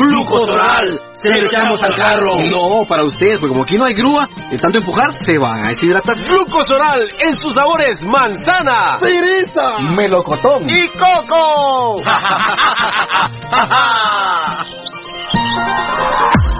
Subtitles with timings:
[0.00, 1.00] ¡Glucosoral!
[1.12, 2.32] ¡Se lo echamos al carro!
[2.50, 5.68] No, para ustedes, porque como aquí no hay grúa, de tanto empujar se van a
[5.68, 6.16] deshidratar.
[6.24, 9.78] Glucosoral en sus sabores manzana, ¡Cereza!
[9.94, 10.64] Melocotón.
[10.68, 12.00] y coco.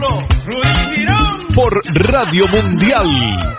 [1.93, 3.51] Radio Mundial.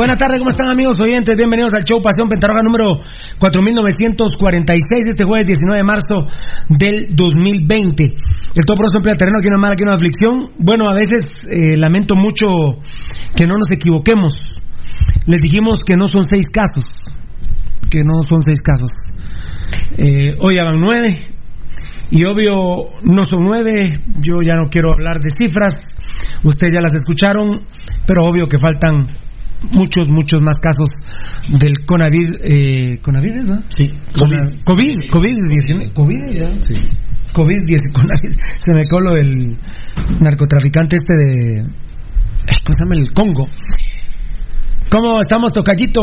[0.00, 1.36] Buena tarde, ¿cómo están amigos oyentes?
[1.36, 3.02] Bienvenidos al show Pasión Pentarroja número
[3.38, 6.26] 4946, este jueves 19 de marzo
[6.70, 8.04] del 2020.
[8.04, 10.52] El todo proceso emplea terreno, aquí es mala, aquí es aflicción.
[10.56, 12.80] Bueno, a veces eh, lamento mucho
[13.36, 14.40] que no nos equivoquemos.
[15.26, 17.04] Les dijimos que no son seis casos,
[17.90, 18.92] que no son seis casos.
[19.98, 21.14] Eh, hoy ya van nueve,
[22.10, 25.74] y obvio no son nueve, yo ya no quiero hablar de cifras,
[26.42, 27.66] ustedes ya las escucharon,
[28.06, 29.19] pero obvio que faltan
[29.76, 30.88] muchos, muchos más casos
[31.48, 33.62] del Conavid, eh, ¿Conavid es, no?
[33.68, 33.90] Sí.
[34.16, 36.50] COVID, COVID, COVID-19, COVID, ya.
[36.62, 36.74] Sí.
[37.32, 38.36] COVID-19, Conavid.
[38.58, 39.56] se me coló el
[40.20, 42.94] narcotraficante este de, ¿cómo se llama?
[42.96, 43.46] El Congo.
[44.90, 46.00] ¿Cómo estamos, Tocallito?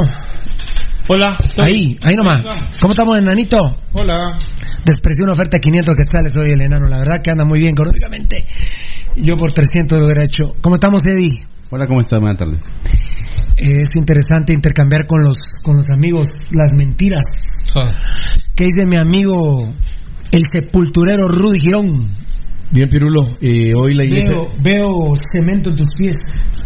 [1.10, 1.38] Hola.
[1.58, 2.42] Ahí, ahí nomás.
[2.80, 3.58] ¿Cómo estamos, enanito?
[3.94, 4.38] Hola.
[4.86, 6.88] Despreció una oferta de 500 quetzales hoy el enano.
[6.88, 8.46] La verdad que anda muy bien económicamente.
[9.16, 10.52] Yo por 300 lo hubiera hecho.
[10.62, 11.46] ¿Cómo estamos, Eddie?
[11.70, 12.20] Hola, ¿cómo estás?
[12.22, 12.60] Buenas tardes.
[13.58, 17.26] Es interesante intercambiar con los, con los amigos las mentiras.
[18.56, 19.74] ¿Qué dice mi amigo
[20.32, 22.16] el sepulturero Rudy Girón?
[22.70, 23.38] Bien, Pirulo.
[23.42, 24.32] Eh, hoy la iglesia.
[24.32, 26.18] Veo, veo cemento en tus pies.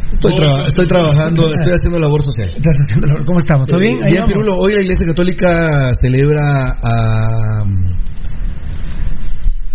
[0.10, 2.50] Estoy, tra- estoy trabajando, estoy haciendo labor social.
[2.56, 3.26] Estás haciendo labor.
[3.26, 3.68] ¿Cómo estamos?
[3.68, 3.98] ¿Todo bien?
[3.98, 4.32] Eh, bien, vamos.
[4.34, 4.56] Pirulo.
[4.58, 6.40] Hoy la iglesia católica celebra
[6.84, 7.64] a.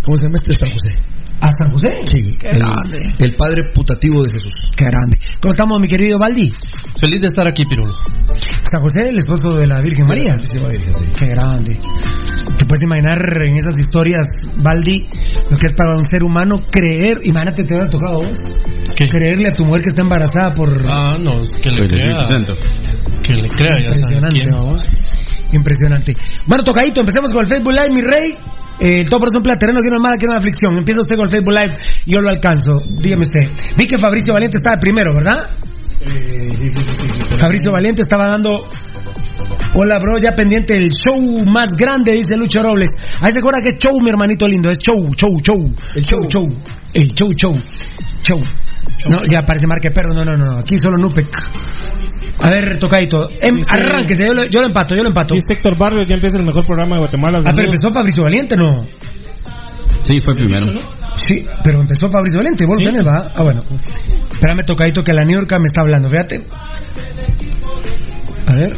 [0.03, 0.91] ¿Cómo se llama este San José?
[1.39, 1.93] ¿A San José?
[2.03, 2.35] Sí.
[2.39, 3.13] Qué el, grande.
[3.19, 4.53] el padre putativo de Jesús.
[4.75, 5.19] Qué grande.
[5.39, 6.51] ¿Cómo estamos, mi querido Baldi?
[6.99, 7.93] Feliz de estar aquí, Pirulo.
[8.69, 10.31] San José, el esposo de la Virgen María.
[10.31, 11.05] Santísima Virgen, sí.
[11.17, 11.77] Qué grande.
[12.57, 14.25] Te puedes imaginar en esas historias,
[14.57, 15.07] Baldi,
[15.49, 17.19] lo que es para un ser humano creer.
[17.23, 18.57] Imagínate, te hubiera tocado a vos.
[18.95, 20.69] creerle a tu mujer que está embarazada por.
[20.89, 22.27] Ah, no, es que le crea.
[23.21, 24.55] Que le crea, ya Impresionante, quién.
[25.51, 26.13] Impresionante.
[26.45, 28.37] Bueno, tocadito, empecemos con el Facebook Live, mi rey.
[28.79, 30.77] Eh, todo por un terreno que no es mala, que no es aflicción.
[30.77, 32.73] Empieza usted con el Facebook Live yo lo alcanzo.
[33.01, 33.73] Dígame usted.
[33.75, 35.49] Vi que Fabricio Valiente estaba primero, ¿verdad?
[37.41, 38.67] Fabricio Valiente estaba dando.
[39.73, 42.89] Hola, bro, ya pendiente el show más grande, dice Lucho Robles.
[43.21, 44.69] Ahí se acuerda que es show, mi hermanito lindo.
[44.69, 45.57] Es show, show, show.
[45.95, 46.47] El show, show.
[46.93, 47.55] El show, show.
[48.23, 48.41] Show.
[49.09, 50.13] No, ya parece marca de perro.
[50.13, 50.57] No, no, no.
[50.57, 51.27] Aquí solo Nupec.
[52.39, 53.27] A ver, tocadito.
[53.41, 55.33] Em, arránquese, yo, lo- yo lo empato, yo lo empato.
[55.33, 57.39] Dice Héctor Barrios, ya empieza el mejor programa de Guatemala.
[57.45, 58.83] Ah, pero empezó Fabricio Valiente, ¿no?
[60.03, 60.67] Sí, fue primero.
[61.17, 63.31] Sí, pero empezó Fabricio Valiente, vos lo tenés, va.
[63.35, 63.61] Ah, bueno.
[64.35, 66.37] Espérame, tocadito, que la New York me está hablando, fíjate.
[68.45, 68.73] A ver.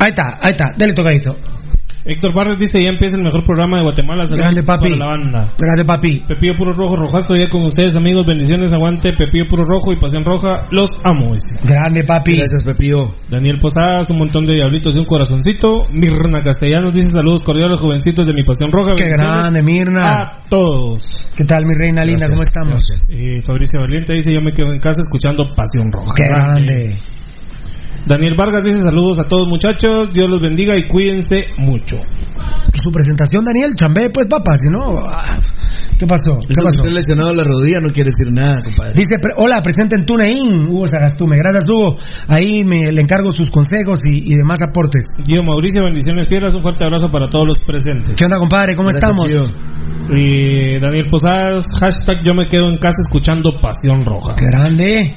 [0.00, 1.36] Ahí está, ahí está, dale tocadito.
[2.04, 4.26] Héctor Barrios dice, ya empieza el mejor programa de Guatemala.
[4.26, 4.90] Saludos papi.
[4.90, 5.52] para la banda.
[5.56, 6.20] Grande, papi.
[6.26, 8.26] Pepillo Puro Rojo, Rojazo, ya con ustedes, amigos.
[8.26, 9.12] Bendiciones, aguante.
[9.12, 11.34] Pepillo Puro Rojo y Pasión Roja, los amo.
[11.34, 11.54] dice.
[11.62, 12.32] Grande, papi.
[12.32, 13.14] Gracias, Pepillo.
[13.30, 15.86] Daniel Posadas, un montón de diablitos y un corazoncito.
[15.92, 18.94] Mirna Castellanos dice saludos cordiales, jovencitos de mi Pasión Roja.
[18.96, 20.16] Qué grande, Mirna.
[20.16, 21.26] A todos.
[21.36, 22.28] ¿Qué tal, mi reina linda?
[22.28, 22.82] ¿Cómo estamos?
[23.08, 26.14] Eh, Fabricio Valiente dice, yo me quedo en casa escuchando Pasión Roja.
[26.16, 26.96] Qué grande.
[28.06, 31.96] Daniel Vargas dice saludos a todos muchachos, Dios los bendiga y cuídense mucho.
[32.82, 34.98] Su presentación, Daniel, chambé, pues, papá, si no...
[35.06, 35.38] ah,
[35.98, 36.36] ¿Qué pasó?
[36.40, 36.82] ¿Qué Eso pasó?
[36.84, 38.92] lesionado la rodilla no quiere decir nada, compadre.
[38.96, 41.36] Dice, pre- hola, presente en TuneIn, Hugo Sagastume.
[41.38, 41.96] Gracias, Hugo.
[42.26, 45.04] Ahí me, le encargo sus consejos y, y demás aportes.
[45.24, 48.16] Gio Mauricio, bendiciones fieras, un fuerte abrazo para todos los presentes.
[48.18, 48.74] ¿Qué onda, compadre?
[48.74, 49.52] ¿Cómo Gracias, estamos?
[50.14, 54.34] Y Daniel Posadas, hashtag yo me quedo en casa escuchando Pasión Roja.
[54.34, 55.14] Qué grande.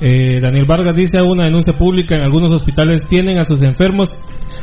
[0.00, 4.10] Eh, Daniel Vargas dice una denuncia pública en algunos hospitales tienen a sus enfermos,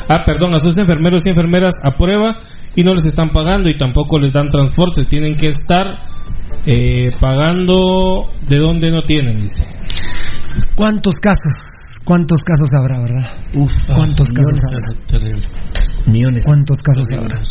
[0.10, 2.36] ah perdón, a sus enfermeros y enfermeras a prueba
[2.76, 6.00] y no les están pagando y tampoco les dan transporte, tienen que estar
[6.66, 9.66] eh, pagando de donde no tienen, dice.
[10.76, 12.00] ¿Cuántos casos?
[12.04, 13.32] ¿Cuántos casos habrá, verdad?
[13.56, 15.06] Uf, ¿cuántos casos habrá?
[15.08, 15.48] Terrible.
[16.06, 16.44] Millones.
[16.46, 17.42] ¿Cuántos casos habrá?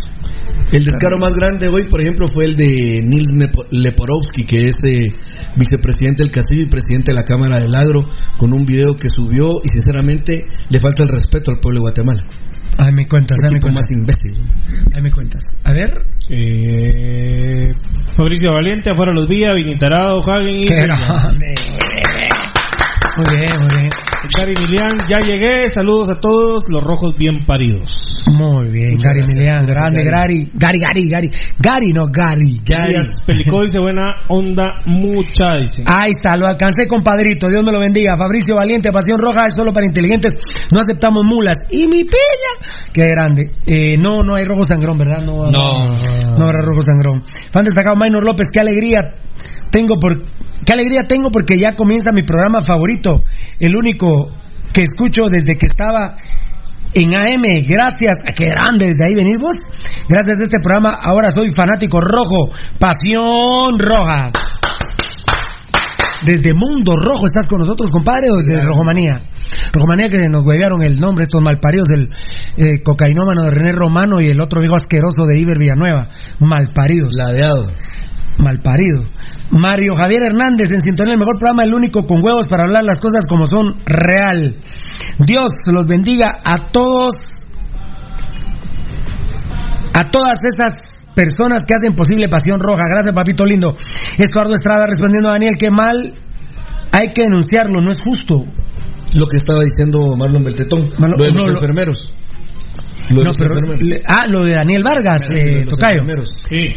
[0.72, 4.74] El descaro más grande hoy, por ejemplo, fue el de Nils Nepo- Leporovsky, que es
[4.84, 5.12] eh,
[5.56, 9.48] vicepresidente del Castillo y presidente de la Cámara del Agro, con un video que subió
[9.64, 12.24] y sinceramente le falta el respeto al pueblo de Guatemala.
[12.78, 13.84] Ahí me cuentas, Qué ahí me tipo cuentas.
[13.84, 14.44] más imbécil.
[14.94, 15.42] Ahí me cuentas.
[15.64, 15.92] A ver.
[16.28, 17.68] Eh,
[18.16, 20.64] Fabricio Valiente, afuera los días, Vinitarado, Hagen y...
[20.66, 21.54] Qué grande.
[23.16, 23.90] Muy bien, muy bien.
[24.28, 27.90] Gary Milian, ya llegué, saludos a todos, los rojos bien paridos.
[28.30, 30.50] Muy bien, Gary Milian, grande, Gary.
[30.52, 31.30] Gary, Gary, Gary.
[31.58, 32.60] Gary, no Gary.
[32.62, 32.96] Gary.
[33.26, 35.84] Pelicó dice buena onda, mucha, dice.
[35.86, 37.48] Ahí está, lo alcancé, compadrito.
[37.48, 38.16] Dios me lo bendiga.
[38.18, 40.34] Fabricio Valiente, Pasión Roja es solo para inteligentes.
[40.70, 41.56] No aceptamos mulas.
[41.70, 42.76] Y mi piña.
[42.92, 43.52] Qué grande.
[43.66, 45.22] Eh, no, no hay rojo sangrón, ¿verdad?
[45.24, 45.94] No, No.
[46.38, 47.22] no habrá rojo sangrón.
[47.50, 49.12] Fan destacado Maynor López, qué alegría
[49.70, 50.24] tengo por
[50.64, 53.22] qué alegría tengo porque ya comienza mi programa favorito,
[53.58, 54.30] el único
[54.72, 56.16] que escucho desde que estaba
[56.94, 57.42] en AM.
[57.66, 59.56] Gracias, a qué grande, desde ahí venís vos.
[60.08, 64.32] Gracias a este programa ahora soy fanático rojo, Pasión Roja.
[66.24, 69.22] Desde Mundo Rojo estás con nosotros, compadre, o desde Rojomanía.
[69.72, 72.10] Rojomanía que nos huevearon el nombre, estos malparidos del
[72.58, 76.08] eh, cocainómano de René Romano y el otro viejo asqueroso de Iber Villanueva.
[76.40, 77.14] Malparidos.
[77.16, 77.68] Ladeado.
[78.36, 79.04] Malparido.
[79.50, 83.00] Mario Javier Hernández en sintonía, el mejor programa, el único con huevos para hablar las
[83.00, 84.56] cosas como son real.
[85.18, 87.14] Dios los bendiga a todos,
[89.94, 92.84] a todas esas personas que hacen posible Pasión Roja.
[92.92, 93.76] Gracias, papito lindo.
[94.18, 96.14] Estuardo Estrada respondiendo a Daniel, que mal
[96.92, 98.42] hay que denunciarlo, no es justo.
[99.14, 102.10] Lo que estaba diciendo Marlon Beltetón, Marlon- lo de no, los lo- enfermeros.
[103.10, 106.04] Lo No, pero- le- ah, lo de Daniel Vargas, eh, Tocayo.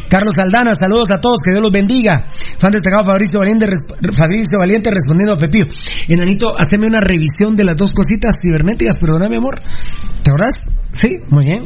[0.10, 2.26] Carlos Aldana, saludos a todos, que Dios los bendiga.
[2.58, 3.68] Fan destacado Fabricio Valiente,
[4.12, 5.66] Fabricio Valiente respondiendo a Pepío.
[6.08, 9.62] Enanito, haceme una revisión de las dos cositas cibernéticas, perdóname amor.
[10.24, 10.56] ¿Te acordás?
[10.92, 11.64] Sí, muy bien.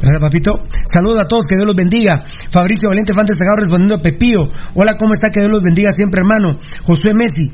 [0.00, 0.52] Gracias, papito.
[0.92, 2.24] Saludos a todos, que Dios los bendiga.
[2.50, 4.40] Fabricio Valiente, fan destacado respondiendo a Pepío.
[4.74, 5.30] Hola, ¿cómo está?
[5.30, 6.58] Que Dios los bendiga siempre, hermano.
[6.82, 7.50] Josué Messi,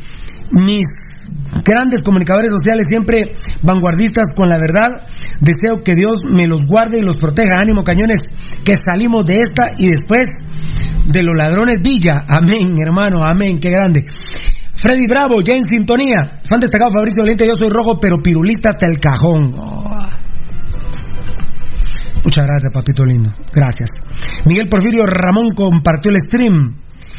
[0.53, 0.85] mis
[1.65, 5.07] grandes comunicadores sociales, siempre vanguardistas con la verdad.
[5.41, 7.61] Deseo que Dios me los guarde y los proteja.
[7.61, 8.33] Ánimo, cañones,
[8.65, 10.29] que salimos de esta y después
[11.07, 12.25] de los ladrones Villa.
[12.29, 14.07] Amén, hermano, amén, qué grande.
[14.75, 16.41] Freddy Bravo, ya en sintonía.
[16.49, 19.53] Fan destacado Fabricio Valiente, yo soy rojo, pero pirulista hasta el cajón.
[19.57, 20.07] Oh.
[22.27, 23.31] Muchas gracias, papito lindo.
[23.55, 24.03] Gracias.
[24.47, 26.75] Miguel Porfirio Ramón compartió el stream.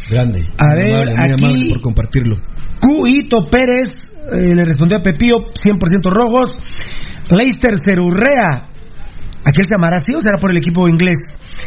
[0.09, 0.41] Grande.
[0.57, 2.35] A Muy ver, amable, muy aquí- amable por compartirlo.
[2.79, 6.59] Cuito Pérez eh, le respondió a Pepío, 100% rojos.
[7.31, 8.67] Leister Cerurrea.
[9.43, 11.17] Aquel se amará sí o será por el equipo inglés.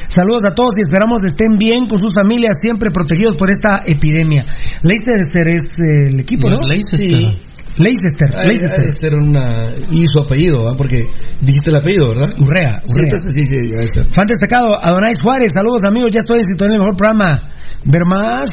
[0.08, 4.44] Saludos a todos y esperamos estén bien con sus familias, siempre protegidos por esta epidemia.
[4.82, 6.58] Leicester es el equipo, ¿no?
[6.68, 6.98] Leicester.
[7.00, 7.38] Sí.
[7.80, 8.92] Leicester, Leicester.
[8.92, 9.74] ser una...
[9.90, 10.74] Y su apellido, ¿ah?
[10.76, 11.00] porque
[11.40, 12.30] dijiste el apellido, ¿verdad?
[12.38, 13.04] Urrea, Sí, Urrea.
[13.04, 14.00] entonces sí, sí.
[14.10, 17.40] Fan destacado, Adonai Juárez, saludos amigos, ya estoy en sintonía en el mejor programa.
[17.84, 18.46] Ver más,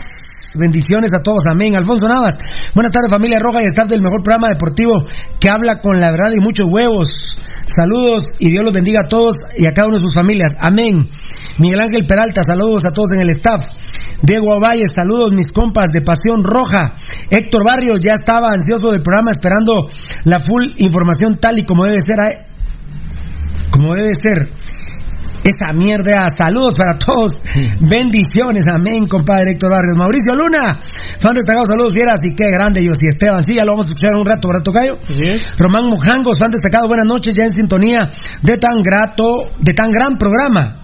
[0.55, 1.75] bendiciones a todos, amén.
[1.75, 2.35] Alfonso Navas,
[2.73, 5.03] buenas tardes familia roja y staff del mejor programa deportivo
[5.39, 7.37] que habla con la verdad y muchos huevos.
[7.65, 11.09] Saludos y Dios los bendiga a todos y a cada uno de sus familias, amén.
[11.59, 13.61] Miguel Ángel Peralta, saludos a todos en el staff.
[14.21, 16.93] Diego Ovalle, saludos mis compas de Pasión Roja.
[17.29, 19.87] Héctor Barrios ya estaba ansioso del programa esperando
[20.23, 22.19] la full información tal y como debe ser.
[22.19, 22.41] ¿eh?
[23.71, 24.49] Como debe ser.
[25.43, 27.41] Esa mierda, saludos para todos.
[27.79, 29.97] Bendiciones, amén, compadre Héctor Barrios.
[29.97, 30.79] Mauricio Luna,
[31.19, 33.43] fan destacado, saludos fieras y qué grande, yo y Esteban.
[33.43, 34.97] Sí, ya lo vamos a escuchar un rato, ¿verdad, Tocayo?
[35.57, 38.09] Román Mojangos, fan destacado, buenas noches, ya en sintonía
[38.41, 40.75] de tan grato, de tan gran programa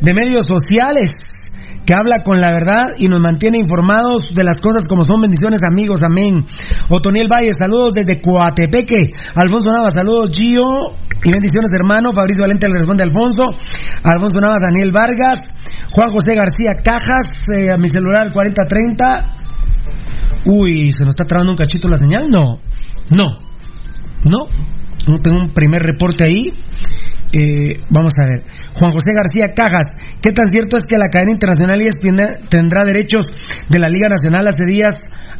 [0.00, 1.43] de medios sociales
[1.84, 5.60] que habla con la verdad y nos mantiene informados de las cosas como son bendiciones
[5.62, 6.44] amigos, amén.
[6.88, 9.12] Otoniel Valle, saludos desde Coatepeque.
[9.34, 10.92] Alfonso Navas, saludos Gio
[11.24, 12.12] y bendiciones hermano.
[12.12, 13.52] Fabricio Valente le responde Alfonso.
[14.02, 15.38] Alfonso Navas, Daniel Vargas.
[15.90, 19.36] Juan José García Cajas, eh, a mi celular 4030.
[20.46, 22.28] Uy, ¿se nos está trabando un cachito la señal?
[22.28, 22.58] No,
[23.10, 23.36] no,
[24.24, 24.48] no.
[25.06, 26.52] No Tengo un primer reporte ahí.
[27.32, 28.44] Eh, vamos a ver.
[28.74, 33.24] Juan José García Cajas, ¿qué tan cierto es que la cadena internacional ESPN tendrá derechos
[33.68, 34.48] de la Liga Nacional?
[34.48, 34.94] Hace días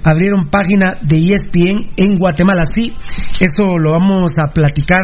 [0.05, 2.63] abrieron página de ESPN en Guatemala.
[2.73, 2.93] Sí,
[3.41, 5.03] eso lo vamos a platicar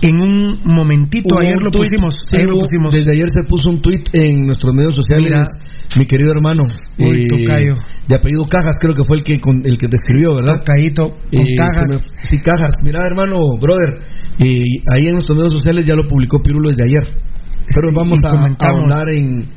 [0.00, 1.34] en un momentito.
[1.34, 2.14] Hubo ayer un lo tuit, pusimos.
[2.32, 2.92] ayer lo pusimos.
[2.92, 5.30] Desde ayer se puso un tuit en nuestros medios sociales.
[5.30, 5.44] Mira.
[5.96, 6.64] Mi querido hermano,
[6.98, 7.24] eh, Uy,
[8.08, 10.58] de apellido Cajas, creo que fue el que con- el que te escribió, ¿verdad?
[10.58, 11.88] Tocayito, con Eh, Cajas.
[11.88, 12.74] me- sí, Cajas.
[12.84, 13.96] Mira, hermano, brother,
[14.38, 14.60] eh,
[14.92, 17.22] ahí en nuestros medios sociales ya lo publicó Pirulo desde ayer.
[17.74, 18.80] Pero Sí, vamos a, comentamos.
[18.80, 19.50] ahondar en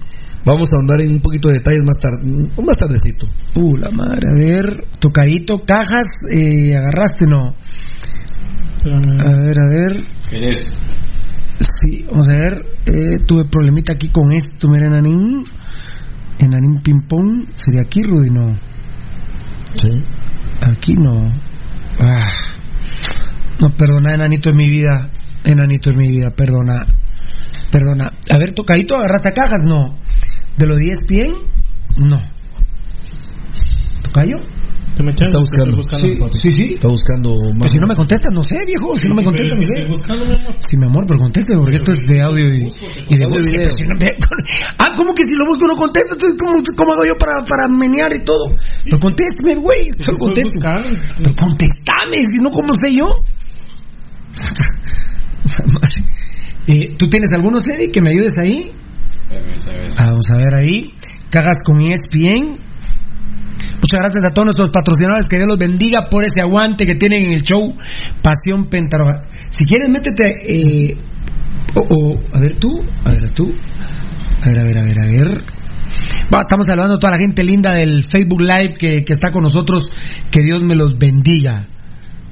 [0.46, 2.18] vamos a ahondar en un poquito de detalles más tarde,
[2.66, 3.28] más tardecito.
[3.56, 7.56] Uh, la madre, a ver, tocadito, cajas, eh, agarraste, no.
[8.84, 10.04] A ver, a ver.
[10.30, 10.66] ¿Querés?
[11.60, 12.66] Sí, vamos a ver.
[12.88, 15.44] Eh, tuve problemita aquí con esto, mira, Enanín.
[16.40, 17.46] Enanín Ping Pong.
[17.54, 18.32] ¿Sería aquí, Rudy?
[18.32, 18.58] No.
[19.76, 19.92] Sí.
[20.62, 21.32] Aquí no.
[22.00, 22.28] Ah.
[23.60, 25.12] No, perdona, Enanito en mi vida.
[25.44, 26.88] Enanito en mi vida, perdona.
[27.72, 28.12] Perdona.
[28.32, 29.98] A ver, tocadito, agarraste a cajas, no.
[30.58, 31.30] ¿De los 10 pies?
[31.98, 32.20] No.
[34.04, 34.36] ¿Tocayo?
[34.96, 35.82] ¿Te me Está buscando.
[36.02, 36.74] Sí, sí, sí.
[36.74, 37.72] Está buscando Pues más.
[37.72, 38.94] si no me contestas, no sé, viejo.
[38.98, 39.86] Si no me contestas, no sé.
[39.88, 40.56] buscando, mi amor.
[40.60, 42.68] Sí, mi amor, pero contésteme, porque esto es de audio y,
[43.08, 43.46] y de Audio y voz.
[43.46, 43.62] video.
[43.64, 44.12] Pero si no me-
[44.84, 46.12] Ah, ¿cómo que si lo busco no contesta?
[46.14, 48.54] Entonces, ¿cómo, cómo hago yo para, para menear y todo?
[48.84, 49.88] Pero contésteme, güey.
[49.98, 50.18] Solo.
[50.20, 53.24] Pero contéstame, si no, ¿cómo sé yo?
[56.72, 58.72] Eh, ¿Tú tienes algunos, Eddie, que me ayudes ahí?
[59.98, 60.94] Ah, vamos a ver ahí.
[61.30, 62.56] Cagas con ESPN.
[63.82, 65.28] Muchas gracias a todos nuestros patrocinadores.
[65.28, 67.76] Que Dios los bendiga por ese aguante que tienen en el show
[68.22, 69.24] Pasión Pentaroja.
[69.50, 70.32] Si quieres, métete.
[70.46, 70.98] Eh,
[72.34, 72.82] a ver tú.
[73.04, 73.54] A ver tú.
[74.42, 75.44] A ver, a ver, a ver, a ver.
[76.42, 79.84] Estamos saludando a toda la gente linda del Facebook Live que, que está con nosotros.
[80.32, 81.68] Que Dios me los bendiga.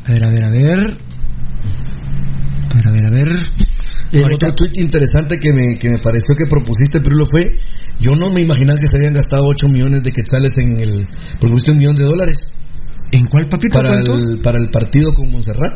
[0.05, 0.97] A ver, a ver, a ver.
[2.69, 3.68] A ver, a ver, a ver.
[4.11, 7.51] El Ahorita- otro tweet interesante que me, que me pareció que propusiste, Pirulo, fue:
[7.99, 11.07] Yo no me imaginaba que se habían gastado 8 millones de quetzales en el.
[11.39, 12.53] Porque pusiste un millón de dólares.
[13.11, 13.79] ¿En cuál papito?
[13.79, 15.73] Para el, para el partido con Montserrat.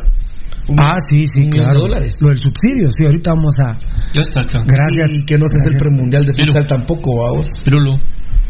[0.68, 1.80] Un- Ah, sí, sí, un millón claro.
[1.82, 2.16] de dólares.
[2.22, 3.76] Lo del subsidio, sí, ahorita vamos a.
[4.14, 4.60] Ya está acá.
[4.66, 5.10] Gracias.
[5.12, 5.82] Y que no se el Gracias.
[5.82, 7.50] premundial de futsal tampoco, vamos.
[7.64, 7.96] Pirulo.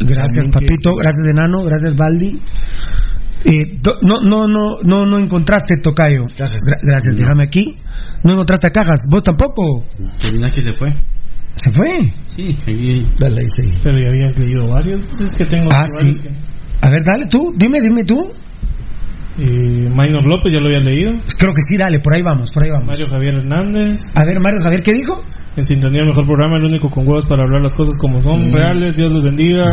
[0.00, 0.94] Gracias, También que- papito.
[0.96, 1.64] Gracias, enano.
[1.64, 2.40] Gracias, Baldi.
[3.44, 6.22] Eh, no, no, no, no, no encontraste tocayo.
[6.36, 6.60] Cajas.
[6.60, 7.74] Gra- gracias, déjame aquí.
[8.24, 9.00] No encontraste a cajas.
[9.08, 9.84] ¿Vos tampoco?
[10.54, 10.92] que se fue.
[11.54, 12.12] ¿Se fue?
[12.26, 13.06] Sí, aquí.
[13.18, 13.80] Dale ahí, sí.
[13.84, 15.06] Pero ya habías leído varios.
[15.06, 15.68] Pues es que tengo.
[15.72, 16.10] Ah, sí.
[16.20, 16.30] que-
[16.80, 17.52] A ver, dale tú.
[17.56, 18.18] Dime, dime tú.
[19.38, 21.10] Eh, Minor López, ya lo había leído.
[21.38, 21.98] Creo que sí, dale.
[22.00, 22.86] Por ahí vamos, por ahí vamos.
[22.86, 24.00] Mario Javier Hernández.
[24.14, 25.22] A ver, Mario Javier, ¿qué dijo?
[25.56, 28.48] En sintonía, el mejor programa, el único con huevos para hablar las cosas como son,
[28.48, 28.52] Mm.
[28.52, 28.94] reales.
[28.96, 29.64] Dios los bendiga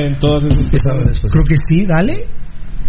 [0.00, 1.20] en todas esas.
[1.32, 2.24] Creo que sí, dale.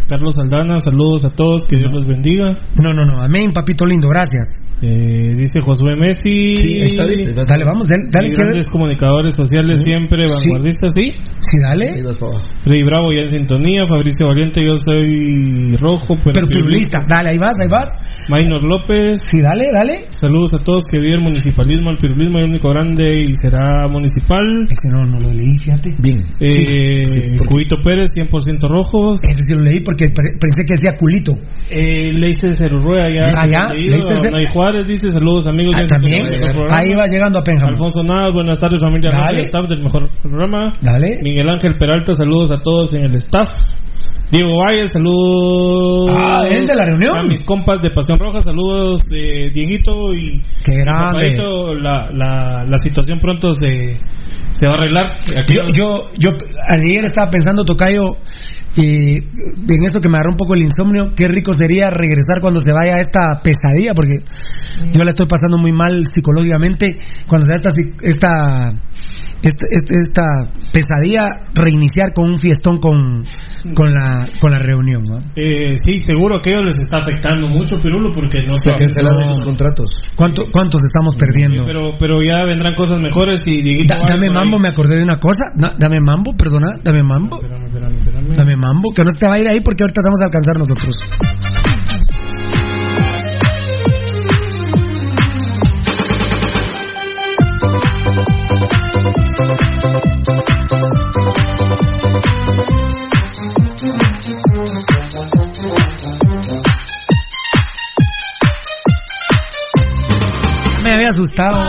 [0.10, 2.58] Carlos Aldana, saludos a todos, que Dios los bendiga.
[2.82, 3.21] No, no, no.
[3.21, 4.08] Amén, papito lindo.
[4.10, 4.47] Gracias.
[4.81, 6.55] Eh, dice Josué Messi.
[6.55, 7.05] Sí, ahí está.
[7.05, 11.13] Dale, vamos, dale, dale que- grandes comunicadores sociales siempre, vanguardistas, sí.
[11.39, 12.03] Sí, dale.
[12.63, 13.87] Freddy Bravo ya en sintonía.
[13.87, 17.01] Fabricio Valiente, yo soy rojo, pero, Pero pirulista.
[17.07, 17.89] Dale, ahí vas, ahí vas.
[18.29, 19.21] Maynor López.
[19.23, 20.05] Sí, dale, dale.
[20.11, 21.89] Saludos a todos que viven municipalismo.
[21.91, 24.67] El pirulismo es el único grande y será municipal.
[24.69, 25.95] Ese no, no lo leí, fíjate.
[25.99, 26.19] Bien.
[26.39, 29.19] Eh, Sí, sí, Cubito Pérez, 100% rojos.
[29.29, 31.33] Ese sí lo leí porque pe- pensé que decía culito.
[31.71, 33.23] Eh, Leice Cerruea ya.
[33.37, 33.91] Ah, ya, leído.
[33.91, 35.75] Leicester Cer- Nay Juárez dice saludos amigos.
[35.77, 36.25] Ah, también.
[36.69, 37.69] Ahí va llegando a Penjam.
[37.69, 39.39] Alfonso Navas, buenas tardes familia Dale.
[39.39, 40.73] Y staff del mejor programa.
[40.82, 41.19] Dale.
[41.23, 43.49] Miguel Ángel Peralta, saludos a todos en el staff.
[44.30, 46.10] Diego Valle, saludos.
[46.19, 47.17] Ah, ¿es de la reunión?
[47.17, 51.13] A mis compas de Pasión Roja, saludos de Dieguito y Qué grande.
[51.13, 51.73] Rafaelito.
[51.75, 53.97] La, la, la situación pronto se,
[54.51, 55.12] se va a arreglar.
[55.13, 56.32] Aquí Yo, yo, yo
[56.67, 58.17] ayer estaba pensando, Tocayo,
[58.75, 62.60] y en eso que me agarró un poco el insomnio, qué rico sería regresar cuando
[62.60, 64.23] se vaya esta pesadilla, porque
[64.91, 67.69] yo la estoy pasando muy mal psicológicamente, cuando se da esta,
[68.01, 68.73] esta,
[69.43, 70.23] esta, esta- esta
[70.73, 73.23] pesadilla, reiniciar con un fiestón con,
[73.76, 75.04] con, la, con la reunión.
[75.08, 75.19] ¿no?
[75.36, 79.34] Eh, sí, seguro que ellos les está afectando mucho, Pirulo, porque no Se cancelaron no.
[79.34, 79.86] sus contratos.
[80.15, 81.63] ¿Cuánto, ¿Cuántos estamos perdiendo?
[81.65, 84.97] Pero, pero ya vendrán cosas mejores y Dieguito Da- Valle dame ahí- mambo, me acordé
[84.97, 85.52] de una cosa.
[85.56, 87.38] Dame mambo, perdona, dame mambo.
[87.38, 88.28] Espérame, espérame, espérame.
[88.36, 90.95] Dame mambo, que no te va a ir ahí porque ahorita vamos a alcanzar nosotros.
[110.84, 111.60] Me había asustado,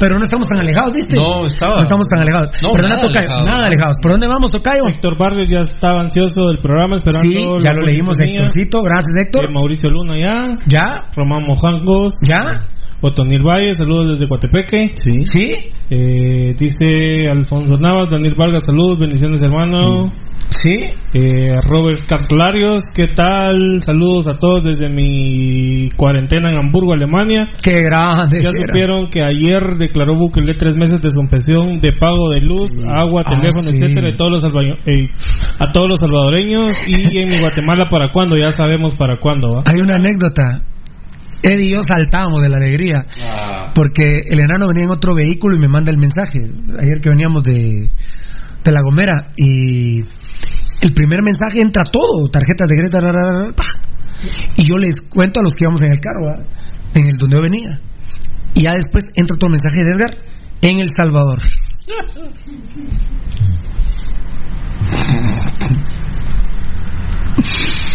[0.00, 1.14] pero no estamos tan alejados, ¿viste?
[1.14, 1.76] No, estaba.
[1.76, 2.50] No estamos tan alejados.
[2.60, 3.46] No, Perdona, nada Tocayo, alejado.
[3.46, 3.96] nada alejados.
[4.02, 4.82] ¿Por dónde vamos, Tocayo?
[4.88, 7.30] Héctor Barrios ya estaba ansioso del programa esperando.
[7.30, 8.18] Sí, ya lo leímos.
[8.20, 8.82] Héctorcito.
[8.82, 9.44] Gracias, Héctor.
[9.46, 10.58] Eh, Mauricio Luna ya.
[10.66, 11.06] ¿Ya?
[11.16, 12.14] Román Mojangos.
[12.26, 12.56] ¿Ya?
[13.00, 14.90] Otonil Valle, saludos desde Coatepeque.
[14.94, 15.24] Sí.
[15.24, 15.54] ¿Sí?
[15.90, 20.12] Eh, dice Alfonso Navas, Daniel Vargas, saludos, bendiciones hermano.
[20.50, 20.74] ¿Sí?
[21.12, 23.80] Eh, Robert Carlarios, ¿qué tal?
[23.82, 27.50] Saludos a todos desde mi cuarentena en Hamburgo, Alemania.
[27.62, 28.42] Qué grande.
[28.42, 32.70] Ya qué supieron que ayer declaró Bukele tres meses de suspensión de pago de luz,
[32.86, 33.76] agua, Ah, teléfono, sí.
[33.76, 34.44] etcétera, a todos los
[34.86, 35.08] eh,
[35.58, 39.62] a todos los salvadoreños y en mi Guatemala para cuándo, ya sabemos para cuándo, ¿va?
[39.66, 40.62] Hay una anécdota.
[41.42, 43.06] Eddie y yo saltamos de la alegría
[43.74, 46.38] porque el enano venía en otro vehículo y me manda el mensaje.
[46.80, 47.88] Ayer que veníamos de,
[48.64, 50.00] de La Gomera y
[50.80, 53.54] el primer mensaje entra todo, tarjetas de Greta, ra, ra,
[54.56, 56.44] y yo les cuento a los que íbamos en el carro,
[56.94, 57.80] en el donde yo venía.
[58.54, 60.10] Y ya después entra otro mensaje de Edgar
[60.62, 61.42] en El Salvador.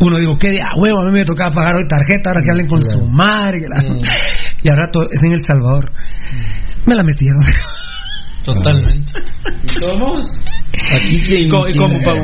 [0.00, 1.00] Uno digo, ¿qué de a huevo?
[1.00, 3.58] A mí me tocaba pagar hoy tarjeta, ahora que hablen con su madre.
[3.68, 3.82] la-
[4.62, 5.90] Y al rato es en El Salvador.
[6.86, 7.42] Me la metieron.
[8.44, 9.12] Totalmente.
[10.96, 12.16] Aquí quien, ¿Cómo- quien- cómo, Pau?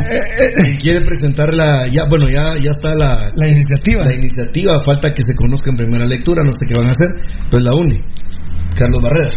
[0.63, 4.05] quien quiere presentar la ya bueno ya ya está la, La iniciativa.
[4.05, 7.09] la iniciativa falta que se conozca en primera lectura no sé qué van a hacer
[7.51, 8.01] pues la une
[8.77, 9.31] Carlos Barrera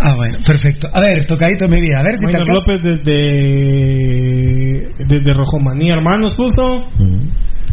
[0.00, 0.88] Ah, bueno, perfecto.
[0.92, 1.98] A ver, tocadito mi vida.
[2.00, 2.38] A ver si te.
[2.52, 6.84] López desde desde Rojomanía Hermanos puso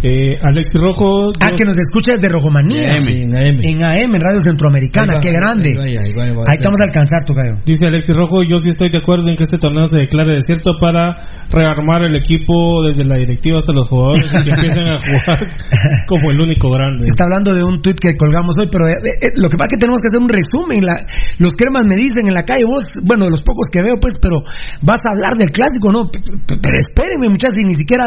[0.03, 2.99] eh, Alexis Rojo Ah, que nos escucha desde Rojomanía.
[3.01, 5.13] Sí, en AM En AM, en Radio Centroamericana.
[5.15, 5.69] Va, Qué grande.
[5.69, 6.43] ahí va, ahí va, ahí va.
[6.47, 7.53] Ahí te vamos a alcanzar, Tocayo.
[7.65, 10.73] Dice Alexis Rojo, yo sí estoy de acuerdo en que este torneo se declare desierto
[10.79, 15.47] para rearmar el equipo desde la directiva hasta los jugadores y que empiecen a jugar
[16.08, 17.05] como el único grande.
[17.05, 19.77] Está hablando de un tuit que colgamos hoy, pero eh, eh, lo que pasa es
[19.77, 20.86] que tenemos que hacer un resumen.
[20.86, 21.05] La-
[21.39, 24.41] los cremas me dicen en la calle, vos, bueno, los pocos que veo, pues, pero
[24.81, 26.10] vas a hablar del clásico, ¿no?
[26.12, 28.05] Pero espérenme, muchachos, y ni siquiera,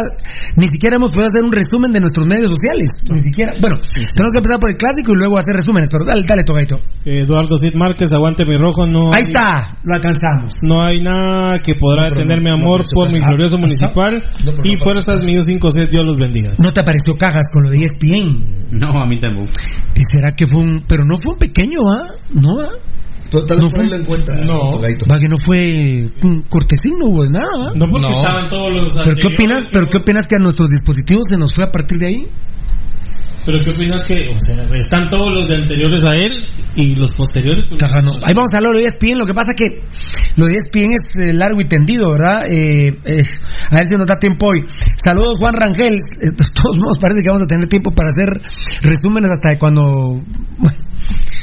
[0.56, 2.90] ni siquiera hemos podido hacer un resumen de nuestros medios sociales.
[3.10, 3.52] Ni siquiera.
[3.60, 6.80] Bueno, tenemos que empezar por el clásico y luego hacer resúmenes, pero dale, dale, Tocaito.
[7.04, 10.58] Eduardo Cid Márquez, aguante mi rojo, no Ahí hay- está, lo alcanzamos.
[10.66, 13.56] No hay nada que podrá No, detener no, mi no, amor se por mi glorioso
[13.56, 14.12] Ah, municipal
[14.44, 15.22] No, y no fuerzas pasa.
[15.24, 16.54] mío 5C, Dios los bendiga.
[16.58, 18.68] ¿No te apareció cajas con lo de ESPN?
[18.72, 19.50] No, a mí tampoco.
[19.94, 20.82] ¿Y será que fue un.?
[20.88, 22.04] Pero no fue un pequeño, ¿ah?
[22.34, 22.72] ¿No, ah?
[23.30, 24.70] Pero tal vez No por ahí fue- lo encuentra No.
[25.10, 27.72] Va que no fue un cortesín, no hubo nada, ¿ah?
[27.74, 28.10] No porque No.
[28.10, 29.64] estaban todos los ¿Pero qué anteriores, opinas?
[29.72, 32.26] ¿Pero qué opinas que a nuestros dispositivos se nos fue a partir de ahí?
[33.46, 36.32] Pero qué opinas que, o sea, están todos los de anteriores a él
[36.76, 37.64] y los posteriores.
[37.66, 38.12] pues, Caja, no.
[38.12, 39.16] Ahí vamos a hablar de ESPN.
[39.18, 39.84] Lo que pasa que
[40.36, 42.44] lo de ESPN es eh, largo y tendido, ¿verdad?
[42.46, 43.22] Eh, eh,
[43.70, 44.66] a ver si nos da tiempo hoy.
[45.02, 45.94] Saludos, Juan Rangel.
[46.20, 48.28] Eh, De todos modos, parece que vamos a tener tiempo para hacer
[48.82, 50.20] resúmenes hasta de cuando.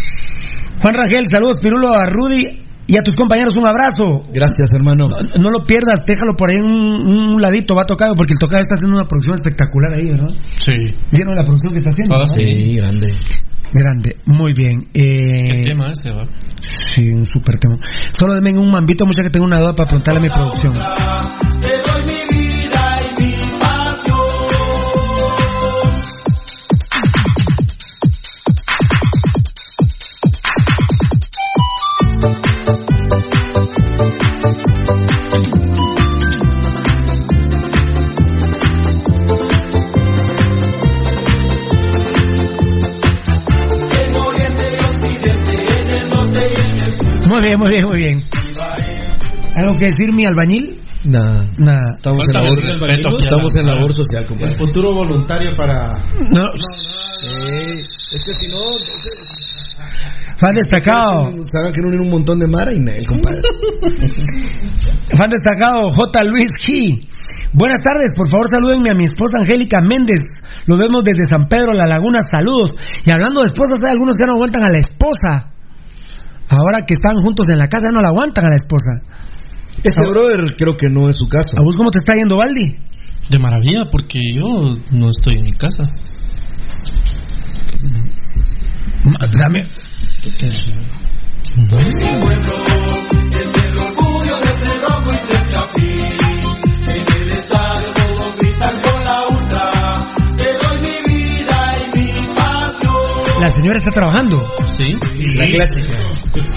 [0.81, 3.55] Juan Rangel, saludos, Pirulo, a Rudy y a tus compañeros.
[3.55, 4.21] Un abrazo.
[4.33, 7.85] gracias hermano No, no lo pierdas, déjalo por ahí en un, un ladito, va a
[7.85, 10.29] tocar, porque el tocado está haciendo una producción espectacular ahí, ¿verdad?
[10.59, 10.73] Sí.
[11.11, 12.15] ¿Vieron la producción que está haciendo?
[12.15, 12.75] Ah, sí.
[12.77, 13.19] grande
[13.73, 14.87] Grande, muy bien.
[14.93, 16.25] Eh, ¿Qué tema este, va?
[16.93, 17.77] Sí, un super tema.
[18.11, 20.73] Solo denme un mambito, mucha que tengo una duda para preguntarle a mi producción.
[47.35, 48.19] Muy bien, muy bien, muy bien.
[49.55, 50.81] ¿Algo que decir, mi albañil?
[51.03, 51.45] Nada.
[51.57, 51.93] Nada.
[51.97, 54.55] Estamos en labor, respeto estamos la- en labor social, compadre.
[54.57, 55.99] Futuro voluntario para.
[56.31, 56.45] No.
[56.45, 58.61] Eh, es que si no,
[60.37, 61.31] Fan destacado.
[61.51, 63.41] saben que no un montón de mara y Nel, compadre.
[65.17, 66.23] Fan destacado, J.
[66.23, 67.05] Luis G.
[67.51, 70.19] Buenas tardes, por favor salúdenme a mi esposa Angélica Méndez.
[70.67, 72.71] Lo vemos desde San Pedro, La Laguna, saludos.
[73.05, 75.51] Y hablando de esposas, hay algunos que no aguantan a la esposa.
[76.49, 78.99] Ahora que están juntos en la casa, no la aguantan a la esposa.
[79.83, 81.57] Este brother creo que no es su caso.
[81.57, 82.77] ¿A vos cómo te está yendo, Valdi?
[83.29, 84.45] De maravilla, porque yo
[84.91, 85.83] no estoy en mi casa.
[89.37, 89.69] Dame.
[95.77, 96.04] Mi
[103.45, 104.39] La señora está trabajando.
[104.75, 104.97] Sí.
[105.35, 105.99] La clásica.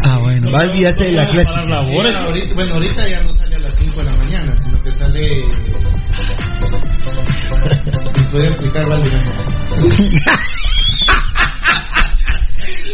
[0.05, 0.51] Ah, bueno.
[0.51, 1.83] Valdi hace la clásica.
[1.83, 4.91] Bueno, ahorita, bueno, ahorita ya no sale a las 5 de la mañana, sino que
[4.93, 5.29] sale.
[8.17, 9.11] ¿Me puede explicar, Valdi?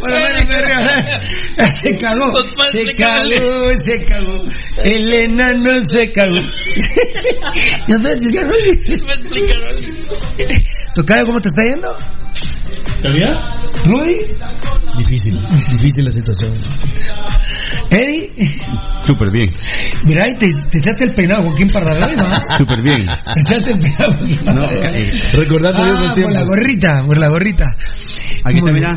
[0.01, 2.33] Bueno, bueno, bueno, se cagó,
[2.71, 4.45] se cagó, se cagó.
[4.85, 6.41] El enano se cagó.
[7.89, 8.99] ¿Nos puedes explicar, Rudy?
[10.95, 11.97] Tocayo, ¿cómo te está yendo?
[13.03, 13.39] ¿Calidad?
[13.85, 14.17] ¿Rudy?
[14.99, 15.35] Difícil,
[15.73, 16.55] difícil la situación.
[17.91, 18.33] ¿Eddie?
[19.07, 19.49] Súper bien,
[20.07, 22.25] Mira, te, te echaste el peinado, Joaquín Pardavé, ¿no?
[22.59, 23.05] súper bien.
[23.05, 27.67] Te echaste el peinado, Joaquín No, eh, Recordando Ah, por la gorrita, por la gorrita.
[28.45, 28.93] aquí está, mira,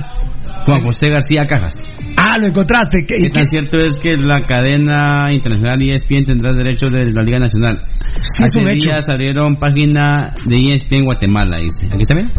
[0.65, 1.73] Juan José García Cajas.
[2.17, 3.05] Ah, lo encontraste.
[3.05, 7.23] ¿Qué, ¿Qué qué- tan cierto es que la cadena internacional ESPN tendrá derechos de la
[7.23, 7.79] Liga Nacional?
[8.21, 11.85] Sí, Hace días abrieron página de ESPN Guatemala, dice.
[11.87, 12.31] ¿Aquí está bien?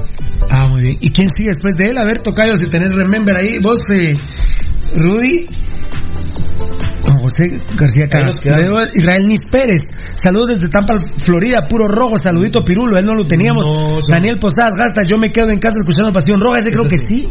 [0.50, 0.96] Ah, muy bien.
[1.00, 1.98] ¿Y quién sigue después de él?
[1.98, 3.58] A ver, Tocayo, si tenés remember ahí.
[3.60, 4.16] Vos, eh,
[4.94, 5.46] Rudy.
[7.22, 8.40] José García Caras.
[8.94, 9.82] Israel Nis Pérez.
[10.22, 11.62] Saludos desde Tampa, Florida.
[11.68, 12.16] Puro rojo.
[12.22, 12.98] Saludito Pirulo.
[12.98, 13.64] Él no lo teníamos.
[13.64, 15.02] No, Daniel Posadas Gasta.
[15.04, 16.58] Yo me quedo en casa escuchando Pasión Roja.
[16.58, 17.28] Ese creo que sí.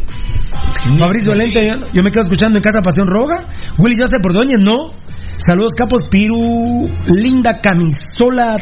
[0.97, 1.67] Fabricio Valente.
[1.67, 3.45] Yo, yo me quedo escuchando en casa Pasión Roja.
[3.77, 4.59] Willy Joseph Ordóñez.
[4.59, 4.91] No.
[5.37, 6.03] Saludos, capos.
[6.09, 6.89] Piru.
[7.07, 8.57] Linda camisola.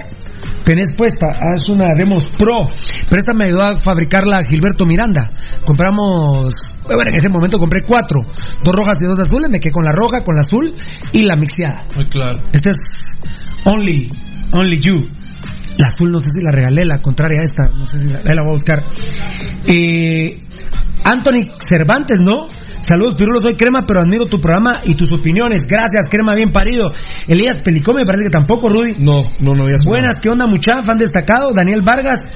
[0.64, 2.68] Tenés puesta, es una Demos Pro.
[3.10, 5.30] Pero esta me ayudó a fabricarla Gilberto Miranda.
[5.64, 8.22] Compramos, bueno, en ese momento compré cuatro,
[8.64, 9.50] dos rojas y dos azules.
[9.52, 10.74] Me quedé con la roja, con la azul
[11.12, 11.84] y la mixeada.
[11.96, 12.40] Muy claro.
[12.52, 12.76] Este es
[13.64, 14.10] Only,
[14.54, 15.08] Only You.
[15.78, 18.22] La azul no sé si la regalé, la contraria a esta, no sé si la
[18.22, 18.84] voy a buscar.
[19.68, 20.38] Eh,
[21.04, 22.48] Anthony Cervantes, ¿no?
[22.86, 25.64] Saludos, Pirulo, soy Crema, pero admiro tu programa y tus opiniones.
[25.68, 26.90] Gracias, Crema, bien parido.
[27.28, 28.94] Elías Pelicó, me parece que tampoco, Rudy.
[29.00, 30.02] No, no, no había sonado.
[30.02, 30.84] Buenas, ¿qué onda, mucha?
[30.84, 32.30] Fan destacado, Daniel Vargas.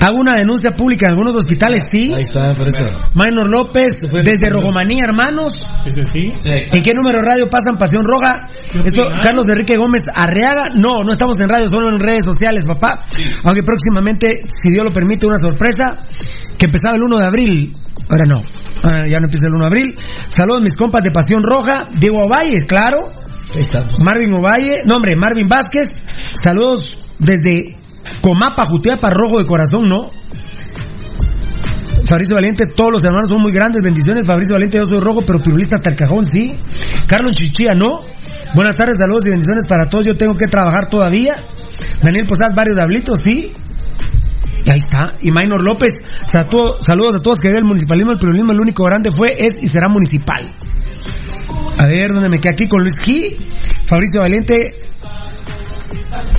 [0.00, 2.12] Hago una denuncia pública en algunos hospitales, sí.
[2.12, 2.84] Ahí está, por eso.
[3.14, 5.72] Maynor López, desde Rogomanía, hermanos.
[5.86, 6.34] Ese sí.
[6.44, 8.44] ¿En qué número de radio pasan Pasión Roja?
[8.84, 10.68] Esto, Carlos Enrique Gómez Arriaga.
[10.76, 13.00] No, no estamos en radio, solo en redes sociales, papá.
[13.44, 15.84] Aunque próximamente, si Dios lo permite, una sorpresa
[16.58, 17.72] que empezaba el 1 de abril.
[18.10, 18.42] Ahora no,
[18.84, 19.98] ahora ya no empieza el 1 de abril.
[20.28, 21.88] Saludos mis compas de Pasión Roja.
[21.98, 22.98] Diego Ovalle, claro.
[23.54, 23.98] Ahí estamos.
[24.00, 25.86] Marvin Ovalle, no hombre, Marvin Vázquez.
[26.42, 27.76] Saludos desde
[28.20, 30.06] Comapa, Jutiapa, Rojo de Corazón, ¿no?
[32.06, 34.26] Fabricio Valiente, todos los hermanos son muy grandes, bendiciones.
[34.26, 36.54] Fabricio Valiente, yo soy rojo, pero pirulista hasta el cajón, sí.
[37.06, 38.00] Carlos Chichía, ¿no?
[38.54, 40.06] Buenas tardes, saludos y bendiciones para todos.
[40.06, 41.32] Yo tengo que trabajar todavía.
[42.02, 43.52] Daniel Posadas, varios Dablitos, sí.
[44.70, 45.12] Ahí está.
[45.20, 45.92] Y Maynor López,
[46.24, 49.66] saludos a todos que ve el municipalismo, el periodismo, el único grande fue, es y
[49.66, 50.50] será municipal.
[51.78, 53.36] A ver, ¿dónde me quedé aquí con Luis G?
[53.86, 54.74] Fabricio Valiente,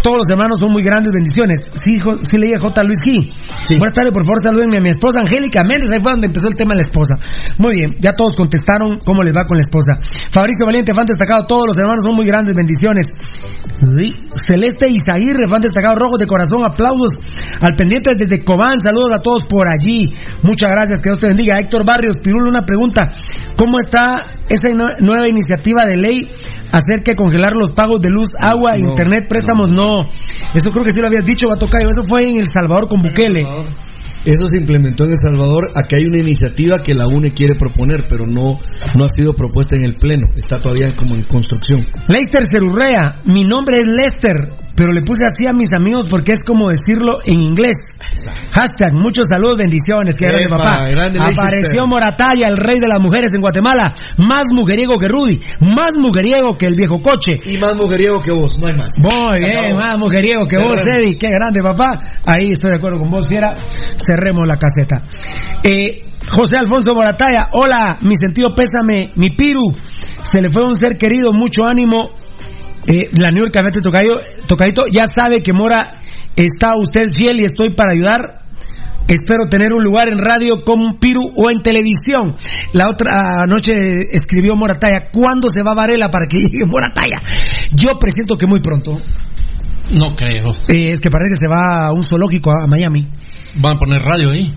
[0.03, 1.59] todos los hermanos son muy grandes, bendiciones.
[1.83, 2.83] Sí, jo- sí leía J.
[2.83, 3.31] Luis G.
[3.77, 5.89] Buenas tardes, por favor, salúdenme a mi esposa Angélica Méndez.
[5.91, 7.13] Ahí fue donde empezó el tema de la esposa.
[7.59, 9.93] Muy bien, ya todos contestaron cómo les va con la esposa.
[10.31, 13.07] Fabricio Valiente, fan destacado, todos los hermanos son muy grandes, bendiciones.
[13.95, 14.13] Sí.
[14.47, 17.13] Celeste Izaguirre, fan destacado, rojos de corazón, aplausos
[17.61, 18.79] al pendiente desde Cobán.
[18.79, 20.13] Saludos a todos por allí.
[20.43, 21.59] Muchas gracias, que Dios te bendiga.
[21.59, 23.11] Héctor Barrios, Pirulo, una pregunta.
[23.57, 26.29] ¿Cómo está esa nue- nueva iniciativa de ley
[26.71, 29.44] acerca de congelar los pagos de luz, agua, internet, préstamos?
[29.53, 30.07] No.
[30.53, 31.81] Eso creo que sí lo habías dicho, va a tocar.
[31.89, 33.45] Eso fue en El Salvador con Bukele.
[34.25, 35.69] Eso se implementó en El Salvador.
[35.75, 38.57] Aquí hay una iniciativa que la UNE quiere proponer, pero no,
[38.95, 40.27] no ha sido propuesta en el Pleno.
[40.35, 41.85] Está todavía como en construcción.
[42.07, 46.39] Lester Cerurrea, mi nombre es Lester, pero le puse así a mis amigos porque es
[46.45, 47.75] como decirlo en inglés.
[48.51, 50.87] Hashtag, muchos saludos, bendiciones, que grande papá.
[50.89, 51.19] grande.
[51.19, 56.57] Apareció Morataya, el rey de las mujeres en Guatemala, más mujeriego que Rudy, más mujeriego
[56.57, 57.33] que el viejo coche.
[57.45, 58.93] Y más mujeriego que vos, no hay más.
[58.97, 60.79] Muy bien, más mujeriego que vos.
[60.85, 61.99] Eddie, qué grande papá.
[62.25, 63.55] Ahí estoy de acuerdo con vos, Fiera.
[64.15, 65.01] Cerremos la caseta.
[65.63, 65.97] Eh,
[66.27, 69.71] José Alfonso Morataya, hola, mi sentido pésame, mi piru.
[70.23, 72.11] Se le fue un ser querido, mucho ánimo.
[72.87, 75.87] Eh, la New York Café Tocayo, Tocadito ya sabe que Mora
[76.35, 78.45] está usted fiel y estoy para ayudar.
[79.07, 82.35] Espero tener un lugar en radio como Piru o en televisión.
[82.73, 83.73] La otra noche
[84.11, 87.21] escribió Morataya, ¿cuándo se va a Varela para que llegue Morataya?
[87.71, 88.93] Yo presiento que muy pronto.
[89.91, 90.55] No creo.
[90.67, 93.07] Eh, es que parece que se va a un zoológico a Miami.
[93.57, 94.53] Van a poner radio ahí.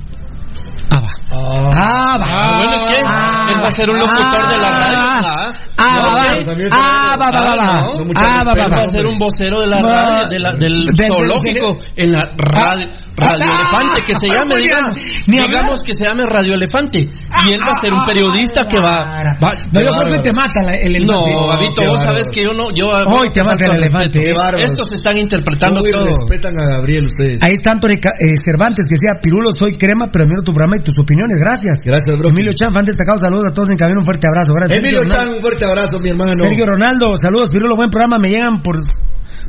[0.91, 1.09] Ah, va.
[1.31, 2.25] Ah, va.
[2.27, 2.99] Ah, bueno, ¿qué?
[2.99, 4.99] Él va a ser un locutor de la radio.
[5.01, 6.25] Ah, Ah, no, va, va.
[6.57, 6.69] ¿qué?
[6.73, 7.83] Ah, va, va, va, va.
[7.87, 8.71] no, mucho Ah, va, va, respeto.
[8.75, 8.77] va.
[8.79, 9.93] va a ser un vocero de la Va.
[9.95, 13.55] radio, de la- del Del- del- zoológico, en la radio, radio Ah.
[13.63, 16.99] elefante, que se llame, digamos, digamos que se llame radio elefante.
[16.99, 20.33] Y él va a ser un periodista que va, va- No, yo creo que te
[20.33, 21.47] mata la- el no, elefante.
[21.55, 24.23] Gabito, qué vos sabes que yo no, yo Hoy te mata el elefante.
[24.65, 26.27] Estos están interpretando todo.
[26.27, 27.37] respetan a Gabriel ustedes.
[27.43, 30.68] Ahí está Anthony Ca- eh, Cervantes que decía, Pirulo, soy crema, pero miro tu programa
[30.77, 31.37] y tus opiniones.
[31.41, 31.81] Gracias.
[31.85, 32.29] Gracias, bro.
[32.29, 34.53] Emilio Chan, fan destacado, saludos a todos en camino, un fuerte abrazo.
[34.55, 34.79] Gracias.
[34.79, 36.33] Emilio Chan, un fuerte abrazo, mi hermano.
[36.35, 38.79] Sergio Ronaldo, saludos, Pirulo, buen programa, me llegan por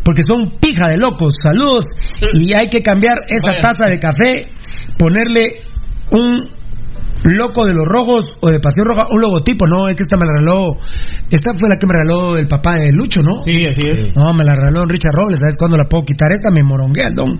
[0.03, 1.35] porque son pija de locos.
[1.43, 1.85] Saludos.
[2.33, 3.61] Y hay que cambiar esa Vaya.
[3.61, 4.41] taza de café,
[4.97, 5.61] ponerle
[6.11, 6.58] un
[7.23, 10.25] loco de los rojos o de Pasión Roja, un logotipo, no, es que esta me
[10.25, 10.77] la regaló,
[11.29, 13.41] esta fue la que me regaló el papá de Lucho, ¿no?
[13.43, 14.15] Sí, así es.
[14.15, 16.29] No, me la regaló Richard Robles, ¿sabes cuándo la puedo quitar?
[16.33, 17.39] Esta me moronguea el don.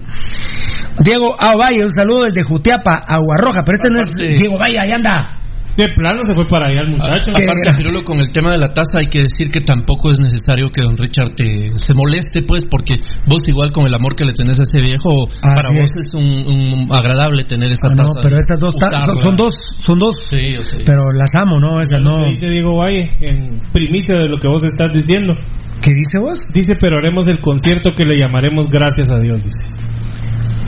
[1.00, 1.56] Diego A.
[1.56, 5.39] Valle, un saludo desde Jutiapa, Agua Roja, pero este no es Diego Valle, ahí anda.
[5.80, 7.32] De plano se fue para allá el muchacho.
[7.34, 10.20] Qué Aparte, Pirulo, con el tema de la taza hay que decir que tampoco es
[10.20, 12.96] necesario que don Richard te, se moleste, pues, porque
[13.28, 16.14] vos igual con el amor que le tenés a ese viejo, Así para vos es
[16.14, 18.20] un, un agradable tener esa Ah, no, taza.
[18.22, 20.78] pero estas dos ta- son, son dos, son dos, Sí, yo sé.
[20.86, 21.80] pero las amo, ¿no?
[21.80, 22.26] Esas Lo no.
[22.26, 25.34] que dice Diego Valle en primicia de lo que vos estás diciendo.
[25.82, 26.38] ¿Qué dice vos?
[26.54, 29.46] Dice, pero haremos el concierto que le llamaremos Gracias a Dios.
[29.46, 29.89] Dice.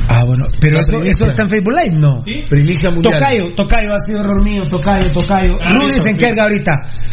[0.07, 2.19] Ah, bueno, pero eso, está en Facebook Live, ¿no?
[2.49, 3.17] Primicia mundial.
[3.17, 5.53] Tocayo, Tocayo ha sido error mío, Tocayo, Tocayo.
[5.61, 6.71] Ah, Rudy se encarga ahorita.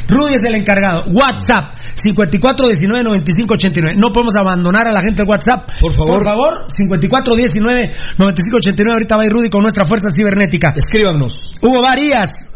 [0.09, 1.05] Rudy es el encargado.
[1.13, 3.95] WhatsApp 54199589.
[3.97, 5.69] No podemos abandonar a la gente del WhatsApp.
[5.81, 6.15] Por favor.
[6.15, 8.93] Por favor, 54199589.
[8.93, 10.73] Ahorita va a ir Rudy con nuestra fuerza cibernética.
[10.77, 11.55] Escríbanos.
[11.61, 12.49] Hugo Varías,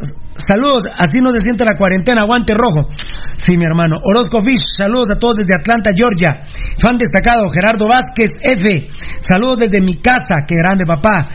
[0.46, 2.88] saludos, así no se siente la cuarentena, aguante rojo.
[3.36, 3.96] Sí, mi hermano.
[4.02, 6.42] Orozco Fish, saludos a todos desde Atlanta, Georgia.
[6.78, 8.88] Fan destacado, Gerardo Vázquez F,
[9.20, 11.28] saludos desde mi casa, qué grande papá.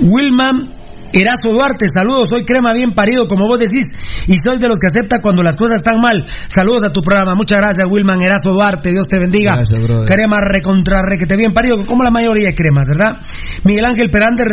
[0.00, 0.72] Wilman
[1.14, 3.86] Erazo Duarte, saludos, soy crema bien parido, como vos decís,
[4.26, 6.26] y soy de los que acepta cuando las cosas están mal.
[6.48, 9.54] Saludos a tu programa, muchas gracias, Wilman Erazo Duarte, Dios te bendiga.
[9.54, 9.80] Gracias.
[10.08, 13.18] Crema recontra requete bien parido, como la mayoría de cremas, ¿verdad?
[13.64, 14.44] Miguel Ángel Peralta,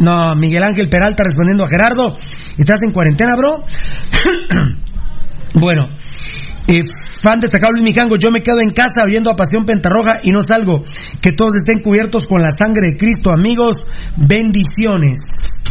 [0.00, 2.16] no, Miguel Ángel Peralta respondiendo a Gerardo,
[2.58, 3.62] ¿estás en cuarentena, bro?
[5.54, 5.88] bueno,
[6.68, 6.82] eh,
[7.24, 10.42] fan destacado Luis Mijango, yo me quedo en casa viendo a Pasión Pentarroja y no
[10.42, 10.84] salgo.
[11.20, 13.86] Que todos estén cubiertos con la sangre de Cristo, amigos.
[14.16, 15.18] Bendiciones.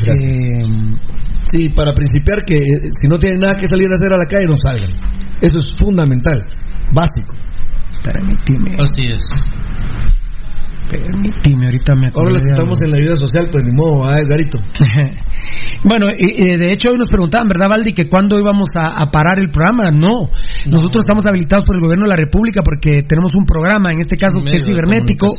[0.01, 0.31] Gracias.
[0.31, 1.13] Eh,
[1.43, 4.25] Sí, para principiar que eh, si no tienen nada que salir a hacer a la
[4.25, 4.91] calle, no salgan.
[5.41, 6.47] Eso es fundamental,
[6.91, 7.35] básico.
[8.01, 9.21] permitime, Así es.
[11.01, 14.13] Permitime, ahorita me Ahora los que estamos en la vida social, pues ni modo, ah,
[14.19, 14.59] Edgarito.
[15.83, 19.11] bueno, y- y de hecho hoy nos preguntaban, ¿verdad, Valdi, que cuándo íbamos a, a
[19.11, 19.91] parar el programa?
[19.91, 20.29] No.
[20.69, 24.17] Nosotros estamos habilitados por el gobierno de la República porque tenemos un programa, en este
[24.17, 25.33] caso, que es cibernético,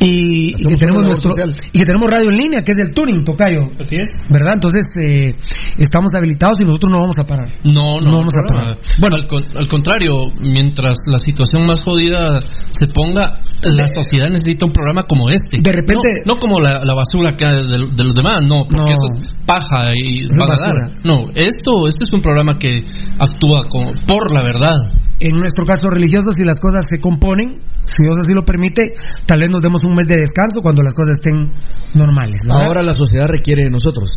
[0.00, 1.54] y, y que tenemos nuestro social.
[1.72, 3.68] y que tenemos radio en línea, que es del Turing, Tocayo.
[3.78, 4.08] Así es.
[4.32, 4.52] ¿Verdad?
[4.54, 5.34] Entonces, eh,
[5.78, 7.48] estamos habilitados y nosotros no vamos a parar.
[7.64, 8.78] No, no, No vamos a parar.
[9.00, 12.38] Bueno, al, con- al contrario, mientras la situación más jodida
[12.70, 15.58] se ponga, la sociedad necesita un programa como este.
[15.60, 18.64] De repente- No, no como la, la basura que hay de, de los demás, no,
[18.68, 18.92] porque No.
[18.92, 20.88] eso es paja y es van a basura.
[20.88, 21.04] dar.
[21.04, 22.82] No, esto, esto es un programa que
[23.18, 24.76] actúa como, por la verdad.
[25.18, 29.40] En nuestro caso religioso, si las cosas se componen, si Dios así lo permite, tal
[29.40, 31.52] vez nos demos un mes de descanso cuando las cosas estén
[31.94, 32.42] normales.
[32.46, 32.66] ¿verdad?
[32.66, 34.12] Ahora la sociedad requiere de nosotros.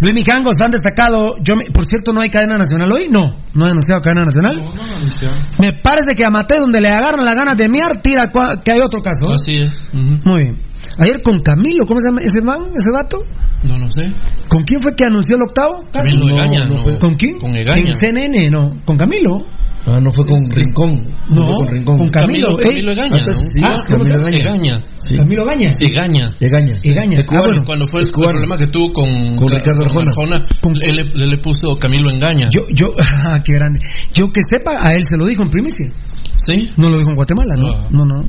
[0.00, 1.36] Luis Mijangos, han destacado.
[1.42, 3.08] Yo me- por cierto, ¿no hay cadena nacional hoy?
[3.10, 4.56] No, no ha anunciado cadena nacional.
[4.58, 7.68] No, no, no, no, Me parece que a Mateo, donde le agarran las ganas de
[7.68, 9.30] miar, tira cua- que hay otro caso.
[9.30, 9.34] ¿eh?
[9.34, 9.72] Así es.
[10.24, 10.56] Muy bien.
[10.98, 13.18] Ayer con Camilo, ¿cómo se llama ese man, ese vato?
[13.64, 14.10] No, no sé.
[14.48, 15.84] ¿Con quién fue que anunció el octavo?
[15.92, 16.78] Camilo No, Egaña, no no.
[16.80, 16.98] fue.
[16.98, 17.38] ¿Con quién?
[17.38, 17.86] Con Egaña.
[17.86, 18.68] En CNN, no.
[18.84, 19.44] ¿Con Camilo?
[19.86, 21.10] Ah, no fue con Rincón.
[21.28, 21.98] No, fue con Rincón.
[21.98, 22.94] con Camilo, Camilo, ¿eh?
[22.94, 23.68] Egaña, sí, ¿no?
[23.68, 24.28] Ah, ¿cómo Camilo?
[24.28, 24.38] Egaña.
[24.40, 24.72] Egaña.
[24.96, 25.16] Sí.
[25.16, 25.42] Camilo.
[25.42, 25.70] Egaña.
[26.40, 26.78] Egaña.
[26.78, 26.88] sí.
[26.90, 27.22] Egaña.
[27.26, 27.44] Cubano.
[27.44, 27.62] Ah, bueno.
[27.66, 28.30] Cuando fue el, cubano.
[28.32, 30.42] problema que tuvo con, Con Ricardo Arjona.
[30.80, 32.46] él, le- le, le puso Camilo Engaña.
[32.50, 32.86] Yo, yo,
[33.26, 33.80] ah, qué grande.
[34.14, 35.86] Yo que sepa, a él se lo dijo en primicia.
[36.46, 36.72] ¿Sí?
[36.78, 37.68] No lo dijo en Guatemala, ¿no?
[37.74, 37.86] Ah.
[37.90, 38.24] No, no.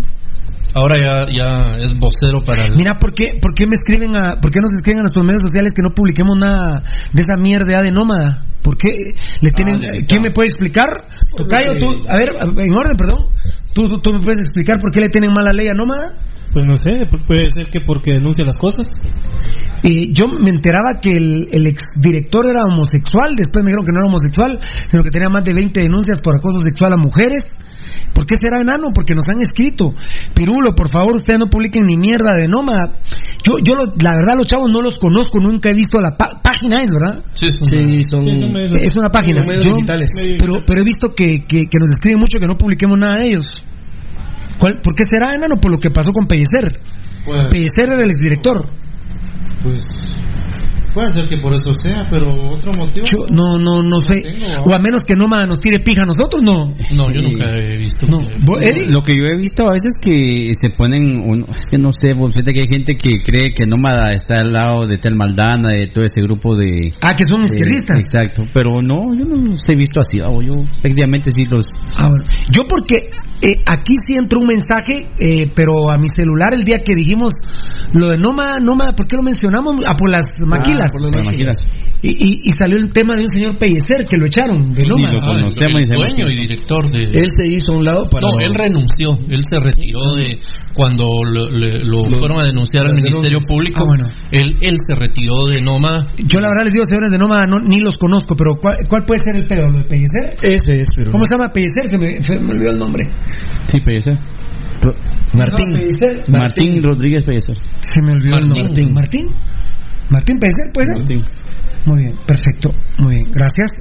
[0.75, 2.75] Ahora ya, ya es vocero para el...
[2.75, 5.41] Mira, ¿por qué, ¿por qué me escriben a, por qué nos escriben a nuestros medios
[5.41, 8.43] sociales que no publiquemos nada de esa mierda de nómada?
[8.61, 10.05] ¿Por qué le tienen, ya está.
[10.07, 10.87] quién me puede explicar?
[11.37, 13.27] Tocayo, tú, a ver, en orden, perdón.
[13.73, 16.13] ¿Tú, tú, tú me puedes explicar por qué le tienen mala ley a nómada?
[16.51, 18.87] Pues no sé, pu- puede ser que porque denuncia las cosas.
[19.83, 23.99] Y yo me enteraba que el, el exdirector era homosexual, después me dijeron que no
[23.99, 27.59] era homosexual, sino que tenía más de 20 denuncias por acoso sexual a mujeres.
[28.15, 28.91] ¿Por qué será enano?
[28.95, 29.93] Porque nos han escrito.
[30.33, 32.99] Pirulo, por favor, ustedes no publiquen ni mierda de Nómada.
[33.43, 36.77] Yo, yo lo- la verdad, los chavos no los conozco, nunca he visto la página,
[36.81, 37.23] ¿es verdad?
[37.33, 39.41] Sí, es Sí, son, Es una página.
[39.41, 40.09] son medios Yo- digitales.
[40.39, 43.25] pero, pero he visto que, que, que nos escriben mucho que no publiquemos nada de
[43.25, 43.51] ellos.
[44.57, 45.57] ¿Cuál- ¿Por qué será enano?
[45.57, 46.79] Por lo que pasó con Pellecer.
[47.25, 48.69] Puede, Pellecer era el exdirector.
[49.61, 50.04] pues,
[50.95, 53.05] puede ser que por eso sea, pero otro motivo.
[53.11, 54.23] Yo no, no, no sé.
[54.65, 56.73] O a menos que Nómada nos tire pija a nosotros, no.
[56.95, 58.07] No, yo nunca he visto.
[58.07, 58.19] No.
[58.19, 58.85] que-.
[58.89, 62.13] Lo que yo he visto a veces que se ponen, un- es que no sé,
[62.13, 65.69] vos fíjate que hay gente que cree que Nómada está al lado de Tel Maldana,
[65.73, 66.93] de todo ese grupo de...
[67.01, 67.97] Ah, que son izquierdistas.
[67.99, 71.65] exacto, pero no, yo no los he visto así, ah, yo efectivamente sí los...
[71.97, 72.23] Ah, bueno.
[72.51, 73.01] Yo porque
[73.41, 77.33] eh, aquí sí entró un mensaje, eh, pero a mi celular el día que dijimos
[77.93, 79.75] lo de Nómada, Nómada, ¿por qué lo mencionamos?
[79.87, 80.91] Ah, por las maquilas.
[80.91, 81.55] por las Para máquinas.
[82.01, 84.95] Y, y- y salió el tema de un señor Pellecer que lo echaron de lo
[84.97, 86.99] Ah, el- dueño y director de...
[86.99, 88.27] Él se hizo a un lado para.
[88.27, 90.37] No, él renunció, él se retiró de
[90.73, 93.39] cuando lo, le- lo Lo- fueron a denunciar al Ministerio.
[93.47, 93.79] Público.
[93.81, 94.05] Ah, bueno.
[94.31, 96.05] él, él se retiró de Noma.
[96.17, 99.03] Yo la verdad les digo, señores de Nómada, no, ni los conozco, pero ¿cuál, cuál
[99.05, 99.67] puede ser el pedo?
[99.69, 100.35] ¿Lo de Pellecer?
[100.43, 101.11] Ese es, pero.
[101.11, 101.87] ¿Cómo se llama Pellecer?
[101.87, 103.05] Se me, se me olvidó el nombre.
[103.71, 104.17] Sí, Pellecer.
[105.33, 105.69] Martín.
[105.69, 106.23] No, Pellecer.
[106.29, 107.57] Martín Rodríguez Pellecer.
[107.81, 108.63] Se me olvidó el Martín.
[108.63, 108.93] nombre.
[108.93, 109.27] Martín.
[110.09, 110.97] Martín Pellecer, ¿puede ser?
[110.99, 111.25] Martín.
[111.85, 112.73] Muy bien, perfecto.
[112.99, 113.71] Muy bien, gracias.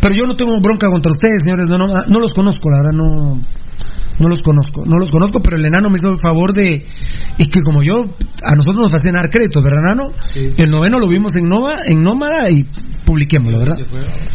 [0.00, 1.68] Pero yo no tengo bronca contra ustedes, señores.
[1.68, 3.40] No, no, no los conozco, la verdad, no.
[4.20, 6.84] No los conozco, no los conozco, pero el enano me hizo el favor de.
[7.38, 8.14] Y que como yo,
[8.44, 10.12] a nosotros nos hacen dar créditos, ¿verdad, enano?
[10.34, 12.64] El noveno lo vimos en Nova, en Nómada y
[13.04, 13.76] publiquémoslo, ¿verdad?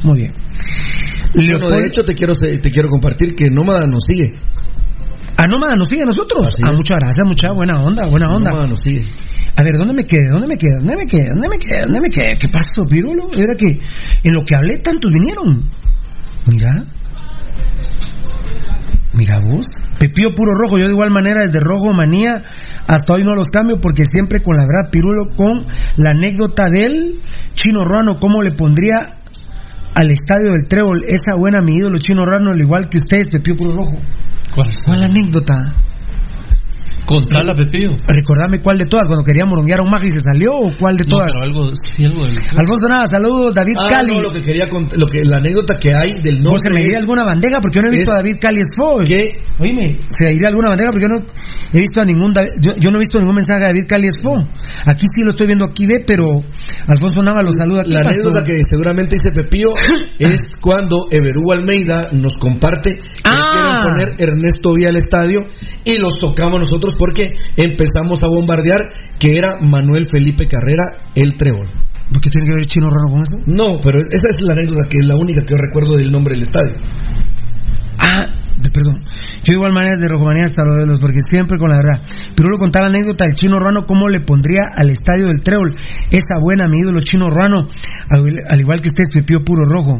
[0.03, 0.33] Muy bien.
[1.45, 4.37] Bueno, Leopoldo- de hecho, te quiero, te quiero compartir que Nómada nos sigue.
[5.37, 6.47] a Nómada nos sigue a nosotros.
[6.63, 8.49] Ah, muchas gracias, mucha buena onda, buena onda.
[8.51, 9.05] Nómada nos sigue.
[9.55, 10.29] A ver, ¿dónde me quedé?
[10.29, 10.77] ¿Dónde me quedé?
[10.77, 11.29] ¿Dónde me quedé?
[11.29, 11.81] ¿Dónde me quedé?
[11.83, 12.37] ¿Dónde me quedé?
[12.37, 13.29] ¿Qué pasó, Pirulo?
[13.35, 13.79] Era que
[14.23, 15.67] en lo que hablé tantos vinieron.
[16.45, 16.85] Mira.
[19.13, 19.67] Mira vos.
[19.99, 20.77] Pepío puro rojo.
[20.77, 22.43] Yo de igual manera desde rojo manía
[22.87, 25.65] hasta hoy no los cambio porque siempre con la verdad Pirulo con
[25.97, 27.19] la anécdota del
[27.55, 29.16] chino ruano, ¿cómo le pondría
[29.97, 33.55] al estadio del Trébol esa buena mi ídolo chino ruano al igual que ustedes, Pepío
[33.55, 33.97] puro rojo?
[34.53, 34.69] ¿Cuál?
[34.85, 35.73] ¿Cuál anécdota?
[37.07, 37.95] Contala, Pepillo.
[38.05, 40.97] Recordame cuál de todas, cuando quería moronguear a un mago y se salió, o cuál
[40.97, 41.31] de No, todas.
[41.33, 42.35] pero algo, sí, algo del...
[42.37, 44.15] Alfonso Nada, saludos, David Ah, Cali.
[44.17, 46.75] no, lo que quería cont- lo que la anécdota que hay del ¿Vos se me
[46.75, 47.61] nombre iría alguna bandeja?
[47.61, 48.99] Porque yo no he visto es- a David Cali Esfo.
[49.05, 50.91] que Oíme, ¿se iría alguna bandeja?
[50.91, 51.25] Porque yo no
[51.73, 54.07] he visto a ningún David- yo, yo no he visto ningún mensaje de David Cali
[54.07, 54.35] Esfo.
[54.85, 56.25] Aquí sí lo estoy viendo aquí, ve, pero
[56.87, 57.83] Alfonso Nava lo saluda.
[57.83, 59.67] ¿Qué la anécdota que seguramente dice Pepío
[60.19, 63.51] es cuando Everú Almeida nos comparte que Ah.
[63.53, 65.45] quieren poner Ernesto Vía al estadio
[65.85, 68.79] y los tocamos nosotros porque empezamos a bombardear
[69.19, 70.83] que era Manuel Felipe Carrera
[71.15, 71.69] el Trébol.
[72.11, 73.37] ¿Por qué tiene que ver el chino raro con eso?
[73.47, 76.33] No, pero esa es la anécdota que es la única que yo recuerdo del nombre
[76.33, 76.73] del estadio.
[77.99, 78.27] Ah,
[78.61, 79.01] de- perdón.
[79.43, 82.01] Yo igual manera de Rojomanía hasta lo de los, porque siempre con la verdad.
[82.35, 85.75] Pero lo contar la anécdota del chino ruano, cómo le pondría al estadio del Trébol
[86.11, 87.67] esa buena, mi ídolo chino ruano,
[88.09, 89.99] al, al igual que ustedes, Pepío Puro Rojo.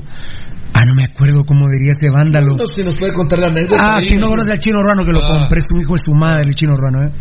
[0.74, 2.56] Ah, no me acuerdo cómo diría ese vándalo.
[2.56, 3.98] No, si nos puede contar la anécdota.
[3.98, 5.40] Ah, quien no conoce al chino ruano que lo Ah.
[5.40, 7.12] compré, es un hijo de su madre, el chino ruano, ¿eh?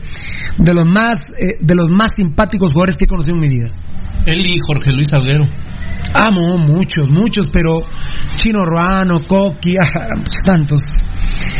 [0.58, 3.68] De los más, eh, de los más simpáticos jugadores que he conocido en mi vida.
[4.26, 5.46] Él y Jorge Luis Alguero.
[6.14, 7.82] Amo muchos, muchos, pero
[8.34, 10.08] Chino Ruano, Coqui, ah,
[10.44, 10.84] tantos.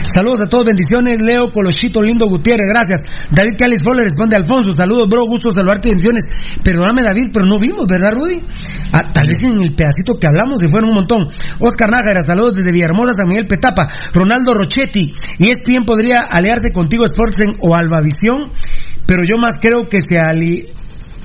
[0.06, 1.18] Saludos a todos, bendiciones.
[1.20, 3.02] Leo Colochito, lindo Gutiérrez, gracias.
[3.30, 6.24] David Calis le responde Alfonso, saludos, bro, gusto saludarte, bendiciones.
[6.62, 8.40] Perdóname, David, pero no vimos, ¿verdad, Rudy?
[8.92, 11.28] Ah, tal vez en el pedacito que hablamos se fueron un montón.
[11.58, 13.88] Oscar Nájera, saludos desde Villahermosa, San Miguel Petapa.
[14.14, 18.52] Ronaldo Rochetti, y es bien podría aliarse contigo Sportsen o Albavisión,
[19.06, 20.66] pero yo más creo que se ali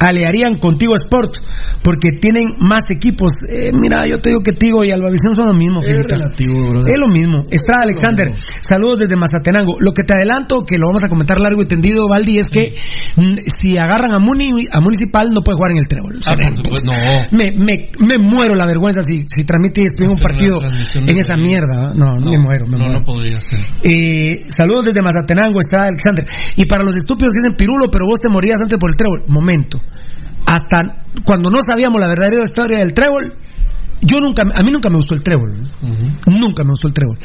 [0.02, 1.36] aliarían contigo Sport
[1.84, 3.32] porque tienen más equipos.
[3.48, 5.80] Eh, mira, yo te digo que Tigo y Albavisión son lo mismo.
[5.82, 6.68] Es relativo.
[6.88, 7.44] Es lo mismo.
[7.50, 9.78] Estrada Alexander, saludos desde Mazatenango.
[9.80, 12.76] Lo que te adelanto, que lo vamos a comentar largo y tendido, Valdi, es que
[13.16, 16.20] mm, si agarran a, Muni, a Municipal no puede jugar en el trébol.
[16.26, 17.38] Ah, supuesto, no.
[17.38, 21.94] Me, me, me muero la vergüenza si, si transmite ESPN un partido en esa mierda.
[21.96, 22.16] ¿no?
[22.16, 23.00] No, me muero, me No, muero.
[23.00, 23.60] no podría ser.
[23.84, 26.26] Eh, saludos desde Mazatenango, está Alexander.
[26.56, 29.24] Y para los estúpidos que dicen pirulo, pero vos te morías antes por el trébol.
[29.28, 29.80] Momento.
[30.52, 33.38] Hasta cuando no sabíamos la verdadera historia del trébol,
[34.04, 35.62] yo nunca, a mí nunca me gustó el trébol.
[36.26, 37.18] Nunca me gustó el trébol.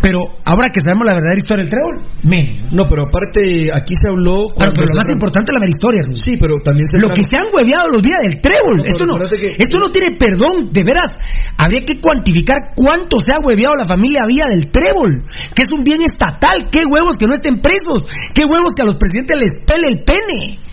[0.00, 0.18] Pero
[0.48, 2.72] ahora que sabemos la verdadera historia del trébol, menos.
[2.72, 4.48] No, pero aparte, aquí se habló.
[4.48, 6.00] Claro, cuando pero lo más importante es la verdadera historia.
[6.08, 6.16] Rudy.
[6.24, 8.76] Sí, pero también se Lo que se han hueveado los días del trébol.
[8.80, 11.20] No, esto, no, que- esto no tiene perdón, de veras.
[11.60, 15.84] Habría que cuantificar cuánto se ha hueveado la familia Vía del trébol, que es un
[15.84, 16.72] bien estatal.
[16.72, 18.08] Qué huevos que no estén presos.
[18.32, 20.71] Qué huevos que a los presidentes les pele el pene.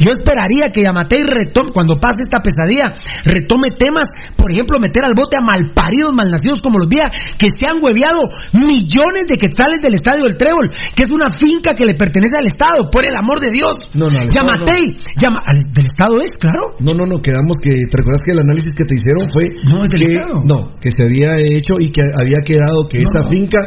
[0.00, 2.92] Yo esperaría que Yamatei retome, cuando pase esta pesadilla,
[3.24, 7.66] retome temas, por ejemplo, meter al bote a malparidos, malnacidos como los días, que se
[7.68, 8.20] han hueveado
[8.52, 12.46] millones de quetzales del Estadio del Trébol, que es una finca que le pertenece al
[12.46, 13.76] Estado, por el amor de Dios.
[13.94, 16.74] No, no, Yamatei, llama, al- del Estado es, claro.
[16.80, 19.84] No, no, no, quedamos que, ¿te recuerdas que el análisis que te hicieron fue No,
[19.84, 20.42] es del que, Estado.
[20.44, 23.60] no, que se había hecho y que había quedado que esta finca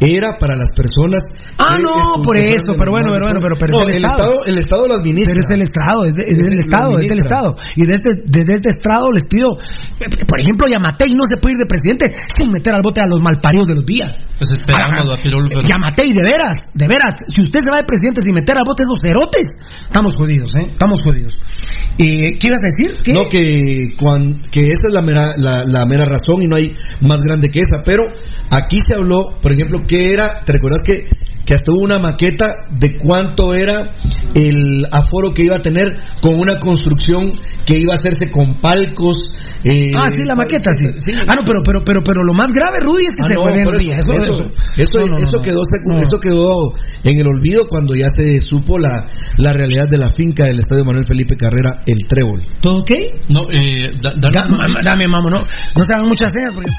[0.00, 1.20] era para las personas.
[1.58, 4.22] Ah, no, por eso, pero bueno, pero bueno, pero, pero No, el Estado.
[4.22, 5.32] Estado, el Estado lo administra.
[5.34, 7.18] Pero es del Estado, es, de- es Es del el- Estado, es del.
[7.18, 7.56] Estado.
[7.76, 9.58] Y desde este, desde este Estado les pido,
[10.26, 13.20] por ejemplo, Yamatei no se puede ir de presidente sin meter al bote a los
[13.20, 14.10] malparidos de los días.
[14.38, 15.60] Pues esperamos, a Pirulo, pero...
[15.62, 18.82] Yamatei, de veras, de veras, si usted se va de presidente sin meter al bote
[18.82, 19.46] a esos cerotes,
[19.82, 20.66] estamos jodidos, ¿eh?
[20.68, 21.36] Estamos jodidos.
[21.98, 23.02] Eh, ¿Qué ibas a decir?
[23.04, 23.12] ¿Qué?
[23.12, 26.72] No, que, cuan- que esa es la mera, la, la mera razón y no hay
[27.02, 27.82] más grande que esa.
[27.84, 28.04] Pero
[28.50, 31.06] aquí se habló, por ejemplo, que era, ¿te recuerdas que,
[31.50, 33.90] que hasta hubo una maqueta de cuánto era
[34.36, 35.86] el aforo que iba a tener
[36.22, 37.32] con una construcción
[37.66, 39.16] que iba a hacerse con palcos?
[39.64, 40.86] eh, ah, sí, la maqueta, sí.
[41.26, 43.78] Ah, no, pero, pero, pero, pero lo más grave, Rudy, es que Ah, se no,
[43.78, 43.98] días.
[43.98, 45.98] eso, Eso, eso, No, eso quedó, secu- No.
[45.98, 46.72] eso quedó
[47.02, 50.84] en el olvido cuando ya se supo la, la realidad de la finca del Estadio
[50.84, 52.42] Manuel Felipe Carrera, el Trébol.
[52.60, 52.90] ¿Todo ok?
[53.30, 55.40] No, eh, da- da- Da- ma- dame, mamo, no,
[55.76, 56.70] no se hagan muchas señas porque...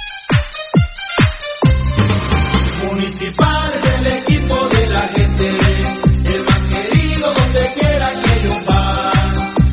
[3.01, 9.31] Municipal del equipo de la gente, el más querido donde quiera que ellos van.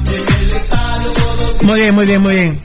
[0.09, 2.57] En el estadio todos Muy bien, muy bien, muy bien.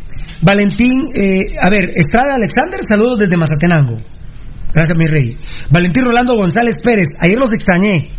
[0.41, 3.97] Valentín, eh, a ver, Estrada Alexander, saludos desde Mazatenango.
[4.73, 5.37] Gracias, mi rey.
[5.69, 8.11] Valentín Rolando González Pérez, ayer los extrañé.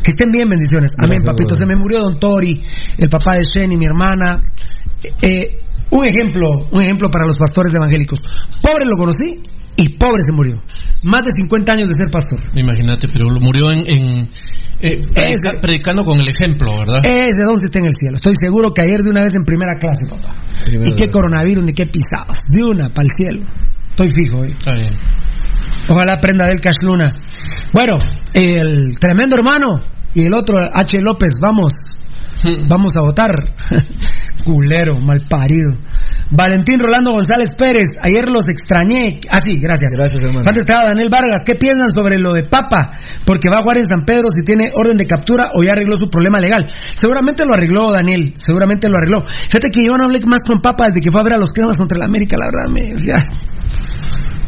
[0.00, 0.92] Que estén bien, bendiciones.
[0.98, 1.54] Amén, Gracias, papito.
[1.56, 2.62] Se me murió Don Tori,
[2.96, 4.44] el papá de Shen y mi hermana.
[5.20, 5.56] Eh,
[5.90, 8.20] un ejemplo, un ejemplo para los pastores evangélicos.
[8.62, 10.60] Pobre lo conocí y pobre se murió.
[11.04, 12.40] Más de 50 años de ser pastor.
[12.54, 14.28] Imagínate, pero murió en, en
[14.80, 17.00] eh, predica- Ese- predicando con el ejemplo, ¿verdad?
[17.06, 18.16] Ese don se está en el cielo.
[18.16, 20.34] Estoy seguro que ayer de una vez en primera clase, papá.
[20.64, 22.40] Primero y qué coronavirus ni qué pisados.
[22.48, 23.46] De una, para el cielo.
[23.90, 24.54] Estoy fijo, eh.
[24.58, 24.94] Está bien.
[25.88, 27.06] Ojalá aprenda del Cash Luna.
[27.72, 27.98] Bueno,
[28.34, 29.80] el tremendo hermano
[30.14, 31.00] y el otro H.
[31.00, 31.72] López, vamos.
[32.68, 33.30] Vamos a votar.
[34.44, 35.74] Culero, mal parido.
[36.30, 39.20] Valentín Rolando González Pérez, ayer los extrañé.
[39.30, 39.92] Ah, sí, gracias.
[39.96, 40.44] Gracias, hermano.
[40.46, 42.92] Antes estaba Daniel Vargas, ¿qué piensan sobre lo de Papa?
[43.24, 45.96] Porque va a jugar en San Pedro si tiene orden de captura o ya arregló
[45.96, 46.68] su problema legal.
[46.94, 49.24] Seguramente lo arregló Daniel, seguramente lo arregló.
[49.24, 51.50] Fíjate que yo no hablé más con Papa desde que fue a ver a los
[51.50, 52.92] cremas contra el América, la verdad, me,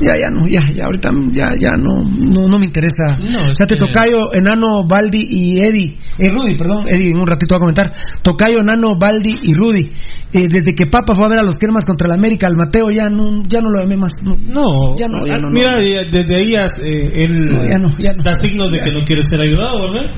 [0.00, 3.16] ya, ya, no, ya, ya, ahorita ya, ya no, no, no me interesa.
[3.30, 7.18] No, es ya te que- Tocayo, Enano, Baldi y Eddie, eh, Rudy, perdón, Eddie, en
[7.18, 7.92] un ratito va a comentar.
[8.22, 9.90] Tocayo, Enano, Baldi y Rudy.
[10.32, 12.86] Eh, desde que Papa fue a ver a los cremas contra el América, al Mateo
[12.90, 14.12] ya no, ya no lo llamé más.
[14.22, 15.50] No, No, Ya no, ya no, no.
[15.50, 15.76] mira,
[16.10, 19.40] desde ahí eh, él No, ya no, ya da signos de que no quiere ser
[19.40, 20.10] ayudado, ¿verdad?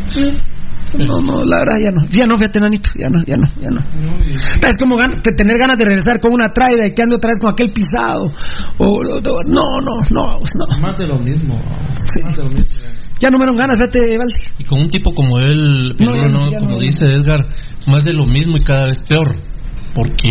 [0.98, 2.02] No, no, la verdad ya no.
[2.08, 2.90] Ya no, fíjate, nanito.
[2.96, 3.80] Ya no, ya no, ya no.
[4.68, 7.30] Es como gan- te- tener ganas de regresar con una traida y que ande otra
[7.30, 8.32] vez con aquel pisado.
[8.78, 10.80] O, o- no, no, no, no.
[10.80, 11.60] Más de lo mismo.
[11.98, 12.20] Sí.
[12.22, 12.90] Más de lo mismo.
[13.20, 14.34] Ya no me dieron ganas, fíjate, Valdi.
[14.58, 16.10] Y con un tipo como él, No,
[16.58, 16.78] como no.
[16.80, 17.46] dice Edgar,
[17.86, 19.36] más de lo mismo y cada vez peor.
[19.94, 20.28] Porque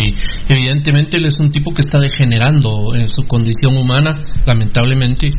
[0.49, 5.31] evidentemente él es un tipo que está degenerando en su condición humana, lamentablemente,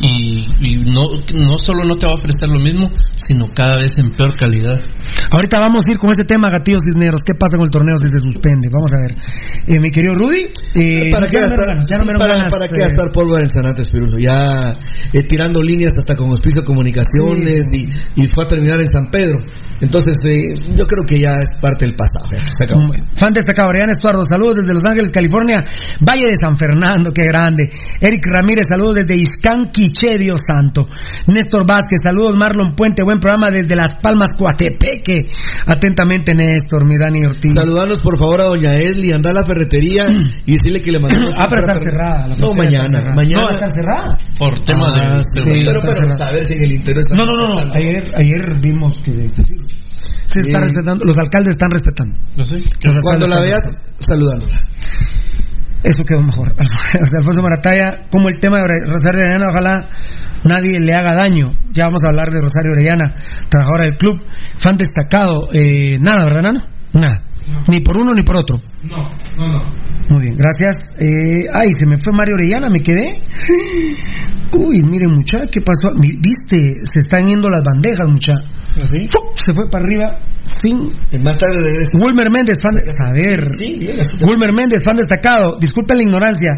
[0.00, 1.02] y, y no,
[1.34, 4.80] no solo no te va a ofrecer lo mismo, sino cada vez en peor calidad.
[5.30, 7.20] Ahorita vamos a ir con este tema, gatillos cisneros.
[7.24, 8.68] ¿Qué pasa con el torneo si se suspende?
[8.72, 9.16] Vamos a ver.
[9.66, 10.44] Eh, mi querido Rudy.
[10.74, 11.76] eh, ¿Para qué gastar,
[12.76, 14.18] eh, gastar pólvora en Sanantes, Pirulo?
[14.18, 14.72] Ya
[15.12, 19.38] eh, tirando líneas hasta con Hospicio Comunicaciones y, y fue a terminar en San Pedro.
[19.80, 22.26] Entonces, eh, yo creo que ya es parte del pasado.
[22.32, 22.88] ya, se acabó.
[23.14, 25.60] Fan destacado, Oriana Estuardo, saludos desde Los Ángeles, California.
[26.00, 27.70] Valle de San Fernando, qué grande.
[28.00, 30.88] Eric Ramírez, saludos desde Iscán, Quiché, Dios santo.
[31.26, 32.36] Néstor Vázquez, saludos.
[32.38, 35.22] Marlon Puente, buen programa desde Las Palmas, Coatepeque.
[35.66, 37.52] Atentamente, Néstor, mi Dani Ortiz.
[37.56, 40.04] Saludanos por favor a doña Esli, anda a la ferretería
[40.46, 41.34] y decirle que le mandamos.
[41.38, 42.26] Ah, pero está cerrada.
[42.28, 42.88] la No, mañana.
[42.88, 43.14] cerrada.
[43.14, 43.42] Mañana.
[43.42, 44.18] No, está cerrada.
[44.38, 45.22] Por tema Ah, de.
[45.24, 47.72] sí, de- pero, pero saber si en el interior está No, no, no, no.
[47.74, 49.54] Ayer, ayer vimos que, que sí.
[50.32, 50.62] Se está Bien.
[50.62, 52.16] respetando, los alcaldes están respetando.
[53.02, 53.64] Cuando la veas,
[53.98, 54.62] saludándola.
[55.82, 56.54] Eso quedó mejor.
[57.02, 59.88] O sea, Alfonso Marataya, como el tema de Rosario Orellana, ojalá
[60.44, 61.54] nadie le haga daño.
[61.72, 63.14] Ya vamos a hablar de Rosario Orellana,
[63.48, 64.20] trabajadora del club,
[64.58, 65.48] fan destacado.
[65.52, 66.60] Eh, nada, ¿verdad, Nano?
[66.92, 67.22] Nada.
[67.68, 68.60] Ni por uno ni por otro.
[68.82, 69.64] No, no, no.
[70.10, 70.94] Muy bien, gracias.
[70.98, 73.12] Eh, ay, se me fue Mario Orellana, me quedé.
[74.52, 75.94] Uy, miren, mucha, ¿qué pasó?
[75.96, 78.34] Viste, se están yendo las bandejas, mucha.
[78.74, 79.36] ¡Fup!
[79.36, 80.92] Se fue para arriba sin.
[81.22, 81.98] Más tarde regresa.
[81.98, 82.82] Wilmer Méndez, fan de...
[82.82, 83.50] A ver.
[83.56, 83.96] Sí, bien.
[84.22, 85.58] Wilmer Méndez, fan destacado.
[85.58, 86.52] Disculpen la ignorancia.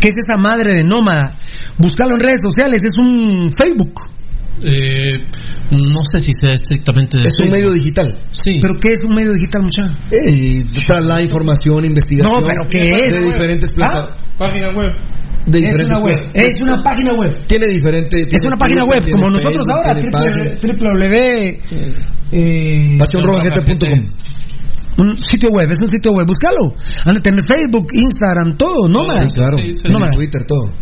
[0.00, 1.34] ¿Qué es esa madre de nómada?
[1.78, 3.94] Buscalo en redes sociales, es un Facebook.
[4.62, 5.26] Eh,
[5.72, 8.06] no sé si sea estrictamente de Es un medio digital.
[8.30, 8.58] Sí.
[8.60, 9.82] ¿Pero qué es un medio digital, mucha?
[10.12, 12.40] Eh, está la información, investigación.
[12.40, 13.12] No, pero ¿qué es?
[13.14, 13.74] De diferentes ¿Ah?
[13.74, 14.18] plataformas.
[14.38, 14.92] Página web.
[15.46, 16.30] De Es diferentes una web.
[16.34, 17.46] Es una página web.
[17.46, 18.26] Tiene diferente.
[18.30, 20.78] Es una página web, como nosotros ahora, tiene triple- página.
[20.78, 22.04] www.
[22.32, 22.96] Eh,
[24.96, 26.74] un sitio web, es un sitio web, búscalo.
[27.04, 29.28] Han de tener Facebook, Instagram, todo, nómada.
[29.28, 29.56] Sí, claro.
[29.58, 29.92] Sí, sí.
[30.16, 30.72] Twitter, todo.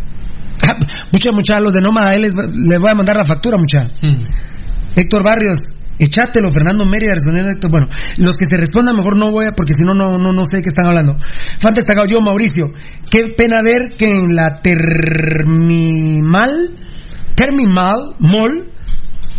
[1.11, 3.89] Mucha, mucha, los de nómada, ahí les, les voy a mandar la factura, mucha.
[4.01, 4.21] Mm.
[4.95, 5.57] Héctor Barrios,
[5.97, 7.71] echátelo, Fernando Mérida respondiendo a Héctor.
[7.71, 7.87] Bueno,
[8.17, 10.57] los que se respondan mejor no voy a, porque si no, no, no, no sé
[10.57, 11.17] de qué están hablando.
[11.59, 12.71] Fan destacado yo, Mauricio.
[13.09, 16.51] Qué pena ver que en la terminal,
[17.35, 18.69] terminal, mall,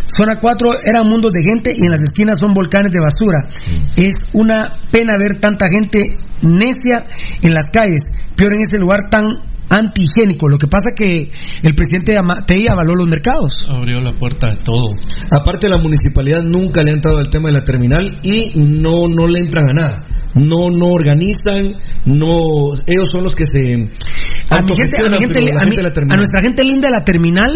[0.07, 3.49] zona 4 eran mundos de gente y en las esquinas son volcanes de basura.
[3.97, 7.07] Es una pena ver tanta gente necia
[7.43, 8.03] en las calles,
[8.37, 9.25] peor en ese lugar tan
[9.68, 10.48] antihigiénico.
[10.48, 11.30] Lo que pasa que
[11.62, 13.66] el presidente Amatei avaló los mercados.
[13.68, 14.90] Abrió la puerta de todo.
[15.30, 19.26] Aparte, la municipalidad nunca le ha entrado al tema de la terminal y no, no
[19.26, 20.04] le entran a nada.
[20.34, 22.40] No, no organizan, no,
[22.88, 23.60] ellos son los que se
[24.50, 25.76] A, mi gente, a, mi gente- la a mi-
[26.12, 27.52] a nuestra gente linda de la terminal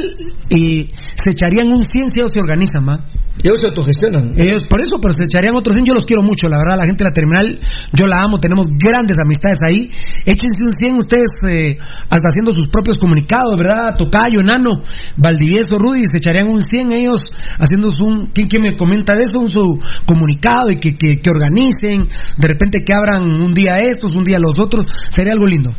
[0.50, 0.86] eh,
[1.16, 3.04] se echarían un 100 si ellos se organizan, ¿ma?
[3.42, 4.34] Ellos se autogestionan.
[4.36, 5.86] Ellos, por eso, pero se echarían otros 100.
[5.86, 7.58] Yo los quiero mucho, la verdad, la gente de la terminal,
[7.92, 9.90] yo la amo, tenemos grandes amistades ahí.
[10.26, 11.78] Échense un 100 ustedes eh,
[12.10, 13.94] hasta haciendo sus propios comunicados, ¿verdad?
[13.96, 14.82] Tocayo, Enano,
[15.16, 17.20] Valdivieso, Rudy, se echarían un 100 ellos
[17.60, 18.26] haciendo un.
[18.34, 19.38] ¿Quién, quién me comenta de eso?
[19.38, 22.08] Un su comunicado y que, que, que organicen,
[22.38, 25.70] de repente que abran un día estos, un día los otros, sería algo lindo.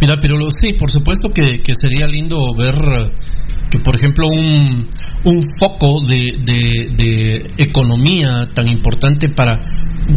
[0.00, 3.12] Mira, pero lo- sí, por supuesto que, que sería lindo ver eh,
[3.72, 4.86] que, por ejemplo, un,
[5.24, 9.58] un foco de, de- de economía tan importante para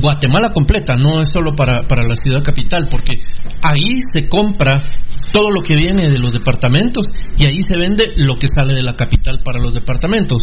[0.01, 3.19] Guatemala completa, no es solo para, para la ciudad capital, porque
[3.63, 4.83] ahí se compra
[5.31, 7.05] todo lo que viene de los departamentos
[7.37, 10.41] y ahí se vende lo que sale de la capital para los departamentos.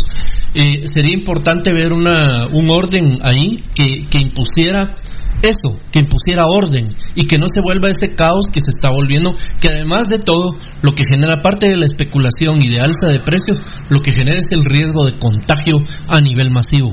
[0.54, 4.94] Eh, sería importante ver una, un orden ahí que, que impusiera
[5.42, 9.34] eso, que impusiera orden y que no se vuelva ese caos que se está volviendo,
[9.60, 13.20] que además de todo, lo que genera parte de la especulación y de alza de
[13.20, 15.78] precios, lo que genera es el riesgo de contagio
[16.08, 16.90] a nivel masivo.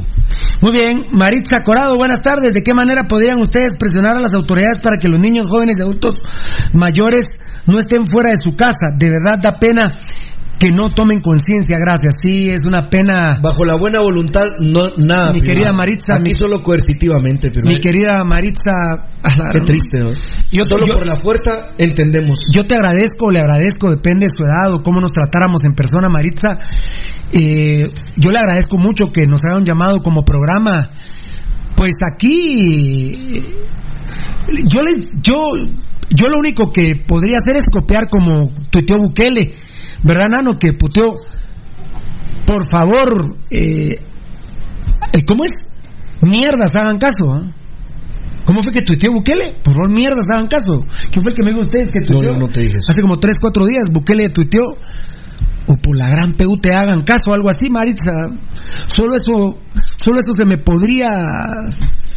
[0.62, 2.54] Muy bien, Maritza Corado, buenas tardes.
[2.54, 5.82] ¿De qué manera podrían ustedes presionar a las autoridades para que los niños, jóvenes y
[5.82, 6.22] adultos
[6.74, 8.88] mayores no estén fuera de su casa?
[8.97, 9.91] De verdad da pena
[10.60, 12.16] que no tomen conciencia, gracias.
[12.22, 13.39] Sí, es una pena.
[13.41, 15.32] Bajo la buena voluntad, no, nada.
[15.32, 17.64] Mi querida Maritza, Aquí mi- solo coercitivamente, pero.
[17.66, 19.07] Mi querida Maritza,
[19.51, 20.10] Qué triste, ¿no?
[20.51, 22.39] Yo- Solo yo- por la fuerza entendemos.
[22.53, 26.10] Yo te agradezco, le agradezco, depende de su edad o cómo nos tratáramos en persona,
[26.10, 26.57] Maritza.
[27.32, 30.89] Eh, yo le agradezco mucho que nos hagan llamado como programa.
[31.76, 33.43] Pues aquí,
[34.47, 34.91] yo le,
[35.22, 35.36] yo,
[36.10, 39.53] yo lo único que podría hacer es copiar como tuiteó Bukele,
[40.04, 40.58] ¿verdad, Nano?
[40.60, 41.14] Que puteó,
[42.45, 43.97] por favor, eh,
[45.14, 45.52] eh, ¿cómo es?
[46.22, 47.54] Mierdas, hagan caso, ¿ah?
[48.45, 49.56] ¿Cómo fue que tuiteó Bukele?
[49.64, 50.80] Por favor, mierdas, hagan caso.
[51.12, 52.34] ¿Quién fue el que me dijo a ustedes que No, tuiteó?
[52.34, 52.88] no, no te dije eso.
[52.89, 54.64] Hace como 3, 4 días Bukele tuiteó.
[55.68, 58.12] O por la gran PU te hagan caso, algo así, Maritza.
[58.88, 59.60] Solo eso,
[59.97, 61.12] solo eso se me podría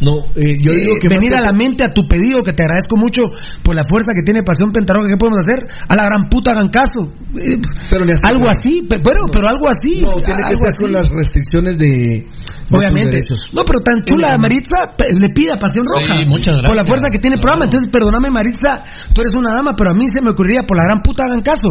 [0.03, 1.07] No, eh, yo eh, digo que.
[1.07, 3.23] venir a la mente a tu pedido, que te agradezco mucho
[3.63, 5.07] por la fuerza que tiene Pasión Pentarroja.
[5.09, 5.63] ¿Qué podemos hacer?
[5.87, 7.07] A la gran puta hagan caso.
[7.39, 7.57] Eh,
[7.89, 8.49] Pero algo no.
[8.49, 9.95] así, pe- bueno, pero algo así.
[10.03, 10.83] No, tiene que algo ser así.
[10.83, 12.27] con las restricciones de.
[12.71, 13.17] Obviamente.
[13.17, 13.49] derechos.
[13.53, 16.25] No, pero tan chula, Maritza, le pide a Pasión Sí, Roja.
[16.27, 16.87] muchas Por la gracias.
[16.87, 17.65] fuerza que tiene el programa.
[17.65, 18.83] Entonces, perdóname, Maritza,
[19.13, 21.41] tú eres una dama, pero a mí se me ocurriría, por la gran puta, hagan
[21.41, 21.69] caso.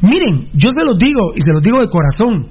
[0.00, 2.48] Miren, yo se los digo, y se los digo de corazón.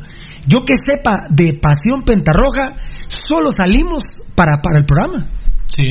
[0.47, 2.75] Yo que sepa de Pasión Pentarroja,
[3.07, 4.03] solo salimos
[4.35, 5.29] para, para el programa.
[5.67, 5.85] Sí.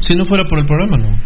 [0.00, 1.16] Si no fuera por el programa, no.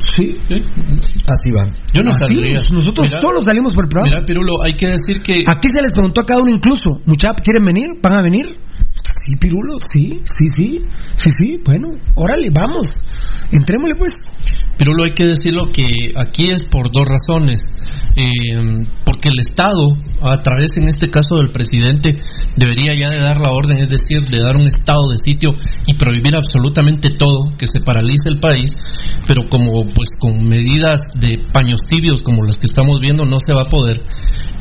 [0.00, 0.38] Sí.
[0.48, 1.66] Así va.
[1.92, 2.60] Yo no Así saldría.
[2.70, 4.10] nosotros Mira, todos salimos por el programa.
[4.14, 7.34] Mira, Pirulo, hay que decir que Aquí se les preguntó a cada uno incluso, mucha,
[7.34, 7.88] ¿quieren venir?
[8.02, 8.46] ¿Van a venir?
[9.24, 10.80] Sí, Pirulo, sí, sí, sí,
[11.16, 13.00] sí, sí, bueno, órale, vamos,
[13.50, 14.12] entrémosle pues.
[14.78, 15.86] Pirulo, hay que decirlo que
[16.16, 17.62] aquí es por dos razones.
[18.16, 22.16] Eh, porque el Estado, a través en este caso del presidente,
[22.56, 25.52] debería ya de dar la orden, es decir, de dar un estado de sitio
[25.86, 28.70] y prohibir absolutamente todo, que se paralice el país,
[29.26, 33.52] pero como pues con medidas de paños tibios como las que estamos viendo no se
[33.52, 34.00] va a poder.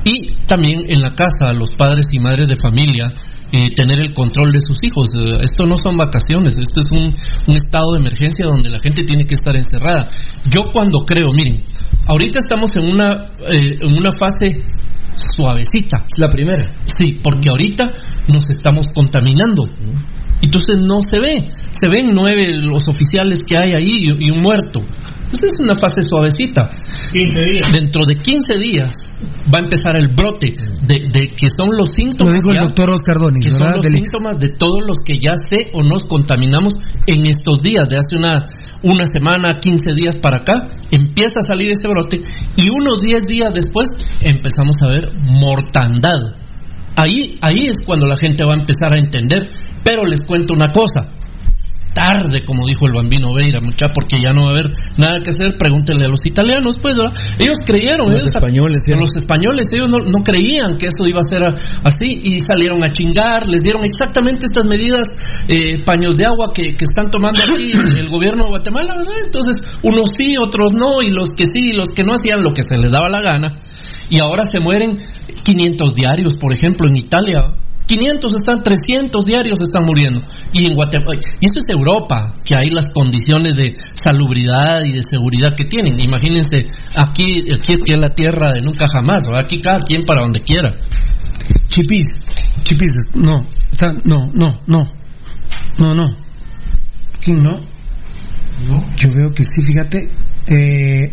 [0.04, 3.14] Y también en la casa, los padres y madres de familia,
[3.56, 5.08] eh, tener el control de sus hijos.
[5.16, 7.16] Eh, esto no son vacaciones, esto es un,
[7.48, 10.08] un estado de emergencia donde la gente tiene que estar encerrada.
[10.50, 11.64] Yo cuando creo, miren,
[12.08, 14.60] ahorita estamos en una, eh, en una fase
[15.16, 16.04] suavecita.
[16.06, 16.76] Es la primera.
[16.86, 17.90] Sí, porque ahorita
[18.28, 19.64] nos estamos contaminando.
[20.42, 21.44] Entonces no se ve.
[21.72, 24.82] Se ven nueve los oficiales que hay ahí y, y un muerto.
[25.26, 26.70] Entonces es una fase suavecita.
[27.12, 27.68] 15 días.
[27.74, 28.96] Dentro de 15 días
[29.54, 30.54] va a empezar el brote
[30.88, 33.86] de, de que son los Lo síntomas dijo el ya- doctor Oscar que son los
[33.86, 36.74] síntomas de todos los que ya sé o nos contaminamos
[37.08, 38.44] en estos días, de hace una,
[38.84, 40.54] una semana, 15 días para acá,
[40.92, 42.22] empieza a salir ese brote
[42.56, 43.90] y unos 10 días después
[44.22, 46.38] empezamos a ver mortandad.
[46.98, 49.50] Ahí, ahí es cuando la gente va a empezar a entender,
[49.84, 51.12] pero les cuento una cosa.
[51.96, 54.68] Tarde, como dijo el bambino Veira, mucha, porque ya no va a haber
[54.98, 55.56] nada que hacer.
[55.58, 57.14] Pregúntenle a los italianos, pues, ¿verdad?
[57.40, 58.92] Ellos creyeron, Los ellos- españoles, sí.
[59.00, 61.42] los españoles, ellos no, no creían que eso iba a ser
[61.84, 65.08] así y salieron a chingar, les dieron exactamente estas medidas,
[65.48, 69.16] eh, paños de agua que, que están tomando aquí el gobierno de Guatemala, ¿verdad?
[69.26, 72.52] Entonces, unos sí, otros no, y los que sí, y los que no hacían lo
[72.54, 73.58] que se les daba la gana.
[74.10, 74.98] Y ahora se mueren
[75.44, 77.40] 500 diarios, por ejemplo, en Italia.
[77.86, 80.22] 500 están, 300 diarios están muriendo.
[80.54, 85.02] Y en Guatemala, y eso es Europa, que hay las condiciones de salubridad y de
[85.02, 86.00] seguridad que tienen.
[86.00, 86.66] Imagínense,
[86.96, 89.44] aquí, aquí es la tierra de nunca jamás, ¿verdad?
[89.44, 90.76] aquí cada quien para donde quiera.
[91.68, 92.26] Chipis,
[92.64, 94.88] chipis, no, está, no, no, no,
[95.78, 96.18] no, no.
[97.22, 97.62] ¿Quién no?
[98.98, 100.10] Yo veo que sí, fíjate.
[100.48, 101.12] Eh,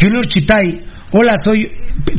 [0.00, 0.78] Junior Chitay,
[1.12, 1.70] hola, soy.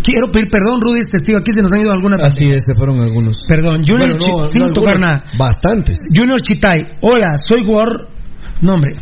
[0.04, 1.40] Quiero pedir perdón, Rudy, es testigo.
[1.40, 2.22] Aquí se nos han ido algunas.
[2.22, 3.46] Así es, se fueron algunos.
[3.48, 5.24] Perdón, Junior Bueno, no, no tocar nada.
[5.38, 6.00] Bastantes.
[6.14, 8.10] Junior Chitay, hola, soy jugador.
[8.62, 8.94] No, hombre.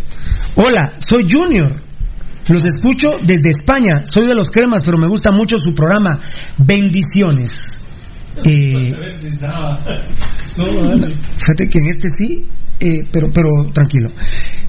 [0.55, 1.81] Hola, soy Junior.
[2.49, 4.05] Los escucho desde España.
[4.05, 6.21] Soy de los cremas, pero me gusta mucho su programa.
[6.57, 7.76] Bendiciones.
[8.45, 8.93] Eh,
[11.37, 12.45] fíjate que en este sí,
[12.79, 14.09] eh, pero, pero tranquilo.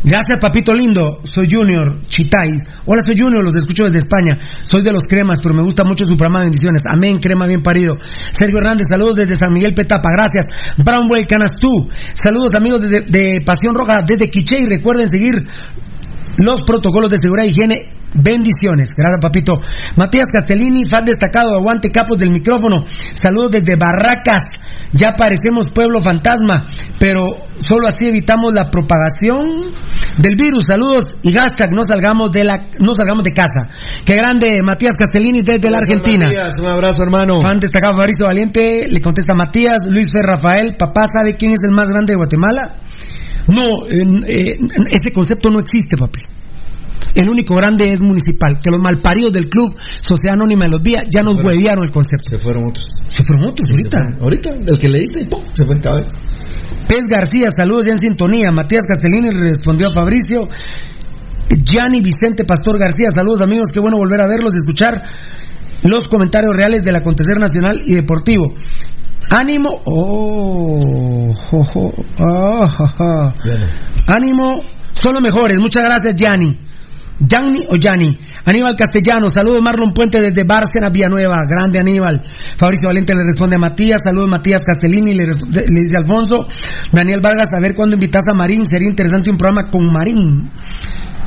[0.02, 1.20] Gracias, papito lindo.
[1.24, 2.50] Soy Junior Chitay.
[2.86, 4.38] Hola, soy Junior, los escucho desde España.
[4.62, 6.44] Soy de los cremas, pero me gusta mucho su programa.
[6.44, 6.82] Bendiciones.
[6.88, 7.98] Amén, crema bien parido.
[8.32, 10.10] Sergio Hernández, saludos desde San Miguel Petapa.
[10.10, 10.46] Gracias.
[10.78, 11.90] Brownwell Canastú.
[12.14, 14.56] Saludos, amigos de, de Pasión Roja desde Quiché.
[14.60, 15.46] Y recuerden seguir
[16.38, 17.86] los protocolos de seguridad e higiene.
[18.14, 18.94] Bendiciones.
[18.96, 19.60] Gracias, papito.
[19.96, 22.84] Matías Castellini, fan destacado, aguante capos del micrófono.
[23.12, 24.58] Saludos desde Barracas.
[24.92, 26.66] Ya parecemos pueblo fantasma,
[26.98, 29.74] pero solo así evitamos la propagación
[30.16, 30.64] del virus.
[30.64, 33.68] Saludos y hashtag no salgamos de la no salgamos de casa.
[34.06, 36.26] Qué grande Matías Castellini desde la Argentina.
[36.26, 37.40] Matías, un abrazo, hermano.
[37.40, 41.74] Fan destacado Fabrizio Valiente, le contesta Matías, Luis Fer Rafael, papá, ¿sabe quién es el
[41.76, 42.76] más grande de Guatemala?
[43.48, 44.58] No, en- eh,
[44.90, 46.20] ese concepto no existe, papi.
[47.14, 51.04] El único grande es municipal, que los malparidos del club Sociedad Anónima de los Días
[51.10, 52.28] ya nos huevearon el concepto.
[52.30, 52.86] Se fueron otros.
[53.08, 54.00] Se fueron otros ahorita.
[54.20, 55.40] Ahorita, el que le diste, ¡pum!
[55.54, 56.08] se fue el cabello.
[56.88, 58.50] Pez García, saludos ya en sintonía.
[58.52, 60.48] Matías Castellini respondió a Fabricio.
[61.50, 65.02] Gianni Vicente Pastor García, saludos amigos, qué bueno volver a verlos y escuchar
[65.82, 68.54] los comentarios reales del acontecer nacional y deportivo.
[69.30, 70.80] Ánimo, oh,
[71.34, 73.34] jo, jo, ah, ja, ja.
[74.06, 74.62] ánimo,
[74.94, 75.58] son los mejores.
[75.60, 76.68] Muchas gracias, Gianni.
[77.20, 78.16] Gianni o Gianni.
[78.44, 81.44] Aníbal Castellano, saludos Marlon Puente desde Bárcena, Villanueva.
[81.46, 82.22] Grande Aníbal.
[82.56, 84.00] Fabricio Valente le responde a Matías.
[84.02, 86.46] Saludos Matías Castellini, le, le dice Alfonso.
[86.92, 88.64] Daniel Vargas, a ver cuándo invitas a Marín.
[88.64, 90.50] Sería interesante un programa con Marín.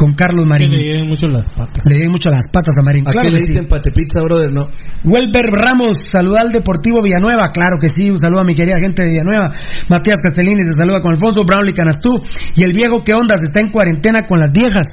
[0.02, 0.70] Con Carlos Que Marín.
[0.72, 1.86] le lleguen mucho las patas.
[1.86, 3.08] Le den mucho las patas a Marín.
[3.08, 3.52] ¿A Claro qué le sí.
[3.52, 4.52] dicen pate pizza, brother?
[4.52, 4.68] No.
[5.04, 9.04] Welber Ramos, saluda al Deportivo Villanueva, claro que sí, un saludo a mi querida gente
[9.04, 9.54] de Villanueva.
[9.89, 12.20] Matías Castellini se saluda con Alfonso Brownlee Canastú.
[12.56, 13.36] Y el viejo, ¿qué onda?
[13.39, 14.88] Está en cuarentena con las viejas.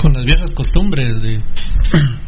[0.00, 1.40] Con las viejas costumbres de...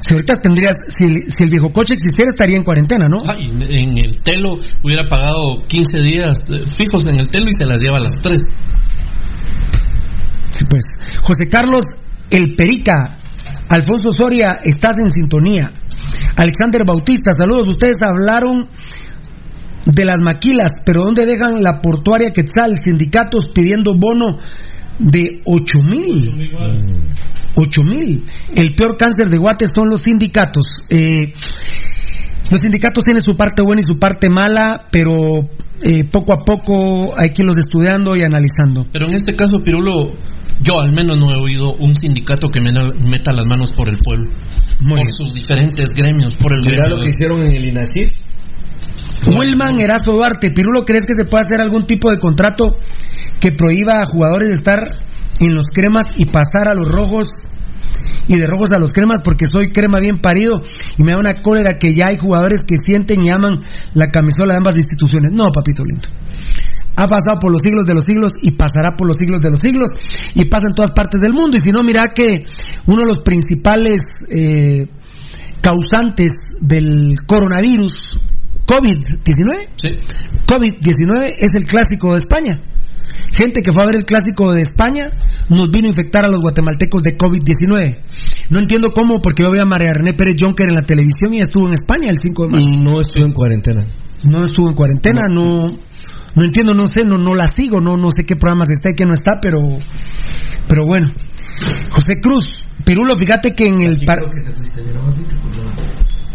[0.00, 3.24] Si ahorita tendrías, si, el- si el viejo coche existiera, estaría en cuarentena, ¿no?
[3.28, 7.52] Ah, y en el telo hubiera pagado 15 días eh, fijos en el telo y
[7.52, 8.40] se las lleva a las 3.
[10.50, 10.84] Sí, pues.
[11.22, 11.84] José Carlos
[12.30, 13.18] El Perica,
[13.68, 15.72] Alfonso Soria, estás en sintonía.
[16.36, 17.68] Alexander Bautista, saludos.
[17.68, 18.68] Ustedes hablaron
[19.84, 22.76] de las maquilas, pero ¿dónde dejan la portuaria Quetzal?
[22.82, 24.38] Sindicatos pidiendo bono
[24.98, 26.50] de 8 mil.
[27.54, 28.24] 8 mil.
[28.54, 30.64] El peor cáncer de Guate son los sindicatos.
[30.88, 31.32] Eh,
[32.50, 35.48] los sindicatos tienen su parte buena y su parte mala, pero
[35.82, 38.86] eh, poco a poco hay que irlos estudiando y analizando.
[38.92, 40.12] Pero en este caso, Pirulo,
[40.60, 42.72] yo al menos no he oído un sindicato que me-
[43.08, 44.30] meta las manos por el pueblo.
[44.88, 46.88] por sus diferentes gremios, por el gremio.
[46.96, 48.12] lo que hicieron en el INACIR.
[49.26, 52.76] Wilman Erazo Duarte, Pirulo, ¿crees que se puede hacer algún tipo de contrato
[53.40, 54.82] que prohíba a jugadores de estar
[55.40, 57.28] en los cremas y pasar a los rojos
[58.26, 59.20] y de rojos a los cremas?
[59.22, 60.60] Porque soy crema bien parido
[60.96, 64.54] y me da una cólera que ya hay jugadores que sienten y aman la camisola
[64.54, 65.32] de ambas instituciones.
[65.36, 66.08] No, papito lindo.
[66.96, 69.60] Ha pasado por los siglos de los siglos y pasará por los siglos de los
[69.60, 69.88] siglos
[70.34, 71.56] y pasa en todas partes del mundo.
[71.56, 72.26] Y si no, mira que
[72.86, 74.88] uno de los principales eh,
[75.62, 78.18] causantes del coronavirus
[78.66, 79.68] COVID-19
[80.46, 82.54] COVID-19 es el clásico de España.
[83.30, 85.10] Gente que fue a ver el clásico de España
[85.48, 87.98] nos vino a infectar a los guatemaltecos de COVID-19.
[88.50, 91.40] No entiendo cómo, porque yo vi a María René Pérez Jonker en la televisión y
[91.40, 92.70] estuvo en España el 5 de marzo.
[92.72, 93.86] Y no estuvo en cuarentena.
[94.24, 95.70] No estuvo en cuarentena, no,
[96.34, 98.94] no entiendo, no sé, no, no la sigo, no, no sé qué programas está y
[98.94, 99.60] qué no está, pero,
[100.68, 101.08] pero bueno.
[101.90, 102.44] José Cruz,
[102.84, 104.18] Pirulo, fíjate que en el par...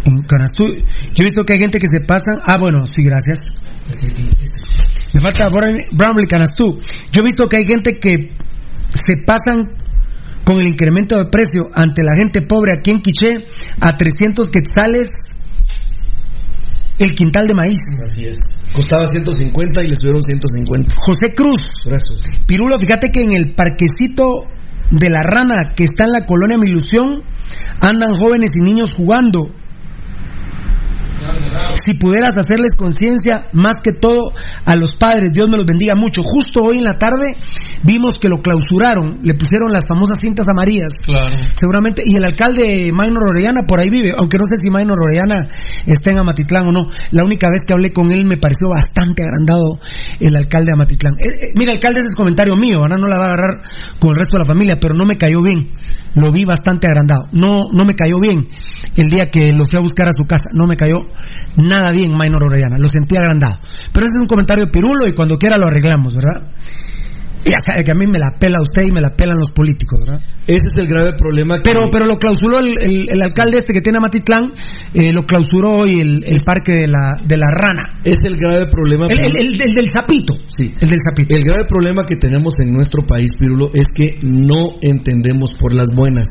[0.05, 2.41] En Canastú, yo he visto que hay gente que se pasan.
[2.45, 3.55] Ah, bueno, sí, gracias.
[5.14, 6.80] Me falta Brownlee Canastú.
[7.11, 8.32] Yo he visto que hay gente que
[8.89, 9.78] se pasan
[10.43, 13.45] con el incremento de precio ante la gente pobre aquí en Quiché
[13.80, 15.07] a 300 quetzales
[16.99, 17.80] el quintal de maíz.
[18.11, 18.39] Así es.
[18.74, 20.95] Costaba 150 y le subieron 150.
[20.97, 21.59] José Cruz.
[21.86, 22.22] Gracias.
[22.47, 24.45] Pirulo, fíjate que en el parquecito
[24.91, 27.24] de la rana que está en la colonia Mi Ilusión
[27.80, 29.49] andan jóvenes y niños jugando.
[31.76, 34.34] Si pudieras hacerles conciencia, más que todo
[34.65, 36.21] a los padres, Dios me los bendiga mucho.
[36.24, 37.36] Justo hoy en la tarde
[37.84, 40.91] vimos que lo clausuraron, le pusieron las famosas cintas amarillas.
[41.05, 41.36] Claro.
[41.53, 45.47] Seguramente, y el alcalde Maynor Orellana por ahí vive, aunque no sé si Maynor Orellana
[45.86, 46.89] está en Amatitlán o no.
[47.11, 49.80] La única vez que hablé con él me pareció bastante agrandado
[50.19, 51.13] el alcalde de Amatitlán.
[51.19, 53.61] Eh, eh, mira, alcalde, ese es comentario mío, ahora no la va a agarrar
[53.99, 55.71] con el resto de la familia, pero no me cayó bien.
[56.16, 57.28] Lo vi bastante agrandado.
[57.32, 58.43] No, no me cayó bien
[58.95, 60.49] el día que lo fui a buscar a su casa.
[60.53, 60.97] No me cayó
[61.57, 63.57] nada bien Maynor Orellana, lo sentí agrandado.
[63.91, 66.51] Pero ese es un comentario pirulo y cuando quiera lo arreglamos, ¿verdad?
[67.45, 69.99] Ya sabe que a mí me la pela usted y me la pelan los políticos,
[69.99, 70.21] ¿verdad?
[70.47, 71.63] Ese es el grave problema que...
[71.63, 74.53] Pero, pero lo clausuró el, el- el alcalde este que tiene Amatitlán,
[74.93, 77.99] eh, lo clausuró hoy el, el parque de la, de la rana.
[78.03, 79.07] Es el grave problema...
[79.07, 80.33] El, el- el- el del sapito.
[80.47, 80.73] Sí.
[80.81, 81.35] El del sapito.
[81.35, 85.93] El grave problema que tenemos en nuestro país, Pirulo, es que no entendemos por las
[85.95, 86.27] buenas.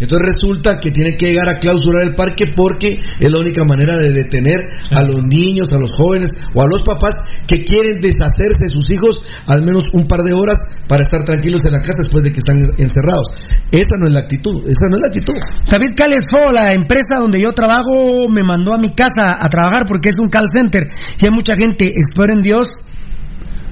[0.00, 3.98] Entonces resulta que tiene que llegar a clausurar el parque porque es la única manera
[3.98, 4.60] de detener
[4.92, 7.12] a los niños, a los jóvenes o a los papás
[7.46, 11.64] que quieren deshacerse de sus hijos al menos un par de horas para estar tranquilos
[11.64, 13.28] en la casa después de que están encerrados.
[13.70, 15.34] Esa no es la actitud, esa no es la actitud.
[15.70, 20.08] David Calesfo, la empresa donde yo trabajo, me mandó a mi casa a trabajar porque
[20.08, 20.84] es un call center.
[21.20, 22.68] Y hay mucha gente, espero en Dios,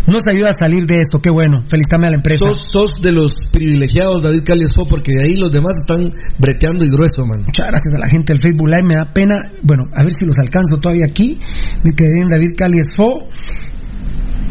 [0.06, 1.18] nos ayuda a salir de esto.
[1.20, 2.38] Qué bueno, felicítame a la empresa.
[2.44, 6.90] Sos, sos de los privilegiados, David Caliesfo, porque de ahí los demás están breteando y
[6.90, 7.42] grueso, man.
[7.44, 9.50] Muchas gracias a la gente del Facebook Live, me da pena.
[9.62, 11.40] Bueno, a ver si los alcanzo todavía aquí.
[11.82, 13.28] Me quedé en David Caliesfo.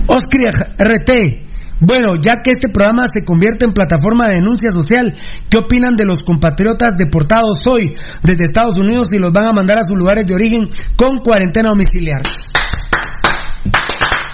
[0.07, 1.44] Oscar RT.
[1.79, 5.13] Bueno, ya que este programa se convierte en plataforma de denuncia social,
[5.49, 9.79] ¿qué opinan de los compatriotas deportados hoy desde Estados Unidos y los van a mandar
[9.79, 12.21] a sus lugares de origen con cuarentena domiciliar?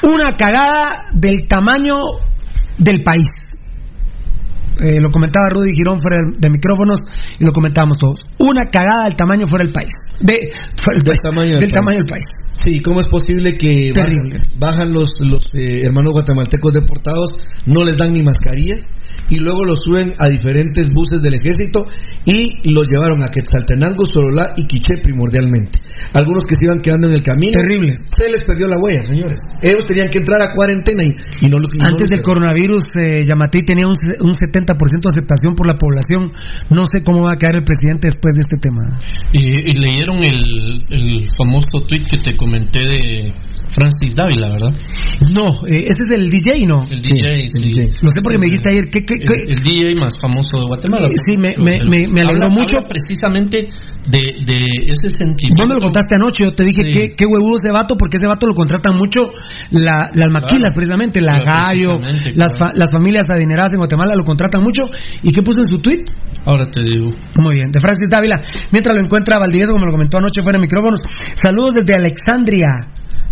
[0.04, 1.96] Una cagada del tamaño
[2.78, 3.51] del país.
[4.82, 7.00] Eh, lo comentaba Rudy Girón fuera de micrófonos
[7.40, 8.22] y lo comentábamos todos.
[8.40, 9.94] Una cagada del tamaño fuera del país.
[10.20, 10.50] De,
[10.84, 11.22] fuera del, Del país.
[11.22, 11.74] tamaño del del país.
[11.74, 12.26] tamaño del país.
[12.54, 14.38] Sí, ¿cómo es posible que Terrible.
[14.60, 17.30] bajan, bajan los, los eh, hermanos guatemaltecos deportados,
[17.66, 18.76] no les dan ni mascarilla
[19.30, 21.88] y luego los suben a diferentes buses del ejército
[22.26, 25.80] y los llevaron a Quetzaltenango, Sololá y Quiché primordialmente?
[26.14, 27.54] Algunos que se iban quedando en el camino.
[27.54, 28.00] Terrible.
[28.08, 29.40] Se les perdió la huella, señores.
[29.62, 31.14] Ellos tenían que entrar a cuarentena y,
[31.46, 35.56] y no lo y Antes del coronavirus, eh, Yamatei tenía un, un 70% de aceptación
[35.56, 36.32] por la población.
[36.70, 38.98] No sé cómo va a caer el presidente después de este tema.
[39.34, 43.32] Y, y leyeron el, el famoso tweet que te comenté de
[43.72, 44.74] Francis Dávila, ¿verdad?
[45.32, 46.82] No, eh, ese es el DJ, ¿no?
[46.92, 47.72] El DJ, sí.
[48.02, 48.86] Lo sé porque me dijiste ayer.
[48.92, 49.34] ¿qué, qué, qué?
[49.48, 51.08] El, el DJ más famoso de Guatemala.
[51.24, 52.78] Sí, me- me- me- me alegró habla- mucho.
[52.78, 53.64] habla precisamente
[54.08, 54.56] de, de
[54.92, 55.62] ese sentimiento.
[55.64, 56.44] ¿Dónde lo contaste anoche?
[56.44, 56.92] Yo te dije, Sí.
[56.92, 57.96] ¿qué, qué huevudo ese vato?
[57.96, 59.22] Porque ese vato lo contratan mucho
[59.72, 60.76] la- las maquilas, Claro.
[60.76, 62.74] precisamente, la Gallo, precisamente, las, claro.
[62.74, 64.84] fa- las familias adineradas en Guatemala lo contratan mucho.
[65.24, 66.04] ¿Y qué puso en su tweet?
[66.46, 67.12] Ahora te digo.
[67.40, 68.42] Muy bien, de Francis Dávila.
[68.72, 71.02] Mientras lo encuentra Valdivieso, como lo comentó anoche fuera de micrófonos.
[71.36, 72.74] Saludos desde Alexandria.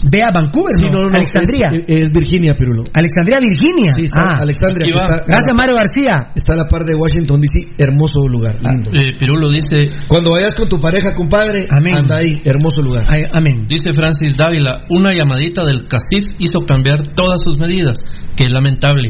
[0.09, 1.03] Ve a Vancouver, Sí, ¿no?
[1.03, 1.67] no, no, Alexandria.
[1.73, 2.83] Es, es Virginia, Pirulo.
[2.93, 3.91] Alexandria, Virginia.
[3.93, 4.41] Sí, está Ah.
[4.41, 4.85] Alexandria.
[4.85, 6.31] Que está- Gracias, Mario García.
[6.35, 8.91] Está a la par de Washington DC, hermoso lugar, lindo.
[8.93, 11.95] Eh, Pirulo dice, Cuando vayas con tu pareja, compadre, Amén.
[11.95, 13.05] anda ahí, hermoso lugar.
[13.09, 13.65] Ay, amén.
[13.67, 17.97] dice Francis Dávila, una llamadita del CACIF hizo cambiar todas sus medidas,
[18.35, 19.09] que es lamentable.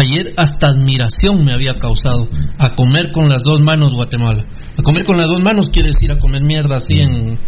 [0.00, 2.26] Ayer hasta admiración me había causado
[2.58, 4.44] a comer con las dos manos Guatemala.
[4.78, 7.38] A comer con las dos manos quiere decir a comer mierda así en...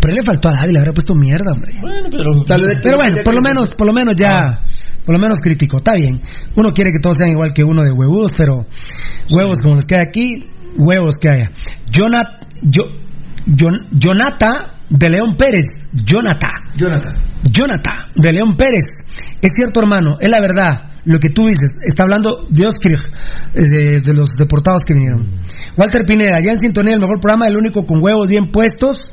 [0.00, 1.72] Pero le faltó a David, le habrá puesto mierda, hombre.
[1.80, 2.42] Bueno, pero...
[2.44, 4.60] Tal vez- Pero bueno, por lo menos, por lo menos ya,
[5.04, 6.20] por lo menos crítico, está bien.
[6.56, 8.66] Uno quiere que todos sean igual que uno de huevudos, pero
[9.30, 10.44] huevos como los que hay aquí,
[10.78, 11.50] huevos que haya.
[11.94, 12.26] Jonat,
[12.62, 12.82] yo,
[13.46, 15.66] Jon- Jonata de León Pérez,
[16.06, 17.14] Jonata, Jonathan.
[17.56, 18.84] Jonata de León Pérez.
[19.40, 20.87] Es cierto, hermano, es la verdad.
[21.08, 23.00] Lo que tú dices, está hablando de Oskrig,
[23.54, 25.24] eh, de, de los deportados que vinieron.
[25.74, 29.10] Walter Pineda, ya en sintonía, el mejor programa, el único con huevos bien puestos.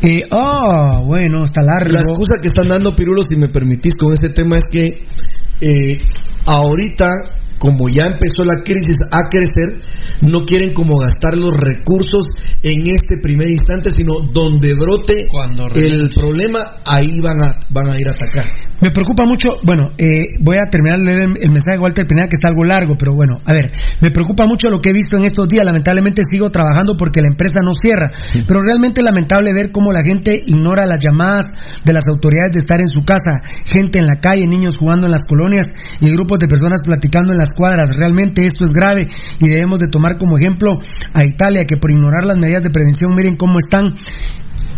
[0.00, 1.92] Eh, oh, bueno, está largo.
[1.92, 5.04] La excusa que están dando, Pirulo, si me permitís, con ese tema es que
[5.60, 5.98] eh,
[6.46, 7.10] ahorita,
[7.58, 9.76] como ya empezó la crisis a crecer,
[10.22, 12.28] no quieren como gastar los recursos
[12.62, 18.00] en este primer instante, sino donde brote Cuando el problema, ahí van a, van a
[18.00, 18.69] ir a atacar.
[18.80, 22.06] Me preocupa mucho, bueno, eh, voy a terminar de leer el, el mensaje de Walter
[22.06, 23.70] Pineda que está algo largo, pero bueno, a ver,
[24.00, 27.28] me preocupa mucho lo que he visto en estos días, lamentablemente sigo trabajando porque la
[27.28, 28.10] empresa no cierra,
[28.48, 31.44] pero realmente lamentable ver cómo la gente ignora las llamadas
[31.84, 35.12] de las autoridades de estar en su casa, gente en la calle, niños jugando en
[35.12, 35.66] las colonias
[36.00, 39.08] y grupos de personas platicando en las cuadras, realmente esto es grave
[39.40, 40.80] y debemos de tomar como ejemplo
[41.12, 43.94] a Italia que por ignorar las medidas de prevención, miren cómo están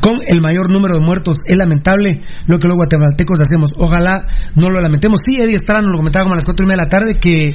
[0.03, 1.39] con el mayor número de muertos.
[1.47, 3.73] Es lamentable lo que los guatemaltecos hacemos.
[3.79, 4.27] Ojalá
[4.57, 5.21] no lo lamentemos.
[5.25, 7.15] Sí, Eddie Estrada nos lo comentaba como a las cuatro y media de la tarde
[7.21, 7.55] que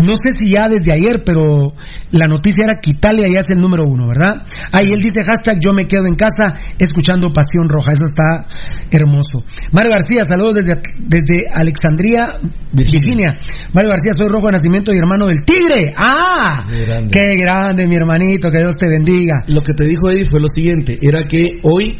[0.00, 1.74] no sé si ya desde ayer, pero
[2.12, 4.46] la noticia era que Italia ya es el número uno, ¿verdad?
[4.72, 7.92] Ahí él dice hashtag yo me quedo en casa escuchando Pasión Roja.
[7.92, 8.46] Eso está
[8.90, 9.44] hermoso.
[9.72, 12.36] Mario García, saludos desde, desde Alexandria,
[12.72, 13.38] Virginia.
[13.72, 15.92] Mario García, soy rojo de nacimiento y hermano del Tigre.
[15.96, 16.66] ¡Ah!
[16.68, 17.10] Qué grande.
[17.10, 18.50] ¡Qué grande, mi hermanito!
[18.50, 19.44] Que Dios te bendiga.
[19.48, 21.98] Lo que te dijo Eddie fue lo siguiente, era que hoy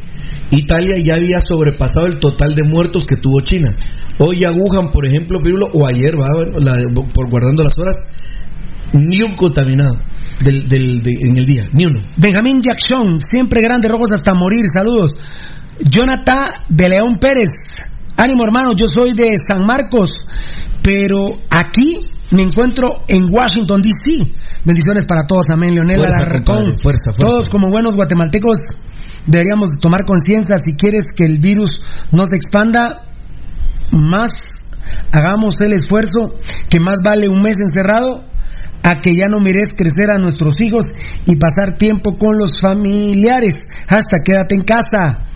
[0.51, 3.75] Italia ya había sobrepasado el total de muertos que tuvo China.
[4.19, 7.95] Hoy agujan, por ejemplo, Pirulo, o ayer, va, bueno, la- por guardando las horas,
[8.93, 9.95] ni un contaminado
[10.45, 11.99] del, del- de- en el día, ni uno.
[12.19, 15.17] Benjamín Jackson, siempre grande, rojos hasta morir, saludos.
[15.81, 16.39] Jonathan
[16.69, 17.49] de León Pérez,
[18.17, 20.11] ánimo hermano, yo soy de San Marcos,
[20.83, 21.99] pero aquí
[22.31, 24.31] me encuentro en Washington, D.C.
[24.65, 26.75] Bendiciones para todos, amén, Leonel Alarcón.
[26.83, 27.13] fuerza, fuerza.
[27.19, 28.59] Todos como buenos guatemaltecos
[29.27, 33.07] deberíamos de tomar conciencia, si quieres que el virus no se expanda,
[33.91, 34.33] más
[35.11, 36.33] hagamos el esfuerzo,
[36.69, 38.25] que más vale un mes encerrado
[38.83, 40.87] a que ya no mires crecer a nuestros hijos
[41.27, 43.69] y pasar tiempo con los familiares.
[43.87, 45.29] Hasta quédate en casa.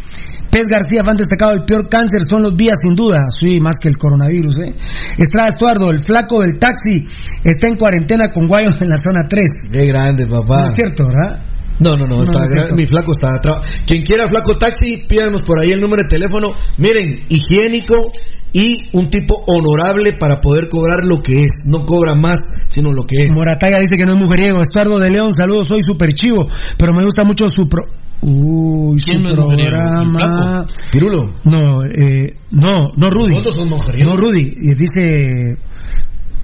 [0.50, 3.88] Pez García, fan destacado, el peor cáncer son los días sin duda, sí, más que
[3.88, 4.58] el coronavirus.
[4.62, 4.74] ¿eh?
[5.18, 7.06] Estrada Estuardo, el flaco del taxi,
[7.44, 9.44] está en cuarentena con Guayo en la zona 3.
[9.70, 10.62] Qué grande, papá.
[10.62, 11.44] No es cierto, ¿verdad?
[11.78, 13.58] No, no, no, está no mi flaco está atrás.
[13.86, 16.52] Quien quiera flaco taxi, pídanos por ahí el número de teléfono.
[16.78, 18.12] Miren, higiénico
[18.52, 21.64] y un tipo honorable para poder cobrar lo que es.
[21.66, 23.34] No cobra más, sino lo que es.
[23.34, 24.62] Morataya dice que no es mujeriego.
[24.62, 26.48] Estuardo de León, saludos, soy super chivo,
[26.78, 27.84] pero me gusta mucho su pro...
[28.22, 30.66] Uy, ¿Quién su programa.
[30.90, 31.34] Pirulo.
[31.44, 33.34] No, eh, no, no Rudy.
[33.34, 34.14] Mujeriegos.
[34.14, 35.58] No Rudy, y dice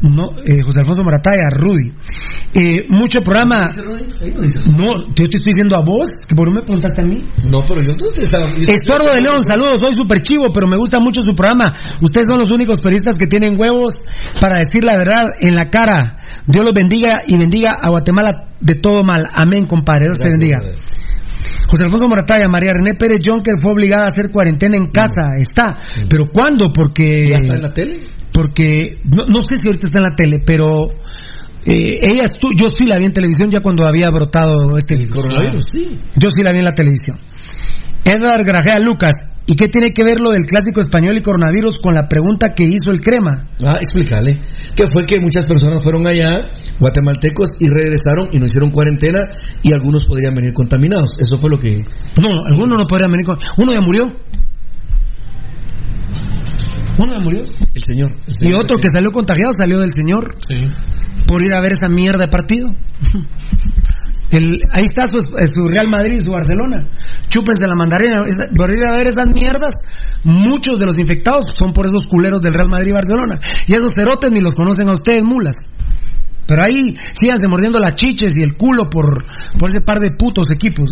[0.03, 1.92] no eh, José Alfonso Morataya, Rudy.
[2.55, 3.68] Eh, mucho programa.
[4.66, 7.24] No, yo te estoy diciendo a vos, que por qué me preguntaste a mí.
[7.44, 8.46] No, pero yo no te estaba.
[8.46, 11.74] Estuardo de León, saludos, soy super chivo, pero me gusta mucho su programa.
[12.00, 13.94] Ustedes son los únicos periodistas que tienen huevos
[14.40, 16.16] para decir la verdad en la cara.
[16.46, 19.22] Dios los bendiga y bendiga a Guatemala de todo mal.
[19.32, 20.07] Amén, compadre.
[20.07, 20.59] Dios te bendiga.
[21.68, 25.38] José Alfonso Morataya, María René Pérez Jonker fue obligada a hacer cuarentena en casa.
[25.38, 25.72] Está.
[26.09, 26.72] ¿Pero cuándo?
[26.72, 27.30] Porque.
[27.30, 28.00] ¿Ya está en la tele?
[28.33, 28.99] Porque.
[29.05, 30.89] No, no sé si ahorita está en la tele, pero.
[31.66, 35.14] eh, ella estu- yo sí la vi en televisión ya cuando había brotado este virus.
[35.14, 35.99] Coronavirus, sí.
[36.16, 37.16] Yo sí la vi en la televisión.
[38.05, 39.14] Edgar Grajea Lucas,
[39.47, 42.64] ¿y qué tiene que ver lo del clásico español y coronavirus con la pregunta que
[42.64, 43.47] hizo el crema?
[43.64, 44.33] Ah, explícale.
[44.74, 46.41] Que fue que muchas personas fueron allá,
[46.80, 49.20] guatemaltecos, y regresaron y no hicieron cuarentena
[49.62, 51.12] y algunos podrían venir contaminados.
[51.20, 51.78] Eso fue lo que.
[52.20, 53.39] No, algunos no podrían venir con.
[53.59, 54.07] Uno ya murió.
[56.99, 57.45] Uno murió.
[57.74, 58.11] El señor.
[58.26, 60.55] el Y otro que salió contagiado salió del señor Sí.
[61.26, 62.68] por ir a ver esa mierda de partido.
[64.30, 66.88] El, ahí está su, su Real Madrid, su Barcelona.
[67.28, 68.24] Chúpense la mandarina.
[68.26, 69.74] Esa- por ir a ver esas mierdas,
[70.24, 73.38] muchos de los infectados son por esos culeros del Real Madrid y Barcelona.
[73.66, 75.57] Y esos cerotes ni los conocen a ustedes, mulas.
[76.47, 79.22] Pero ahí síganse mordiendo las chiches y el culo por,
[79.59, 80.90] por ese par de putos equipos.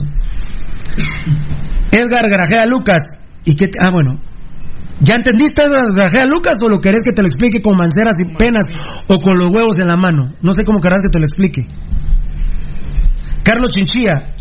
[1.93, 3.01] Edgar Garajea Lucas.
[3.47, 4.21] ¿Y qué te- ah, bueno.
[5.03, 5.63] ¿Ya entendiste
[5.95, 8.67] tragedia Lucas o lo querés que te lo explique con manceras y penas
[9.09, 10.35] o con los huevos en la mano?
[10.43, 11.67] No sé cómo querrás que te lo explique.
[13.43, 14.35] Carlos Chinchilla.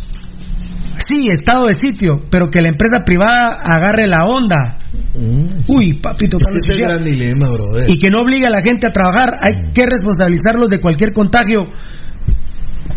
[0.98, 4.80] Sí, estado de sitio, pero que la empresa privada agarre la onda.
[5.68, 7.90] Uy, papito, Este Carlos es el gran dilema, brother.
[7.90, 9.38] Y que no obligue a la gente a trabajar.
[9.42, 11.68] Hay que responsabilizarlos de cualquier contagio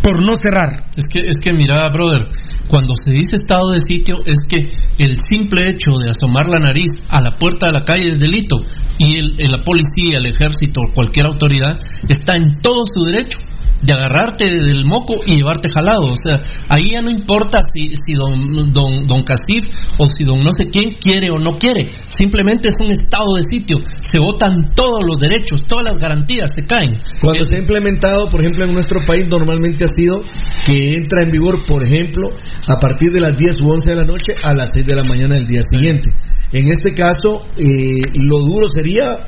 [0.02, 0.84] por no cerrar.
[0.96, 2.28] Es que, es que mira, brother,
[2.68, 4.56] cuando se dice estado de sitio es que
[4.98, 8.56] el simple hecho de asomar la nariz a la puerta de la calle es delito
[8.98, 11.76] y el, la policía, el ejército cualquier autoridad
[12.08, 13.38] está en todo su derecho
[13.82, 16.12] de agarrarte del moco y llevarte jalado.
[16.12, 20.40] O sea, ahí ya no importa si, si don, don, don Casif o si don
[20.40, 21.90] no sé quién quiere o no quiere.
[22.06, 23.78] Simplemente es un estado de sitio.
[24.00, 26.96] Se votan todos los derechos, todas las garantías se caen.
[27.20, 30.22] Cuando se ha implementado, por ejemplo, en nuestro país normalmente ha sido
[30.66, 32.28] que entra en vigor, por ejemplo,
[32.68, 35.04] a partir de las 10 u 11 de la noche a las 6 de la
[35.04, 36.10] mañana del día siguiente.
[36.52, 39.18] En este caso, eh, lo duro sería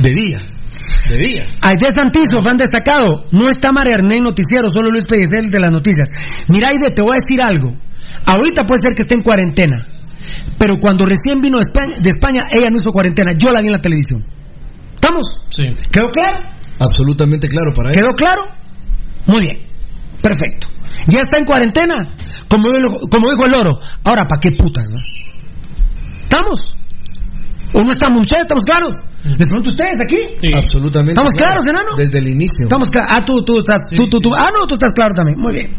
[0.00, 0.53] de día.
[1.08, 1.46] De día.
[1.60, 3.26] Aide Santizo, fan destacado.
[3.32, 6.08] No está María Hernán Noticiero, solo Luis Pellicer de las noticias.
[6.48, 7.76] Mira, Aide, te voy a decir algo.
[8.26, 9.86] Ahorita puede ser que esté en cuarentena.
[10.58, 13.32] Pero cuando recién vino de España, de España, ella no hizo cuarentena.
[13.36, 14.24] Yo la vi en la televisión.
[14.94, 15.26] ¿Estamos?
[15.50, 15.62] Sí.
[15.92, 16.38] ¿Quedó claro?
[16.80, 17.94] Absolutamente claro para él.
[17.96, 18.42] ¿Quedó claro?
[19.26, 19.66] Muy bien.
[20.22, 20.68] Perfecto.
[21.08, 22.14] Ya está en cuarentena.
[22.48, 23.78] Como, dijo- como dijo el loro.
[24.04, 24.88] Ahora, ¿para qué putas?
[24.90, 24.98] no?
[26.22, 26.76] ¿Estamos?
[27.74, 28.44] ¿O no estamos, muchachos?
[28.46, 28.94] ¿Estamos claros?
[29.24, 30.20] Les pregunto a ustedes aquí.
[30.54, 31.12] Absolutamente.
[31.12, 31.60] ¿Estamos claro.
[31.60, 31.96] claros, enano?
[31.96, 32.64] Desde el inicio.
[32.64, 33.10] Estamos claros.
[33.12, 34.30] Ah, tú, tú, estás, tú, tú, tú.
[34.32, 35.38] Ah, no, tú estás claro también.
[35.38, 35.76] Muy bien.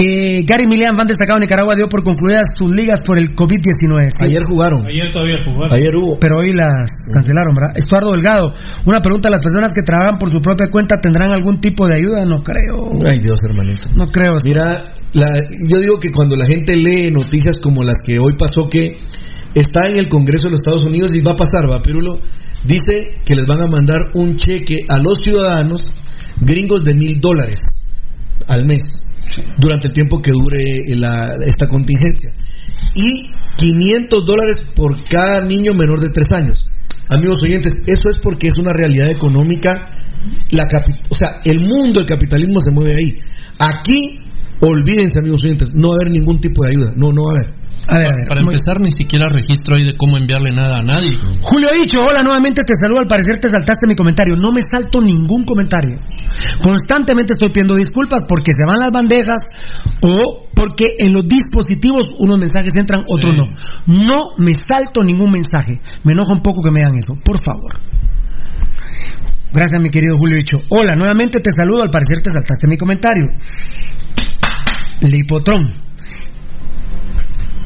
[0.00, 4.10] Eh, Gary Milian, van destacado en Nicaragua, dio por concluidas sus ligas por el COVID-19.
[4.10, 4.24] sí.
[4.26, 4.86] Ayer jugaron.
[4.86, 5.74] Ayer todavía jugaron.
[5.74, 6.20] Ayer hubo.
[6.20, 7.76] Pero hoy las cancelaron, ¿verdad?
[7.76, 8.54] Estuardo Delgado,
[8.86, 12.24] una pregunta, ¿las personas que trabajan por su propia cuenta tendrán algún tipo de ayuda?
[12.26, 12.96] No creo.
[13.04, 13.88] Ay, Dios, hermanito.
[13.96, 14.36] No creo.
[14.44, 18.68] Mira, la- yo digo que cuando la gente lee noticias como las que hoy pasó,
[18.68, 18.98] que
[19.54, 22.18] está en el Congreso de los Estados Unidos y va a pasar, va, Pirulo,
[22.64, 25.82] dice que les van a mandar un cheque a los ciudadanos
[26.40, 27.60] gringos de mil dólares
[28.46, 28.82] al mes
[29.58, 30.62] durante el tiempo que dure
[30.96, 32.30] la- esta contingencia
[32.94, 36.68] y 500 dólares por cada niño menor de tres años.
[37.10, 39.90] Amigos oyentes, eso es porque es una realidad económica.
[40.50, 40.64] La
[41.08, 43.14] o sea, el mundo, el capitalismo se mueve ahí.
[43.58, 44.18] Aquí,
[44.60, 46.92] olvídense, amigos oyentes, no va a haber ningún tipo de ayuda.
[46.96, 47.58] No, no va a haber.
[47.88, 48.26] A ver, a ver.
[48.28, 51.14] Para empezar, ni siquiera registro hay de cómo enviarle nada a nadie.
[51.40, 53.00] Julio Dicho, hola, nuevamente te saludo.
[53.00, 54.36] Al parecer te saltaste mi comentario.
[54.36, 55.96] No me salto ningún comentario.
[56.62, 59.40] Constantemente estoy pidiendo disculpas porque se van las bandejas
[60.02, 63.46] o porque en los dispositivos unos mensajes entran, otros no.
[63.86, 65.80] No me salto ningún mensaje.
[66.04, 67.14] Me enoja un poco que me hagan eso.
[67.24, 67.72] Por favor.
[69.52, 70.58] Gracias, mi querido Julio Dicho.
[70.68, 71.82] Hola, nuevamente te saludo.
[71.82, 73.24] Al parecer te saltaste mi comentario.
[75.02, 75.88] Lipotrón.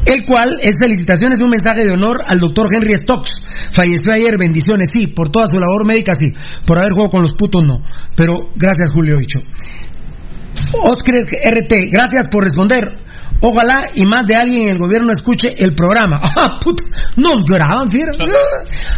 [0.05, 3.31] El cual es felicitaciones y un mensaje de honor al doctor Henry Stokes.
[3.71, 6.33] Falleció ayer, bendiciones, sí, por toda su labor médica, sí.
[6.67, 7.81] Por haber jugado con los putos, no.
[8.17, 9.39] Pero gracias, Julio Dicho.
[10.83, 12.95] Oscar RT, gracias por responder.
[13.45, 16.21] Ojalá y más de alguien en el gobierno escuche el programa.
[16.23, 16.85] ¡Ah, puta!
[17.17, 18.13] No lloraban, fiera.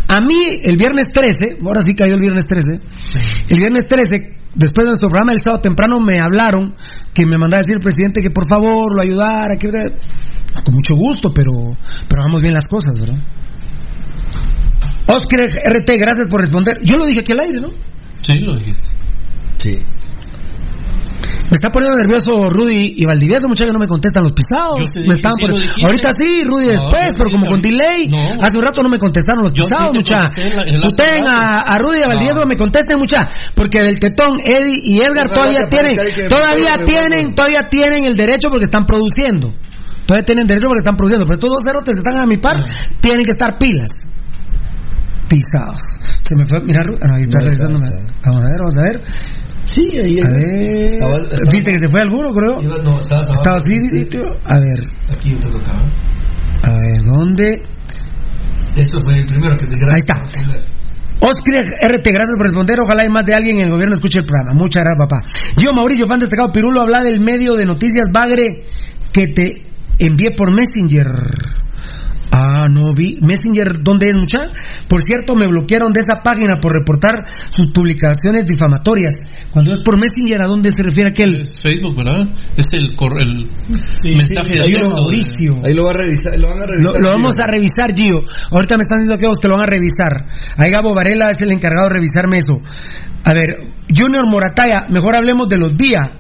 [0.09, 2.81] A mí, el viernes 13, ahora sí cayó el viernes 13,
[3.51, 4.17] el viernes 13,
[4.55, 6.75] después de nuestro programa el sábado temprano, me hablaron
[7.15, 9.71] que me mandaba a decir el presidente que por favor lo ayudara, que...
[9.71, 11.53] Con mucho gusto, pero,
[12.09, 13.19] pero hagamos bien las cosas, ¿verdad?
[15.07, 16.81] Oscar RT, gracias por responder.
[16.83, 17.71] Yo lo dije aquí al aire, ¿no?
[18.21, 18.91] Sí, lo dijiste.
[19.57, 19.75] Sí.
[21.51, 24.81] Me está poniendo nervioso Rudy y Valdivieso, muchachos, no me contestan los pisados.
[25.07, 25.85] Me estaban sí.
[25.85, 28.09] Ahorita sí, Rudy No, después, pero sí, como con delay.
[28.09, 28.43] No.
[28.43, 30.31] Hace un rato no me contestaron los sí pisados, te muchachos.
[30.35, 32.47] contesté en la- en la Usted a, a Rudy y a Valdivieso No.
[32.47, 35.93] me contesten, muchachos, porque del Tetón, Eddie y Edgar todavía tienen,
[36.29, 39.53] todavía tienen, todavía tienen el derecho porque están produciendo.
[40.07, 42.57] Todavía tienen derecho porque están produciendo, pero estos dos cerotes que están a mi par
[43.01, 43.91] tienen que estar pilas.
[45.29, 45.81] Pisados.
[46.21, 47.89] Se me fue, mira, ah, no, ahí está No, está, revisándome.
[47.89, 48.31] está.
[48.31, 49.03] Vamos a ver, vamos a ver.
[49.67, 50.93] Sí, ahí A ver.
[50.93, 52.63] Estaba- estaba- ¿Viste que se fue alguno, creo?
[52.63, 53.35] Iba- no, estabas abajo.
[53.43, 53.73] Estaba así,
[54.11, 54.23] tío.
[54.47, 54.81] A ver,
[55.17, 55.81] Aquí te tocaba.
[56.63, 57.63] a ver, ¿dónde?
[58.77, 60.15] Esto fue el primero que te Ahí está.
[61.21, 62.81] Oscar RT, gracias por responder.
[62.81, 64.53] Ojalá hay más de alguien en el gobierno escuche el programa.
[64.59, 65.23] Muchas gracias, papá.
[65.63, 68.65] Yo, Mauricio, fan destacado Pirulo, habla del medio de noticias Bagre
[69.13, 69.63] que te
[70.01, 71.07] envié por Messenger.
[72.37, 73.13] Ah, no vi.
[73.21, 74.39] Messenger, ¿dónde es, mucha?
[74.89, 77.13] Por cierto, me bloquearon de esa página por reportar
[77.49, 79.15] sus publicaciones difamatorias.
[79.53, 81.37] Cuando es por Messenger, ¿a dónde se refiere aquel?
[81.43, 82.27] Es Facebook, ¿verdad?
[82.57, 83.51] Es el, cor- el
[84.17, 84.95] mensaje de lo- texto.
[84.97, 85.59] de- Mauricio.
[85.65, 87.01] Ahí lo, va a revisar, lo van a Lo, revisar.
[87.01, 88.21] lo vamos a revisar, Gio.
[88.51, 90.27] Ahorita me están diciendo que vos te lo van a revisar.
[90.57, 92.59] Ahí Gabo Varela es el encargado de revisarme eso.
[93.25, 93.57] A ver,
[93.97, 96.11] Junior Morataya, mejor hablemos de los días.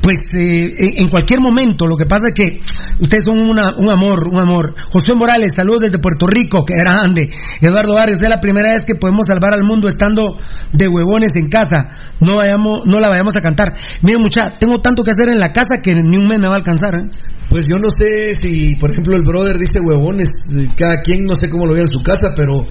[0.00, 0.68] Pues eh,
[0.98, 1.86] en cualquier momento.
[1.86, 2.60] Lo que pasa es que
[3.00, 4.74] ustedes son una- un amor, un amor.
[4.90, 7.30] José Morales, saludos desde Puerto Rico, que grande.
[7.60, 10.38] Eduardo Barrios, es la primera vez que podemos salvar al mundo estando
[10.72, 11.90] de huevones en casa.
[12.20, 13.74] No vayamos, no la vayamos a cantar.
[14.02, 16.54] Miren, mucha, tengo tanto que hacer en la casa que ni un mes me va
[16.54, 16.94] a alcanzar.
[16.94, 17.08] ¿eh?
[17.48, 20.28] Pues yo no sé si, por ejemplo, el brother dice huevones,
[20.76, 22.66] cada quien no sé cómo lo ve en su casa, pero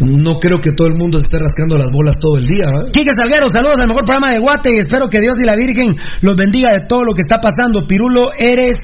[0.00, 2.64] no creo que todo el mundo se esté rascando las bolas todo el día.
[2.64, 2.90] ¿eh?
[2.92, 5.96] Quique Salguero, saludos al mejor programa de Guate y espero que Dios y la Virgen
[6.22, 7.86] los bendiga de todo lo que está pasando.
[7.86, 8.76] Pirulo, eres...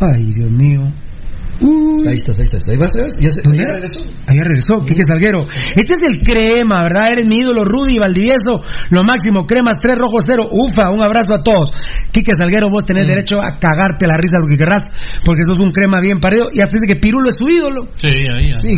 [0.00, 0.92] Ay, Dios mío.
[1.58, 2.68] Ahí estás, ahí estás.
[2.68, 3.14] Ahí vas, ¿ves?
[3.20, 3.58] ¿Ya, se, ¿Dónde?
[3.58, 4.00] ya regresó?
[4.26, 5.46] Ahí regresó, Quique Salguero.
[5.74, 7.12] Este es el crema, ¿verdad?
[7.12, 8.62] Eres mi ídolo, Rudy Valdivieso.
[8.90, 10.48] Lo máximo, cremas 3 rojo 0.
[10.50, 11.70] Ufa, un abrazo a todos.
[12.12, 14.82] Quique Salguero, vos tenés derecho a cagarte la risa lo que querrás,
[15.24, 16.48] porque sos un crema bien parido.
[16.52, 17.88] Y hasta dice que Pirulo es su ídolo.
[17.96, 18.52] Sí, ahí.
[18.52, 18.54] ahí.
[18.60, 18.76] Sí.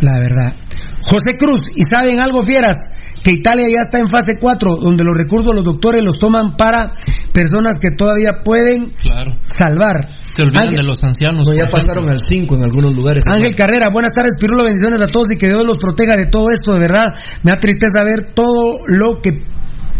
[0.00, 0.54] La verdad.
[1.02, 2.76] José Cruz, ¿y saben algo, fieras?
[3.22, 6.94] Que Italia ya está en fase 4, donde los recursos los doctores los toman para
[7.32, 9.36] personas que todavía pueden Claro.
[9.44, 10.08] salvar.
[10.26, 11.46] Se olvidan Ángel- de los ancianos.
[11.46, 13.24] No, ya pasaron al 5 en algunos lugares.
[13.26, 16.50] Ángel Carrera, buenas tardes, Pirulo, bendiciones a todos y que Dios los proteja de todo
[16.50, 17.14] esto, de verdad.
[17.42, 19.30] Me da tristeza ver todo lo que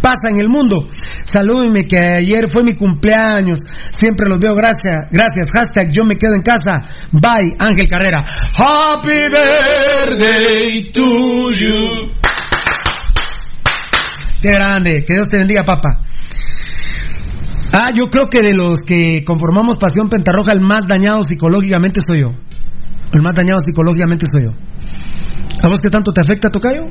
[0.01, 0.89] pasa en el mundo.
[1.25, 3.61] Salúdenme que ayer fue mi cumpleaños.
[3.91, 5.09] Siempre los veo, gracias.
[5.11, 5.49] Gracias.
[5.53, 6.89] Hashtag yo me quedo en casa.
[7.13, 8.25] Bye, Ángel Carrera.
[8.57, 11.05] Happy birthday to
[11.53, 12.13] you.
[14.41, 16.03] Qué grande, que Dios te bendiga, papá.
[17.73, 22.21] Ah, yo creo que de los que conformamos Pasión Pentarroja, el más dañado psicológicamente soy
[22.23, 22.33] yo.
[23.13, 24.51] El más dañado psicológicamente soy yo.
[25.63, 26.87] ¿A vos qué tanto te afecta, Tocayo?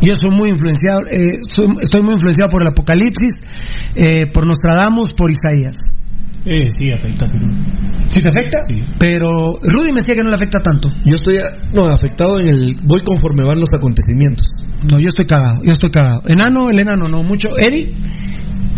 [0.00, 3.34] Yo soy muy influenciado, eh, soy- estoy muy influenciado por el Apocalipsis,
[3.94, 5.78] eh, por Nostradamus, por Isaías.
[6.44, 7.46] Eh, sí, afecta, pero.
[8.08, 8.58] ¿Sí te afecta?
[8.98, 10.88] Pero Rudy me decía que no le afecta tanto.
[11.04, 11.34] Yo estoy,
[11.72, 12.76] no, afectado en el.
[12.84, 14.46] Voy conforme van los acontecimientos.
[14.90, 16.22] No, yo estoy cagado, yo estoy cagado.
[16.26, 17.50] Enano, el enano, no mucho.
[17.58, 17.94] Eddie,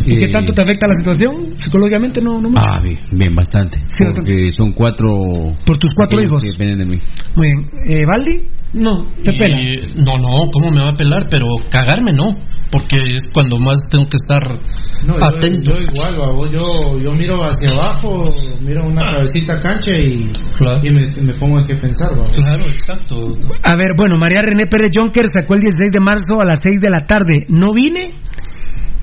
[0.04, 1.52] ¿y qué tanto te afecta la situación?
[1.56, 2.62] Psicológicamente no, no mucho.
[2.66, 3.80] Ah, bien, bien, bastante.
[3.86, 5.08] Sí, porque son cuatro.
[5.64, 6.42] Por tus cuatro hijos.
[6.42, 7.02] Que dependen de mí.
[7.36, 7.70] Muy bien.
[7.86, 8.40] Eh, ¿Valdi?
[8.74, 9.58] No, te Y- pela.
[9.96, 11.28] No, no, ¿cómo me va a pelar?
[11.30, 12.34] Pero cagarme no,
[12.70, 14.42] porque es cuando más tengo que estar
[15.06, 15.72] No, yo, atento.
[15.72, 20.30] yo igual, babo, yo, yo miro hacia abajo, miro una cabecita cancha y,
[20.82, 22.16] y me, me pongo en qué pensar.
[22.16, 22.30] babo.
[22.30, 23.36] Claro, exacto.
[23.62, 26.80] A ver, bueno, María René Pérez Jonker sacó el 16 de marzo a las 6
[26.80, 27.46] de la tarde.
[27.48, 28.14] No vine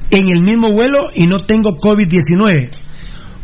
[0.09, 2.69] en el mismo vuelo y no tengo COVID-19.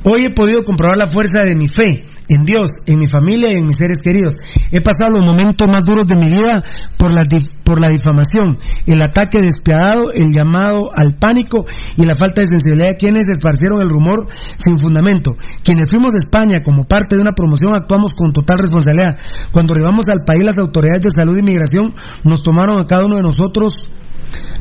[0.03, 3.59] Hoy he podido comprobar la fuerza de mi fe en Dios, en mi familia y
[3.59, 4.37] en mis seres queridos.
[4.71, 6.63] He pasado los momentos más duros de mi vida
[6.97, 7.25] por la,
[7.63, 12.89] por la difamación, el ataque despiadado, el llamado al pánico y la falta de sensibilidad
[12.89, 14.27] de quienes esparcieron el rumor
[14.57, 15.35] sin fundamento.
[15.63, 19.17] Quienes fuimos a España como parte de una promoción actuamos con total responsabilidad.
[19.51, 21.93] Cuando arribamos al país las autoridades de salud y migración
[22.23, 23.73] nos tomaron a cada uno de nosotros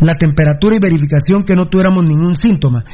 [0.01, 2.85] la temperatura y verificación que no tuviéramos ningún síntoma.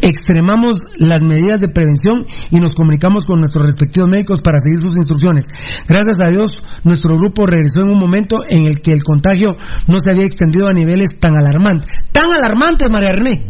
[0.00, 4.96] Extremamos las medidas de prevención y nos comunicamos con nuestros respectivos médicos para seguir sus
[4.96, 5.46] instrucciones.
[5.88, 9.56] Gracias a Dios, nuestro grupo regresó en un momento en el que el contagio
[9.86, 12.04] no se había extendido a niveles tan alarmantes.
[12.12, 13.44] Tan alarmantes, María René.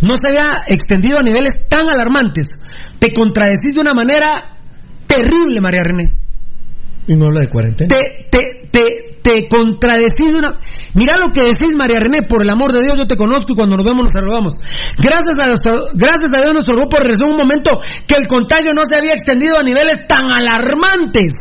[0.00, 2.46] No se había extendido a niveles tan alarmantes.
[2.98, 4.58] Te contradecís de una manera
[5.06, 6.24] terrible, María René
[7.06, 7.88] Y no habla de cuarentena.
[7.88, 10.58] te, te, te, te contradecís de una...
[10.94, 13.54] Mira lo que decís, María René, por el amor de Dios, yo te conozco y
[13.54, 14.54] cuando nos vemos nos saludamos.
[14.96, 17.70] Gracias a, nuestro, gracias a Dios nuestro grupo regresó en un momento
[18.06, 21.32] que el contagio no se había extendido a niveles tan alarmantes.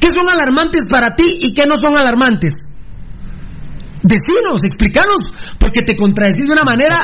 [0.00, 2.54] ¿Qué son alarmantes para ti y qué no son alarmantes?
[4.02, 7.00] Decinos, explícanos, porque te contradecís de una manera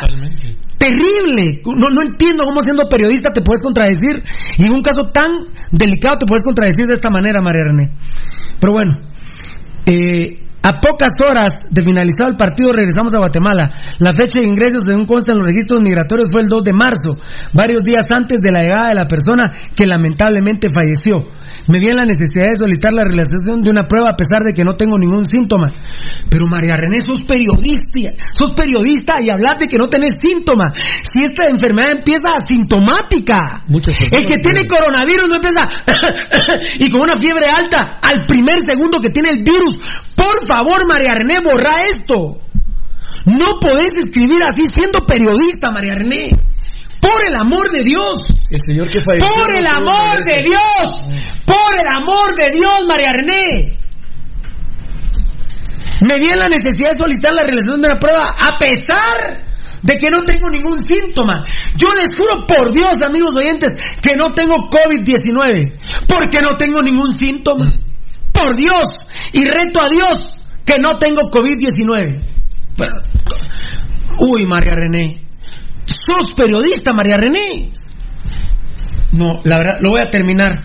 [0.81, 1.61] terrible.
[1.77, 4.24] No, no entiendo cómo siendo periodista te puedes contradecir
[4.57, 5.31] y en un caso tan
[5.70, 7.93] delicado te puedes contradecir de esta manera, María René.
[8.59, 8.98] Pero bueno,
[9.86, 13.70] eh, a pocas horas de finalizado el partido regresamos a Guatemala.
[13.99, 17.16] La fecha de ingresos, según consta en los registros migratorios, fue el 2 de marzo,
[17.55, 21.27] varios días antes de la llegada de la persona que lamentablemente falleció.
[21.66, 24.53] Me vi en la necesidad de solicitar la realización de una prueba a pesar de
[24.53, 25.73] que no tengo ningún síntoma.
[26.28, 30.77] Pero María René, sos periodista, sos periodista y hablas de que no tenés síntomas.
[30.77, 35.69] Si esta enfermedad empieza asintomática, Muchas el que tiene coronavirus no empieza
[36.78, 40.11] y con una fiebre alta al primer segundo que tiene el virus.
[40.16, 42.41] Por favor, María René, borra esto.
[43.27, 46.31] No podés escribir así siendo periodista, María René.
[47.01, 48.27] Por el amor de Dios.
[48.51, 49.29] El señor que falleció.
[49.29, 51.09] Por el amor de Dios.
[51.47, 53.79] Por el amor de Dios, María René.
[56.03, 59.45] Me vi en la necesidad de solicitar la realización de una prueba a pesar
[59.83, 61.45] de que no tengo ningún síntoma.
[61.77, 63.71] Yo les juro por Dios, amigos oyentes,
[64.03, 66.07] que no tengo COVID-19.
[66.07, 67.73] Porque no tengo ningún síntoma.
[68.33, 69.07] Por Dios.
[69.33, 72.24] Y reto a Dios que no tengo COVID-19.
[72.77, 72.91] Pero-
[74.19, 75.23] Uy, María René.
[75.87, 77.70] sos periodista, María René.
[79.12, 80.65] No, la verdad, lo voy a terminar.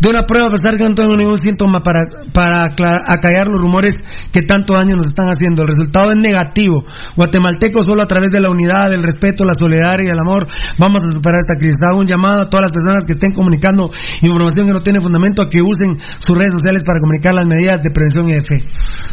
[0.00, 2.00] De una prueba, a pesar que no tengo ningún síntoma para,
[2.32, 2.64] para
[3.06, 3.96] acallar los rumores
[4.32, 5.62] que tanto daño nos están haciendo.
[5.62, 6.84] El resultado es negativo.
[7.16, 10.48] Guatemaltecos, solo a través de la unidad, el respeto, la solidaridad y el amor,
[10.78, 11.82] vamos a superar esta crisis.
[11.82, 13.90] Hago un llamado a todas las personas que estén comunicando
[14.22, 17.80] información que no tiene fundamento a que usen sus redes sociales para comunicar las medidas
[17.82, 18.64] de prevención y de fe.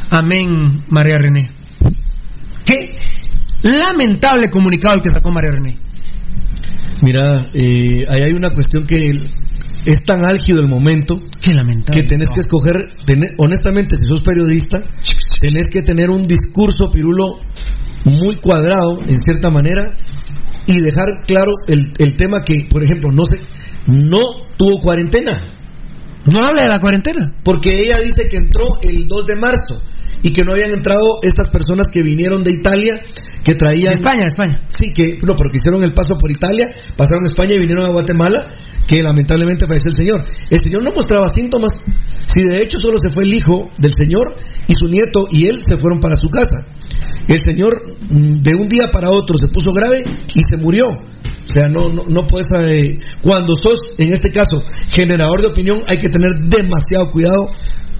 [0.09, 1.49] Amén, María René.
[2.65, 2.95] Qué
[3.63, 5.75] lamentable comunicado el que sacó María René.
[7.01, 9.11] Mira, eh, ahí hay una cuestión que
[9.87, 12.75] es tan álgido el momento Qué lamentable, que tenés que escoger,
[13.37, 14.79] honestamente, si sos periodista,
[15.39, 17.39] tenés que tener un discurso pirulo
[18.03, 19.83] muy cuadrado, en cierta manera,
[20.65, 23.39] y dejar claro el, el tema que, por ejemplo, no sé,
[23.87, 25.41] no tuvo cuarentena.
[26.29, 27.35] No habla de la cuarentena.
[27.41, 29.81] Porque ella dice que entró el 2 de marzo
[30.21, 33.01] y que no habían entrado estas personas que vinieron de Italia
[33.43, 33.93] que traían...
[33.93, 34.61] España, España.
[34.67, 37.85] Sí, que, no, pero que hicieron el paso por Italia, pasaron a España y vinieron
[37.85, 38.53] a Guatemala,
[38.87, 40.25] que lamentablemente falleció el señor.
[40.49, 41.83] El señor no mostraba síntomas,
[42.25, 44.35] si de hecho solo se fue el hijo del señor
[44.67, 46.65] y su nieto y él se fueron para su casa.
[47.27, 50.01] El señor mm, de un día para otro se puso grave
[50.33, 50.89] y se murió.
[50.89, 52.47] O sea, no, no, no puedes.
[52.67, 57.49] Eh, cuando sos, en este caso, generador de opinión, hay que tener demasiado cuidado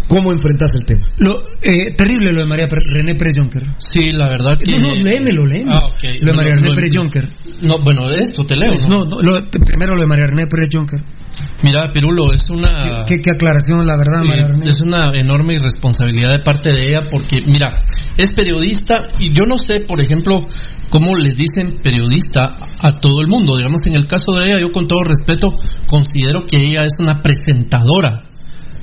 [0.07, 1.05] ¿Cómo enfrentas el tema?
[1.17, 3.63] Lo, eh, terrible lo de María René Pérez Jonker.
[3.77, 4.71] Sí, la verdad que.
[4.71, 5.73] No, no, léemelo, léemelo.
[5.73, 6.19] Ah, okay.
[6.19, 7.27] Lo de María René Pérez Jonker.
[7.61, 8.73] No, bueno, esto te leo.
[8.87, 11.01] No, no, lo, primero lo de María René Pérez Jonker.
[11.61, 13.03] Mira, Pirulo, es una.
[13.05, 14.69] Qué, qué, aclaración, la verdad, María René.
[14.69, 17.81] Es una enorme irresponsabilidad de parte de ella porque, mira,
[18.15, 20.41] es periodista y yo no sé, por ejemplo,
[20.89, 23.57] cómo les dicen periodista a todo el mundo.
[23.57, 25.49] Digamos, en el caso de ella, yo con todo respeto
[25.85, 28.26] considero que ella es una presentadora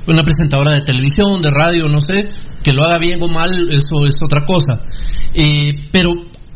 [0.06, 2.28] una presentadora de televisión, de radio, no sé,
[2.62, 4.81] que lo haga bien o mal, eso es otra cosa.
[5.35, 6.10] Eh, pero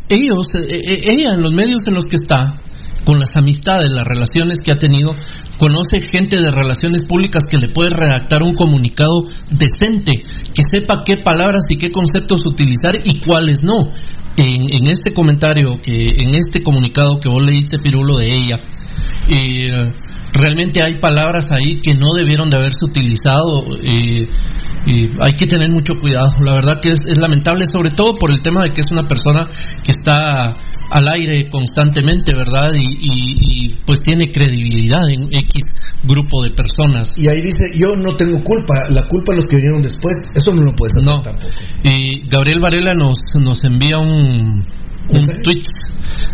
[0.08, 2.60] ellos, eh, eh, ella en los medios en los que está,
[3.04, 5.14] con las amistades, las relaciones que ha tenido,
[5.58, 10.12] conoce gente de relaciones públicas que le puede redactar un comunicado decente,
[10.54, 13.88] que sepa qué palabras y qué conceptos utilizar y cuáles no.
[14.36, 18.60] En, en este comentario, que en este comunicado que vos leíste, Pirulo, de ella,
[19.28, 19.92] eh,
[20.32, 23.64] realmente hay palabras ahí que no debieron de haberse utilizado.
[23.82, 24.28] Eh,
[25.20, 26.32] hay que tener mucho cuidado.
[26.44, 29.46] La verdad que es, lamentable, sobre todo por el tema de que es una persona
[29.82, 30.56] que está
[30.90, 32.72] al aire constantemente, ¿verdad?
[32.74, 35.62] Y, pues tiene credibilidad en X
[36.05, 37.12] grupo de personas.
[37.16, 40.52] Y ahí dice, yo no tengo culpa, la culpa de los que vinieron después, eso
[40.52, 41.20] no lo puedes hacer no.
[41.20, 41.48] tampoco.
[41.82, 44.64] Y Gabriel Varela nos, nos envía un,
[45.09, 45.62] un tweet.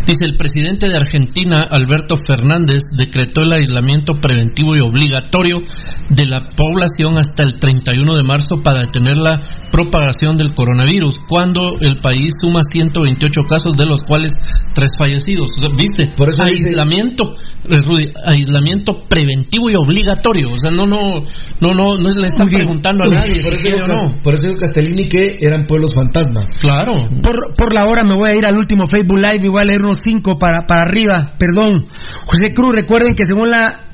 [0.06, 5.62] Dice, el presidente de Argentina, Alberto Fernández, decretó el aislamiento preventivo y obligatorio
[6.10, 9.38] de la población hasta el 31 de marzo para detener la
[9.72, 14.32] propagación del coronavirus, cuando el país suma 128 casos, de los cuales
[14.74, 15.52] tres fallecidos.
[15.76, 16.12] ¿Viste?
[16.16, 17.34] Por eso aislamiento,
[17.68, 20.48] eh, aislamiento preventivo y obligatorio.
[20.48, 21.24] O sea, no, no,
[21.60, 23.42] no, no, no le están preguntando a nadie.
[23.42, 24.22] Por eso, no.
[24.22, 26.58] por eso Castellini que eran pueblos fantasmas.
[26.60, 27.08] Claro.
[27.22, 29.64] Por, por la hora me voy a ir al último Facebook Live y voy a
[29.64, 31.34] leer unos cinco para, para arriba.
[31.38, 31.86] Perdón.
[32.26, 33.84] José Cruz, recuerden que según la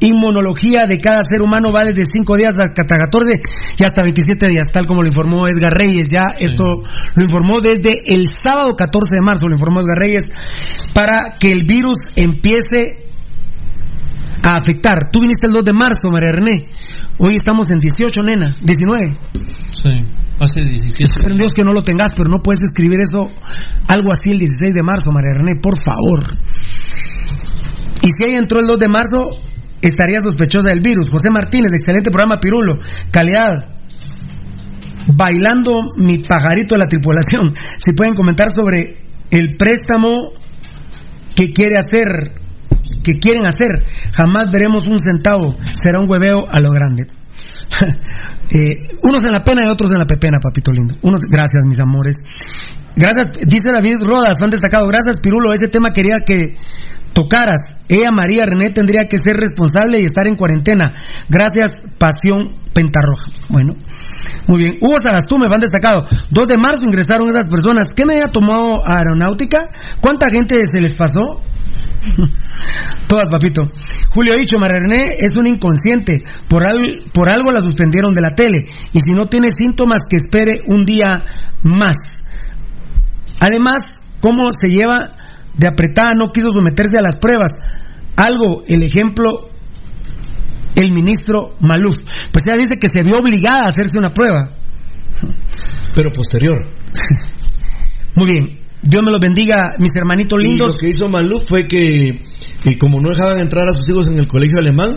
[0.00, 3.42] inmunología de cada ser humano va desde 5 días hasta 14
[3.78, 6.08] y hasta 27 días, tal como lo informó Edgar Reyes.
[6.10, 6.82] Ya esto
[7.14, 10.24] lo informó desde el sábado 14 de marzo, lo informó Edgar Reyes,
[10.94, 13.09] para que el virus empiece
[14.42, 15.10] a afectar.
[15.12, 16.64] Tú viniste el 2 de marzo, María René.
[17.18, 18.56] Hoy estamos en 18, nena.
[18.62, 19.12] 19.
[19.72, 20.06] Sí,
[20.38, 21.04] hace 17.
[21.04, 23.30] Espero Dios que no lo tengas, pero no puedes escribir eso,
[23.88, 26.24] algo así el 16 de marzo, María René, por favor.
[28.02, 29.30] Y si ahí entró el 2 de marzo,
[29.82, 31.10] estaría sospechosa del virus.
[31.10, 32.78] José Martínez, excelente programa Pirulo,
[33.10, 33.76] calidad.
[35.12, 37.54] Bailando mi pajarito de la tripulación.
[37.76, 38.98] Si pueden comentar sobre
[39.30, 40.32] el préstamo
[41.34, 42.40] que quiere hacer,
[43.02, 43.68] que quieren hacer,
[44.12, 45.56] jamás veremos un centavo.
[45.74, 47.06] Será un hueveo a lo grande.
[48.50, 50.94] eh, unos en la pena y otros en la pepena, papito lindo.
[51.02, 52.16] Unos, gracias, mis amores.
[52.96, 54.86] Gracias, dice David Rodas, han destacado.
[54.88, 55.52] Gracias, Pirulo.
[55.52, 56.56] Ese tema quería que
[57.12, 57.76] tocaras.
[57.88, 60.94] Ella, María René, tendría que ser responsable y estar en cuarentena.
[61.28, 63.30] Gracias, Pasión Pentarroja.
[63.48, 63.74] Bueno,
[64.48, 64.78] muy bien.
[64.80, 64.98] Hugo
[65.38, 66.06] me van destacado.
[66.30, 67.94] 2 de marzo ingresaron esas personas.
[67.94, 69.68] ¿Qué medida tomó Aeronáutica?
[70.00, 71.40] ¿Cuánta gente se les pasó?
[73.08, 73.62] Todas, papito.
[74.10, 76.24] Julio Dicho, María René es un inconsciente.
[76.48, 76.64] Por,
[77.12, 78.68] por algo la suspendieron de la tele.
[78.92, 81.24] Y si no tiene síntomas, que espere un día
[81.62, 81.96] más.
[83.40, 85.10] Además, ¿cómo se lleva
[85.54, 86.14] de apretada?
[86.14, 87.52] No quiso someterse a las pruebas.
[88.16, 89.50] Algo, el ejemplo,
[90.76, 91.96] el ministro Maluf.
[92.32, 94.50] Pues ella dice que se vio obligada a hacerse una prueba.
[95.94, 96.68] Pero posterior.
[98.16, 98.59] Muy bien.
[98.82, 100.72] Dios me los bendiga, mis hermanitos Y lindos.
[100.72, 102.04] lo que hizo Maluf fue que,
[102.64, 104.92] que como no dejaban entrar a sus hijos en el colegio alemán,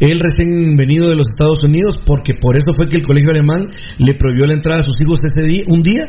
[0.00, 3.70] él recién venido de los Estados Unidos, porque por eso fue que el colegio alemán
[3.98, 6.02] le prohibió la entrada a sus hijos ese día, un día.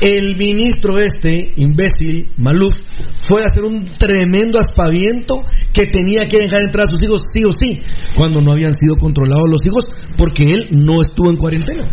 [0.00, 2.74] El ministro este, imbécil, Maluf,
[3.18, 5.42] fue a hacer un tremendo aspaviento
[5.72, 7.80] que tenía que dejar entrar a sus hijos sí o sí,
[8.16, 11.84] cuando no habían sido controlados los hijos, porque él no estuvo en cuarentena.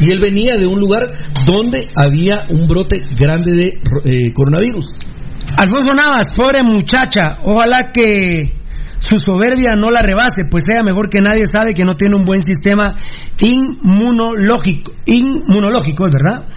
[0.00, 1.02] Y él venía de un lugar
[1.44, 3.66] donde había un brote grande de
[4.04, 4.86] eh, coronavirus.
[5.58, 8.62] Alfonso Navas, pobre muchacha, ojalá que
[8.98, 12.24] su soberbia no la rebase, pues ella mejor que nadie sabe que no tiene un
[12.24, 12.96] buen sistema
[13.40, 16.48] inmunológico, inmunológico, ¿es verdad?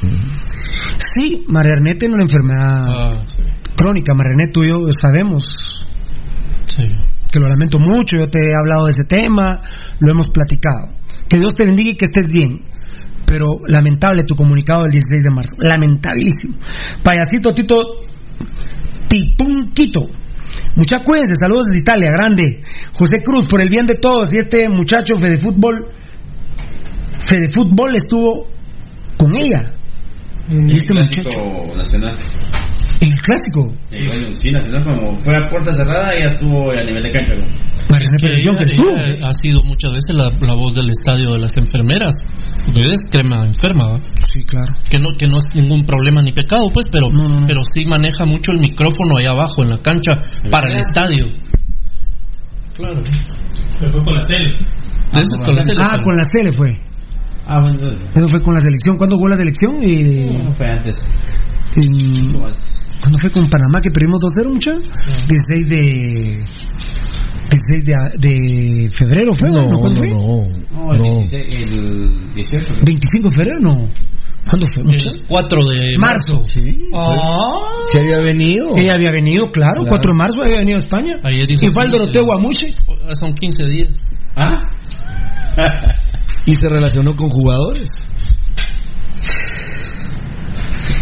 [0.97, 3.25] Sí, María tiene una enfermedad
[3.75, 5.87] crónica, María Ernest, tú y yo sabemos
[7.31, 9.61] que lo lamento mucho, yo te he hablado de ese tema,
[9.99, 10.93] lo hemos platicado.
[11.27, 12.61] Que Dios te bendiga y que estés bien.
[13.25, 16.55] Pero lamentable tu comunicado del 16 de marzo, lamentabilísimo.
[17.03, 17.77] Payasito Tito
[19.07, 20.07] Tipunquito.
[20.75, 22.63] Mucha cuídense, saludos desde Italia, grande.
[22.93, 25.87] José Cruz, por el bien de todos, y este muchacho Fede Fútbol,
[27.19, 28.47] Fede Fútbol estuvo
[29.17, 29.71] con ella.
[30.49, 31.75] Y este muchacho.
[31.75, 32.17] nacional.
[33.01, 33.73] En el clásico.
[33.91, 37.33] Eh, bueno, sí, nacional como fue a puerta cerrada ya estuvo a nivel de cancha.
[37.35, 37.43] ¿no?
[38.17, 38.51] Que ella-
[39.05, 42.15] ella ha sido muchas veces la, la voz del estadio de las enfermeras.
[42.65, 43.99] Porque es crema enferma, ¿va?
[44.31, 44.73] Sí, claro.
[44.89, 47.07] Que no, que no es ningún problema ni pecado, pues, pero,
[47.45, 50.13] pero sí maneja mucho el micrófono ahí abajo en la cancha
[50.49, 51.25] para el estadio.
[52.75, 53.01] Claro.
[53.79, 54.51] Pero fue con la Cele,
[55.79, 56.77] Ah, con la Cele fue.
[57.47, 57.77] Ah, bueno,
[58.15, 58.97] Eso fue con la selección.
[58.97, 59.81] ¿Cuándo jugó la selección?
[59.83, 61.07] Y, no fue antes.
[61.75, 62.29] en-
[63.01, 64.71] ¿Cuándo fue con Panamá que perdimos 2-0, mucha?
[64.73, 66.43] 16 de.
[67.51, 67.93] 16 de,
[68.27, 69.69] de febrero fue, ¿no?
[69.69, 70.09] No, ¿Cuándo no, fue?
[70.09, 70.85] no.
[70.87, 72.65] No, el, 16 el 18.
[72.83, 73.89] 25 de febrero, no.
[74.49, 75.09] ¿Cuándo fue, mucha?
[75.09, 76.43] El 4 de Marzo.
[76.45, 76.89] Sí.
[76.93, 77.59] Ah.
[77.91, 78.75] Se había venido.
[78.75, 79.89] Ella había venido, claro, Claro.
[79.89, 81.19] 4 de marzo había venido a España.
[81.23, 81.97] Ayer hizo Igual 15.
[81.99, 82.73] Doroteo Guamuche.
[83.19, 84.03] Son 15 días.
[84.35, 84.61] ¿Ah?
[86.45, 87.89] Y se relacionó con jugadores.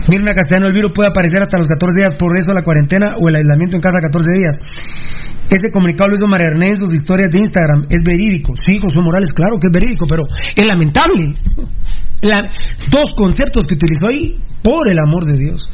[0.09, 3.29] Mirna Castellano, el virus puede aparecer hasta los 14 días, por eso la cuarentena o
[3.29, 4.57] el aislamiento en casa 14 días.
[5.49, 7.85] Ese comunicado lo hizo María Ernest en sus historias de Instagram.
[7.89, 8.53] Es verídico.
[8.65, 10.23] Sí, Josué Morales, claro que es verídico, pero
[10.55, 11.33] es lamentable.
[12.21, 12.49] La-
[12.89, 15.69] dos conceptos que utilizó ahí, por el amor de Dios.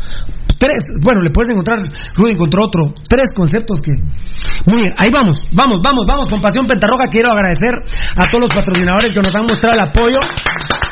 [0.60, 1.80] Tres, bueno, le puedes encontrar,
[2.16, 3.92] Rudy encontró otro, tres conceptos que...
[4.66, 7.74] Muy bien, ahí vamos, vamos, vamos, vamos, con Pasión Pentarroja quiero agradecer
[8.18, 10.20] a todos los patrocinadores que nos han mostrado el apoyo.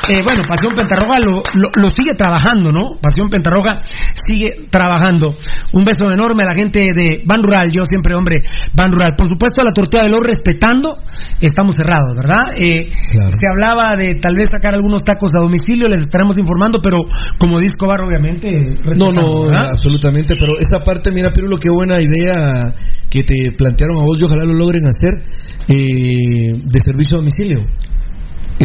[0.08, 2.96] Eh, bueno, Pasión Pentarroja lo, lo, lo sigue trabajando, ¿no?
[3.00, 3.82] Pasión Pentarroja
[4.14, 5.34] sigue trabajando.
[5.74, 8.42] Un beso enorme a la gente de Ban Rural, yo siempre, hombre,
[8.74, 9.14] Ban Rural.
[9.18, 10.96] Por supuesto, a la tortilla de oro respetando,
[11.42, 12.56] estamos cerrados, ¿verdad?
[12.56, 17.04] Eh, Se hablaba de tal vez sacar algunos tacos a domicilio, les estaremos informando, pero
[17.38, 18.50] como disco bar, obviamente,
[18.98, 19.72] No, no, ¿verdad?
[19.72, 20.34] absolutamente.
[20.38, 22.74] Pero esa parte, mira, Pirulo, qué buena idea
[23.10, 25.22] que te plantearon a vos y ojalá lo logren hacer
[25.68, 27.60] eh, de servicio a domicilio.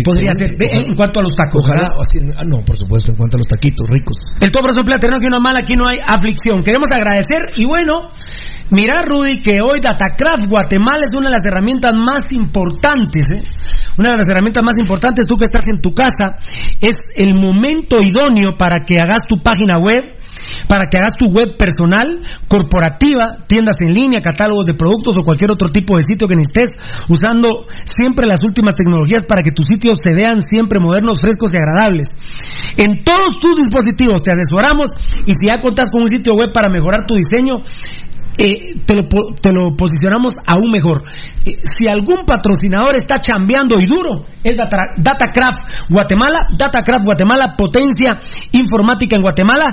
[0.02, 1.68] Podría ser, en cuanto a los tacos.
[1.68, 4.18] Ojalá, ah, no, por supuesto, en cuanto a los taquitos ricos.
[4.42, 6.64] El todo por platerno que una mala, aquí no hay aflicción.
[6.64, 8.10] Queremos agradecer y bueno,
[8.72, 13.44] mira Rudy que hoy Datacraft Guatemala es una de las herramientas más importantes, ¿eh?
[14.00, 16.40] una de las herramientas más importantes, tú que estás en tu casa,
[16.82, 20.04] es el momento idóneo para que hagas tu página web,
[20.68, 25.52] para que hagas tu web personal, corporativa, tiendas en línea, catálogos de productos o cualquier
[25.52, 26.72] otro tipo de sitio que necesites,
[27.10, 31.58] usando siempre las últimas tecnologías para que tus sitios se vean siempre modernos, frescos y
[31.58, 32.08] agradables.
[32.78, 34.90] En todos tus dispositivos te asesoramos
[35.26, 37.64] y si ya contás con un sitio web para mejorar tu diseño,
[38.38, 39.04] eh, te, lo,
[39.42, 41.04] te lo posicionamos aún mejor.
[41.46, 48.20] Eh, si algún patrocinador está chambeando y duro, es Data- Datacraft Guatemala, Datacraft Guatemala, potencia
[48.52, 49.66] informática en Guatemala.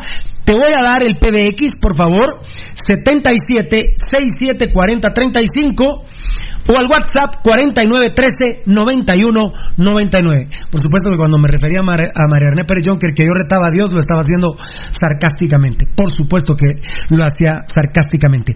[0.45, 2.41] Te voy a dar el PBX, por favor,
[2.75, 6.05] 77 67 40 35
[6.69, 10.49] o al WhatsApp 49 13 91 99.
[10.71, 13.33] Por supuesto que cuando me refería a, Mar- a María René Pérez Jonker que yo
[13.35, 14.57] retaba a Dios, lo estaba haciendo
[14.91, 15.87] sarcásticamente.
[15.95, 16.67] Por supuesto que
[17.11, 18.55] lo hacía sarcásticamente.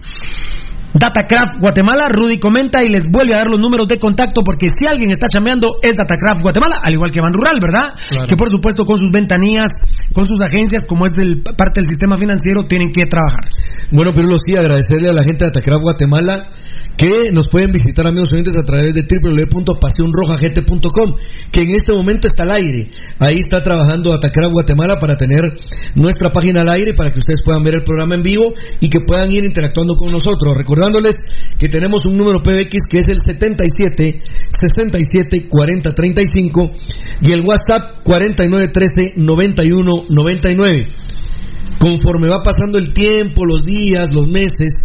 [0.97, 4.87] Datacraft Guatemala, Rudy comenta y les vuelve a dar los números de contacto porque si
[4.87, 7.89] alguien está chameando es Datacraft Guatemala, al igual que Ban Rural, ¿verdad?
[8.09, 8.27] Claro.
[8.27, 9.71] Que por supuesto con sus ventanillas,
[10.13, 13.43] con sus agencias, como es del, parte del sistema financiero, tienen que trabajar.
[13.91, 16.47] Bueno, Pirulo, sí, agradecerle a la gente de Atacraf Guatemala
[16.97, 21.15] que nos pueden visitar, amigos oyentes, a través de www.pasionrojagente.com,
[21.51, 22.87] que en este momento está al aire.
[23.19, 25.41] Ahí está trabajando Atacraf Guatemala para tener
[25.95, 29.01] nuestra página al aire, para que ustedes puedan ver el programa en vivo y que
[29.01, 30.55] puedan ir interactuando con nosotros.
[30.55, 31.17] Recordándoles
[31.59, 36.71] que tenemos un número PBX que es el 77 67 40 35
[37.21, 40.87] y el WhatsApp 49 13 91 99.
[41.79, 44.75] conforme va pasando el tiempo, los días, los meses,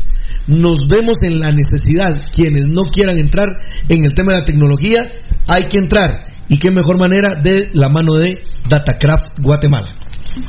[0.51, 3.57] nos vemos en la necesidad, quienes no quieran entrar
[3.89, 5.13] en el tema de la tecnología,
[5.49, 6.27] hay que entrar.
[6.49, 9.95] Y qué mejor manera de la mano de Datacraft Guatemala.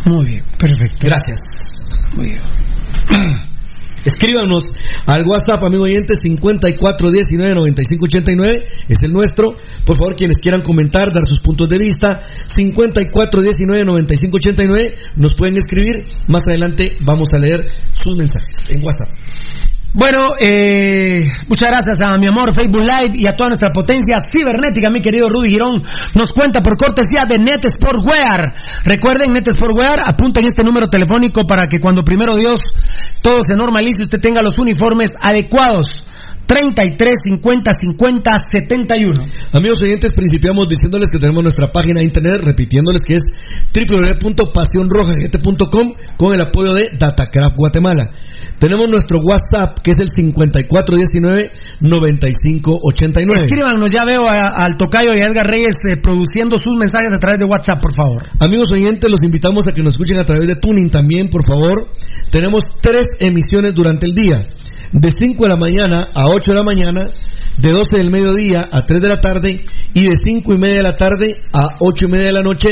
[0.05, 1.07] Muy bien, perfecto.
[1.07, 1.39] Gracias.
[2.15, 2.41] Muy bien.
[4.03, 4.63] Escríbanos
[5.05, 8.57] al WhatsApp, amigo oyente, 5419-9589,
[8.89, 9.55] es el nuestro.
[9.85, 16.03] Por favor, quienes quieran comentar, dar sus puntos de vista, 5419-9589, nos pueden escribir.
[16.27, 17.63] Más adelante vamos a leer
[17.93, 19.11] sus mensajes en WhatsApp.
[19.93, 24.89] Bueno, eh, muchas gracias a mi amor Facebook Live y a toda nuestra potencia cibernética,
[24.89, 25.83] mi querido Rudy Girón.
[26.15, 28.53] Nos cuenta por cortesía de Net Sportwear.
[28.85, 32.55] Recuerden, Net Sportwear, apunten este número telefónico para que cuando primero Dios
[33.21, 35.87] todo se normalice, usted tenga los uniformes adecuados.
[36.45, 39.13] 33 50 50 71.
[39.53, 43.23] Amigos oyentes, principiamos diciéndoles que tenemos nuestra página de internet, repitiéndoles que es
[43.73, 48.11] www.pasionrojagente.com con el apoyo de Datacraft Guatemala.
[48.59, 50.09] Tenemos nuestro WhatsApp que es el
[51.81, 53.45] 5419-9589.
[53.45, 57.39] Escríbanos, ya veo al Tocayo y a Edgar Reyes eh, produciendo sus mensajes a través
[57.39, 58.23] de WhatsApp, por favor.
[58.39, 61.87] Amigos oyentes, los invitamos a que nos escuchen a través de Tuning también, por favor.
[62.29, 64.47] Tenemos tres emisiones durante el día.
[64.91, 67.09] De 5 de la mañana a 8 de la mañana,
[67.57, 70.83] de 12 del mediodía a 3 de la tarde y de 5 y media de
[70.83, 72.69] la tarde a 8 y media de la noche.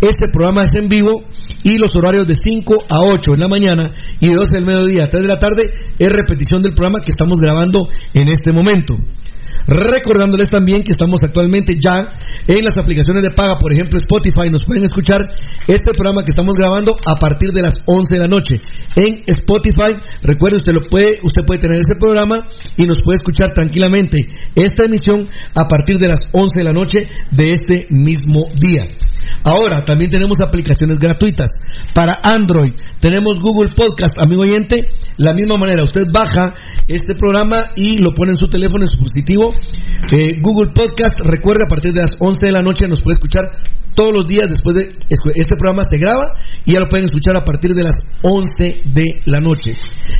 [0.00, 1.24] Este programa es en vivo
[1.62, 5.04] y los horarios de 5 a 8 en la mañana y de 12 del mediodía
[5.04, 8.96] a 3 de la tarde es repetición del programa que estamos grabando en este momento.
[9.66, 12.12] Recordándoles también que estamos actualmente ya
[12.46, 15.20] en las aplicaciones de paga, por ejemplo Spotify, nos pueden escuchar
[15.66, 18.60] este programa que estamos grabando a partir de las 11 de la noche.
[18.96, 22.46] En Spotify, recuerde usted lo puede, usted puede tener ese programa
[22.76, 24.18] y nos puede escuchar tranquilamente
[24.54, 26.98] esta emisión a partir de las 11 de la noche
[27.30, 28.86] de este mismo día.
[29.44, 31.50] Ahora, también tenemos aplicaciones gratuitas
[31.94, 32.72] para Android.
[33.00, 34.88] Tenemos Google Podcast, amigo oyente.
[35.18, 36.54] La misma manera, usted baja
[36.88, 39.52] este programa y lo pone en su teléfono, en su dispositivo.
[40.12, 43.44] Eh, Google Podcast, recuerde, a partir de las 11 de la noche nos puede escuchar
[43.94, 44.88] todos los días después de
[45.36, 46.34] este programa se graba
[46.64, 49.76] y ya lo pueden escuchar a partir de las 11 de la noche.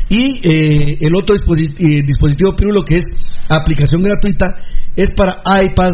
[0.08, 3.04] Y eh, el otro disposi- eh, dispositivo pirulo que es
[3.50, 4.56] aplicación gratuita
[4.94, 5.90] es para iPad,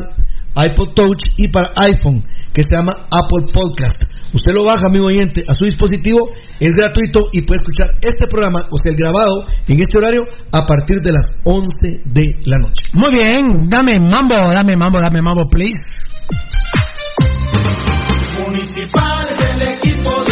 [0.57, 4.03] iPod Touch y para iPhone que se llama Apple Podcast.
[4.35, 8.67] Usted lo baja, amigo oyente, a su dispositivo, es gratuito y puede escuchar este programa,
[8.71, 12.83] o sea, el grabado en este horario a partir de las 11 de la noche.
[12.93, 16.11] Muy bien, dame mambo, dame mambo, dame mambo, please.
[18.47, 20.30] Municipal del equipo de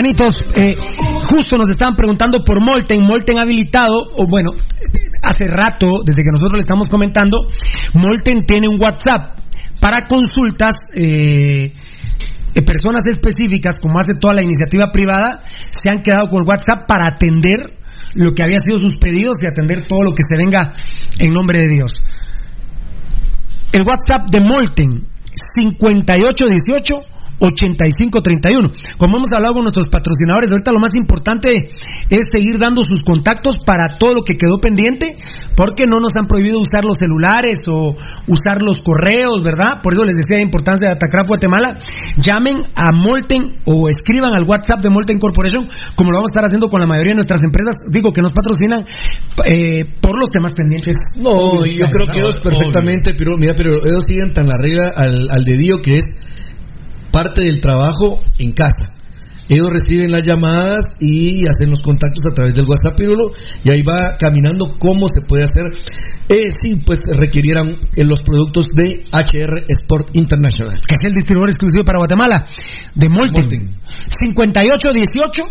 [0.00, 0.74] hermanitos, eh,
[1.24, 3.00] justo nos estaban preguntando por Molten.
[3.06, 4.52] Molten ha habilitado, o bueno,
[5.22, 7.46] hace rato, desde que nosotros le estamos comentando,
[7.94, 9.38] Molten tiene un WhatsApp
[9.80, 10.74] para consultas.
[10.94, 11.72] eh,
[12.52, 15.40] eh, personas específicas, como hace toda la iniciativa privada,
[15.70, 17.78] se han quedado con WhatsApp para atender
[18.14, 20.72] lo que había sido sus pedidos y atender todo lo que se venga
[21.20, 22.02] en nombre de Dios.
[23.72, 25.06] El WhatsApp de Molten,
[25.54, 28.70] 5818 8531.
[28.98, 31.70] Como hemos hablado con nuestros patrocinadores, ahorita lo más importante
[32.08, 35.16] es seguir dando sus contactos para todo lo que quedó pendiente,
[35.56, 37.96] porque no nos han prohibido usar los celulares o
[38.26, 39.80] usar los correos, ¿verdad?
[39.82, 41.78] Por eso les decía la importancia de Atacraf Guatemala.
[42.16, 46.44] Llamen a Molten o escriban al WhatsApp de Molten Corporation, como lo vamos a estar
[46.44, 48.84] haciendo con la mayoría de nuestras empresas, digo que nos patrocinan
[49.46, 50.96] eh, por los temas pendientes.
[51.16, 55.30] No, yo creo que ellos perfectamente, pero mira, pero ellos siguen tan la regla al,
[55.30, 56.04] al dedillo que es
[57.10, 58.88] parte del trabajo en casa.
[59.48, 63.32] Ellos reciben las llamadas y hacen los contactos a través del WhatsApp Pirulo
[63.64, 65.72] y ahí va caminando cómo se puede hacer
[66.28, 67.66] eh, si pues requirieran
[67.96, 70.78] eh, los productos de HR Sport International.
[70.86, 72.46] que es el distribuidor exclusivo para Guatemala,
[72.94, 73.48] de Molten.
[74.06, 75.44] 5818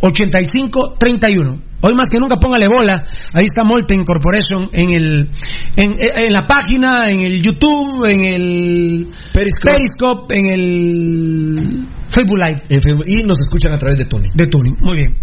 [0.00, 1.62] 8531.
[1.82, 3.04] Hoy más que nunca póngale bola.
[3.32, 5.30] Ahí está Molten Corporation en el
[5.76, 12.62] en, en la página, en el YouTube, en el Periscope, en el Facebook Live.
[12.68, 14.28] En Facebook- y nos escuchan a través de Tony.
[14.34, 15.16] De Tuning, muy bien.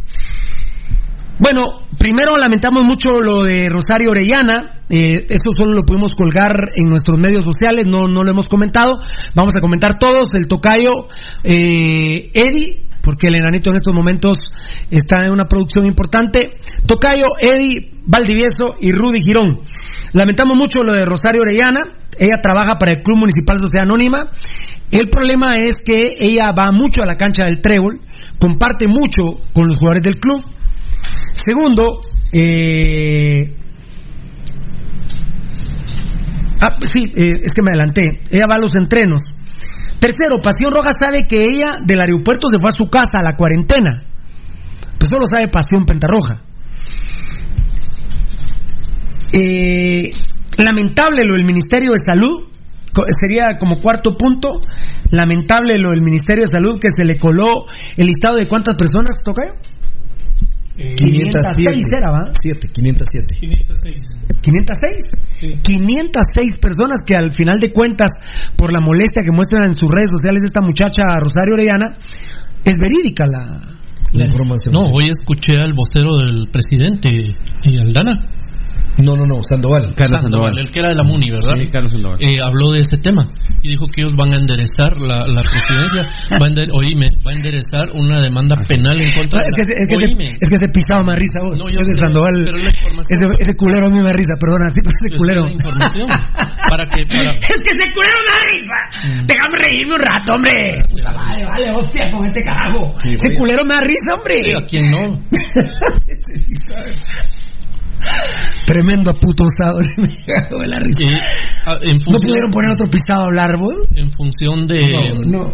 [1.39, 1.65] Bueno,
[1.99, 4.81] primero lamentamos mucho lo de Rosario Orellana.
[4.89, 8.97] eh, eso solo lo pudimos colgar en nuestros medios sociales, no, no lo hemos comentado.
[9.35, 10.33] Vamos a comentar todos.
[10.33, 10.93] El tocayo
[11.43, 14.38] eh, Eddie porque el enanito en estos momentos
[14.91, 16.59] está en una producción importante.
[16.85, 19.61] Tocayo, Eddie Valdivieso y Rudy Girón.
[20.11, 21.85] Lamentamos mucho lo de Rosario Orellana.
[22.19, 24.29] Ella trabaja para el Club Municipal Sociedad Anónima.
[24.91, 28.01] El problema es que ella va mucho a la cancha del Trébol,
[28.39, 30.43] comparte mucho con los jugadores del club.
[31.31, 32.01] Segundo,
[32.34, 33.55] eh,
[36.59, 38.01] Ah, sí, eh, es que me adelanté.
[38.31, 39.21] Ella va a los entrenos.
[39.99, 43.35] Tercero, Pasión Roja sabe que ella del aeropuerto se fue a su casa a la
[43.35, 44.03] cuarentena.
[44.97, 46.43] Pues solo sabe Pasión Pentarroja.
[49.33, 50.11] Eh,
[50.57, 52.49] lamentable lo del Ministerio de Salud.
[53.09, 54.59] Sería como cuarto punto.
[55.11, 57.65] Lamentable lo del Ministerio de Salud que se le coló
[57.95, 59.15] el listado de cuántas personas
[60.77, 61.53] toca.
[61.55, 62.31] 506 era, ¿va?
[62.39, 63.35] 7, 507.
[63.39, 64.01] 506.
[64.41, 65.61] 506.
[65.63, 68.11] 506 personas que al final de cuentas,
[68.55, 71.97] por la molestia que muestran en sus redes sociales esta muchacha Rosario Orellana,
[72.63, 73.77] es verídica la,
[74.13, 74.73] La información.
[74.73, 77.09] No, hoy escuché al vocero del presidente,
[77.63, 78.36] eh, Aldana.
[78.97, 79.93] No, no, no, Sandoval.
[80.57, 81.53] El que era de la MUNI, ¿verdad?
[81.55, 82.17] Sí, Carlos Sandoval.
[82.21, 83.29] Eh, habló de ese tema
[83.61, 86.01] y dijo que ellos van a enderezar la, la presidencia,
[86.41, 89.61] va a, ender- oíme, va a enderezar una demanda penal en contra es, de que,
[89.73, 90.17] es, que Oíme.
[90.17, 91.59] se, es que se pisaba más risa vos.
[91.61, 92.33] No, yo ese sé, Sandoval.
[92.45, 95.45] pero la información- Ese, ese culero a mí me risa, perdona, sí, pero ese culero.
[95.45, 96.07] la información.
[96.69, 98.79] Para que, para, Es que ese culero me da risa.
[99.29, 100.81] Déjame reírme un rato, hombre.
[100.89, 102.95] Puta madre, vale, hostia, con este carajo.
[103.03, 104.41] Sí, ese culero me da risa, hombre.
[104.57, 105.21] ¿a quién no?
[108.65, 109.79] Tremendo puto osado.
[109.97, 111.05] me cago en la risa.
[111.65, 113.75] Ah, en ¿No pudieron poner otro pisado a hablar, vos?
[113.95, 114.81] en función de
[115.25, 115.53] No, no.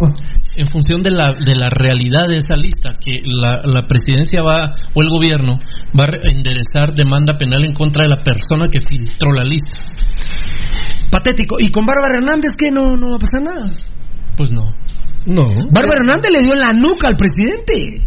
[0.55, 4.71] en función de la de la realidad de esa lista que la, la presidencia va
[4.93, 5.57] o el gobierno
[5.97, 9.79] va a re- enderezar demanda penal en contra de la persona que filtró la lista
[11.11, 11.57] Patético.
[11.59, 12.71] ¿Y con Bárbara Hernández qué?
[12.71, 13.71] No, no va a pasar nada.
[14.35, 14.63] pues no
[15.25, 15.45] No.
[15.71, 18.05] Bárbara Hernández le dio en la nuca al presidente.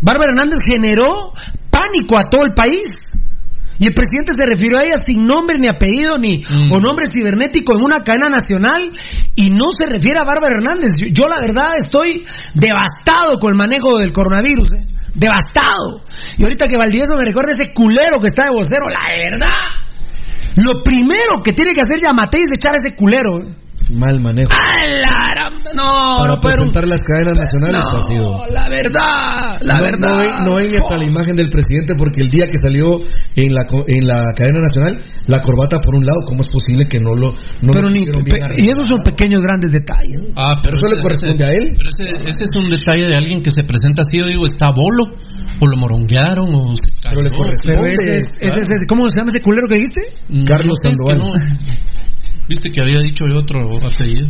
[0.00, 1.32] Bárbara Hernández generó
[1.70, 3.12] pánico a todo el país.
[3.78, 6.72] Y el presidente se refirió a ella sin nombre ni apellido ni Mm.
[6.72, 8.80] o nombre cibernético en una cadena nacional
[9.34, 10.96] y no se refiere a Bárbara Hernández.
[10.98, 12.24] Yo, yo la verdad estoy
[12.54, 14.86] devastado con el manejo del coronavirus, ¿eh?
[15.14, 16.02] devastado.
[16.38, 19.76] Y ahorita que Valdivieso me recuerda ese culero que está de vocero, la verdad.
[20.56, 23.40] Lo primero que tiene que hacer Yamatei es echar a ese culero.
[23.42, 23.65] ¿eh?
[23.92, 24.50] Mal manejo.
[24.52, 24.98] ¡A la
[25.34, 26.54] gran- No, Para no puedo.
[26.56, 28.30] presentar las cadenas nacionales No, ha sido.
[28.50, 30.08] la verdad, la no, verdad.
[30.10, 33.00] No ven, no ven hasta la imagen del presidente porque el día que salió
[33.36, 36.86] en la co- en la cadena nacional, la corbata por un lado, ¿cómo es posible
[36.88, 37.32] que no lo
[37.62, 40.22] no Pero lo ni- pe- y esos son pequeños grandes detalles.
[40.36, 41.72] ah Pero eso le corresponde ese- a él.
[41.76, 44.70] pero ese, ese es un detalle de alguien que se presenta así yo digo está
[44.74, 45.04] bolo
[45.60, 47.76] o lo moronguearon o se Pero le cayó, corresponde.
[47.76, 50.00] Pero ese es, ese es- ese- ¿cómo se llama ese culero que dijiste?
[50.46, 51.58] Carlos no sé, es que Sandoval.
[52.48, 54.28] Viste que había dicho yo otro apellido.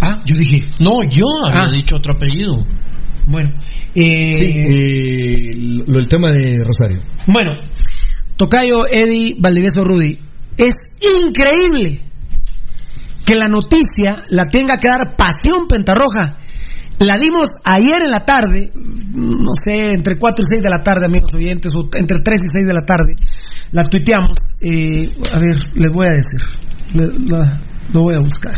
[0.00, 0.66] Ah, yo dije.
[0.80, 1.70] No, yo había Ah.
[1.72, 2.66] dicho otro apellido.
[3.26, 3.50] Bueno,
[3.94, 7.02] eh, Sí, eh, lo el tema de Rosario.
[7.28, 7.52] bueno,
[8.36, 10.18] Tocayo, Eddie, Valdivieso, Rudy.
[10.56, 10.74] Es
[11.24, 12.00] increíble
[13.24, 16.38] que la noticia la tenga que dar Pasión Pentarroja.
[16.98, 21.06] La dimos ayer en la tarde, no sé, entre 4 y 6 de la tarde,
[21.06, 23.14] amigos oyentes, o entre 3 y 6 de la tarde.
[23.70, 24.36] La tuiteamos.
[24.60, 26.40] Eh, a ver, les voy a decir.
[26.94, 27.60] La-
[27.92, 28.54] lo voy a buscar.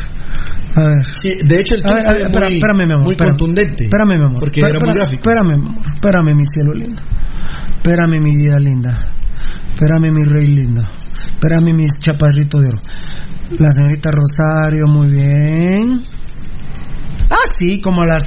[0.77, 1.05] A ver.
[1.15, 3.05] Sí, de hecho, el A ver, tuit a ver, muy- espérame, mi amor.
[3.05, 3.37] muy espérame.
[3.37, 3.85] contundente.
[3.85, 4.41] Espérame, mi amor.
[4.41, 5.17] Porque Espera- era muy gráfico.
[5.23, 5.95] Espérame, mi amor.
[5.95, 7.03] Espérame, mi cielo lindo.
[7.77, 9.07] Espérame, mi vida linda.
[9.75, 10.83] Espérame, mi rey lindo.
[11.29, 12.81] Espérame, mis chaparritos de oro.
[13.59, 16.03] La señorita Rosario, muy bien.
[17.31, 18.23] Ah, sí, como a las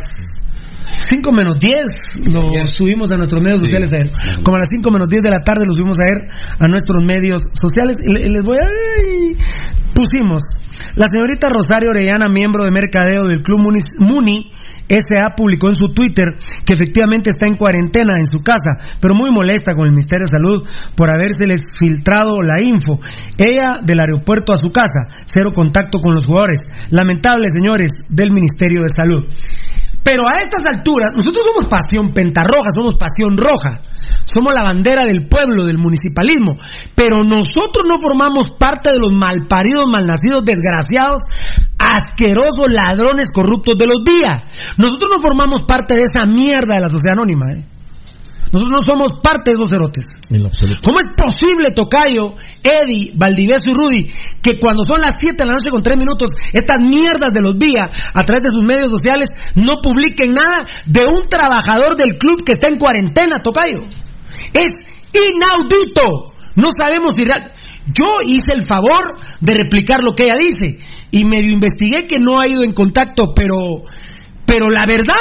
[1.10, 4.12] 5 menos 10 lo subimos a nuestros medios sociales ayer.
[4.44, 6.28] Como a las 5 menos 10 de la tarde lo subimos ayer
[6.60, 7.98] a nuestros medios sociales.
[8.04, 8.68] Y le- y les voy a...
[9.94, 10.44] pusimos.
[10.96, 14.52] La señorita Rosario Orellana, miembro de mercadeo del Club Muni, Muni
[14.90, 16.28] S.A., publicó en su Twitter
[16.66, 20.32] que efectivamente está en cuarentena en su casa, pero muy molesta con el Ministerio de
[20.32, 20.64] Salud
[20.96, 23.00] por habérseles filtrado la info.
[23.38, 26.62] Ella del aeropuerto a su casa, cero contacto con los jugadores.
[26.92, 29.26] Lamentable, señores, del Ministerio de Salud.
[30.04, 33.82] Pero a estas alturas, nosotros somos pasión pentarroja, somos pasión roja.
[34.24, 36.58] Somos la bandera del pueblo, del municipalismo.
[36.96, 41.22] Pero nosotros no formamos parte de los malparidos, malnacidos, desgraciados,
[41.78, 44.44] asquerosos, ladrones, corruptos de los días.
[44.78, 47.46] Nosotros no formamos parte de esa mierda de la sociedad anónima.
[47.54, 47.77] ¿eh?
[48.52, 50.06] Nosotros no somos parte de esos cerotes.
[50.30, 50.82] En absoluto.
[50.84, 54.12] ¿Cómo es posible, Tocayo, Eddie, Valdivieso y Rudy,
[54.42, 57.58] que cuando son las 7 de la noche con 3 minutos, estas mierdas de los
[57.58, 62.44] días, a través de sus medios sociales, no publiquen nada de un trabajador del club
[62.46, 63.88] que está en cuarentena, Tocayo?
[64.54, 66.34] Es inaudito.
[66.56, 67.54] No sabemos si real...
[67.88, 70.78] Yo hice el favor de replicar lo que ella dice
[71.10, 73.84] y medio investigué que no ha ido en contacto, pero,
[74.46, 75.16] pero la verdad,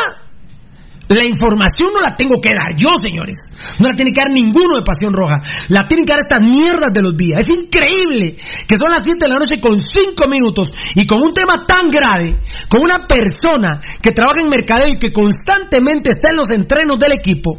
[1.08, 3.38] La información no la tengo que dar yo, señores.
[3.78, 5.40] No la tiene que dar ninguno de Pasión Roja.
[5.68, 7.40] La tienen que dar estas mierdas de los días.
[7.42, 11.32] Es increíble que son las 7 de la noche con 5 minutos y con un
[11.32, 16.36] tema tan grave, con una persona que trabaja en mercadeo y que constantemente está en
[16.36, 17.58] los entrenos del equipo,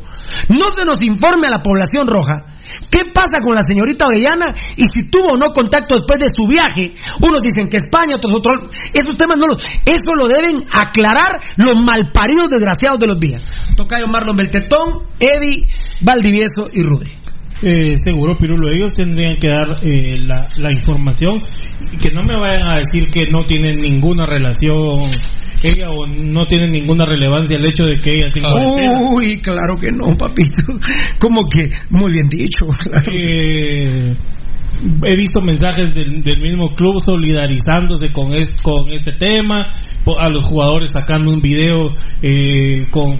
[0.50, 2.57] no se nos informe a la población roja
[2.90, 6.48] ¿Qué pasa con la señorita Orellana y si tuvo o no contacto después de su
[6.48, 6.94] viaje?
[7.22, 8.58] Unos dicen que España, otros otros.
[8.94, 9.62] Esos temas no los.
[9.86, 13.44] Eso lo deben aclarar los malparidos desgraciados de los días.
[13.76, 15.68] Tocayo Marlon Beltetón, Eddie,
[16.02, 17.27] Valdivieso y Rudy.
[17.62, 21.40] Eh, seguro, Pirulo, ellos tendrían que dar eh, la, la información
[21.92, 25.00] y que no me vayan a decir que no tienen ninguna relación
[25.64, 28.50] ella o no tiene ninguna relevancia el hecho de que ella tenga
[29.12, 30.62] Uy, claro que no, papito.
[31.20, 32.66] Como que muy bien dicho.
[33.10, 34.14] Eh,
[35.04, 38.30] he visto mensajes del, mismo club solidarizándose con,
[38.62, 39.68] con este tema,
[40.18, 41.92] a los jugadores sacando un video
[42.22, 43.18] eh, con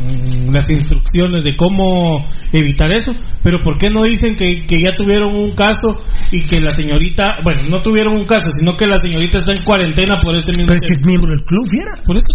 [0.54, 3.14] las instrucciones de cómo evitar eso,
[3.44, 5.98] pero ¿por qué no dicen que, ya tuvieron un caso
[6.32, 9.66] y que la señorita, bueno, no tuvieron un caso, sino que la señorita está en
[9.66, 10.68] cuarentena por ese mismo...
[10.68, 11.92] Pero es que es miembro del club, fiera.
[12.06, 12.28] Por eso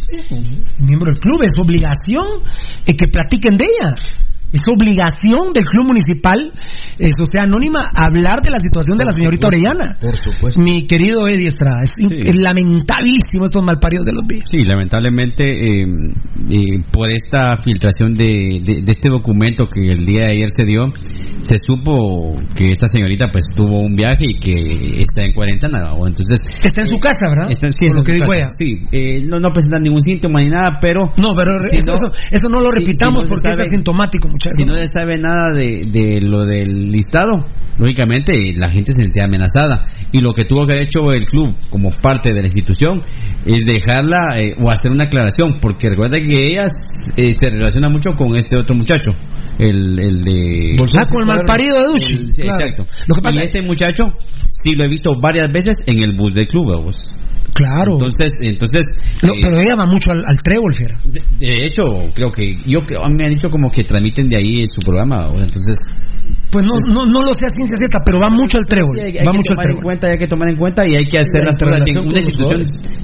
[0.79, 2.43] Miembro del club, es obligación
[2.87, 3.95] eh, que platiquen de ella.
[4.53, 6.53] Es obligación del club municipal,
[6.99, 9.97] es, o sea, anónima, hablar de la situación de la señorita Orellana.
[10.01, 10.61] Por supuesto.
[10.61, 14.45] Mi querido Eddie Estrada, es, lamentabilísimo estos malparidos de los días.
[14.51, 15.87] Sí, lamentablemente, eh,
[16.51, 20.87] eh, por esta filtración de, este documento que el día de ayer se dio,
[21.39, 25.93] se supo que esta señorita pues tuvo un viaje y que está en cuarentena.
[25.95, 27.51] O entonces, está en su casa, ¿verdad?
[27.51, 28.51] Está, sí, lo que dijo ella.
[28.59, 31.13] Sí, eh, no, no presenta ningún síntoma ni nada, pero...
[31.21, 35.53] No, pero eso, eso, no lo repitamos porque es asintomático, si no se sabe nada
[35.55, 37.47] de, de lo del listado,
[37.79, 39.85] lógicamente la gente se sentía amenazada.
[40.13, 43.03] Y lo que tuvo que haber hecho el club como parte de la institución
[43.47, 46.67] es dejarla eh, o hacer una aclaración, porque recuerda que ella
[47.17, 49.13] eh, se relaciona mucho con este otro muchacho,
[49.59, 50.77] el, el de...
[50.97, 52.43] Ah, con el malparido de Duchi.
[52.43, 52.85] Exacto.
[53.07, 54.05] Lo que pasa y este muchacho
[54.51, 57.03] sí lo he visto varias veces en el bus del club, vos.
[57.55, 57.95] Claro.
[57.95, 58.85] Entonces, entonces.
[59.23, 60.99] Eh, pero ella va mucho al, al trébol, Fiera.
[61.05, 61.83] De, hecho,
[62.15, 62.81] creo que yo
[63.17, 65.77] me han dicho como que transmiten de ahí su programa, entonces.
[66.51, 68.99] Pues no, no, no lo sé a ciencia cierta, pero va mucho al trébol.
[68.99, 71.19] hay, va que mucho tomar en cuenta, hay que tomar en cuenta y hay que
[71.19, 72.63] hacer las cosas una institución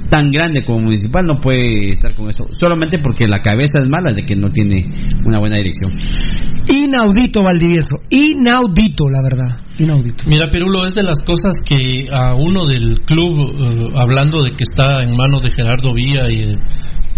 [0.09, 4.13] tan grande como municipal no puede estar con eso, solamente porque la cabeza es mala
[4.13, 4.83] de que no tiene
[5.25, 5.91] una buena dirección.
[6.89, 9.61] Inaudito, Valdivieso, inaudito, la verdad.
[9.77, 10.23] Inaudito.
[10.25, 14.63] Mira, Perulo, es de las cosas que a uno del club, eh, hablando de que
[14.63, 16.57] está en manos de Gerardo Vía y de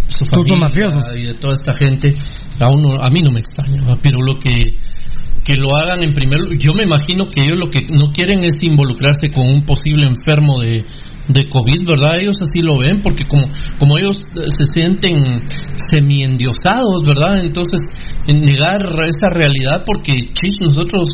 [0.08, 0.68] su familia
[1.16, 2.16] y de toda esta gente,
[2.60, 4.76] a uno, a mí no me extraña, Pirulo, que
[5.44, 6.58] que lo hagan en primer lugar.
[6.60, 10.60] Yo me imagino que ellos lo que no quieren es involucrarse con un posible enfermo
[10.62, 10.86] de,
[11.34, 12.20] de COVID, ¿verdad?
[12.20, 13.48] Ellos así lo ven, porque como,
[13.80, 15.24] como ellos se sienten
[15.76, 17.40] semi-endiosados, ¿verdad?
[17.40, 17.80] Entonces,
[18.28, 21.10] negar esa realidad, porque, chis, nosotros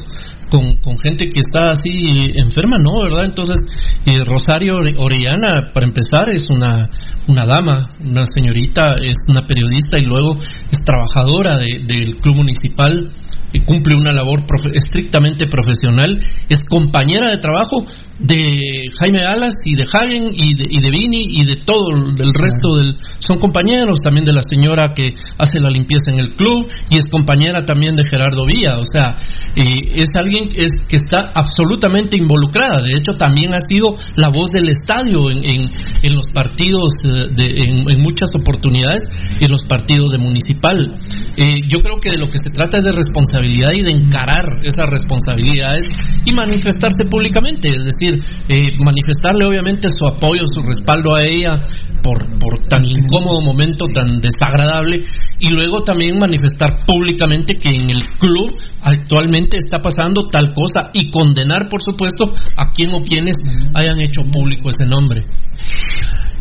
[0.49, 1.89] con, con, gente que está así
[2.35, 3.01] enferma, ¿no?
[3.03, 3.25] ¿Verdad?
[3.25, 3.59] Entonces,
[4.05, 6.89] eh, Rosario Orellana, para empezar, es una,
[7.27, 10.37] una dama, una señorita, es una periodista y luego
[10.71, 13.11] es trabajadora del club municipal
[13.53, 16.19] y cumple una labor estrictamente profesional,
[16.49, 17.85] es compañera de trabajo
[18.19, 22.33] de Jaime Alas y de Hagen y de, y de Vini y de todo el
[22.33, 26.67] resto del son compañeros también de la señora que hace la limpieza en el club
[26.89, 28.79] y es compañera también de Gerardo Villa.
[28.79, 29.17] O sea
[29.55, 32.81] eh, es alguien que, es, que está absolutamente involucrada.
[32.81, 37.45] De hecho también ha sido la voz del estadio en, en, los partidos eh, de,
[37.93, 39.01] en, muchas oportunidades
[39.39, 40.97] en los partidos de municipal.
[41.37, 44.45] Eh, yo creo que de lo que se trata es de responsabilidad y de encarar
[44.63, 45.85] esas responsabilidades
[46.25, 51.61] y manifestarse públicamente es decir eh, manifestarle obviamente su apoyo, su respaldo a ella
[52.01, 55.01] por, por tan incómodo momento, tan desagradable,
[55.39, 61.11] y luego también manifestar públicamente que en el club actualmente está pasando tal cosa y
[61.11, 63.35] condenar, por supuesto, a quien o quienes
[63.73, 65.23] hayan hecho público ese nombre.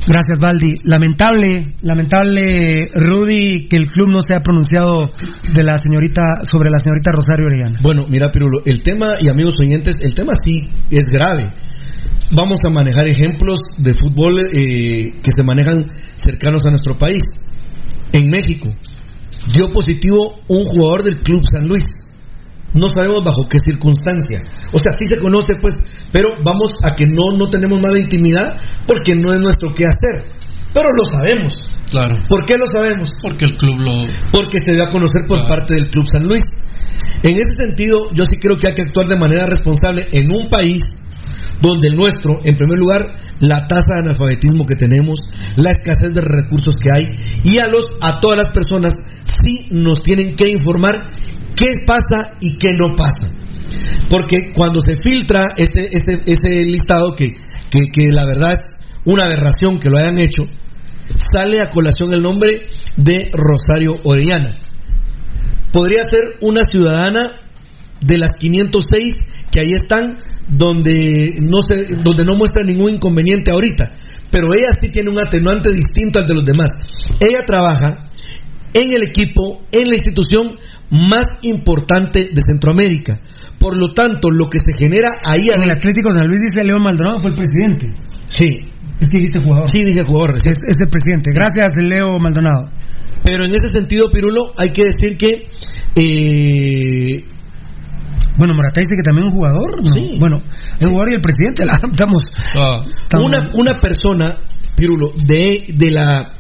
[0.07, 0.75] Gracias, Valdi.
[0.85, 5.11] Lamentable, lamentable, Rudy, que el club no se ha pronunciado
[5.53, 7.79] de la señorita sobre la señorita Rosario Orellana.
[7.83, 11.53] Bueno, mira, Pirulo, el tema y amigos oyentes, el tema sí es grave.
[12.31, 17.23] Vamos a manejar ejemplos de fútbol eh, que se manejan cercanos a nuestro país.
[18.13, 18.73] En México
[19.53, 21.85] dio positivo un jugador del club San Luis
[22.77, 24.43] no sabemos bajo qué circunstancia.
[24.73, 25.83] O sea, sí se conoce, pues,
[26.13, 29.85] pero vamos a que no, no tenemos más de intimidad porque no es nuestro qué
[29.85, 30.25] hacer.
[30.73, 31.71] Pero lo sabemos.
[31.91, 32.17] Claro.
[32.29, 33.11] ¿Por qué lo sabemos?
[33.23, 34.05] Porque el club lo.
[34.31, 36.43] Porque se dio a conocer por parte del Club San Luis.
[37.23, 40.49] En ese sentido, yo sí creo que hay que actuar de manera responsable en un
[40.49, 40.83] país
[41.61, 45.21] donde el nuestro, en primer lugar, la tasa de analfabetismo que tenemos,
[45.57, 47.05] la escasez de recursos que hay
[47.45, 48.95] y a los a todas las personas
[49.25, 51.13] sí nos tienen que informar
[51.57, 53.29] qué pasa y qué no pasa.
[54.09, 57.33] Porque cuando se filtra ese, ese, ese listado, que,
[57.71, 58.61] que, que la verdad es
[59.05, 60.43] una aberración que lo hayan hecho,
[61.17, 62.67] sale a colación el nombre
[62.97, 64.59] de Rosario Orellana.
[65.73, 67.41] Podría ser una ciudadana
[68.01, 69.13] de las 506
[69.51, 70.17] que ahí están
[70.49, 73.93] donde no se, donde no muestra ningún inconveniente ahorita,
[74.31, 76.71] pero ella sí tiene un atenuante distinto al de los demás.
[77.21, 78.11] Ella trabaja
[78.75, 80.59] en el equipo, en la institución
[80.91, 83.21] más importante de Centroamérica.
[83.59, 86.83] Por lo tanto, lo que se genera ahí En el Atlético San Luis dice León
[86.83, 87.93] Maldonado fue el presidente.
[88.27, 88.47] Sí.
[89.01, 89.69] Es que dijiste jugador.
[89.69, 90.37] Sí, dije jugador.
[90.37, 91.31] Es, es el presidente.
[91.35, 92.71] Gracias, Leo Maldonado.
[93.25, 95.49] Pero en ese sentido, Pirulo, hay que decir que
[95.97, 97.25] eh,
[98.39, 99.83] Bueno, Morata dice que también es un jugador.
[99.83, 99.91] ¿no?
[99.93, 100.17] Sí.
[100.21, 100.43] Bueno,
[100.81, 101.65] el jugador y el presidente.
[101.67, 104.35] La, estamos, estamos- una, una persona,
[104.77, 106.35] Pirulo, de, de la,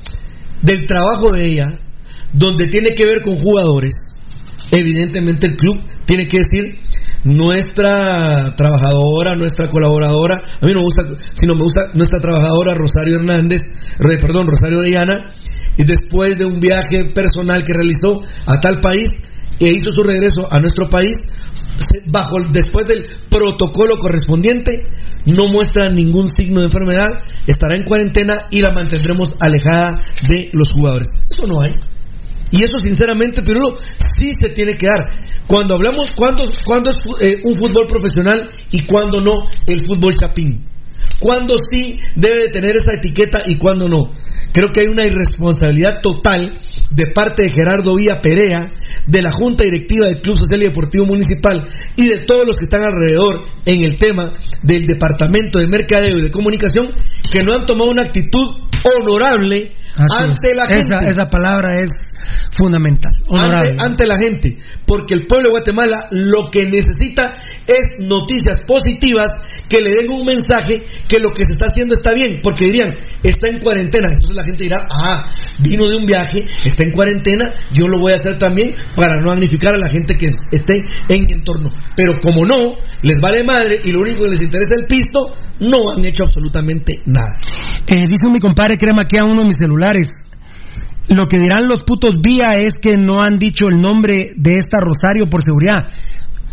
[0.62, 1.66] del trabajo de ella,
[2.32, 3.94] donde tiene que ver con jugadores,
[4.70, 6.78] evidentemente el club tiene que decir
[7.24, 11.02] nuestra trabajadora, nuestra colaboradora, a mí no me gusta,
[11.32, 13.62] sino me gusta nuestra trabajadora Rosario Hernández,
[13.98, 15.32] perdón, Rosario Orellana,
[15.76, 19.06] y después de un viaje personal que realizó a tal país
[19.58, 21.16] e hizo su regreso a nuestro país,
[22.06, 24.72] bajo después del protocolo correspondiente,
[25.26, 30.70] no muestra ningún signo de enfermedad, estará en cuarentena y la mantendremos alejada de los
[30.72, 31.08] jugadores.
[31.28, 31.72] Eso no hay.
[32.50, 33.76] Y eso sinceramente, Pirulo,
[34.18, 35.10] sí se tiene que dar.
[35.46, 40.68] Cuando hablamos, ¿cuándo, cuándo es eh, un fútbol profesional y cuándo no el fútbol chapín?
[41.20, 44.12] ¿Cuándo sí debe de tener esa etiqueta y cuándo no?
[44.52, 46.58] Creo que hay una irresponsabilidad total
[46.90, 48.70] de parte de Gerardo Vía Perea,
[49.06, 52.64] de la Junta Directiva del Club Social y Deportivo Municipal y de todos los que
[52.64, 56.86] están alrededor en el tema del Departamento de Mercadeo y de Comunicación,
[57.30, 60.56] que no han tomado una actitud honorable Así ante es.
[60.56, 61.90] la gente Esa, esa palabra es
[62.52, 63.12] fundamental.
[63.30, 67.36] Ante, ante la gente, porque el pueblo de Guatemala lo que necesita
[67.66, 69.30] es noticias positivas
[69.68, 72.92] que le den un mensaje que lo que se está haciendo está bien, porque dirían,
[73.22, 77.50] está en cuarentena, entonces la gente dirá, ah, vino de un viaje, está en cuarentena,
[77.72, 80.74] yo lo voy a hacer también para no magnificar a la gente que esté
[81.08, 81.70] en mi entorno.
[81.96, 85.36] Pero como no, les vale madre y lo único que les interesa es el pisto,
[85.60, 87.38] no han hecho absolutamente nada.
[87.86, 89.56] Eh, dice mi compadre que maquea uno de mis
[91.08, 94.78] Lo que dirán los putos vía es que no han dicho el nombre de esta
[94.80, 95.88] Rosario por seguridad.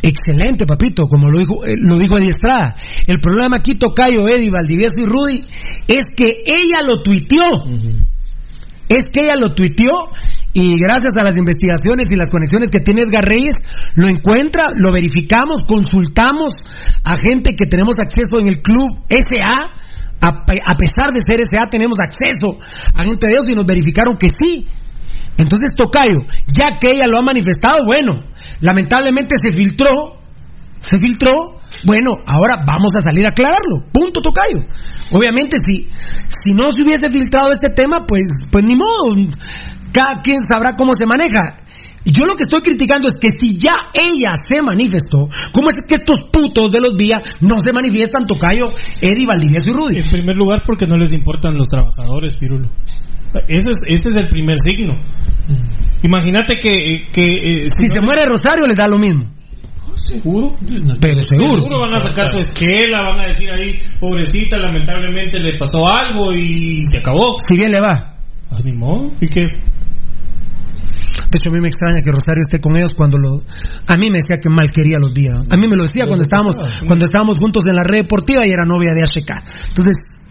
[0.01, 2.75] Excelente, papito, como lo dijo, eh, lo dijo Eddie Estrada.
[3.07, 5.45] El problema aquí, Tocayo, Eddie, Valdivieso y Rudy,
[5.87, 7.47] es que ella lo tuiteó.
[8.89, 10.09] Es que ella lo tuiteó
[10.51, 13.55] y gracias a las investigaciones y las conexiones que tiene Edgar Reyes,
[13.95, 16.53] lo encuentra, lo verificamos, consultamos
[17.03, 19.82] a gente que tenemos acceso en el club SA.
[20.21, 22.57] A, a pesar de ser SA, tenemos acceso
[22.95, 24.67] a gente de ellos y nos verificaron que sí.
[25.37, 28.23] Entonces, Tocayo, ya que ella lo ha manifestado, bueno,
[28.61, 30.19] lamentablemente se filtró,
[30.79, 31.31] se filtró,
[31.87, 33.89] bueno, ahora vamos a salir a aclararlo.
[33.91, 34.59] Punto, Tocayo.
[35.11, 35.89] Obviamente, si,
[36.27, 39.15] si no se hubiese filtrado este tema, pues, pues ni modo.
[39.91, 41.62] Cada quien sabrá cómo se maneja.
[42.05, 45.95] Yo lo que estoy criticando es que si ya ella se manifestó, ¿cómo es que
[45.95, 48.69] estos putos de los días no se manifiestan, Tocayo,
[49.01, 49.95] Eddie, Valdivieso y Rudy?
[50.03, 52.69] En primer lugar, porque no les importan los trabajadores, Pirulo.
[53.47, 54.99] Eso es, ese es el primer signo.
[56.03, 59.25] Imagínate que, que eh, Si se muere Rosario, les da lo mismo.
[59.95, 60.53] Seguro.
[60.99, 61.61] Pero seguro.
[61.61, 66.33] Seguro van a sacar su esquela, van a decir ahí, pobrecita, lamentablemente le pasó algo
[66.33, 67.37] y se acabó.
[67.39, 68.17] Si bien le va.
[68.51, 69.11] Ah, ni modo.
[69.21, 69.45] ¿Y qué?
[71.33, 73.41] De hecho, a mí me extraña que Rosario esté con ellos cuando lo.
[73.87, 75.33] A mí me decía que mal quería los días.
[75.49, 76.55] A mí me lo decía cuando estábamos,
[76.85, 79.31] cuando estábamos juntos en la red deportiva y era novia de HK.
[79.69, 80.21] Entonces,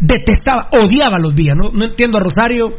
[0.00, 1.56] detestaba, odiaba los días.
[1.56, 2.76] No, entiendo a Rosario.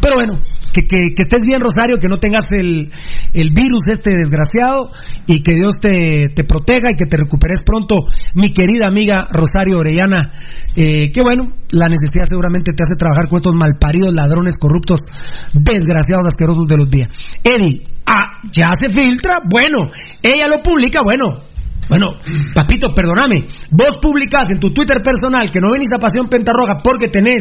[0.00, 0.38] Pero bueno,
[0.72, 2.90] que, que, que estés bien, Rosario, que no tengas el,
[3.34, 4.90] el virus este desgraciado
[5.26, 7.96] y que Dios te, te proteja y que te recuperes pronto,
[8.34, 10.32] mi querida amiga Rosario Orellana.
[10.76, 15.00] Eh, que bueno, la necesidad seguramente te hace trabajar con estos malparidos ladrones corruptos,
[15.52, 17.08] desgraciados, asquerosos de los días.
[17.42, 19.90] Eddie, ah, ya se filtra, bueno,
[20.22, 21.47] ella lo publica, bueno.
[21.88, 22.06] Bueno,
[22.54, 23.46] papito, perdóname.
[23.70, 27.40] Vos publicás en tu Twitter personal que no venís a Pasión Pentarroja porque tenés,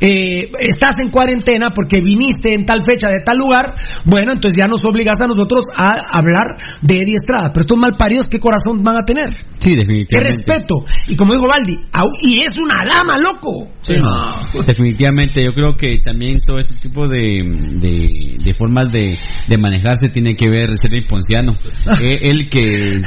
[0.00, 3.74] eh, estás en cuarentena porque viniste en tal fecha de tal lugar.
[4.04, 6.44] Bueno, entonces ya nos obligás a nosotros a hablar
[6.82, 7.50] de Eddie Estrada.
[7.52, 9.26] Pero estos malparidos, ¿qué corazón van a tener?
[9.56, 10.36] Sí, ¿Qué definitivamente.
[10.36, 10.74] respeto?
[11.08, 13.70] Y como dijo Baldi, au- y es una dama, loco.
[13.80, 17.38] Sí, no, definitivamente, yo creo que también todo este tipo de,
[17.80, 19.14] de, de formas de,
[19.48, 21.52] de manejarse tiene que ver ser ponciano.
[22.06, 23.02] Eh, él que es,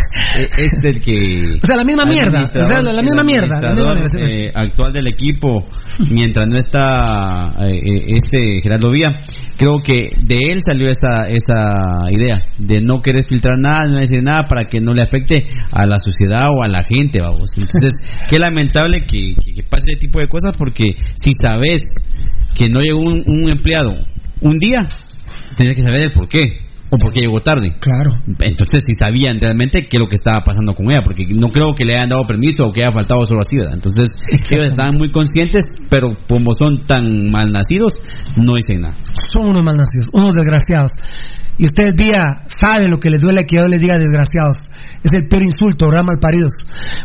[0.74, 1.58] es el que...
[1.62, 2.44] O sea, la misma mierda.
[2.44, 3.62] O sea, la, la misma el mierda.
[3.62, 3.94] la misma
[4.28, 5.66] eh, actual del equipo,
[6.12, 9.20] mientras no está eh, eh, este Gerardo Vía,
[9.58, 14.24] creo que de él salió esa esa idea de no querer filtrar nada, no decir
[14.24, 17.50] nada para que no le afecte a la sociedad o a la gente, vamos.
[17.58, 17.94] Entonces,
[18.30, 20.86] qué lamentable que, que- que pase ese tipo de cosas porque
[21.16, 21.82] si sabes
[22.56, 23.94] que no llegó un, un empleado
[24.42, 24.88] un día,
[25.58, 26.44] tienes que saber el por qué.
[26.92, 27.76] O por qué llegó tarde.
[27.80, 28.12] Claro.
[28.26, 31.74] Entonces, si sabían realmente qué es lo que estaba pasando con ella, porque no creo
[31.76, 33.74] que le hayan dado permiso o que haya faltado solo así, ¿verdad?
[33.76, 38.04] Entonces, ellos estaban muy conscientes, pero como son tan malnacidos,
[38.38, 38.96] no dicen nada.
[39.32, 40.92] Son unos malnacidos, unos desgraciados.
[41.60, 44.72] Y ustedes, día, saben lo que les duele que yo les diga desgraciados.
[45.04, 46.06] Es el peor insulto, ¿verdad?
[46.08, 46.54] Malparidos.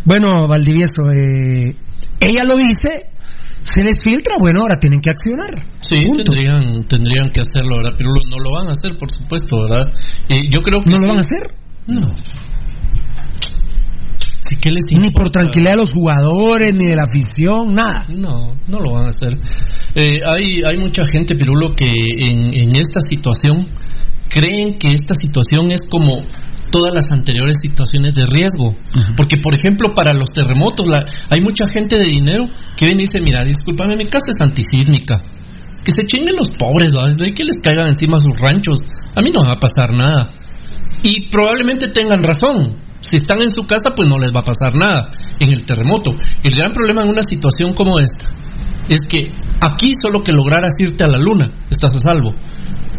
[0.04, 1.74] Bueno, Valdivieso, eh,
[2.20, 3.13] ella lo dice,
[3.64, 5.50] se les filtra, bueno, ahora tienen que accionar.
[5.80, 7.94] Sí, tendrían, tendrían que hacerlo, ¿verdad?
[7.96, 9.92] Pero no lo van a hacer, por supuesto, ¿verdad?
[10.28, 11.40] Eh, yo creo que ¿No lo van a hacer?
[11.86, 12.08] No.
[14.40, 18.04] Sí, ¿qué les Ni por tranquilidad de los jugadores, ni de la afición, nada.
[18.10, 19.32] No, no lo van a hacer.
[19.94, 23.66] Eh, hay, hay mucha gente, Pirulo, que en, en esta situación
[24.28, 26.20] creen que esta situación es como
[26.74, 28.74] todas las anteriores situaciones de riesgo.
[29.16, 32.46] Porque, por ejemplo, para los terremotos, la- hay mucha gente de dinero
[32.76, 35.22] que viene y dice, mira, discúlpame, mi casa es antisísmica.
[35.84, 37.12] Que se chinguen los pobres, ¿verdad?
[37.16, 38.80] de que les caigan encima sus ranchos.
[39.14, 40.30] A mí no me va a pasar nada.
[41.04, 42.74] Y probablemente tengan razón.
[43.00, 45.06] Si están en su casa, pues no les va a pasar nada
[45.38, 46.10] en el terremoto.
[46.42, 48.26] El gran problema en una situación como esta
[48.88, 49.28] es que
[49.60, 52.34] aquí solo que lograras irte a la luna, estás a salvo.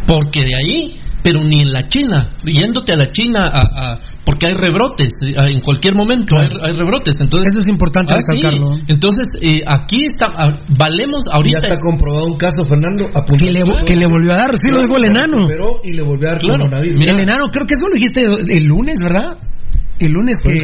[0.07, 0.91] Porque de ahí,
[1.25, 5.33] pero ni en la China, yéndote a la China, a, a- porque hay rebrotes, eh,
[5.51, 7.17] en cualquier momento hay, hay rebrotes.
[7.19, 8.37] Entonces, Eso es importante Ah, sí.
[8.37, 8.77] recalcarlo.
[8.87, 11.59] Entonces, eh, aquí está, ah, valemos ahorita.
[11.63, 14.67] Ya está comprobado un caso, Fernando, a Que le, que le volvió a dar, sí
[14.71, 15.37] lo dijo el enano.
[15.47, 16.59] Pero y le volvió a dar Claro.
[16.65, 17.03] coronavirus.
[17.09, 19.35] el enano, creo que eso lo dijiste el lunes, ¿verdad?
[19.97, 20.57] El lunes que,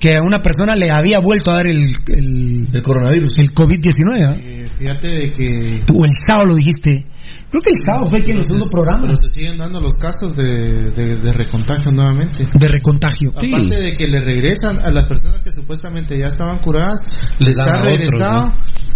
[0.00, 3.38] que a una persona le había vuelto a dar el, el, El coronavirus.
[3.38, 4.26] el COVID-19.
[4.26, 4.36] ¿ah?
[4.36, 7.06] Eh, fíjate de que O el sábado lo dijiste.
[7.54, 9.02] Creo que el sábado fue que en el segundo programa.
[9.02, 12.48] pero se siguen dando los casos de, de, de recontagio nuevamente.
[12.52, 13.30] De recontagio.
[13.30, 16.98] Aparte de que le regresan a las personas que supuestamente ya estaban curadas,
[17.38, 18.54] les dan a han otros, regresado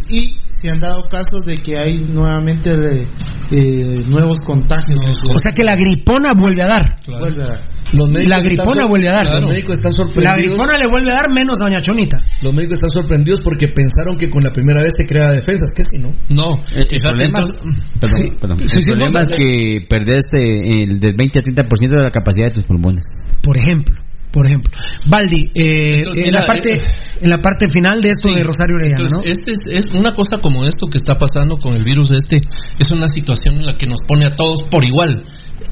[0.08, 3.06] y se han dado casos de que hay nuevamente eh,
[3.52, 4.98] eh, nuevos contagios.
[5.30, 6.96] O sea que la gripona vuelve a dar.
[7.06, 7.68] Vuelve a dar.
[7.92, 9.40] Los médicos La están gripona vuelve a dar.
[9.40, 10.36] Los médicos están La sorprendidos.
[10.58, 12.18] gripona le vuelve a dar menos a Doña Chonita.
[12.42, 15.84] Los médicos están sorprendidos porque pensaron que con la primera vez se crea defensas, que
[15.84, 16.10] si no.
[16.28, 17.60] No, El, el fíjate, problema, entonces-
[18.00, 18.58] perdón, perdón.
[18.58, 22.10] Sí, El sí, problema es que perdés eh, el del 20 a 30% de la
[22.10, 23.06] capacidad de tus pulmones.
[23.42, 23.94] Por ejemplo.
[24.32, 24.70] Por ejemplo.
[25.06, 26.80] Baldi, eh, Entonces, en, mira, la parte, eh,
[27.20, 28.34] en la parte final de esto Sí.
[28.36, 29.24] de Rosario Orellana, Entonces, ¿no?
[29.32, 32.40] este es, es una cosa como esto que está pasando con el virus este,
[32.78, 35.24] es una situación en la que nos pone a todos por igual.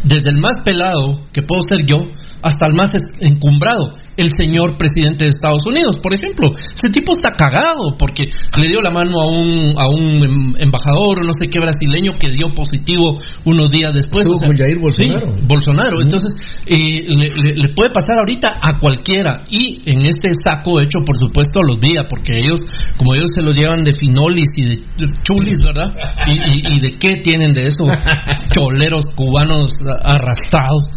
[0.04, 1.98] Desde el más pelado, que puedo ser yo,
[2.46, 6.50] hasta el más es- encumbrado, el señor presidente de Estados Unidos, por ejemplo.
[6.74, 8.24] Ese tipo está cagado porque
[8.58, 12.12] le dio la mano a un, a un em- embajador o no sé qué brasileño
[12.18, 14.20] que dio positivo unos días después.
[14.22, 15.26] Estuvo o sea, con Jair Bolsonaro.
[15.36, 16.00] sí, Bolsonaro.
[16.00, 16.30] Entonces,
[16.64, 19.44] eh, le, le- le puede pasar ahorita a cualquiera.
[19.50, 22.60] Y en este saco hecho, por supuesto, a los días, porque ellos,
[22.96, 24.76] como ellos se los llevan de finolis y de
[25.22, 25.92] chulis, ¿verdad?
[26.26, 27.84] Y, y- y de qué tienen de eso,
[28.54, 30.88] choleros cubanos arrastrados.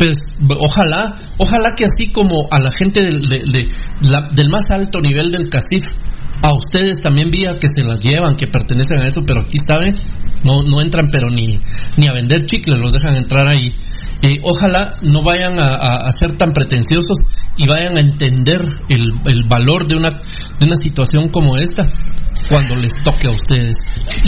[0.00, 0.16] Pues
[0.58, 3.68] ojalá, ojalá que así como a la gente del, de-
[4.08, 5.82] la- del más alto nivel del CACIF,
[6.42, 9.92] a ustedes también vía que se las llevan, que pertenecen a eso, pero aquí saben,
[10.42, 11.58] no, no entran pero ni,
[11.98, 13.66] ni a vender chicles, los dejan entrar ahí.
[14.22, 17.18] Eh, ojalá no vayan a, a- a ser tan pretenciosos
[17.56, 21.88] y vayan a entender el, el valor de una, de una situación como esta
[22.50, 23.76] cuando les toque a ustedes.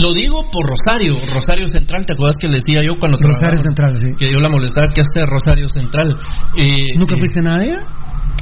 [0.01, 3.57] Lo digo por Rosario, Rosario Central, ¿te acuerdas que le decía yo cuando Rosario?
[3.59, 4.13] Central, sí.
[4.17, 6.15] Que yo la molestaba, ¿qué hace Rosario Central?
[6.57, 7.77] Eh, ¿Nunca eh, fuiste nada de ella?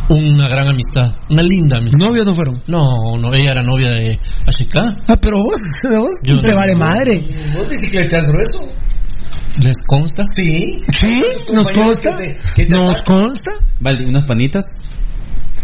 [0.09, 1.99] Una gran amistad, una linda amistad.
[2.05, 2.61] ¿Novios no fueron?
[2.67, 2.83] No,
[3.19, 4.95] no, ella era novia de Ashika.
[5.07, 5.57] Ah, pero vos,
[5.97, 6.57] vos Yo te no.
[6.57, 7.25] vale madre.
[7.55, 8.59] ¿Vos bicicleteas grueso?
[9.63, 10.23] ¿Les consta?
[10.35, 10.69] Sí.
[10.91, 11.53] ¿Sí?
[11.53, 12.15] ¿Nos consta?
[12.15, 13.17] que te- que te ¿Nos atacan.
[13.19, 13.51] consta?
[13.79, 14.65] Vale, unas panitas.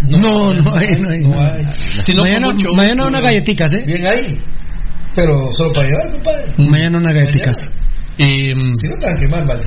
[0.02, 1.20] No, no hay, no hay.
[1.22, 1.66] no hay.
[2.06, 3.26] Si no, mañana mucho mañana unas ¿no?
[3.28, 3.84] galletitas, ¿eh?
[3.88, 4.40] Bien ahí.
[5.16, 6.54] Pero solo para llevar, compadre.
[6.70, 7.72] Mañana unas galletitas.
[8.20, 9.62] Eh, Si no te van a quemar, vale.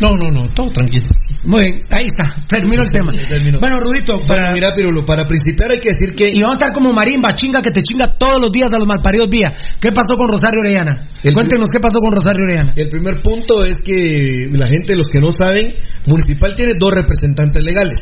[0.00, 1.06] No, no, no, todo tranquilo.
[1.44, 2.36] Muy bien, ahí está.
[2.48, 3.12] Terminó el tema.
[3.12, 3.60] terminó.
[3.60, 4.52] Bueno, Rudito, Para, para...
[4.52, 7.60] mira, Pirulo, para principiar hay que decir que Y vamos a estar como marimba, chinga
[7.62, 9.52] que te chinga todos los días a los malparidos vía.
[9.80, 11.08] ¿Qué pasó con Rosario Orellana?
[11.22, 12.72] El- Cuéntenos qué pasó con Rosario Orellana.
[12.76, 15.74] el primer punto es que la gente, los que no saben,
[16.06, 17.98] Municipal tiene dos representantes legales.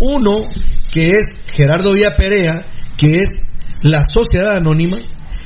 [0.00, 0.42] Uno,
[0.92, 2.64] que es Gerardo Vía Perea,
[2.96, 3.42] que es
[3.82, 4.96] la sociedad anónima,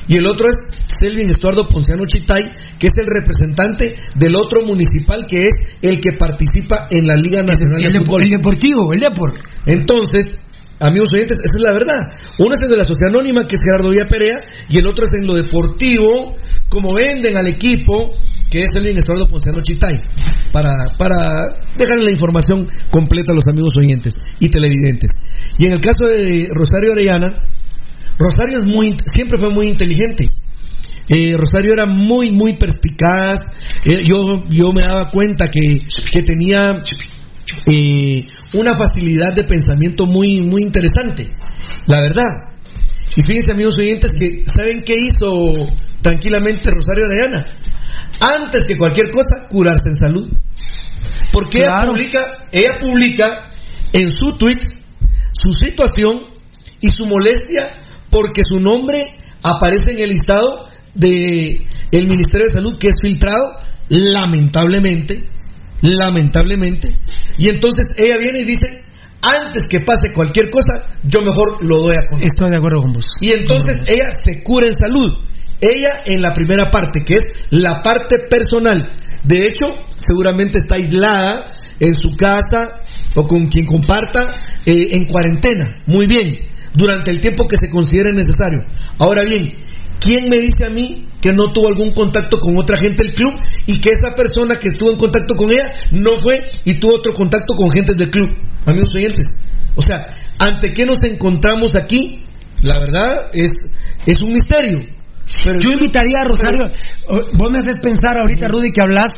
[0.07, 2.43] y el otro es Selvin Estuardo Ponciano Chitay,
[2.81, 7.43] que es el representante del otro municipal, que es el que participa en la Liga
[7.43, 8.23] Nacional El, de Fútbol.
[8.23, 9.37] el deportivo, el depor.
[9.67, 10.41] Entonces,
[10.79, 12.09] amigos oyentes, esa es la verdad.
[12.39, 15.05] Uno es el de la sociedad anónima, que es Gerardo Villa Perea, y el otro
[15.05, 16.35] es en lo deportivo,
[16.69, 18.17] como venden al equipo,
[18.49, 19.93] que es el Estuardo Ponciano Chitay,
[20.51, 25.11] para, para dejarle la información completa a los amigos oyentes y televidentes.
[25.59, 27.27] Y en el caso de Rosario Orellana,
[28.17, 30.25] Rosario es muy, siempre fue muy inteligente.
[31.07, 33.41] Eh, Rosario era muy, muy perspicaz.
[33.85, 35.79] Eh, yo, yo me daba cuenta que,
[36.11, 36.81] que tenía
[37.67, 38.23] eh,
[38.53, 41.31] una facilidad de pensamiento muy, muy interesante.
[41.87, 42.51] La verdad.
[43.15, 45.53] Y fíjense, amigos oyentes, que ¿saben qué hizo
[46.01, 47.45] tranquilamente Rosario Orellana?
[48.21, 50.29] Antes que cualquier cosa, curarse en salud.
[51.31, 52.19] Porque ella publica,
[52.51, 53.49] ella publica
[53.93, 54.59] en su tweet
[55.33, 56.21] su situación
[56.79, 57.69] y su molestia
[58.09, 59.07] porque su nombre
[59.43, 61.61] aparece en el listado de
[61.91, 63.57] el Ministerio de Salud que es filtrado
[63.89, 65.31] lamentablemente
[65.81, 66.95] lamentablemente.
[67.37, 68.67] Y entonces ella viene y dice
[69.23, 72.27] antes que pase cualquier cosa yo mejor lo doy a conocer.
[72.27, 73.05] Estoy de acuerdo con vos.
[73.19, 75.11] Y entonces ella se cura en salud.
[75.59, 78.91] Ella en la primera parte que es la parte personal.
[79.23, 82.81] De hecho seguramente está aislada en su casa
[83.15, 84.35] o con quien comparta
[84.65, 85.65] eh, en cuarentena.
[85.87, 86.29] Muy bien.
[86.73, 88.61] Durante el tiempo que se considere necesario.
[88.97, 89.51] Ahora bien,
[90.01, 93.33] ¿quién me dice a mí que no tuvo algún contacto con otra gente del club
[93.67, 96.33] y que esa persona que estuvo en contacto con ella no fue
[96.65, 98.27] y tuvo otro contacto con gente del club?
[98.65, 99.27] Amigos oyentes.
[99.75, 100.07] O sea,
[100.39, 102.25] ¿ante qué nos encontramos aquí?
[102.61, 103.51] La verdad es,
[104.05, 104.79] es un misterio.
[105.45, 106.67] Yo invitaría a Rosario,
[107.07, 109.11] vos me haces pensar ahorita, Rudy, que hablas,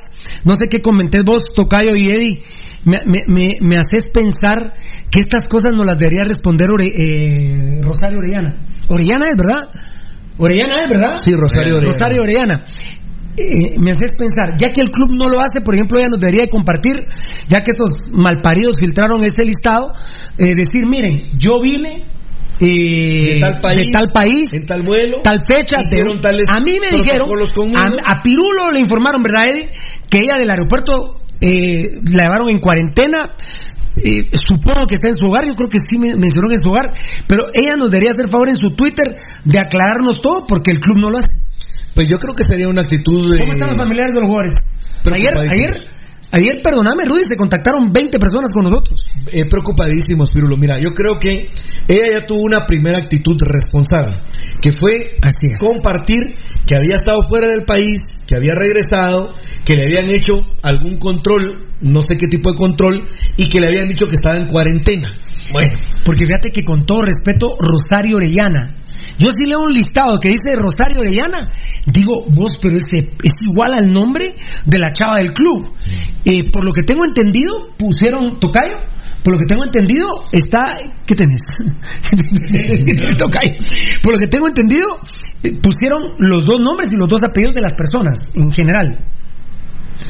[0.44, 2.40] no sé qué comenté vos, Tocayo y Eddie,
[2.86, 4.74] me, me, me, haces pensar
[5.10, 8.58] que estas cosas no las debería responder eh, Rosario Orellana.
[8.90, 9.70] Orellana es, ¿verdad?
[10.44, 11.18] Orellana es, ¿verdad?
[11.24, 11.92] Sí, Rosario Orellana.
[11.92, 12.66] Rosario Orellana.
[13.36, 16.20] Eh, me haces pensar, ya que el club no lo hace, por ejemplo, ella nos
[16.20, 16.94] debería compartir,
[17.48, 19.94] ya que estos malparidos filtraron ese listado,
[20.38, 22.06] eh, decir, miren, yo vine
[22.60, 25.78] de, tal país, tal país, en tal vuelo, tal fecha.
[26.48, 27.28] a mí me dijeron,
[27.76, 29.70] a, Pirulo le informaron, ¿verdad, Eddie?
[30.10, 33.36] Que ella del aeropuerto eh, la llevaron en cuarentena.
[33.98, 36.70] Eh, supongo que está en su hogar, yo creo que sí me mencionó en su
[36.70, 36.94] hogar,
[37.28, 40.98] pero ella nos debería hacer favor en su Twitter de aclararnos todo porque el club
[40.98, 41.38] no lo hace.
[41.94, 43.40] Pues yo creo que sería una actitud de...
[43.40, 44.54] ¿Cómo están los familiares de los jugadores?
[45.06, 45.94] Ayer, ayer
[46.34, 49.06] Ayer, perdóname, Rudy, se contactaron 20 personas con nosotros.
[49.32, 50.58] Eh, preocupadísimos, Pirulo.
[50.58, 51.54] Mira, yo creo que
[51.88, 54.16] ella ya tuvo una primera actitud responsable,
[54.60, 55.16] que fue
[55.60, 56.34] compartir
[56.66, 60.34] que había estado fuera del país, que había regresado, que le habían hecho
[60.64, 63.08] algún control, no sé qué tipo de control,
[63.38, 65.16] y que le habían dicho que estaba en cuarentena.
[65.52, 68.82] Bueno, porque fíjate que con todo respeto, Rosario Orellana,
[69.18, 71.52] yo sí leo un listado que dice Rosario Orellana,
[71.86, 74.36] digo, vos, pero ese es igual al nombre
[74.66, 75.74] de la chava del club.
[76.26, 78.78] Eh, por lo que tengo entendido, pusieron Tocayo.
[79.24, 80.76] Por lo que tengo entendido, está.
[81.06, 81.42] ¿Qué tenés?
[83.18, 83.54] Tocayo.
[84.02, 84.84] Por lo que tengo entendido,
[85.44, 89.00] eh, pusieron los dos nombres y los dos apellidos de las personas, en general.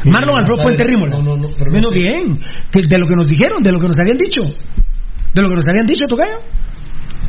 [0.05, 1.17] Marlon Alfredo Puente Rímola.
[1.17, 2.39] No, no, Menos bien.
[2.71, 4.41] de lo que nos dijeron, de lo que nos habían dicho.
[5.33, 6.39] De lo que nos habían dicho, Tocayo.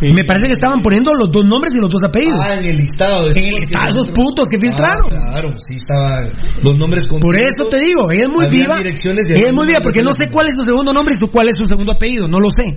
[0.01, 2.39] Me parece que estaban poniendo los dos nombres y los dos apellidos.
[2.43, 3.31] Ah, en el listado.
[3.31, 5.07] En el listado, esos putos que filtraron.
[5.11, 6.33] Ah, claro, sí estaban
[6.63, 8.81] los nombres Por eso te digo, ella es muy viva.
[8.81, 11.55] Ella es muy viva porque no sé cuál es su segundo nombre y cuál es
[11.57, 12.77] su segundo apellido, no lo sé.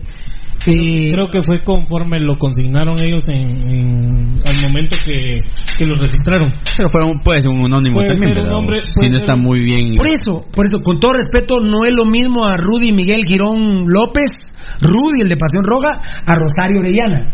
[0.66, 5.42] Eh, Creo que fue conforme lo consignaron ellos en, al momento que,
[5.78, 6.52] que lo registraron.
[6.76, 9.96] Pero fue un, puede ser un anónimo también, un nombre, si no está muy bien.
[9.96, 13.86] Por eso, por eso, con todo respeto, no es lo mismo a Rudy Miguel Girón
[13.88, 17.34] López Rudy, el de Pasión Roja, a Rosario Orellana.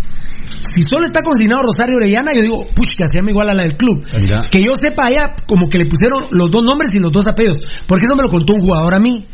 [0.75, 3.63] Si solo está consignado Rosario Orellana, yo digo, push, que se llama igual a la
[3.63, 4.05] del club.
[4.51, 7.59] Que yo sepa, allá como que le pusieron los dos nombres y los dos apellidos.
[7.87, 9.25] Porque eso me lo contó un jugador a mí.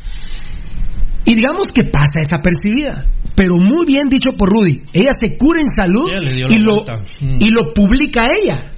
[1.25, 3.05] Y digamos que pasa esa percibida.
[3.35, 4.83] Pero muy bien dicho por Rudy.
[4.93, 6.05] Ella se cura en salud
[6.49, 7.37] y lo, mm.
[7.39, 8.71] y lo publica ella.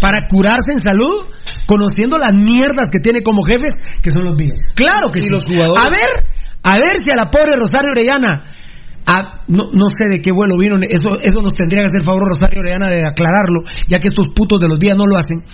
[0.00, 1.26] Para curarse en salud,
[1.66, 4.54] conociendo las mierdas que tiene como jefes, que son los míos.
[4.74, 5.28] Claro que sí.
[5.28, 5.84] Los jugadores...
[5.84, 6.26] A ver,
[6.62, 8.44] a ver si a la pobre Rosario Orellana
[9.08, 12.24] Ah, no, no, sé de qué vuelo vino, eso, eso nos tendría que hacer favor
[12.28, 15.44] Rosario Orellana de aclararlo, ya que estos putos de los días no lo hacen.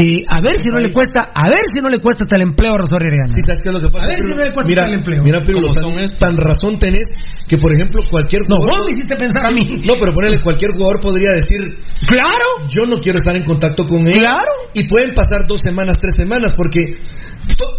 [0.00, 2.42] Eh, a ver si no le cuesta, a ver si no le cuesta hasta el
[2.42, 3.28] empleo a Rosario Orellana.
[3.28, 4.06] Sí, ¿sabes qué es lo que pasa?
[4.06, 5.22] A ver si no le cuesta mira, hasta el empleo.
[5.22, 7.04] Mira, pero tan, tan, razón tenés
[7.46, 8.66] que, por ejemplo, cualquier jugador.
[8.66, 9.60] No, vos me hiciste pensar a mí.
[9.90, 11.60] No, pero ponele, cualquier jugador podría decir.
[12.08, 12.64] ¡Claro!
[12.68, 14.14] Yo no quiero estar en contacto con él.
[14.14, 14.72] ¡Claro!
[14.72, 16.80] Y pueden pasar dos semanas, tres semanas, porque.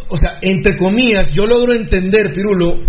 [0.09, 2.81] O sea, entre comillas, yo logro entender, Pirulo,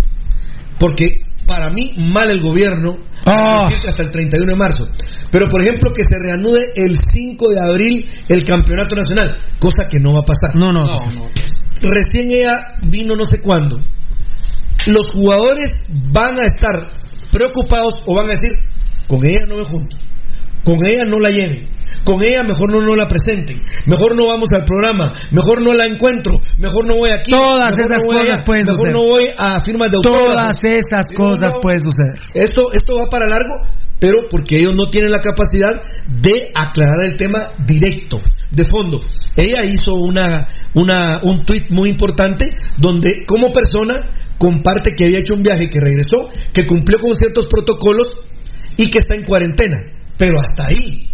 [0.77, 3.69] porque para mí mal el gobierno ah.
[3.87, 4.83] hasta el 31 de marzo.
[5.31, 9.99] Pero por ejemplo que se reanude el 5 de abril el campeonato nacional, cosa que
[9.99, 10.55] no va a pasar.
[10.55, 10.87] No, no.
[11.81, 13.77] Recién ella vino no sé cuándo.
[14.85, 15.71] Los jugadores
[16.11, 16.91] van a estar
[17.31, 18.51] preocupados o van a decir,
[19.07, 19.97] con ella no me junto,
[20.63, 21.67] con ella no la lleve,
[22.03, 25.85] con ella mejor no, no la presenten, mejor no vamos al programa, mejor no la
[25.85, 27.31] encuentro, mejor no voy aquí.
[27.31, 28.93] Todas mejor esas no cosas allá, pueden mejor suceder.
[28.93, 30.33] no voy a firmas de autógrafos.
[30.33, 32.15] Todas esas cosas pueden suceder.
[32.33, 33.53] Esto, esto va para largo,
[33.99, 38.19] pero porque ellos no tienen la capacidad de aclarar el tema directo,
[38.51, 39.01] de fondo.
[39.35, 43.95] Ella hizo una, una, un tweet muy importante donde como persona
[44.37, 48.07] comparte que había hecho un viaje, que regresó, que cumplió con ciertos protocolos
[48.77, 49.77] y que está en cuarentena.
[50.17, 51.09] Pero hasta ahí.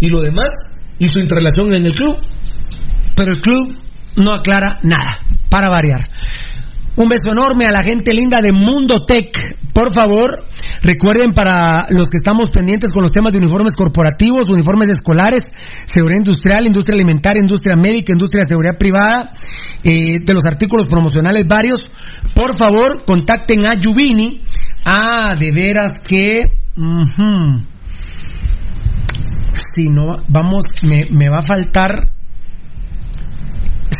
[0.00, 0.52] Y lo demás,
[0.98, 2.18] y su interrelación en el club.
[3.14, 3.76] Pero el club
[4.16, 5.12] no aclara nada,
[5.48, 6.08] para variar.
[6.94, 9.32] Un beso enorme a la gente linda de Mundo Tech.
[9.72, 10.44] Por favor,
[10.82, 15.50] recuerden para los que estamos pendientes con los temas de uniformes corporativos, uniformes escolares,
[15.86, 19.32] seguridad industrial, industria alimentaria, industria médica, industria de seguridad privada,
[19.82, 21.80] eh, de los artículos promocionales varios,
[22.34, 24.42] por favor, contacten a Yuvini.
[24.84, 26.42] Ah, de veras que...
[26.76, 27.71] ujú.
[29.52, 32.12] Si no, vamos, me, me va a faltar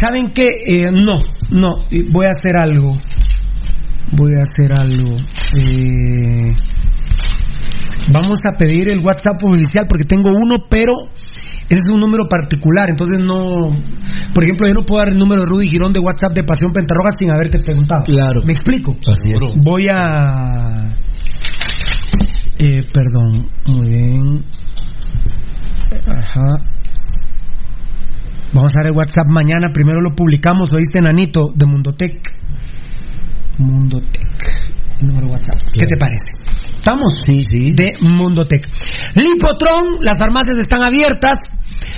[0.03, 0.49] ¿Saben qué?
[0.67, 1.19] Eh, no,
[1.51, 2.97] no, voy a hacer algo.
[4.11, 5.17] Voy a hacer algo.
[5.57, 6.55] Eh,
[8.13, 10.95] vamos a pedir el WhatsApp oficial porque tengo uno, pero
[11.69, 13.71] ese es un número particular, entonces no...
[14.35, 16.73] Por ejemplo, yo no puedo dar el número de Rudy Girón de WhatsApp de Pasión
[16.73, 18.03] Pentarroja sin haberte preguntado.
[18.03, 18.41] Claro.
[18.45, 18.97] ¿Me explico?
[19.07, 19.63] Así es.
[19.63, 20.91] Voy a...
[22.59, 24.45] Eh, perdón, muy bien.
[26.07, 26.59] Ajá.
[28.53, 29.73] Vamos a dar el WhatsApp mañana.
[29.73, 32.21] Primero lo publicamos, oíste, Nanito, de Mundotec.
[33.59, 34.23] Mundotec.
[35.01, 35.59] El número de WhatsApp.
[35.73, 36.33] ¿Qué te parece?
[36.79, 37.15] ¿Estamos?
[37.25, 37.73] Sí, sí.
[37.73, 38.69] De Mundotec.
[39.15, 41.39] Lipotron, las farmacias están abiertas.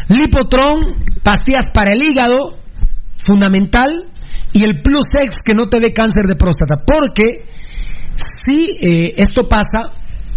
[0.08, 2.56] Lipotron, pastillas para el hígado,
[3.16, 4.10] fundamental.
[4.52, 6.76] Y el Plus X, que no te dé cáncer de próstata.
[6.86, 7.46] Porque
[8.36, 9.92] si eh, esto pasa,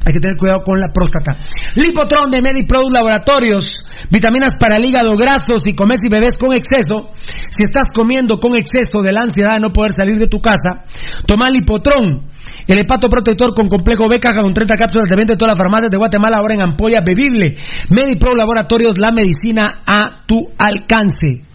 [0.08, 1.38] hay que tener cuidado con la próstata.
[1.76, 3.76] Lipotron de MediPro Laboratorios.
[4.10, 7.12] Vitaminas para el hígado grasos y comes y bebés con exceso.
[7.26, 10.86] Si estás comiendo con exceso de la ansiedad de no poder salir de tu casa,
[11.26, 12.32] toma Lipotron.
[12.68, 15.58] El hepato protector con complejo B caja con 30 cápsulas de venta en todas las
[15.58, 17.58] farmacias de Guatemala ahora en ampolla bebible.
[17.90, 21.47] MediPro Laboratorios, la medicina a tu alcance.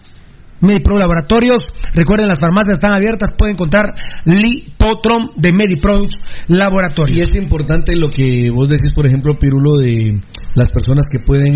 [0.63, 1.61] MediPro Laboratorios,
[1.93, 3.93] recuerden las farmacias están abiertas, pueden encontrar
[4.25, 6.07] Lipotron de MediPro
[6.47, 7.19] Laboratorios.
[7.19, 10.19] Y es importante lo que vos decís, por ejemplo, Pirulo, de
[10.55, 11.53] las personas que pueden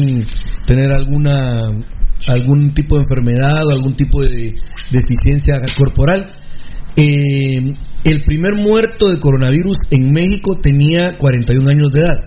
[0.65, 1.71] tener alguna
[2.27, 4.53] algún tipo de enfermedad o algún tipo de
[4.91, 6.29] deficiencia corporal.
[6.95, 12.17] Eh, el primer muerto de coronavirus en México tenía 41 años de edad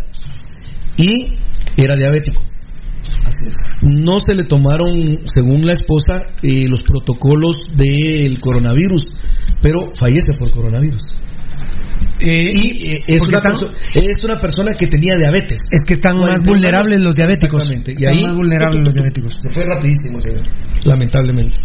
[0.97, 1.37] y
[1.77, 2.50] era diabético.
[3.83, 9.03] No se le tomaron, según la esposa, eh, los protocolos del coronavirus,
[9.63, 11.03] pero fallece por coronavirus.
[12.21, 15.59] Eh, y eh, es, una están- perso- es una persona que tenía diabetes.
[15.71, 17.07] Es que están más 41 vulnerables años.
[17.07, 17.63] los diabéticos.
[17.65, 17.91] Exactamente.
[17.93, 19.37] Y Están ahí más vulnerables los diabéticos.
[19.41, 20.43] Se fue rapidísimo, señor.
[20.85, 21.61] Lamentablemente.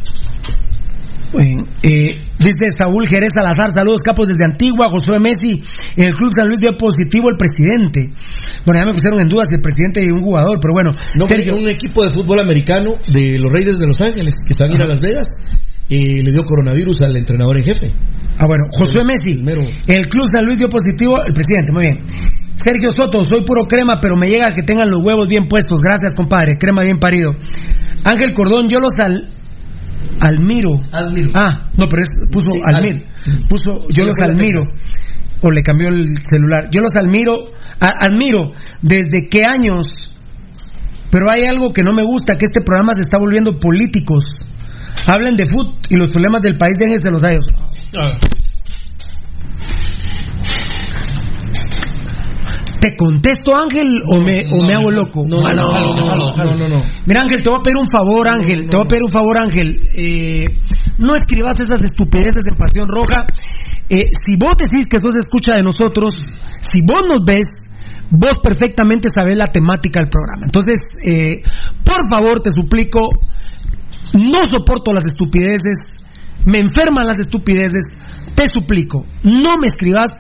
[1.36, 5.62] Bueno, eh, dice Saúl Jerez Salazar, saludos capos desde Antigua, Josué Messi,
[5.98, 8.10] en el Club San Luis dio positivo el presidente.
[8.66, 10.92] Bueno, ya me pusieron en dudas si el presidente y un jugador, pero bueno.
[10.94, 14.72] No, Sergio, un equipo de fútbol americano de los Reyes de Los Ángeles que están
[14.72, 15.28] a ir a Las Vegas
[15.90, 17.92] eh, le dio coronavirus al entrenador en jefe.
[18.38, 22.00] Ah, bueno, Josué Messi, el Club San Luis dio positivo el presidente, muy bien.
[22.56, 25.82] Sergio Soto, soy puro crema, pero me llega que tengan los huevos bien puestos.
[25.82, 27.32] Gracias, compadre, crema bien parido.
[28.06, 29.35] Ángel Cordón, yo los al...
[30.20, 30.82] Almiro.
[31.36, 33.04] Ah, no, pero es, puso Sí, Almir.
[33.50, 34.62] Puso, yo los admiro.
[35.42, 36.70] O le cambió el celular.
[36.72, 40.12] Yo los admiro, a- admiro desde qué años.
[41.12, 44.50] Pero hay algo que no me gusta, que este programa se está volviendo políticos.
[45.08, 47.46] Hablen de fútbol y los problemas del país, déjense los a ellos.
[52.80, 55.24] ¿Te contesto, Ángel, o me, o me hago loco?
[55.28, 56.82] No, no, no, no, no, no.
[57.06, 58.68] Mira, Ángel, te voy a pedir un favor, Ángel.
[58.70, 59.80] te voy a pedir un favor, Ángel.
[59.98, 60.46] Eh,
[60.98, 63.28] no escribas esas estupideces en Pasión Roja.
[63.90, 66.14] Eh, si vos decís que sos escucha de nosotros,
[66.60, 67.48] si vos nos ves,
[68.10, 70.46] vos perfectamente sabés la temática del programa.
[70.46, 71.42] Entonces, eh,
[71.84, 73.10] por favor, te suplico,
[74.14, 76.05] no soporto las estupideces,
[76.46, 77.86] me enferman las estupideces,
[78.36, 80.12] te suplico, no me escribas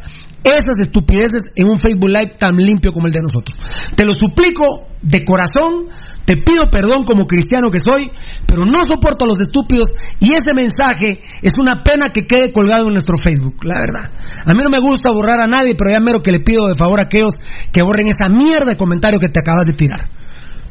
[0.46, 3.58] esas estupideces en un Facebook Live tan limpio como el de nosotros.
[3.96, 5.90] Te lo suplico de corazón,
[6.26, 8.12] te pido perdón como cristiano que soy,
[8.46, 9.88] pero no soporto a los estúpidos
[10.20, 14.12] y ese mensaje es una pena que quede colgado en nuestro Facebook, la verdad.
[14.46, 16.76] A mí no me gusta borrar a nadie, pero ya mero que le pido de
[16.76, 17.34] favor a aquellos
[17.72, 20.10] que borren esa mierda de comentario que te acabas de tirar.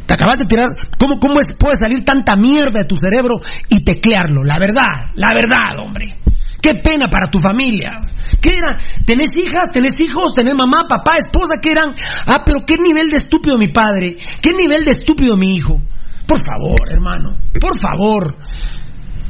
[0.06, 0.68] Te acabas de tirar.
[0.98, 4.44] ¿Cómo, cómo puede salir tanta mierda de tu cerebro y teclearlo?
[4.44, 6.18] La verdad, la verdad, hombre.
[6.60, 7.92] Qué pena para tu familia.
[8.40, 8.78] ¿Qué era?
[9.04, 9.70] ¿Tenés hijas?
[9.70, 10.32] ¿Tenés hijos?
[10.34, 11.54] ¿Tenés mamá, papá, esposa?
[11.60, 11.94] ¿Qué eran?
[12.26, 14.16] Ah, pero qué nivel de estúpido mi padre.
[14.40, 15.80] ¿Qué nivel de estúpido mi hijo?
[16.26, 17.36] Por favor, hermano.
[17.60, 18.36] Por favor.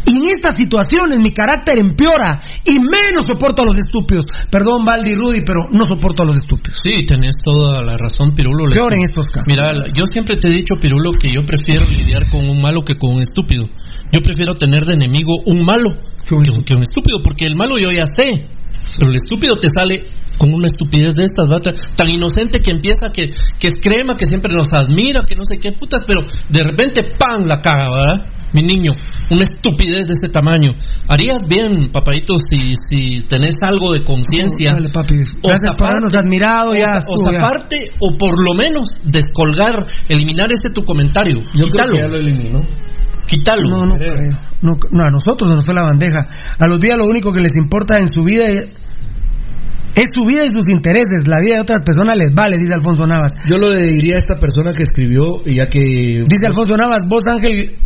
[0.07, 4.27] Y en estas situaciones mi carácter empeora y menos soporto a los estúpidos.
[4.51, 6.79] Perdón, Valdi Rudy, pero no soporto a los estúpidos.
[6.83, 8.65] Sí, tenés toda la razón, Pirulo.
[8.71, 9.49] Peor en estos casos.
[9.49, 12.97] Mira, yo siempre te he dicho, Pirulo, que yo prefiero lidiar con un malo que
[12.97, 13.65] con un estúpido.
[14.13, 15.91] Yo prefiero tener de enemigo un malo
[16.27, 18.47] que un, que un estúpido, porque el malo yo ya sé,
[18.99, 20.07] pero el estúpido te sale
[20.39, 21.73] con una estupidez de estas, ¿verdad?
[21.95, 23.29] tan inocente que empieza que,
[23.59, 27.03] que es crema, que siempre nos admira, que no sé qué putas, pero de repente
[27.19, 27.47] ¡pam!
[27.47, 28.34] la caga, ¿verdad?
[28.55, 28.93] Mi niño,
[29.31, 30.71] una estupidez de ese tamaño.
[31.09, 34.71] Harías bien, papadito, si, si tenés algo de conciencia.
[34.73, 35.15] Dale, papi.
[35.43, 36.71] o Gracias admirado.
[36.71, 37.39] o, Ya o ya.
[37.41, 41.41] zafarte, o por lo menos descolgar, eliminar ese tu comentario.
[41.59, 41.93] Yo Quítalo.
[41.93, 42.61] creo que ya lo eliminó.
[43.27, 43.69] Quítalo.
[43.69, 44.15] No, no creo.
[44.63, 46.29] No, no, a nosotros nos fue la bandeja.
[46.59, 48.69] A los días lo único que les importa en su vida es,
[49.97, 51.27] es su vida y sus intereses.
[51.27, 53.33] La vida de otras personas les vale, dice Alfonso Navas.
[53.49, 55.81] Yo lo diría a esta persona que escribió, ya que.
[55.81, 57.77] Dice Alfonso Navas, vos Ángel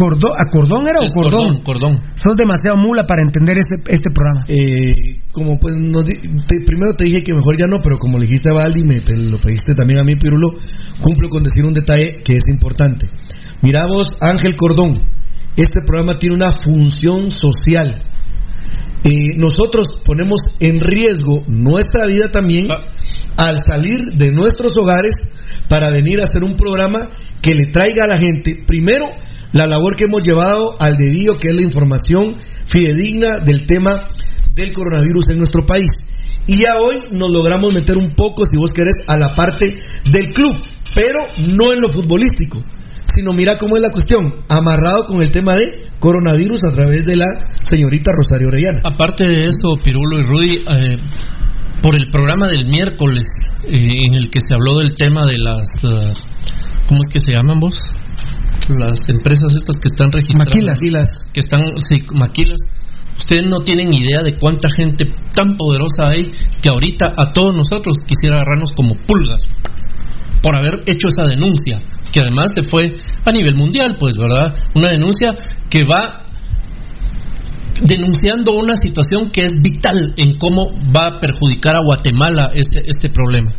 [0.00, 1.60] Cordón, ¿a Cordón era Es o Cordón?
[1.60, 1.92] Cordón, Cordón.
[2.16, 4.46] Sos demasiado mula para entender este, este programa.
[4.48, 6.14] Eh, como pues di-
[6.48, 8.96] te- primero te dije que mejor ya no, pero como le dijiste a Valdi, me
[9.28, 10.48] lo pediste también a mí, Pirulo,
[11.02, 13.08] cumplo con decir un detalle que es importante.
[13.60, 14.94] Mira vos, Ángel Cordón,
[15.56, 18.00] este programa tiene una función social.
[19.04, 22.66] Eh, nosotros ponemos en riesgo nuestra vida también
[23.36, 25.14] al salir de nuestros hogares
[25.68, 27.10] para venir a hacer un programa
[27.42, 29.06] que le traiga a la gente, primero,
[29.52, 32.36] la labor que hemos llevado al dedillo, que es la información
[32.66, 34.00] fidedigna del tema
[34.54, 35.90] del coronavirus en nuestro país.
[36.46, 39.66] Y ya hoy nos logramos meter un poco, si vos querés, a la parte
[40.10, 40.56] del club,
[40.94, 42.62] pero no en lo futbolístico,
[43.04, 47.16] sino mira cómo es la cuestión, amarrado con el tema de coronavirus a través de
[47.16, 47.26] la
[47.62, 48.80] señorita Rosario Orellana.
[48.84, 50.96] Aparte de eso, Pirulo y Rudy, eh,
[51.82, 53.26] por el programa del miércoles,
[53.64, 55.68] eh, en el que se habló del tema de las.
[55.84, 56.12] eh,
[56.88, 57.80] ¿Cómo es que se llaman vos?
[58.78, 60.54] Las empresas estas que están registradas.
[60.54, 61.08] Maquilas.
[61.32, 61.60] Que están.
[61.88, 62.60] Sí, maquilas.
[63.16, 66.32] Ustedes no tienen idea de cuánta gente tan poderosa hay
[66.62, 69.48] que ahorita a todos nosotros quisiera agarrarnos como pulgas
[70.42, 71.82] por haber hecho esa denuncia,
[72.12, 72.94] que además se fue
[73.24, 74.54] a nivel mundial, pues, ¿verdad?
[74.74, 75.36] Una denuncia
[75.68, 76.24] que va
[77.82, 83.10] denunciando una situación que es vital en cómo va a perjudicar a Guatemala este, este
[83.10, 83.52] problema.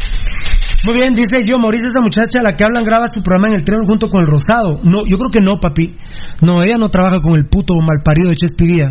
[0.83, 3.59] Muy bien, dice yo, Mauricio, esa muchacha a la que hablan graba su programa en
[3.59, 4.79] el tren junto con el Rosado.
[4.83, 5.95] No, yo creo que no, papi.
[6.41, 8.89] No, ella no trabaja con el puto malparido de Chespiguía.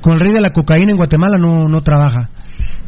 [0.00, 2.30] Con el rey de la cocaína en Guatemala no, no trabaja.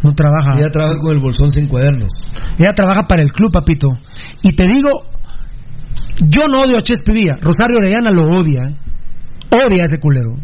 [0.02, 0.55] No trabaja.
[0.56, 2.12] Ella trabaja con el bolsón sin cuadernos.
[2.59, 3.98] Ella trabaja para el club, papito.
[4.43, 4.90] Y te digo,
[6.20, 7.39] yo no odio a Chespiguía.
[7.40, 8.78] Rosario Orellana lo odia.
[9.51, 10.36] Odia a ese culero.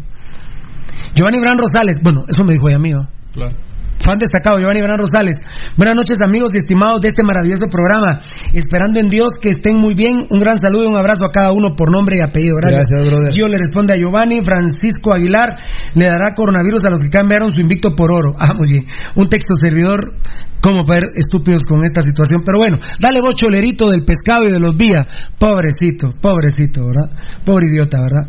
[1.15, 2.97] Giovanni Bran Rosales, bueno, eso me dijo ella mío.
[3.33, 3.55] Claro.
[3.99, 5.41] Fan destacado, Giovanni Bran Rosales.
[5.77, 8.21] Buenas noches, amigos y estimados de este maravilloso programa.
[8.53, 10.27] Esperando en Dios que estén muy bien.
[10.29, 12.57] Un gran saludo y un abrazo a cada uno por nombre y apellido.
[12.57, 12.85] Gracias.
[12.89, 13.33] Gracias, brother.
[13.33, 14.41] Gio le responde a Giovanni.
[14.43, 15.55] Francisco Aguilar
[15.95, 18.35] le dará coronavirus a los que cambiaron su invicto por oro.
[18.45, 18.85] Ah, muy bien.
[19.15, 20.17] Un texto servidor.
[20.61, 22.43] Como ver estúpidos con esta situación.
[22.45, 25.07] Pero bueno, dale vos, cholerito del pescado y de los vías.
[25.39, 27.09] Pobrecito, pobrecito, ¿verdad?
[27.43, 28.27] Pobre idiota, ¿verdad?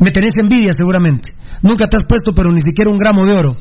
[0.00, 1.32] Me tenés envidia, seguramente.
[1.62, 3.56] Nunca te has puesto, pero ni siquiera un gramo de oro.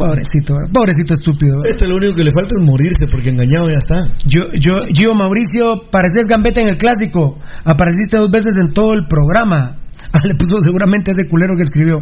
[0.00, 1.60] Pobrecito, pobrecito estúpido.
[1.68, 4.06] Este lo único que le falta es morirse porque engañado ya está.
[4.24, 7.36] Yo, yo, Gio Mauricio, pareces gambeta en el clásico.
[7.64, 9.76] Apareciste dos veces en todo el programa.
[10.12, 11.98] Ah, le puso seguramente ese culero que escribió.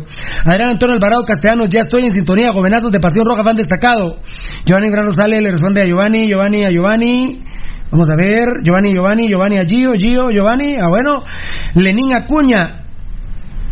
[0.47, 2.53] Adrián Antonio Alvarado Castellanos, ya estoy en sintonía.
[2.53, 4.21] Jovenazos de Pasión Roja, fan destacado.
[4.65, 7.43] Giovanni Grano sale, le responde a Giovanni, Giovanni, a Giovanni.
[7.91, 10.77] Vamos a ver, Giovanni, Giovanni, Giovanni a Gio, Gio, Giovanni.
[10.77, 11.23] Ah, bueno.
[11.75, 12.87] Lenín Acuña.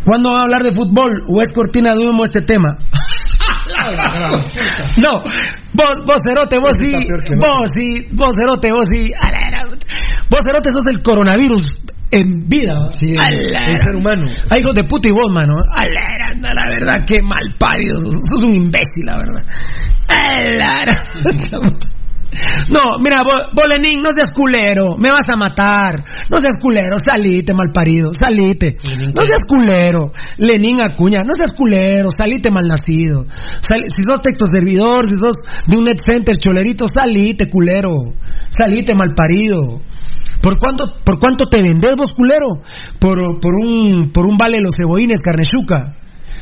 [0.05, 1.23] ¿Cuándo va a hablar de fútbol?
[1.29, 2.77] ¿O es cortina de humo este tema?
[5.03, 5.21] No,
[5.73, 6.93] vos, vos cerote, vos sí,
[7.37, 9.13] vos sí, vos cerote, vos sí.
[10.31, 11.63] Vos cerote sos el coronavirus
[12.13, 12.91] en vida.
[12.91, 14.23] Sí, el- ser humano.
[14.49, 15.55] Ay, hijos de puta y vos, mano.
[15.75, 18.01] A la, verdad, qué mal parido.
[18.01, 19.45] Sos, un imbécil, la verdad.
[20.09, 21.09] A la era-
[22.69, 26.05] No, mira, vos, vos, Lenín, no seas culero, me vas a matar.
[26.31, 28.77] No seas culero, salite, malparido, salite.
[29.15, 33.27] No seas culero, Lenín Acuña, no seas culero, salite, malnacido.
[33.61, 35.37] Sal- si sos texto servidor, si sos
[35.67, 38.15] de un net center, cholerito, salite, culero.
[38.49, 39.81] Salite, malparido.
[40.43, 42.61] ¿Por cuánto, ¿Por cuánto te vendés vos, culero?
[43.01, 45.97] Por, por, un, por un vale los cebollines, carnechuca.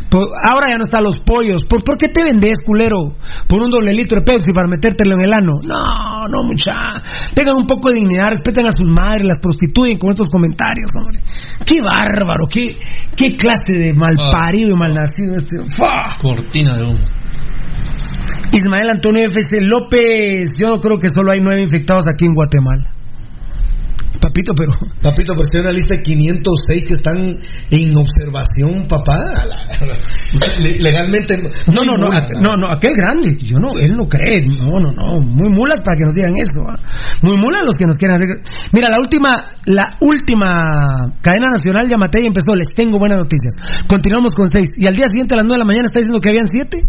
[0.09, 1.65] Por- ahora ya no están los pollos.
[1.65, 3.17] ¿Por, ¿Por qué te vendes, culero?
[3.49, 5.53] Por un doble litro de Pepsi para metértelo en el ano.
[5.67, 6.75] No, no, mucha.
[7.35, 11.23] Tengan un poco de dignidad, respeten a sus madres, las prostituyen con estos comentarios, hombre.
[11.67, 12.77] Qué bárbaro, qué,
[13.17, 15.57] qué clase de malparido y malnacido este.
[15.77, 16.17] ¡Fua!
[16.21, 17.05] Cortina de humo.
[18.53, 22.94] Ismael Antonio FC López, yo creo que solo hay nueve infectados aquí en Guatemala.
[24.25, 24.73] Papito, pero.
[25.03, 29.21] Papito, pero si hay una lista de 506 que están en observación, papá.
[30.61, 31.37] Le- Legalmente.
[31.67, 32.09] No, no, no,
[32.41, 33.37] no, no, aquel grande.
[33.43, 34.43] Yo no, él no cree.
[34.71, 35.21] No, no, no.
[35.21, 36.63] Muy mulas para que nos digan eso.
[36.67, 36.79] ¿ah?
[37.21, 38.29] Muy mulas los que nos quieren hacer.
[38.73, 42.55] Mira, la última, la última cadena nacional Yamatei empezó.
[42.57, 43.55] Les tengo buenas noticias.
[43.87, 44.69] Continuamos con seis.
[44.79, 46.89] Y al día siguiente a las nueve de la mañana está diciendo que habían siete.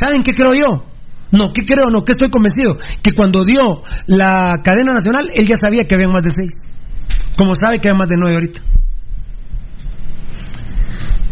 [0.00, 0.84] ¿Saben qué creo yo?
[1.32, 1.90] No, ¿qué creo?
[1.90, 2.78] No, que estoy convencido.
[3.02, 6.52] Que cuando dio la cadena nacional, él ya sabía que habían más de seis.
[7.36, 8.60] Como sabe que hay más de nueve ahorita.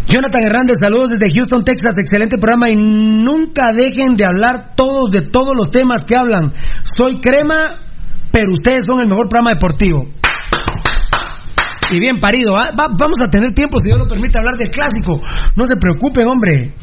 [0.07, 1.95] Jonathan Hernández, saludos desde Houston, Texas.
[1.97, 6.53] Excelente programa y nunca dejen de hablar todos de todos los temas que hablan.
[6.83, 7.79] Soy crema,
[8.31, 10.05] pero ustedes son el mejor programa deportivo.
[11.95, 12.71] Y bien parido, ¿ah?
[12.79, 15.21] Va- vamos a tener tiempo, si Dios lo permite, hablar del clásico.
[15.57, 16.75] No se preocupen, hombre.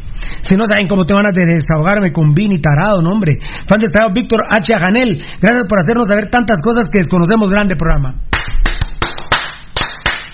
[0.41, 3.39] Si no saben cómo te van a desahogarme con Vini Tarado, no, hombre.
[3.67, 4.73] Fan de Tarado, Víctor H.
[4.73, 5.21] Aganel.
[5.41, 7.49] Gracias por hacernos saber tantas cosas que desconocemos.
[7.49, 8.21] Grande programa.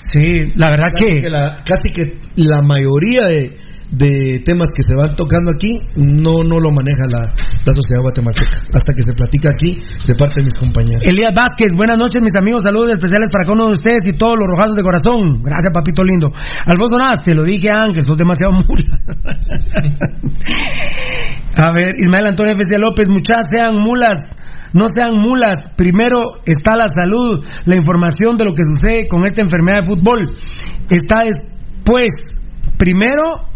[0.02, 1.22] Sí, la verdad casi que...
[1.22, 2.04] que la, casi que
[2.36, 3.56] la mayoría de,
[3.92, 7.34] de temas que se van tocando aquí no no lo maneja la,
[7.64, 11.02] la sociedad guatemalteca hasta que se platica aquí de parte de mis compañeros.
[11.06, 14.36] Elías Vázquez, buenas noches mis amigos, saludos especiales para cada uno de ustedes y todos
[14.38, 15.42] los rojazos de corazón.
[15.42, 16.32] Gracias papito lindo.
[16.66, 19.00] Alfonso Naz, te lo dije Ángel, sos demasiado mula.
[21.56, 24.30] A ver, Ismael Antonio FC López, muchas sean mulas,
[24.74, 25.58] no sean mulas.
[25.76, 30.38] Primero está la salud, la información de lo que sucede con esta enfermedad de fútbol.
[30.90, 32.12] Está después,
[32.78, 33.48] primero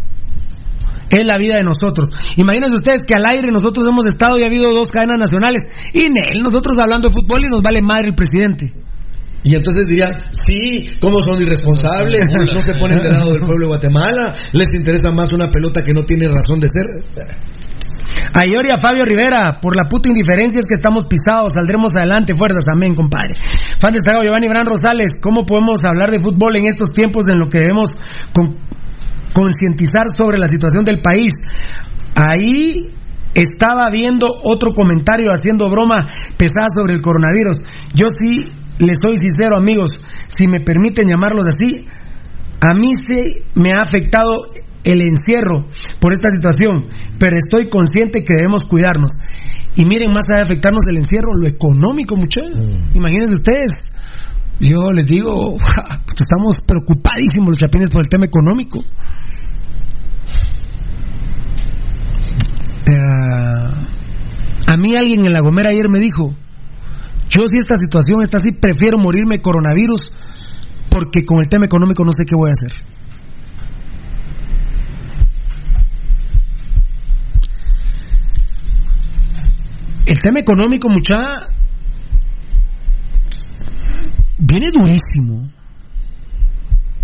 [1.12, 2.10] es la vida de nosotros.
[2.38, 5.64] Imagínense ustedes que al aire nosotros hemos estado y ha habido dos cadenas nacionales
[5.94, 8.74] y en él nosotros hablando de fútbol y nos vale madre el presidente.
[9.44, 12.26] Y entonces dirían, sí, ¿cómo son irresponsables?
[12.54, 15.94] No se ponen del lado del pueblo de Guatemala, les interesa más una pelota que
[15.96, 16.86] no tiene razón de ser.
[18.34, 21.92] A Iori y a Fabio Rivera, por la puta indiferencia es que estamos pisados, saldremos
[21.96, 23.36] adelante, fuerzas también, compadre.
[23.80, 27.50] Fan destacado Giovanni Bran Rosales, ¿cómo podemos hablar de fútbol en estos tiempos en lo
[27.50, 27.96] que debemos
[28.34, 28.58] con-
[29.34, 31.34] concientizar sobre la situación del país?
[32.16, 32.90] Ahí
[33.34, 37.64] estaba viendo otro comentario haciendo broma pesada sobre el coronavirus.
[37.94, 39.92] Yo sí les soy sincero, amigos,
[40.28, 41.88] si me permiten llamarlos así,
[42.60, 44.34] a mí se me ha afectado
[44.84, 45.68] el encierro
[46.00, 46.88] por esta situación,
[47.20, 49.12] pero estoy consciente que debemos cuidarnos.
[49.76, 52.58] Y miren, más allá de afectarnos el encierro, lo económico, muchachos.
[52.94, 53.72] Imagínense ustedes.
[54.62, 55.58] Yo les digo,
[56.20, 58.84] estamos preocupadísimos los chapines por el tema económico.
[64.68, 66.34] A mí alguien en La Gomera ayer me dijo,
[67.28, 70.14] yo si esta situación está así, prefiero morirme coronavirus
[70.90, 72.72] porque con el tema económico no sé qué voy a hacer.
[80.06, 81.40] El tema económico, mucha
[84.42, 85.50] viene durísimo.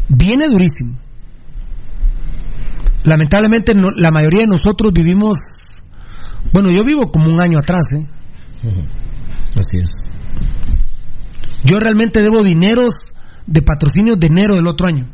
[0.10, 0.98] Viene durísimo.
[3.04, 5.38] Lamentablemente no- la mayoría de nosotros vivimos,
[6.54, 8.06] bueno, yo vivo como un año atrás, ¿eh?
[9.58, 9.90] Así es.
[11.64, 12.92] Yo realmente debo dineros
[13.46, 15.08] de patrocinios de enero del otro año.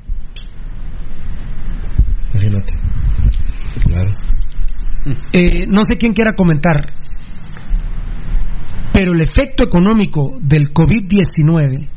[2.33, 2.73] Imagínate.
[3.85, 4.11] Claro.
[5.33, 6.77] Eh, no sé quién quiera comentar,
[8.93, 11.89] pero el efecto económico del COVID-19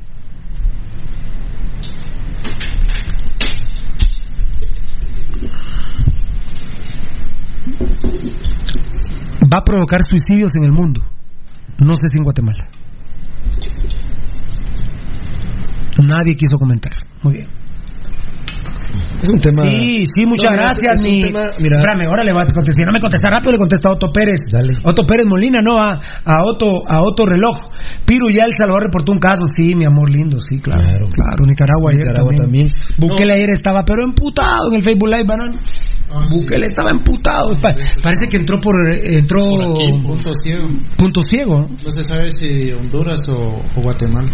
[9.52, 11.00] va a provocar suicidios en el mundo.
[11.78, 12.66] No sé si en Guatemala.
[15.98, 16.92] Nadie quiso comentar.
[17.22, 17.48] Muy bien.
[19.22, 19.62] Es un tema.
[19.62, 21.00] Sí, sí, muchas No, gracias.
[21.02, 21.22] mi...
[21.22, 21.76] tema- mira.
[21.78, 22.74] Espérame, ahora le va a contestar.
[22.74, 24.40] Si no me contesta rápido, le contesta a Otto Pérez.
[24.84, 25.94] Otto Pérez Molina, no, a,
[26.24, 27.56] a Otto, a Otto Reloj.
[28.04, 30.82] Piru ya El Salvador reportó un caso, sí, mi amor lindo, sí, claro.
[31.08, 32.68] Claro, Nicaragua, ayer Nicaragua también.
[32.70, 32.94] también.
[32.98, 35.58] Bukele ayer estaba, pero emputado en el Facebook Live, banano.
[36.30, 37.50] Bukele estaba emputado.
[37.60, 38.74] Pa- parece que entró por.
[38.94, 39.40] eh, entró.
[39.42, 40.68] Punto ciego.
[40.96, 41.68] Punto ciego.
[41.68, 41.90] ¿no?
[41.90, 43.34] Se sabe si Honduras o,
[43.76, 44.28] o Guatemala.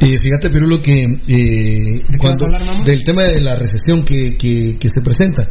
[0.00, 4.88] Y fíjate, Pirulo, que eh, cuando, hablar, del tema de la recesión que, que, que
[4.88, 5.48] se presenta.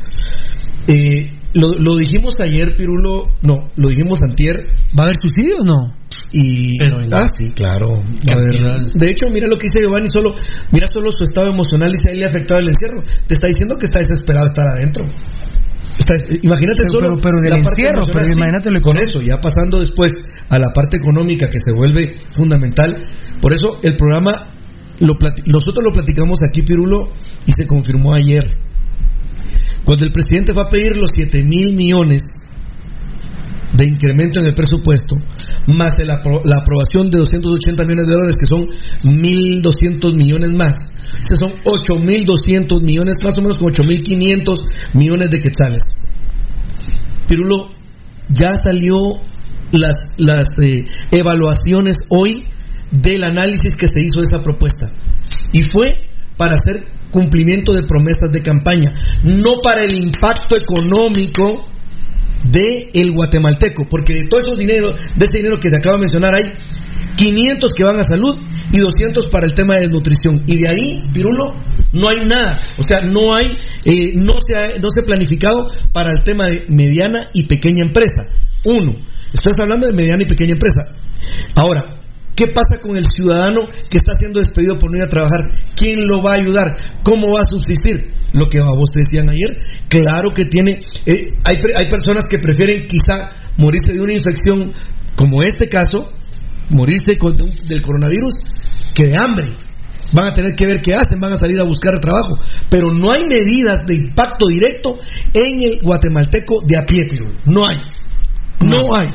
[0.88, 4.65] Eh, lo, lo dijimos ayer, Pirulo, no, lo dijimos antier.
[4.98, 5.94] ¿Va a haber suicidios o no?
[6.34, 6.78] Y,
[7.14, 8.02] ah, sí, claro.
[8.02, 10.34] A ver, de hecho, mira lo que dice Giovanni, solo,
[10.72, 13.04] mira solo su estado emocional y si a él le ha afectado el encierro.
[13.28, 15.04] Te está diciendo que está desesperado de estar adentro.
[16.00, 19.22] Está- imagínate Pero- solo pero- pero del la parte encierro, pero imagínate lo con eso,
[19.22, 20.12] ya pasando después
[20.50, 22.98] a la parte económica que se vuelve fundamental.
[23.40, 24.54] Por eso el programa,
[25.00, 25.14] lo
[25.46, 27.10] nosotros lo platicamos aquí, Pirulo,
[27.46, 28.58] y se confirmó ayer.
[29.86, 32.24] Cuando el presidente fue a pedir los 7 mil millones
[33.74, 35.16] de incremento en el presupuesto,
[35.68, 38.66] más el apro- la aprobación de 280 millones de dólares, que son
[39.04, 40.76] 1.200 millones más.
[41.20, 44.60] Esos son 8.200 millones, más o menos con 8.500
[44.94, 45.82] millones de quetzales.
[47.28, 47.70] Pirulo,
[48.30, 48.98] ya salió
[49.72, 52.45] las, las eh, evaluaciones hoy
[52.91, 54.91] del análisis que se hizo de esa propuesta.
[55.52, 55.91] Y fue
[56.38, 58.91] para hacer cumplimiento de promesas de campaña,
[59.24, 61.68] no para el impacto económico
[62.44, 66.02] de el guatemalteco, porque de todo esos dinero, de ese dinero que te acabo de
[66.02, 66.44] mencionar, hay
[67.15, 68.38] 500 que van a salud
[68.72, 70.44] y 200 para el tema de nutrición.
[70.48, 71.45] Y de ahí, Pirulo,
[71.91, 72.60] no hay nada.
[72.78, 73.52] O sea, no hay,
[73.86, 77.84] eh, no se ha, no se ha planificado para el tema de mediana y pequeña
[77.86, 78.24] empresa.
[78.65, 78.95] Uno,
[79.34, 80.82] estás hablando de mediana y pequeña empresa.
[81.56, 82.03] Ahora,
[82.36, 85.42] ¿Qué pasa con el ciudadano que está siendo despedido por no ir a trabajar?
[85.76, 86.76] ¿Quién lo va a ayudar?
[87.04, 88.12] ¿Cómo va a subsistir?
[88.34, 89.56] Lo que a vos te decían ayer,
[89.88, 91.16] claro que tiene, eh,
[91.46, 94.74] hay, hay personas que prefieren quizá morirse de una infección
[95.16, 96.10] como este caso,
[96.72, 98.34] morirse con- del coronavirus,
[98.96, 99.50] que de hambre.
[100.12, 102.38] Van a tener que ver qué hacen, van a salir a buscar trabajo.
[102.70, 104.98] Pero no hay medidas de impacto directo
[105.34, 107.08] en el guatemalteco de a pie.
[107.46, 107.78] No hay.
[108.62, 109.10] No hay.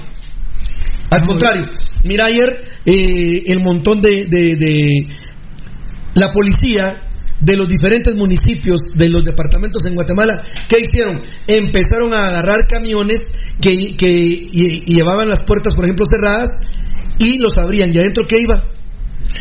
[1.10, 1.66] Al contrario,
[2.04, 4.86] mira ayer eh, el montón de, de- de
[6.14, 7.04] la policía
[7.40, 11.22] de los diferentes municipios de los departamentos en Guatemala, ¿qué hicieron?
[11.46, 13.20] Empezaron a agarrar camiones
[13.60, 16.50] que, que y- y llevaban las puertas, por ejemplo, cerradas
[17.18, 17.90] y los abrían.
[17.92, 18.62] ¿Y adentro qué iba?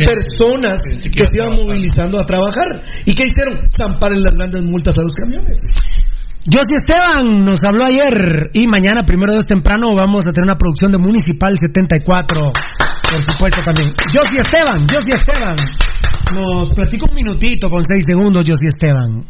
[0.06, 0.80] Personas
[1.12, 2.82] que se iban movilizando a trabajar.
[3.06, 3.68] ¿Y qué hicieron?
[3.76, 5.60] Zampar las grandes multas a los camiones.
[6.46, 10.92] Josie Esteban nos habló ayer y mañana, primero de temprano, vamos a tener una producción
[10.92, 12.52] de Municipal 74.
[13.10, 13.94] Por supuesto también.
[14.14, 15.58] Josie Esteban, Josie Esteban.
[16.34, 19.26] Nos platica un minutito con seis segundos, Josie Esteban.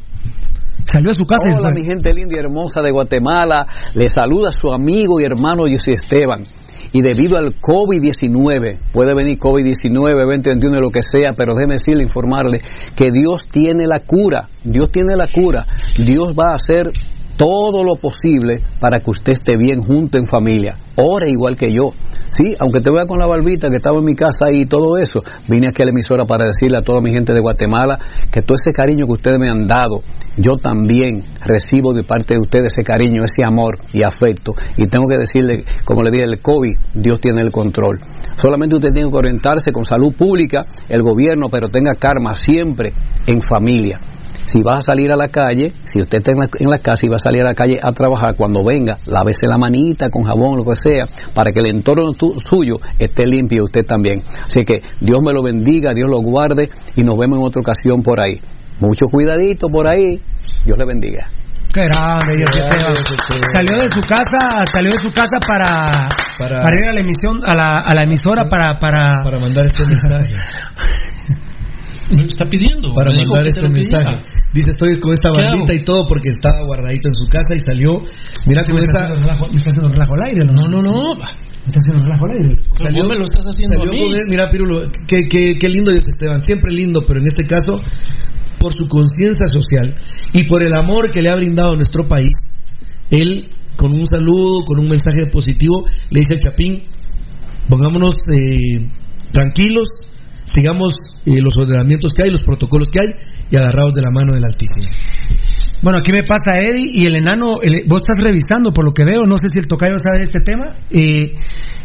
[0.85, 3.67] Salió a su casa Hola, mi gente linda y hermosa de Guatemala.
[3.93, 6.43] Le saluda su amigo y hermano José Esteban.
[6.97, 12.61] Y debido al COVID-19, puede venir COVID-19, 2021, lo que sea, pero déjeme decirle, informarle
[12.95, 14.49] que Dios tiene la cura.
[14.63, 15.67] Dios tiene la cura.
[15.95, 16.91] Dios va a hacer
[17.37, 20.75] todo lo posible para que usted esté bien junto en familia.
[20.95, 21.91] Ore igual que yo.
[22.29, 25.19] Sí, aunque te vea con la barbita que estaba en mi casa y todo eso,
[25.47, 27.99] vine aquí a la emisora para decirle a toda mi gente de Guatemala
[28.31, 30.01] que todo ese cariño que ustedes me han dado,
[30.37, 34.53] yo también recibo de parte de ustedes ese cariño, ese amor y afecto.
[34.75, 37.97] Y tengo que decirle, como le dije, el COVID, Dios tiene el control.
[38.35, 42.93] Solamente usted tiene que orientarse con salud pública, el gobierno, pero tenga karma siempre
[43.27, 43.99] en familia.
[44.49, 47.05] Si vas a salir a la calle, si usted está en la, en la casa
[47.05, 50.23] y va a salir a la calle a trabajar, cuando venga, lávese la manita con
[50.23, 51.05] jabón, lo que sea,
[51.35, 54.23] para que el entorno tu- suyo esté limpio y usted también.
[54.45, 58.01] Así que Dios me lo bendiga, Dios lo guarde y nos vemos en otra ocasión
[58.01, 58.39] por ahí.
[58.79, 60.21] Mucho cuidadito por ahí.
[60.65, 61.29] Dios le bendiga.
[61.73, 62.93] Qué grande, Esteban.
[63.53, 66.07] Salió de su casa, salió de su casa para,
[66.39, 69.65] Para- para, ir a la emisión, a la, a la emisora para, para, para mandar
[69.65, 70.33] este mensaje.
[72.09, 72.93] está pidiendo.
[72.93, 74.23] para mandar te este mensaje.
[74.53, 77.59] Dice, estoy con esta ¿Qué bandita y todo porque estaba guardadito en su casa y
[77.59, 77.99] salió.
[78.45, 80.53] Mira me está me está haciendo relajo al aire, ¿no?
[80.53, 81.15] No, no, no.
[81.15, 82.55] Me está haciendo relajo al aire.
[82.71, 84.03] Salió, vos me lo estás haciendo salió a mí.
[84.03, 84.25] con él.
[84.29, 87.81] Mira, Pirulo, qué, qué, qué lindo Dios Esteban, siempre lindo, pero en este caso,
[88.59, 89.95] por su conciencia social
[90.33, 92.57] y por el amor que le ha brindado a nuestro país,
[93.11, 96.77] él, con un saludo, con un mensaje positivo, le dice al Chapín,
[97.69, 98.89] pongámonos eh,
[99.31, 99.89] tranquilos,
[100.51, 100.93] sigamos
[101.25, 103.07] eh, los ordenamientos que hay, los protocolos que hay,
[103.51, 104.87] y agarrados de la mano del Altísimo.
[105.81, 109.03] Bueno, aquí me pasa Eddie y el enano, el- vos estás revisando por lo que
[109.05, 111.35] veo, no sé si el tocayo sabe de este tema, eh,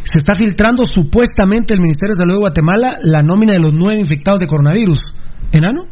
[0.04, 3.98] se está filtrando supuestamente el Ministerio de Salud de Guatemala la nómina de los nueve
[4.00, 4.98] infectados de coronavirus.
[5.52, 5.84] ¿Enano?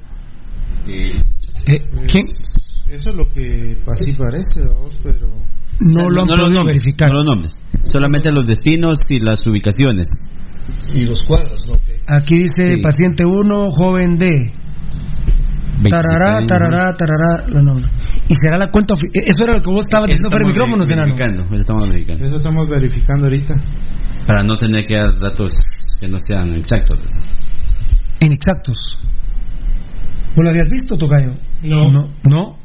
[0.86, 1.22] Eh,
[2.10, 2.26] ¿Quién?
[2.88, 4.62] Eso es lo que así parece,
[5.02, 5.28] pero...
[5.78, 7.08] No lo han los podido nombres, verificar.
[7.10, 7.62] No los nombres.
[7.84, 10.08] Solamente los destinos y las ubicaciones.
[10.94, 11.74] Y los cuadros, ¿no?
[12.06, 12.80] Aquí dice Sí.
[12.80, 14.52] paciente 1, joven D.
[15.82, 17.88] 27 Tarará, tarará, tarará, la.
[18.28, 21.14] Y será la cuenta eh, Eso era lo que vos estabas diciendo micrófonos, enano.
[21.14, 22.26] verificando, eso estamos verificando.
[22.26, 23.54] Eso estamos verificando ahorita.
[24.26, 25.52] Para no tener que dar datos
[25.98, 26.98] que no sean exactos.
[28.20, 28.98] Inexactos.
[30.36, 31.32] ¿Vos lo habías visto, Tocayo?
[31.62, 31.90] No.
[31.90, 32.08] No.
[32.24, 32.58] ¿No?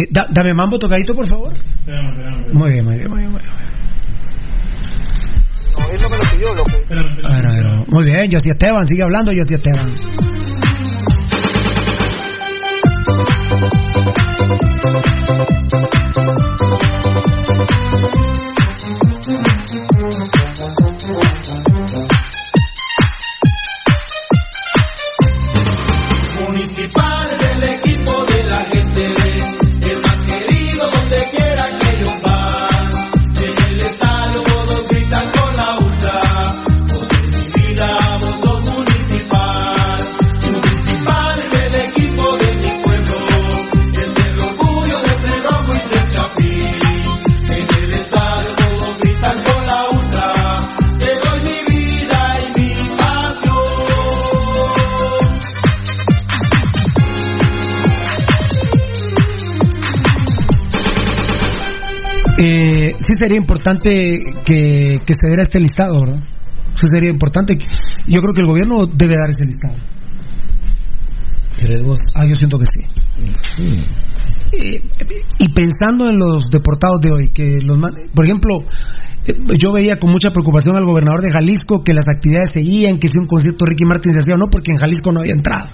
[0.00, 1.52] Eh, da- dame mambo, Tocayito, por favor.
[1.52, 2.58] Espérame, espérame, espérame.
[2.58, 3.30] Muy bien, muy bien, muy bien.
[3.32, 3.52] Muy bien.
[5.90, 6.54] Él no me lo pidió.
[6.54, 6.74] Lo que...
[7.24, 7.86] A ver, a ver.
[7.88, 9.94] Muy bien, José Esteban, sigue hablando José Esteban.
[62.42, 66.20] Eh, sí sería importante que, que se diera este listado, ¿verdad?
[66.72, 67.58] Sí sería importante.
[68.06, 69.76] Yo creo que el gobierno debe dar ese listado.
[71.58, 72.00] ¿Crees vos?
[72.14, 72.80] Ah, yo siento que sí.
[74.52, 74.80] Eh,
[75.38, 77.78] y pensando en los deportados de hoy, que los
[78.14, 78.64] por ejemplo,
[79.26, 83.08] eh, yo veía con mucha preocupación al gobernador de Jalisco que las actividades seguían, que
[83.08, 85.68] si un concierto Ricky Martin se hacía o no, porque en Jalisco no había entrado.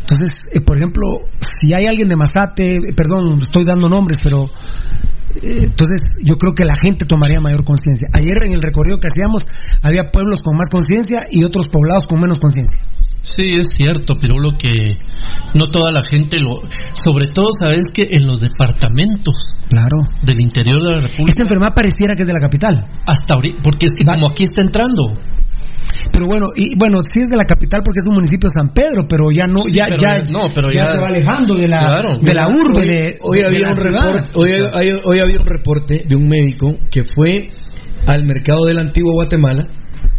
[0.00, 1.20] Entonces, eh, por ejemplo,
[1.60, 4.46] si hay alguien de Mazate, perdón, estoy dando nombres, pero
[5.40, 8.08] entonces yo creo que la gente tomaría mayor conciencia.
[8.12, 9.46] Ayer en el recorrido que hacíamos
[9.82, 12.80] había pueblos con más conciencia y otros poblados con menos conciencia.
[13.22, 14.98] Sí, es cierto, pero lo que
[15.54, 16.60] no toda la gente lo...
[16.92, 19.34] Sobre todo, ¿sabes que En los departamentos
[19.68, 20.02] Claro.
[20.22, 21.30] del interior de la República...
[21.30, 22.84] Esta enfermedad pareciera que es de la capital.
[23.06, 25.12] Hasta ahorita, porque es que como aquí está entrando.
[26.12, 28.68] Pero bueno, y bueno, sí es de la capital porque es un municipio de San
[28.72, 31.54] Pedro, pero ya no, Sí, ya, pero ya, no, pero ya ya- se va alejando
[31.54, 32.16] de la, Claro.
[32.16, 32.80] de la urbe.
[32.80, 36.26] Hoy, de, hoy de había un reporte, hoy, hay- hoy había un reporte de un
[36.26, 37.48] médico que fue
[38.06, 39.68] al mercado del antiguo Guatemala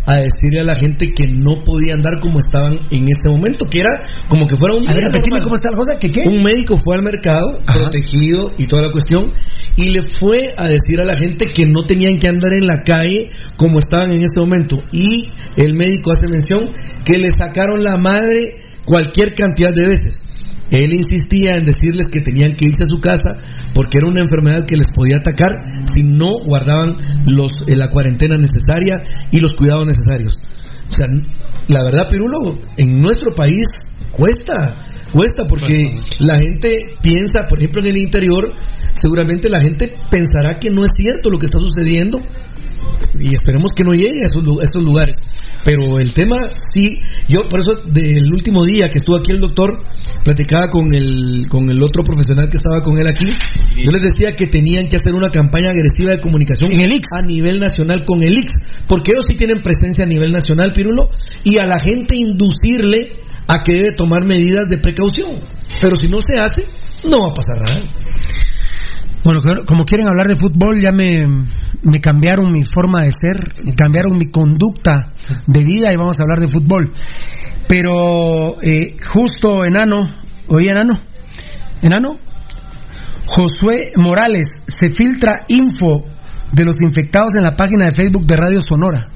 [0.05, 3.80] a decirle a la gente que no podía andar como estaban en ese momento, que
[3.80, 5.41] era como que fuera un ver, normal.
[5.41, 6.27] cómo está la cosa, que qué?
[6.27, 9.31] Un médico fue al mercado, protegido y toda la cuestión,
[9.77, 12.81] y le fue a decir a la gente que no tenían que andar en la
[12.84, 14.77] calle como estaban en ese momento.
[14.91, 16.65] Y el médico hace mención
[17.05, 18.55] que le sacaron la madre
[18.85, 20.23] cualquier cantidad de veces.
[20.77, 23.35] Él insistía en decirles que tenían que irse a su casa
[23.73, 26.97] porque era una enfermedad que les podía atacar si no guardaban
[27.27, 29.01] los, eh, la cuarentena necesaria
[29.31, 30.41] y los cuidados necesarios.
[30.89, 31.07] O sea,
[31.67, 33.65] la verdad, Pirulo, en nuestro país
[34.11, 34.77] cuesta,
[35.11, 38.53] cuesta porque la gente piensa, por ejemplo, en el interior,
[38.93, 42.19] seguramente la gente pensará que no es cierto lo que está sucediendo
[43.19, 45.17] y esperemos que no llegue a esos, lu- a esos lugares.
[45.63, 46.37] Pero el tema
[46.73, 46.99] sí,
[47.29, 49.69] yo por eso del último día que estuvo aquí el doctor,
[50.23, 53.25] platicaba con el, con el otro profesional que estaba con él aquí,
[53.83, 58.03] yo les decía que tenían que hacer una campaña agresiva de comunicación a nivel nacional
[58.05, 58.51] con el IX,
[58.87, 61.07] porque ellos sí tienen presencia a nivel nacional, Pirulo,
[61.43, 63.13] y a la gente inducirle
[63.47, 65.31] a que debe tomar medidas de precaución.
[65.81, 66.65] Pero si no se hace,
[67.05, 67.81] no va a pasar nada.
[69.23, 74.29] Bueno, como quieren hablar de fútbol, ya me, cambiaron mi forma de ser, cambiaron mi
[74.29, 75.13] conducta
[75.47, 76.91] de vida y vamos a hablar de fútbol.
[77.67, 80.07] Pero eh, justo enano,
[80.47, 80.99] oye enano,
[81.81, 82.19] enano,
[83.25, 86.01] Josué Morales, se filtra info
[86.51, 89.07] de los infectados en la página de Facebook de Radio Sonora.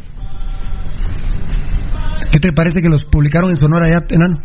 [2.31, 4.38] ¿Qué te parece que los publicaron en Sonora ya, enano?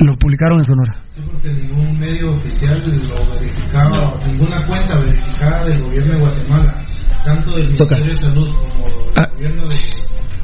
[0.00, 1.00] Lo publicaron en Sonora.
[1.30, 6.82] Porque ningún medio oficial lo verificaba, ninguna cuenta verificada del gobierno de Guatemala,
[7.24, 9.76] tanto del Ministerio de Salud como del gobierno de...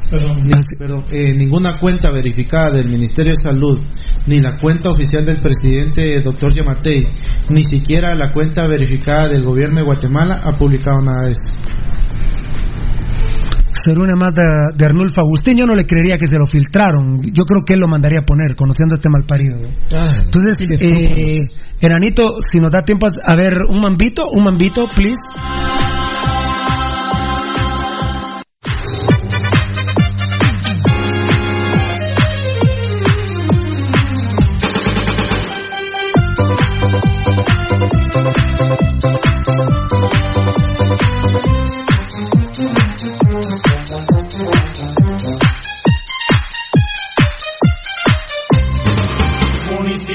[0.09, 0.39] Perdón,
[0.79, 3.81] perdón, eh, ninguna cuenta verificada del Ministerio de Salud,
[4.29, 7.09] ni la cuenta oficial del presidente doctor Yamatei,
[7.51, 11.53] ni siquiera la cuenta verificada del gobierno de Guatemala ha publicado nada de eso.
[13.87, 14.43] Ser una más de,
[14.75, 17.23] de Arnulfo Agustín, yo no le creería que se lo filtraron.
[17.23, 19.61] Yo creo que él lo mandaría a poner, conociendo a este mal parido.
[20.19, 21.39] Entonces, eh,
[21.81, 25.15] Enanito, si nos da tiempo a a ver un mambito, un mambito, please.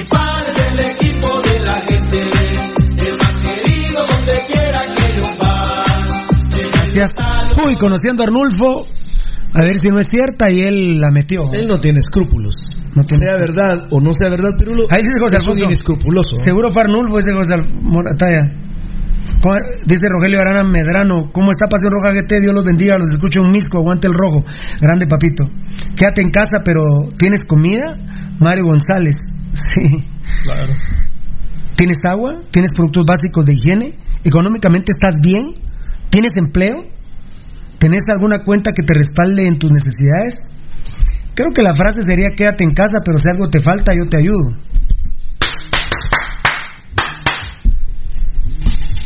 [0.02, 6.72] Municipal del equipo de la gente, el más querido donde quiera que ellos van.
[6.74, 7.12] Gracias.
[7.64, 8.88] Uy, conociendo a Arnulfo,
[9.54, 11.52] a ver si no es cierta y él la metió.
[11.54, 12.56] Él no tiene escrúpulos.
[12.96, 14.86] No tiene sea verdad o no sea verdad, Pirulo.
[14.90, 15.66] Ahí dice José es Alfonso.
[15.66, 16.36] inescrupuloso.
[16.38, 18.48] Seguro fue Arnulfo, ese José Morataya.
[19.42, 19.56] ¿Cómo-
[19.86, 22.42] Dice Rogelio Arana Medrano, ¿cómo está Pasión Roja GT?
[22.42, 24.44] Dios los bendiga, los escucho un misco, aguante el rojo.
[24.80, 25.44] Grande papito.
[25.96, 26.82] Quédate en casa, pero
[27.18, 27.98] ¿tienes comida?
[28.40, 29.16] Mario González.
[29.54, 30.06] Sí.
[30.44, 30.74] Claro.
[31.76, 32.44] ¿Tienes agua?
[32.52, 33.98] ¿Tienes productos básicos de higiene?
[34.24, 35.54] ¿Económicamente estás bien?
[36.10, 36.84] ¿Tienes empleo?
[37.80, 40.36] ¿Tenés alguna cuenta que te respalde en tus necesidades?
[41.34, 44.18] Creo que la frase sería quédate en casa, pero si algo te falta, yo te
[44.18, 44.52] ayudo.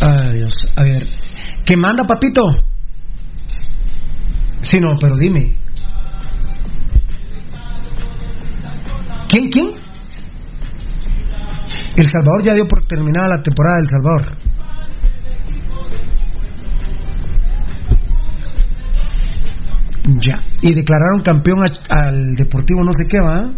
[0.02, 0.54] Ay, Dios.
[0.76, 1.08] A ver.
[1.66, 2.42] ¿Qué manda, papito?
[4.60, 5.56] Sí, no, pero dime.
[9.30, 9.85] ¿Quién, quién?
[11.96, 14.38] El Salvador ya dio por terminada la temporada del Salvador.
[20.22, 20.40] Ya.
[20.62, 21.60] Y declararon campeón
[21.90, 23.50] al Deportivo no sé qué, ¿va?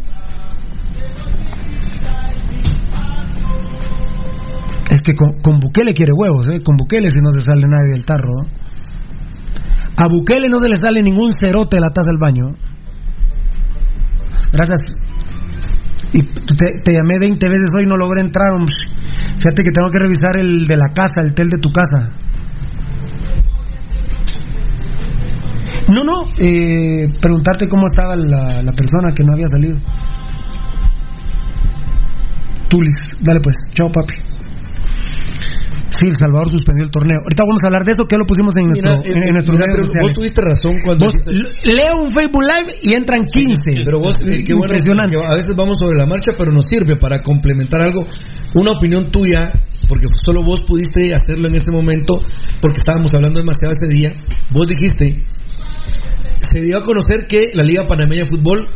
[4.90, 6.62] Es que con, con Bukele quiere huevos, ¿eh?
[6.64, 8.32] Con Bukele si no se sale nadie del tarro.
[8.34, 8.68] ¿no?
[9.98, 12.56] A Bukele no se le sale ningún cerote de la taza del baño.
[14.52, 14.82] Gracias.
[16.14, 18.54] Y te, llamé 20 veces hoy, no logré entrar.
[18.54, 18.74] hombre.
[19.38, 22.12] Fíjate que tengo que revisar el de la casa, el tel de tu casa.
[25.90, 29.78] No, no, eh, preguntarte cómo estaba la, la persona que no había salido.
[32.68, 34.27] Tulis, dale pues, chao papi.
[35.90, 37.18] Sí, El Salvador suspendió el torneo.
[37.24, 39.34] Ahorita vamos a hablar de eso, que ya lo pusimos en nuestro, Mira, en, en
[39.34, 40.08] nuestros mira, redes pero sociales.
[40.10, 43.72] vos tuviste razón cuando Vos- dijiste- leo un Facebook Live y entran 15.
[43.86, 45.18] Pero vos, eh, qué bueno, Impresionante.
[45.24, 48.04] a veces vamos sobre la marcha, pero nos sirve para complementar algo.
[48.54, 49.52] Una opinión tuya,
[49.88, 52.16] porque solo vos pudiste hacerlo en ese momento,
[52.62, 54.12] porque estábamos hablando demasiado ese día.
[54.52, 55.24] Vos dijiste,
[56.38, 58.68] se dio a conocer que la Liga Panameña de Fútbol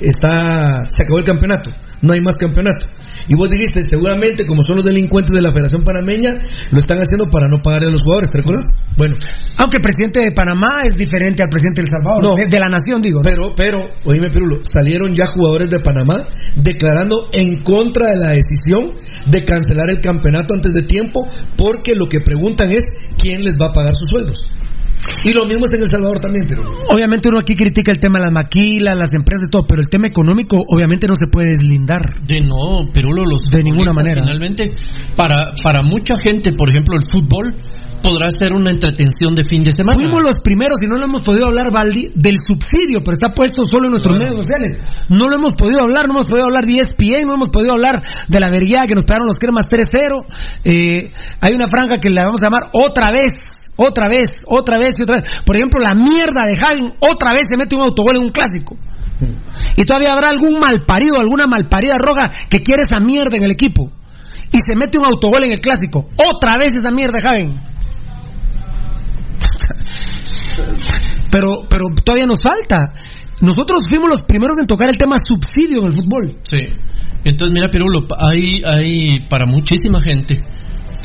[0.00, 1.70] está, se acabó el campeonato,
[2.00, 2.86] no hay más campeonato.
[3.28, 6.38] Y vos dijiste, seguramente como son los delincuentes de la Federación Panameña,
[6.70, 8.66] lo están haciendo para no pagarle a los jugadores, ¿te recuerdas?
[8.96, 9.16] Bueno,
[9.56, 12.34] Aunque el presidente de Panamá es diferente al presidente de El Salvador, No.
[12.36, 13.20] de, de la nación, digo.
[13.22, 18.90] Pero, pero, oíme, Pirulo, salieron ya jugadores de Panamá declarando en contra de la decisión
[19.26, 21.26] de cancelar el campeonato antes de tiempo,
[21.56, 22.84] porque lo que preguntan es
[23.16, 24.50] quién les va a pagar sus sueldos.
[25.24, 28.18] Y lo mismo es en El Salvador también, pero Obviamente uno aquí critica el tema
[28.18, 31.50] de las maquilas, las empresas y todo, pero el tema económico obviamente no se puede
[31.50, 32.22] deslindar.
[32.24, 34.22] De no, pero lo- los De ninguna manera.
[34.22, 34.74] Finalmente,
[35.16, 37.52] para, para mucha gente, por ejemplo, el fútbol
[38.02, 39.96] podrá ser una entretención de fin de semana.
[39.96, 43.62] Fuimos los primeros y no lo hemos podido hablar, Valdi, del subsidio, pero está puesto
[43.64, 44.78] solo en nuestros medios sociales.
[45.08, 48.02] No lo hemos podido hablar, no hemos podido hablar de ESPN, no hemos podido hablar
[48.28, 50.26] de la verguía que nos pegaron los cremas 3-0.
[50.64, 54.94] Eh, hay una franja que la vamos a llamar otra vez, otra vez, otra vez
[54.98, 55.42] y otra vez.
[55.46, 58.76] Por ejemplo, la mierda de Hagen otra vez se mete un autogol en un clásico.
[59.76, 63.92] Y todavía habrá algún malparido, alguna malparida roja que quiere esa mierda en el equipo.
[64.50, 66.08] Y se mete un autogol en el clásico.
[66.16, 67.71] Otra vez esa mierda, Hagen.
[71.32, 72.92] Pero, pero todavía nos falta.
[73.40, 76.32] Nosotros fuimos los primeros en tocar el tema subsidio en el fútbol.
[76.42, 76.58] Sí.
[77.24, 80.38] Entonces, mira, Pirulo, hay, hay para muchísima gente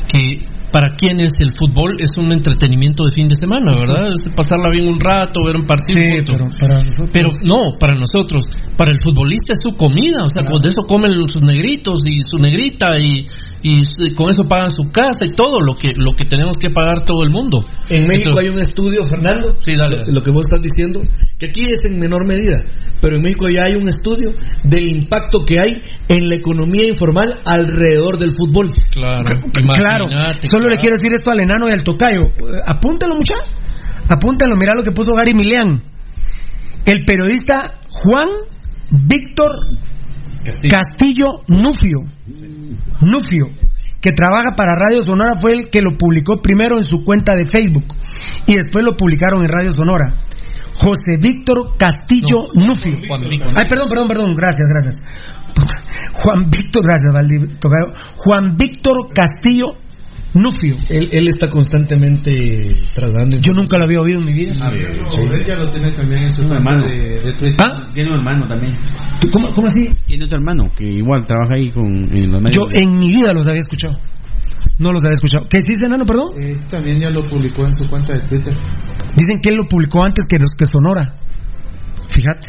[0.06, 0.38] que
[0.70, 4.08] para quienes el fútbol es un entretenimiento de fin de semana, ¿verdad?
[4.12, 5.98] Es pasarla bien un rato, ver un partido.
[5.98, 6.32] punto.
[6.32, 7.10] pero para nosotros.
[7.12, 8.44] Pero no, para nosotros,
[8.76, 12.36] para el futbolista es su comida, o sea, con eso comen sus negritos y su
[12.36, 13.26] negrita y,
[13.62, 13.82] y
[14.14, 17.22] con eso pagan su casa y todo lo que lo que tenemos que pagar todo
[17.24, 17.66] el mundo.
[17.90, 20.12] en México Entonces- hay un estudio, Fernando, Sí, dale, dale.
[20.12, 21.00] lo que vos estás diciendo,
[21.38, 22.58] que aquí es en menor medida,
[23.00, 24.30] pero en México ya hay un estudio
[24.64, 28.72] del impacto que hay en la economía informal alrededor del fútbol.
[28.92, 29.24] Claro,
[29.74, 30.04] Claro,
[30.50, 32.24] solo le quiero decir esto al enano y al tocayo.
[32.24, 33.34] Eh, Apúntalo, mucha.
[34.08, 35.82] Apúntalo, mira lo que puso Gary Milian.
[36.86, 38.26] El periodista Juan
[38.90, 39.50] Víctor
[40.70, 42.00] Castillo, Nufio.
[43.00, 43.50] Nufio,
[44.00, 47.46] que trabaja para Radio Sonora, fue el que lo publicó primero en su cuenta de
[47.46, 47.84] Facebook
[48.46, 50.14] y después lo publicaron en Radio Sonora.
[50.74, 52.98] José Víctor Castillo Nufio.
[53.08, 53.52] Juan Víctor.
[53.56, 54.94] Ay, perdón, perdón, perdón, gracias, gracias.
[56.12, 57.92] Juan Víctor, gracias, Valdi, tocayo.
[58.16, 59.74] Juan Víctor Castillo
[60.34, 60.76] Nufio.
[60.90, 63.38] Él, él está constantemente tratando.
[63.38, 64.52] Yo nunca lo había oído en mi vida.
[64.60, 66.86] Ah, Él ya lo tiene también en su hermano.
[66.86, 67.56] de, de Twitter.
[67.60, 67.86] ¿Ah?
[67.94, 68.72] Tiene un hermano también.
[69.32, 69.88] ¿Cómo, cómo así?
[70.06, 72.54] Tiene otro hermano que igual trabaja ahí con, en los medios.
[72.54, 73.98] Yo en mi vida los había escuchado.
[74.78, 75.46] No los había escuchado.
[75.48, 76.28] ¿Qué dice Enano, perdón?
[76.40, 78.54] Eh, también ya lo publicó en su cuenta de Twitter.
[79.16, 81.14] Dicen que él lo publicó antes que los que Sonora.
[82.10, 82.48] Fíjate.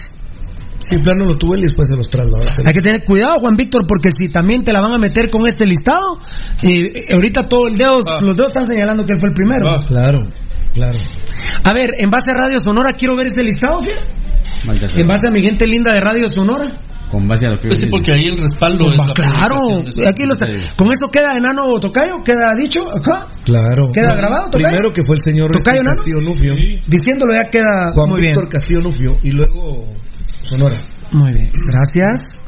[0.79, 2.39] Sí, en plano lo tuvo él y después se los trasladó.
[2.65, 5.41] Hay que tener cuidado, Juan Víctor, porque si también te la van a meter con
[5.47, 6.17] este listado,
[6.63, 8.21] y ahorita todo el dedo, Ah.
[8.21, 9.69] los dedos están señalando que él fue el primero.
[9.69, 9.83] Ah.
[9.85, 10.19] Claro,
[10.73, 10.99] claro.
[11.63, 13.89] A ver, en base a Radio Sonora, quiero ver ese listado, ¿sí?
[14.95, 16.71] En base a mi gente linda de Radio Sonora.
[17.11, 19.13] con base a lo que Pues sí, porque ahí el respaldo Pues es va, la
[19.13, 19.55] claro,
[20.07, 20.45] aquí lo está.
[20.75, 22.21] ¿Con eso queda enano Tocayo?
[22.23, 23.25] ¿Queda dicho acá?
[23.43, 23.89] Claro.
[23.91, 24.67] ¿Queda grabado, Tocayo?
[24.69, 25.81] Primero que fue el señor ¿Tocayo?
[25.83, 26.53] Castillo Nufio.
[26.87, 28.51] Diciéndolo ya queda Juan muy Víctor bien.
[28.51, 29.17] Castillo Nufio.
[29.23, 29.87] Y luego
[30.43, 30.79] Sonora.
[31.11, 32.41] Muy bien, gracias.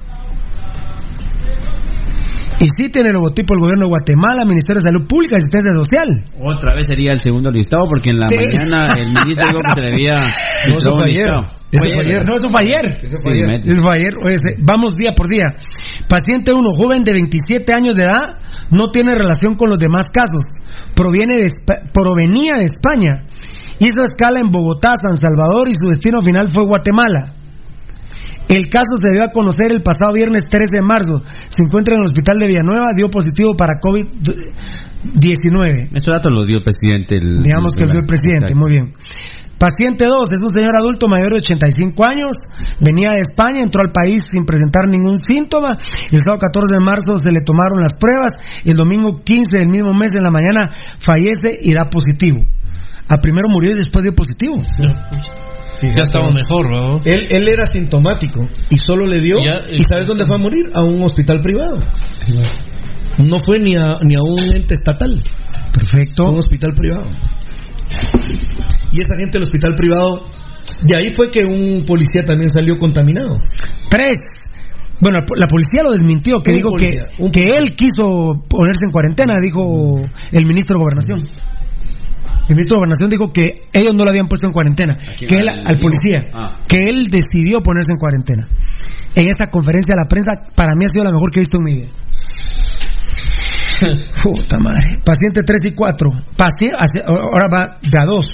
[2.59, 5.73] Y sí tiene el logotipo del gobierno de Guatemala, Ministerio de Salud Pública y Asistencia
[5.73, 6.23] Social.
[6.39, 8.35] Otra vez sería el segundo listado porque en la Sí.
[8.37, 10.21] mañana el ministro dijo que se le había
[10.69, 11.09] No, fue un fue
[12.05, 12.25] ayer.
[12.27, 12.99] No, eso fue ayer.
[13.01, 13.47] Eso Sí, fue ayer.
[13.47, 13.71] mete.
[13.71, 14.13] Eso fue ayer.
[14.23, 15.57] Oye, se- Vamos día por día.
[16.07, 18.37] Paciente 1, joven de 27 años de edad,
[18.69, 20.45] no tiene relación con los demás casos.
[20.93, 23.25] Proviene de, Espa- provenía de España.
[23.79, 27.33] Hizo escala en Bogotá, San Salvador y su destino final fue Guatemala.
[28.51, 31.23] El caso se dio a conocer el pasado viernes 13 de marzo.
[31.47, 35.87] Se encuentra en el hospital de Villanueva, dio positivo para COVID-19.
[35.95, 37.15] Estos datos los dio el presidente.
[37.15, 38.91] El, Digamos que lo dio el presidente, muy bien.
[39.57, 42.35] Paciente 2 es un señor adulto mayor de 85 años,
[42.79, 45.77] venía de España, entró al país sin presentar ningún síntoma.
[46.11, 48.37] El sábado 14 de marzo se le tomaron las pruebas.
[48.65, 52.43] El domingo 15 del mismo mes en la mañana fallece y da positivo.
[53.07, 54.61] A primero murió y después dio positivo.
[55.81, 57.01] Ya estaba mejor, ¿no?
[57.05, 59.37] Él, él era sintomático y solo le dio.
[59.37, 60.69] Ya, ¿Y sabes dónde fue a morir?
[60.75, 61.77] A un hospital privado.
[63.17, 65.23] No fue ni a, ni a un ente estatal.
[65.73, 66.23] Perfecto.
[66.23, 67.07] Fue a un hospital privado.
[68.91, 70.23] Y esa gente del hospital privado.
[70.83, 73.39] De ahí fue que un policía también salió contaminado.
[73.89, 74.19] Tres.
[74.99, 78.91] Bueno, la policía lo desmintió, que Un dijo policía, que, que él quiso ponerse en
[78.91, 79.99] cuarentena, dijo
[80.31, 81.27] el ministro de Gobernación.
[82.49, 85.47] El ministro de Gobernación dijo que ellos no lo habían puesto en cuarentena, que él,
[85.49, 86.59] ¿Al policía, Ah.
[86.67, 88.47] que él decidió ponerse en cuarentena.
[89.15, 91.57] En esta conferencia de la prensa, para mí ha sido la mejor que he visto
[91.57, 91.87] en mi vida.
[94.23, 94.99] Puta madre.
[95.03, 96.11] Paciente 3 y 4.
[97.05, 98.27] ahora va de a dos.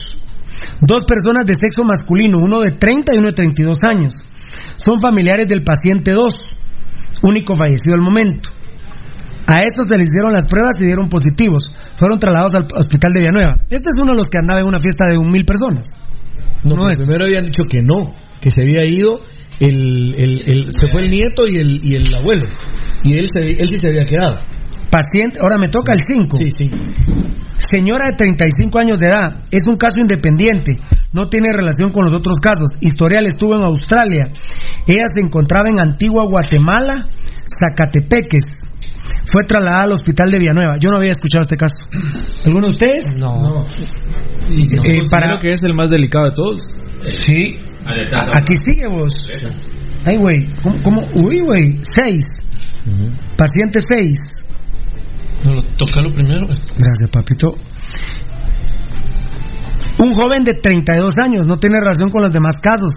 [0.81, 4.13] Dos personas de sexo masculino, uno de 30 y uno de 32 años.
[4.77, 6.33] Son familiares del paciente 2,
[7.23, 8.49] único fallecido al momento.
[9.47, 11.63] A estos se les hicieron las pruebas y dieron positivos.
[11.95, 13.55] Fueron trasladados al hospital de Villanueva.
[13.69, 15.87] Este es uno de los que andaba en una fiesta de un mil personas.
[16.63, 16.99] No, No pero es.
[16.99, 18.03] primero habían dicho que no,
[18.41, 19.21] que se había ido.
[19.59, 22.43] El, el- el- se fue el nieto y el, y el abuelo.
[23.03, 24.39] Y él, se, él sí se había quedado.
[24.91, 26.37] Paciente, ahora me toca el 5.
[26.37, 26.71] Sí, sí.
[27.57, 30.77] Señora de 35 años de edad, es un caso independiente,
[31.11, 32.75] no tiene relación con los otros casos.
[32.81, 34.29] Historial estuvo en Australia.
[34.85, 37.07] Ella se encontraba en Antigua Guatemala,
[37.59, 38.43] Zacatepeques.
[39.27, 40.77] Fue trasladada al hospital de Villanueva.
[40.79, 41.75] Yo no había escuchado este caso.
[42.45, 43.19] ¿Alguno de ustedes?
[43.19, 43.65] No.
[44.49, 46.61] Eh, para que es el más delicado de todos.
[47.03, 47.59] Sí.
[48.33, 49.29] Aquí sigue vos.
[50.05, 50.47] Ay, güey.
[50.63, 51.01] ¿Cómo, cómo?
[51.15, 51.79] Uy, güey.
[51.81, 52.25] Seis.
[53.35, 54.17] Paciente seis.
[55.43, 56.47] No, Tócalo primero.
[56.47, 57.55] Gracias, papito.
[59.99, 62.93] Un joven de 32 años, no tiene relación con los demás casos.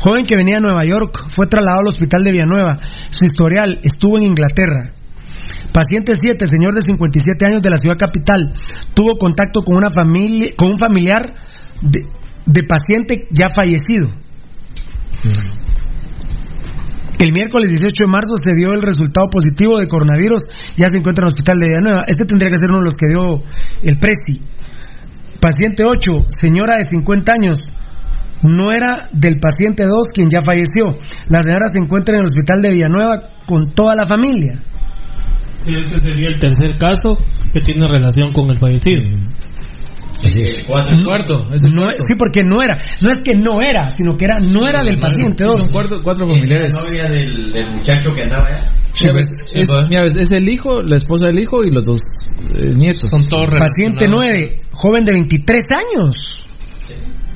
[0.00, 2.80] Joven que venía de Nueva York, fue trasladado al hospital de Villanueva.
[3.10, 4.92] Su historial estuvo en Inglaterra.
[5.72, 8.52] Paciente 7, señor de 57 años de la ciudad capital,
[8.94, 11.34] tuvo contacto con una familia, con un familiar
[11.82, 12.06] de,
[12.46, 14.10] de paciente ya fallecido.
[17.20, 21.22] El miércoles 18 de marzo se dio el resultado positivo de coronavirus, ya se encuentra
[21.22, 22.04] en el hospital de Villanueva.
[22.08, 23.42] Este tendría que ser uno de los que dio
[23.82, 24.40] el Presi.
[25.38, 27.70] Paciente 8, señora de 50 años,
[28.42, 30.96] no era del paciente 2 quien ya falleció.
[31.28, 34.58] La señora se encuentra en el hospital de Villanueva con toda la familia.
[35.66, 37.18] Este sería el tercer caso
[37.52, 39.00] que tiene relación con el fallecido.
[40.22, 41.46] El cuarto.
[41.54, 42.02] es el No, cuarto.
[42.06, 42.78] sí, porque no era.
[43.00, 45.60] No es que no era, sino que era no era del paciente 2.
[45.60, 46.74] Son cuatro, cuatro familiares.
[46.74, 48.72] novia del, del muchacho que andaba allá.
[49.00, 52.00] Mira, ves, es, mira, ves, es el hijo, la esposa del hijo y los dos
[52.54, 53.08] eh, nietos.
[53.08, 55.60] Son todos Paciente 9, joven de 23
[55.94, 56.16] años.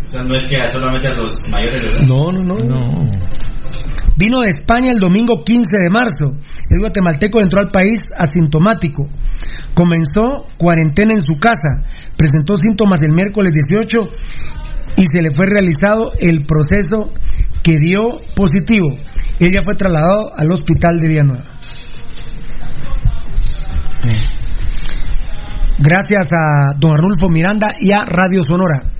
[0.06, 2.02] O sea, no es que solamente a los mayores, ¿verdad?
[2.06, 2.64] No, no, no.
[2.64, 3.10] No.
[4.16, 6.26] Vino de España el domingo 15 de marzo.
[6.70, 9.06] El guatemalteco entró al país asintomático.
[9.74, 11.84] Comenzó cuarentena en su casa.
[12.16, 14.08] Presentó síntomas el miércoles 18
[14.96, 17.10] y se le fue realizado el proceso
[17.64, 18.88] que dio positivo.
[19.40, 21.44] Ella fue trasladado al hospital de Villanueva.
[25.78, 28.93] Gracias a don Arnulfo Miranda y a Radio Sonora.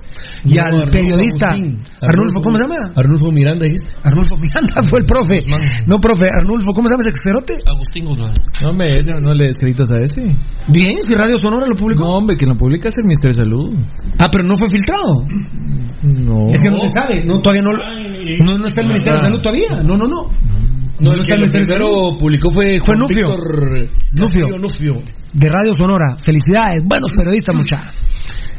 [0.45, 1.77] Y No, al Arnulfo periodista Agustín.
[2.01, 2.91] Arnulfo, ¿cómo se llama?
[2.95, 3.65] Arnulfo Miranda.
[3.65, 3.73] ¿sí?
[4.03, 5.39] Arnulfo Miranda fue el profe.
[5.87, 7.53] No, profe, Arnulfo, ¿cómo se llama ese cerote?
[7.65, 8.33] Agustín Guzmán.
[8.61, 10.23] No, hombre, ese no le escritas a ese.
[10.67, 12.03] Bien, si Radio Sonora lo publicó.
[12.03, 13.73] No, hombre, que lo publica es el Ministerio de Salud.
[14.19, 15.25] Ah, pero no fue filtrado.
[16.03, 16.47] No.
[16.53, 19.41] Es que no se sabe, no, todavía no, no, no está el Ministerio de Salud
[19.41, 19.81] todavía.
[19.83, 20.29] No, no, no.
[20.99, 21.89] No, el está que el lo Ministerio de Salud.
[21.89, 23.27] primero publicó fue, Fue Juan Nufio.
[23.27, 24.59] Víctor Nufio.
[24.59, 25.01] Nufio.
[25.33, 26.15] De Radio Sonora.
[26.23, 28.04] Felicidades, buenos periodistas, muchachos.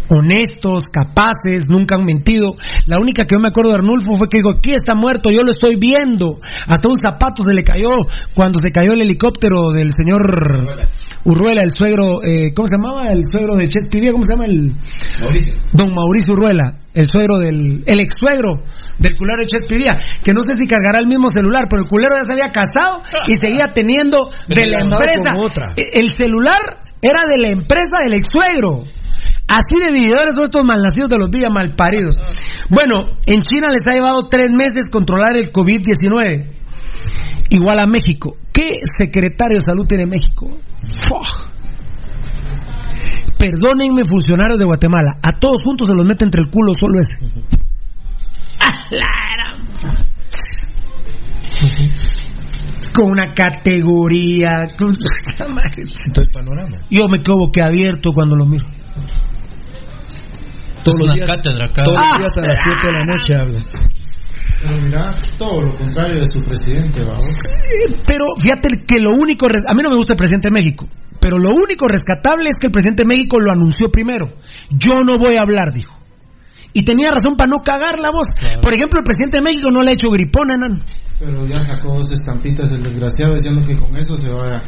[0.09, 2.55] Honestos, capaces, nunca han mentido.
[2.87, 5.43] La única que yo me acuerdo de Arnulfo fue que dijo, aquí está muerto, yo
[5.43, 6.39] lo estoy viendo.
[6.67, 7.91] Hasta un zapato se le cayó
[8.35, 10.65] cuando se cayó el helicóptero del señor
[11.25, 13.11] Urruela, el suegro, eh, ¿cómo se llamaba?
[13.13, 14.47] El suegro de Chespivía, ¿cómo se llama?
[14.47, 14.73] El...
[15.21, 15.55] Mauricio.
[15.73, 18.63] Don Mauricio Urruela, el suegro del, el ex suegro
[18.99, 22.15] del culero de Chespivía, que no sé si cargará el mismo celular, pero el culero
[22.21, 25.33] ya se había casado y seguía teniendo de la empresa.
[25.77, 26.61] E- El celular
[27.03, 28.85] era de la empresa del ex suegro.
[29.49, 32.17] Así de vividores son estos malnacidos de los villas malparidos.
[32.69, 36.53] Bueno, en China les ha llevado tres meses controlar el COVID-19.
[37.51, 38.37] Igual a México.
[38.53, 40.59] ¿Qué secretario de salud tiene México?
[40.83, 41.47] Fuah.
[43.39, 45.19] Perdónenme, funcionarios de Guatemala.
[45.23, 47.15] A todos juntos se los mete entre el culo solo ese.
[48.61, 49.05] ¡Ah, la
[49.37, 50.07] gran-
[52.93, 54.67] Con una categoría.
[54.77, 54.91] Con...
[55.77, 56.79] el panorama.
[56.91, 58.67] Yo me quedo abierto cuando lo miro.
[60.87, 62.11] Todos los días, cátedra todos Ah.
[62.19, 63.61] los días a las 7 de la noche habla.
[64.63, 67.27] Pero mira, todo lo contrario de su presidente, vamos.
[68.07, 70.89] Pero fíjate que lo único, a mí no me gusta el presidente de México,
[71.21, 74.29] pero lo único rescatable es que el presidente de México lo anunció primero.
[74.71, 75.96] Yo no voy a hablar, dijo.
[76.77, 78.27] Y tenía razón para no cagar la voz.
[78.61, 80.79] Por ejemplo, el presidente de México no le ha hecho gripón, enano.
[81.19, 84.63] Pero ya sacó dos estampitas del desgraciado diciendo que con eso se va a...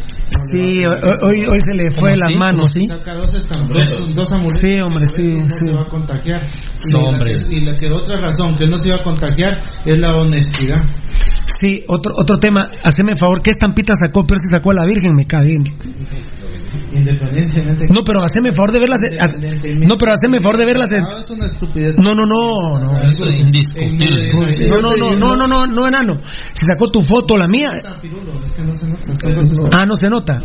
[0.50, 2.86] Sí, hoy, hoy- hoy se le fue de las manos, ¿sí?
[2.86, 4.60] Saca dos estampitas, dos, amuletos.
[4.62, 5.66] Sí, hombre, sí, no sí.
[5.66, 6.46] se va a contagiar.
[6.86, 7.34] Y No, la hombre.
[7.46, 10.82] que- y la que otra razón que no se iba a contagiar es la honestidad.
[11.60, 14.24] Sí, otro, otro tema, haceme el favor, ¿qué estampita sacó?
[14.26, 15.62] Pero si sacó a la Virgen, me cae bien.
[16.92, 17.86] Independientemente.
[17.88, 19.00] No, pero haceme favor de verlas.
[19.86, 20.88] No, pero haceme favor de verlas.
[20.90, 21.96] en- es una estupidez.
[21.98, 22.92] No, no, no, no.
[22.98, 24.30] Eso es indiscutible.
[24.68, 26.20] No, no, no, no, no, no, no, enano.
[26.52, 27.82] Si sacó tu foto, la mía.
[29.72, 30.40] Ah, no se nota.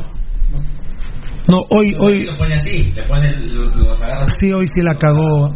[1.48, 2.26] No, hoy, hoy.
[2.26, 3.35] Lo pone así, le pone,
[4.40, 5.52] Sí, hoy sí la cagó.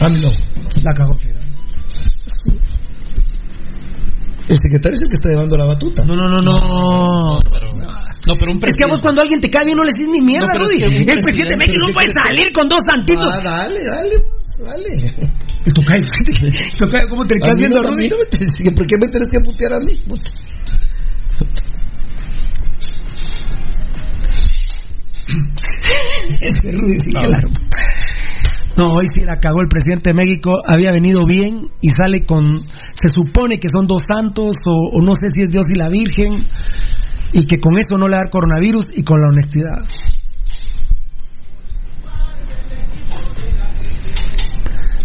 [0.00, 0.30] Ah, no.
[0.82, 1.14] La cagó.
[4.48, 6.04] El secretario es el que está llevando la batuta.
[6.06, 7.38] No, no, no, no.
[8.28, 10.06] No, pero un Es que a vos cuando alguien te cae bien no le decís
[10.12, 10.76] ni mierda, No, es Rudy.
[10.76, 13.24] que El presidente de México no puede salir con dos santitos.
[13.32, 15.14] Ah, dale, dale, pues, dale.
[17.08, 18.08] ¿cómo te quedas mí viendo no, a Rudy?
[18.10, 18.24] no me
[18.72, 19.96] ¿Por qué me tenés que putear a mí?
[20.06, 20.30] puta?
[26.40, 27.40] Ese Rudy sí que la-
[28.76, 32.58] No, hoy sí la cagó el presidente de México, había venido bien y sale con,
[32.92, 35.88] se supone que son dos santos o, o no sé si es Dios y la
[35.88, 36.42] Virgen
[37.32, 39.78] y que con eso no le da coronavirus y con la honestidad.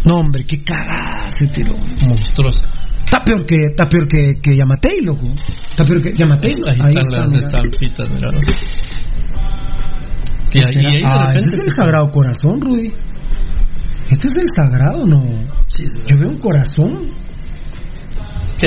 [0.06, 1.76] No, hombre, qué cagada se tiró.
[2.06, 2.64] Monstruoso.
[3.06, 5.28] Está peor que, está peor que, que Yamatei, loco.
[5.70, 6.54] Está peor que Yamatei.
[6.68, 8.32] Ahí están las estampitas, mira.
[10.52, 12.92] Y ahí, ahí de Ah, ese es el sagrado corazón, Rudy.
[14.10, 15.24] Este es el sagrado, ¿no?
[15.24, 17.06] Yo veo un corazón.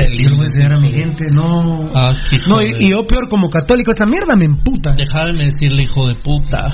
[0.00, 1.90] A enseñar a mi gente, no.
[1.94, 2.12] Ah,
[2.48, 4.92] no, y, y yo peor como católico, esta mierda me emputa.
[4.96, 6.68] Déjame decirle, hijo de puta.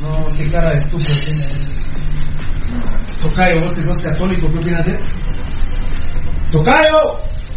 [0.00, 1.74] No, qué cara de estúpido tiene.
[3.20, 5.04] Tocayo, vos que sos católico, ¿qué opinas de esto?
[6.52, 6.98] Tocayo,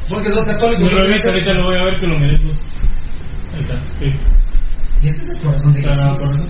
[0.09, 2.37] vos que sos católico, No ¿qué lo ahorita lo voy a ver que lo miré.
[2.39, 2.65] pues.
[3.53, 3.83] Ahí está.
[3.99, 4.05] sí.
[5.01, 6.47] Y este es el corazón de Jesús.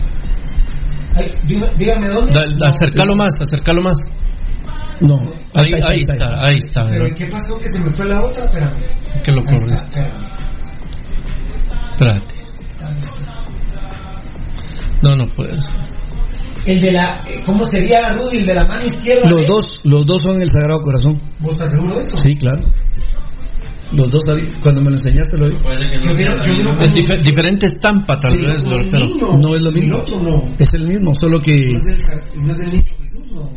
[1.16, 2.32] Ay, dígame, dígame dónde.
[2.32, 3.98] Da- da- acércalo más, acércalo más.
[5.02, 5.16] No.
[5.54, 6.86] Ahí, ahí está, ahí está.
[6.90, 7.10] Pero mira.
[7.10, 8.46] ¿y qué pasó que se me fue la otra?
[8.46, 8.82] Espérame.
[9.24, 10.00] Que lo Ahí está, corriste.
[10.00, 10.38] espérame.
[11.92, 12.36] Espérate.
[15.04, 15.60] No, no puedes.
[16.66, 17.22] El de la.
[17.30, 18.38] eh, ¿Cómo sería, Rudy?
[18.38, 19.30] El de la mano izquierda.
[19.30, 19.46] Los ¿eh?
[19.48, 21.20] dos, los dos son el Sagrado Corazón.
[21.40, 22.18] ¿Vos estás seguro de eso?
[22.18, 22.64] Sí, claro.
[23.94, 24.24] Los dos,
[24.62, 25.54] cuando me lo enseñaste lo vi.
[26.02, 26.72] Yo sea yo la.
[26.84, 28.62] Es dife- diferente estampa, tal Sí, vez,
[28.92, 29.38] pero.
[29.38, 29.98] No es lo Y el mismo.
[30.00, 30.44] otro no.
[30.60, 33.50] Es el mismo, solo que No es el, no es el niño Jesús, no.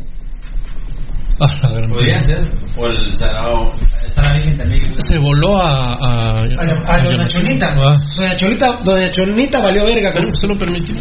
[1.43, 2.43] Ah, la gran- Podría ser.
[2.77, 3.71] O el sagrado.
[4.05, 4.79] Está la Virgen también.
[4.99, 5.73] Se voló a.
[5.75, 7.75] A, A, a Doña Cholita.
[7.83, 10.11] Ah, Doña Cholita, Doña Cholita valió verga.
[10.13, 10.93] pero con- se lo permití.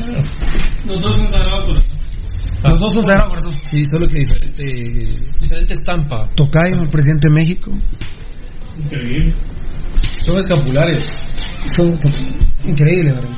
[0.87, 1.85] Los dos son sagrados corazón.
[2.63, 3.55] Los dos son sagrados corazón.
[3.63, 4.63] sí, solo que diferente.
[5.41, 6.29] Diferente estampa.
[6.35, 7.71] Tocayo, el presidente de México.
[8.79, 9.35] Increíble.
[10.27, 11.05] Son escapularios.
[11.77, 11.99] Son
[12.65, 13.31] increíbles, ¿verdad?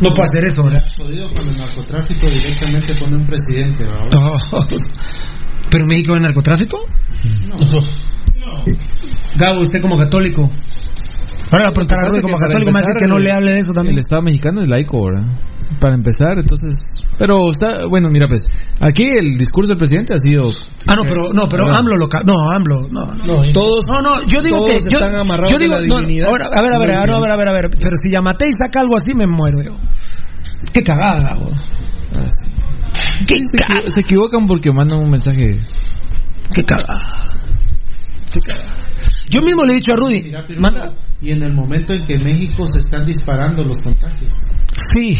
[0.00, 0.84] No puede hacer eso, ¿verdad?
[0.96, 4.08] Jodido con el narcotráfico directamente con un presidente, ¿verdad?
[4.52, 4.66] Oh.
[5.72, 6.78] ¿Pero México es narcotráfico?
[9.36, 10.42] Gabo, usted como católico.
[11.50, 13.50] Ahora le voy a preguntar a Rudy como católico, me hace que no le hable
[13.52, 13.94] de eso también.
[13.94, 15.24] El Estado mexicano es laico, ¿verdad?
[15.80, 17.04] Para empezar, entonces.
[17.18, 17.86] Pero está.
[17.86, 18.42] Bueno, mira, pues.
[18.80, 20.50] Aquí el discurso del presidente ha sido.
[20.86, 21.80] Ah, no, pero no, pero ¿verdad?
[21.80, 23.42] AMLO lo ca- no, AMLO, no, no.
[23.52, 26.26] Todos, No, no, yo digo todos que yo, están amarrados yo digo, de la no,
[26.28, 28.12] ahora, a ver, a ver, a ver, a ver, a ver, a ver, pero si
[28.12, 29.76] Yamatei saca algo así me muero yo.
[30.72, 31.50] Qué cagada, Gabo.
[32.16, 32.51] Ah, sí.
[33.26, 35.58] Se, equivo- se equivocan porque mandan un mensaje.
[36.54, 37.00] Qué cagada.
[38.32, 38.78] Qué cagada.
[39.30, 42.66] Yo mismo le he dicho a Rudy, Pirulo, y en el momento en que México
[42.66, 44.30] se están disparando los contagios.
[44.94, 45.16] Sí,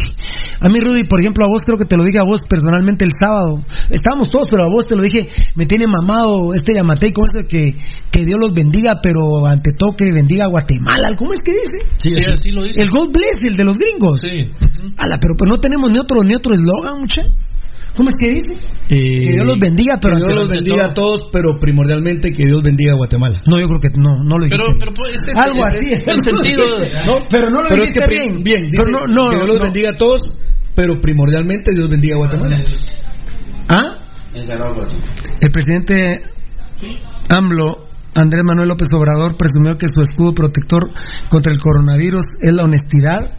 [0.61, 3.05] a mí Rudy, por ejemplo, a vos creo que te lo dije a vos personalmente
[3.05, 3.65] el sábado.
[3.91, 7.33] Estábamos todos, pero a vos te lo dije, me tiene mamado este Yamatei, ¿cómo es
[7.35, 7.79] el que,
[8.11, 11.17] que Dios los bendiga, pero ante todo que bendiga a Guatemala?
[11.17, 11.87] ¿Cómo es que dice?
[11.97, 12.83] Sí, así lo dice.
[12.83, 14.21] El God bless, el de los gringos.
[14.21, 14.51] Sí.
[14.99, 17.23] Ala, pero, pero no tenemos ni otro ni otro eslogan, mucha.
[17.97, 18.55] ¿Cómo es que dice?
[18.89, 21.17] Eh, Que Dios los bendiga, pero que Dios los bendiga todo.
[21.17, 23.43] a todos, pero primordialmente que Dios bendiga a Guatemala.
[23.47, 24.65] No, yo creo que no, no lo dijiste.
[24.65, 25.91] Pero, pero pues, este es Algo así.
[25.93, 26.65] el sentido.
[27.07, 28.43] No, pero no lo Pero es que bien.
[28.43, 29.65] bien, Pero no, no, que Dios los no.
[29.65, 30.39] bendiga a todos,
[30.75, 32.61] pero primordialmente Dios bendiga a Guatemala.
[33.69, 33.99] ¿Ah?
[35.41, 36.23] El presidente
[37.29, 40.91] AMLO, Andrés Manuel López Obrador, presumió que su escudo protector
[41.29, 43.37] contra el coronavirus es la honestidad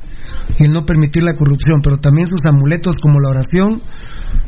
[0.60, 3.82] y el no permitir la corrupción, pero también sus amuletos como la oración,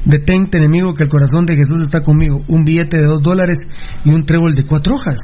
[0.05, 3.59] detente enemigo que el corazón de Jesús está conmigo, un billete de dos dólares
[4.03, 5.19] y un trébol de cuatro hojas.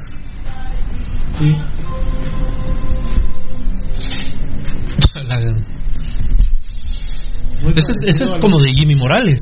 [5.27, 5.37] La-
[7.71, 9.39] Ese es, ese es como de Jimmy Morales.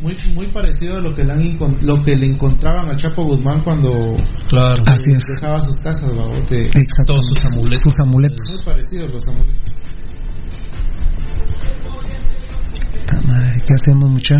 [0.00, 3.60] Muy, muy parecido a lo que, le han lo que le encontraban a Chapo Guzmán
[3.64, 3.90] cuando
[4.48, 4.82] Claro.
[4.86, 5.24] Así es.
[5.34, 6.66] dejaba sus casas, babote.
[6.66, 7.14] Exacto.
[7.14, 7.80] Todos sus amuletos.
[7.82, 8.38] Sus amuletos.
[8.48, 9.72] Muy parecidos los amuletos.
[13.08, 14.36] Puta madre, ¿Qué hacemos, mucha?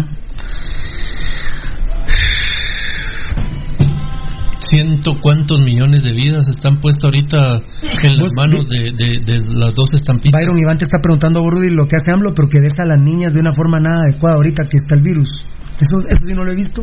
[4.60, 7.38] Ciento cuántos millones de vidas están puestos ahorita
[7.80, 10.38] en las manos de, de, de las dos estampitas.
[10.38, 12.98] Byron Iván te está preguntando, Rudy, lo que hace AMLO, pero que ves a las
[13.02, 15.42] niñas de una forma nada adecuada ahorita que está el virus.
[15.80, 16.82] Eso, eso sí no lo he visto.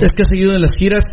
[0.00, 1.04] Es que ha seguido en las giras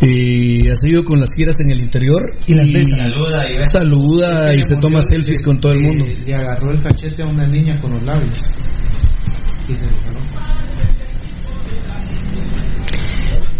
[0.00, 2.86] y ha seguido con las giras en el interior Y las ves.
[2.96, 6.06] Saluda y saluda y se toma selfies con todo el mundo.
[6.24, 8.38] Le agarró el cachete a una niña con los labios.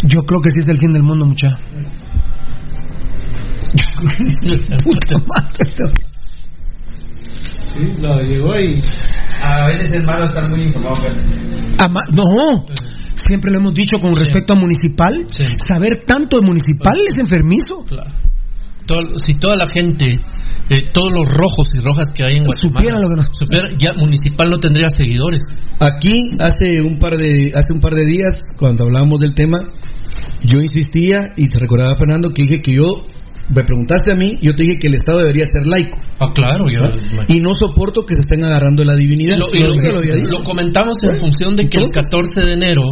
[0.05, 1.49] Yo creo que sí es el fin del mundo, mucha.
[3.75, 5.93] Yo creo que sí es el puta madre.
[7.75, 8.81] Sí, lo llegó y
[9.43, 10.95] A veces es malo estar muy informado.
[11.79, 12.67] Ama- no,
[13.15, 15.27] siempre lo hemos dicho con respecto a municipal.
[15.31, 15.45] Sí.
[15.67, 17.85] Saber tanto de municipal es enfermizo.
[17.87, 18.11] Claro.
[18.87, 20.19] Todo- si toda la gente,
[20.71, 23.69] eh, todos los rojos y rojas que hay en Guatemala, Supiera lo que nos- supiera,
[23.79, 25.45] ya municipal no tendría seguidores.
[25.81, 29.59] Aquí hace un par de hace un par de días cuando hablábamos del tema,
[30.43, 33.07] yo insistía y se recordaba Fernando que dije que yo
[33.51, 36.65] me preguntaste a mí, yo te dije que el Estado debería ser laico Ah, claro,
[36.69, 36.83] yo,
[37.29, 39.37] y no soporto que se estén agarrando la divinidad.
[39.39, 40.39] Lo, y lo- Nunca lo había dicho.
[40.39, 42.83] lo comentamos en función de que el 14 de enero,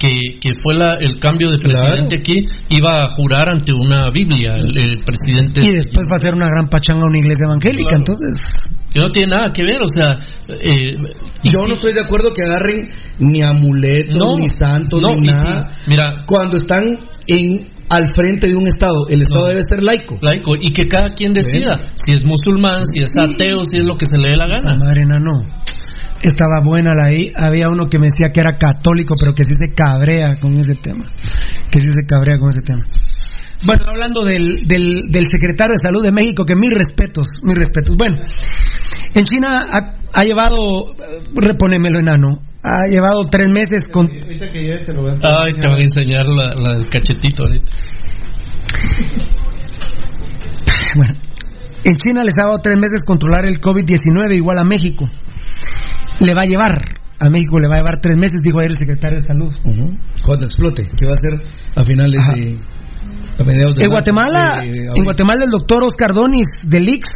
[0.00, 2.36] que, que fue la- el cambio de presidente aquí,
[2.70, 5.60] iba a jurar ante una Biblia el, el presidente.
[5.62, 7.98] Y después va a ser una gran pachanga a una iglesia evangélica, Claro.
[7.98, 8.70] entonces...
[8.94, 10.18] Que no tiene nada que ver, o sea.
[10.48, 10.96] eh,
[11.42, 15.26] y- Yo no estoy de acuerdo que agarren ni amuletos, No, ni santos, no, ni
[15.28, 15.68] nada.
[15.70, 16.86] sí, mira, Cuando están
[17.26, 19.48] en al frente de un Estado, el Estado No.
[19.48, 20.18] debe ser laico.
[20.22, 23.96] laico, y que cada quien decida si es musulmán, si es ateo, si es lo
[23.96, 24.76] que se le dé la La gana.
[24.76, 25.44] madre no.
[26.22, 27.32] Estaba buena la ahí.
[27.34, 30.74] Había uno que me decía que era católico, pero que sí se cabrea con ese
[30.74, 31.06] tema.
[31.70, 32.84] Que sí se cabrea con ese tema.
[33.64, 37.96] Bueno, hablando del, del, del secretario de Salud de México, que mis respetos, mis respetos.
[37.96, 38.16] Bueno,
[39.14, 44.06] en China ha, ha llevado, eh, reponémelo enano, ha llevado tres meses con...
[44.06, 47.44] ahorita que te lo voy a Ay, te voy a enseñar la, la del cachetito
[47.44, 47.72] ahorita.
[50.94, 51.14] Bueno,
[51.84, 55.08] en China les ha dado tres meses controlar el COVID-19 igual a México.
[56.20, 56.84] Le va a llevar,
[57.18, 59.52] a México le va a llevar tres meses, dijo ayer el secretario de Salud.
[59.64, 59.96] Ujú.
[60.24, 61.34] Cuando explote, que va a ser
[61.76, 62.34] a finales Ajá.
[62.34, 62.56] de.
[63.38, 65.04] A mediados de En marzo, Guatemala, de en.
[65.04, 67.06] Guatemala el doctor Oscar Donis del IX,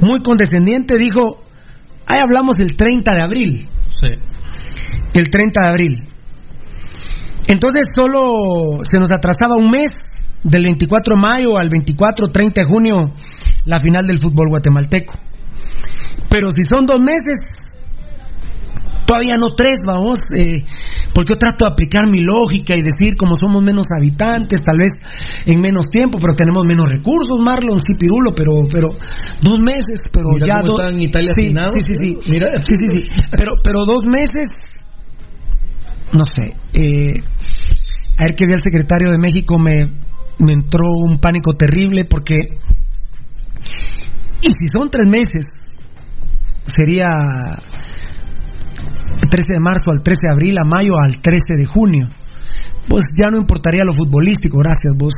[0.00, 1.42] muy condescendiente, dijo,
[2.06, 4.08] ahí hablamos el 30 de abril, Sí.
[5.12, 6.08] El 30 de abril.
[7.46, 12.66] Entonces solo se nos atrasaba un mes, del 24 de mayo al 24, 30 de
[12.66, 13.14] junio,
[13.64, 15.14] la final del fútbol guatemalteco.
[16.28, 17.78] Pero si son dos meses,
[19.06, 20.64] todavía no tres, vamos, eh,
[21.14, 24.92] porque yo trato de aplicar mi lógica y decir como somos menos habitantes, tal vez
[25.46, 28.88] en menos tiempo, pero tenemos menos recursos, Marlon, sí, Pirulo, pero, pero
[29.42, 32.46] dos meses, pero Mira ya cómo do- está en Italia sí, sí, sí, sí, Mira.
[32.62, 33.04] sí, sí, sí,
[33.36, 34.48] pero, pero dos meses,
[36.16, 37.14] no sé, eh,
[38.18, 39.86] a ver que vi al secretario de México me,
[40.38, 42.36] me entró un pánico terrible porque
[44.42, 45.44] y si son tres meses
[46.64, 47.58] sería
[49.34, 52.06] 13 de marzo al 13 de abril, a mayo al 13 de junio.
[52.88, 55.14] Pues ya no importaría lo futbolístico, gracias vos,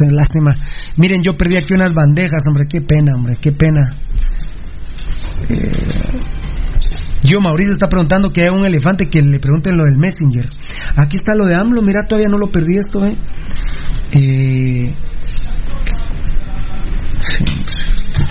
[0.10, 0.52] lástima.
[0.98, 3.94] Miren, yo perdí aquí unas bandejas, hombre, qué pena, hombre, qué pena.
[5.48, 5.72] Eh,
[7.22, 10.46] Yo, Mauricio está preguntando que hay un elefante que le pregunten lo del Messenger.
[10.96, 13.16] Aquí está lo de AMLO, mira, todavía no lo perdí esto, ¿eh?
[14.12, 14.94] eh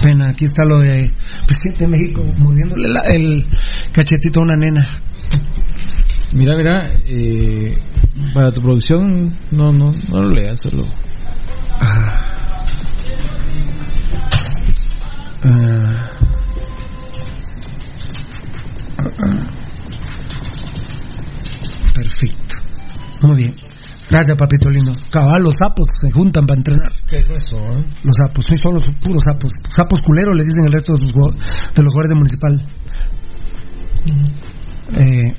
[0.04, 1.10] pena, aquí está lo de
[1.48, 3.46] presidente de México mordiéndole el
[3.94, 4.86] cachetito a una nena.
[6.36, 7.78] Mira, mira, eh,
[8.34, 10.84] para tu producción, no, no, no lo leas, solo.
[11.80, 12.30] Ah.
[15.44, 16.10] Ah.
[21.94, 22.56] Perfecto.
[23.22, 23.54] Muy bien.
[24.10, 24.92] Gracias, papito lindo.
[25.12, 26.92] Cabal, los sapos se juntan para entrenar.
[27.08, 27.58] ¿Qué es eso?
[27.58, 27.86] Eh?
[28.04, 29.52] Los sapos, sí, son los puros sapos.
[29.70, 32.64] Sapos culeros le dicen el resto de los, de los municipal.
[34.92, 35.36] Eh,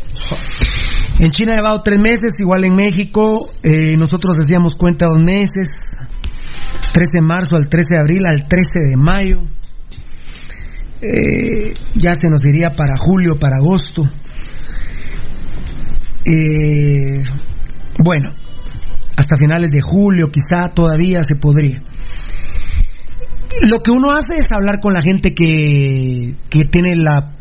[1.19, 3.51] en China ha llevado tres meses, igual en México.
[3.63, 5.99] Eh, nosotros decíamos cuenta dos meses.
[6.93, 9.43] 13 de marzo al 13 de abril al 13 de mayo.
[11.01, 14.09] Eh, ya se nos iría para julio, para agosto.
[17.99, 18.31] Bueno,
[19.17, 21.83] hasta finales de julio quizá todavía se podría.
[23.61, 27.35] Lo que uno hace es hablar con la gente que, que tiene la,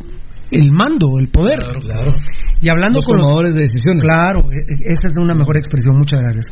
[0.54, 1.58] el mando, el poder.
[1.80, 2.12] Claro,
[2.60, 4.02] Y hablando los con tomadores los, de decisiones.
[4.02, 6.46] Claro, e, e, esa es una mejor expresión, muchas gracias.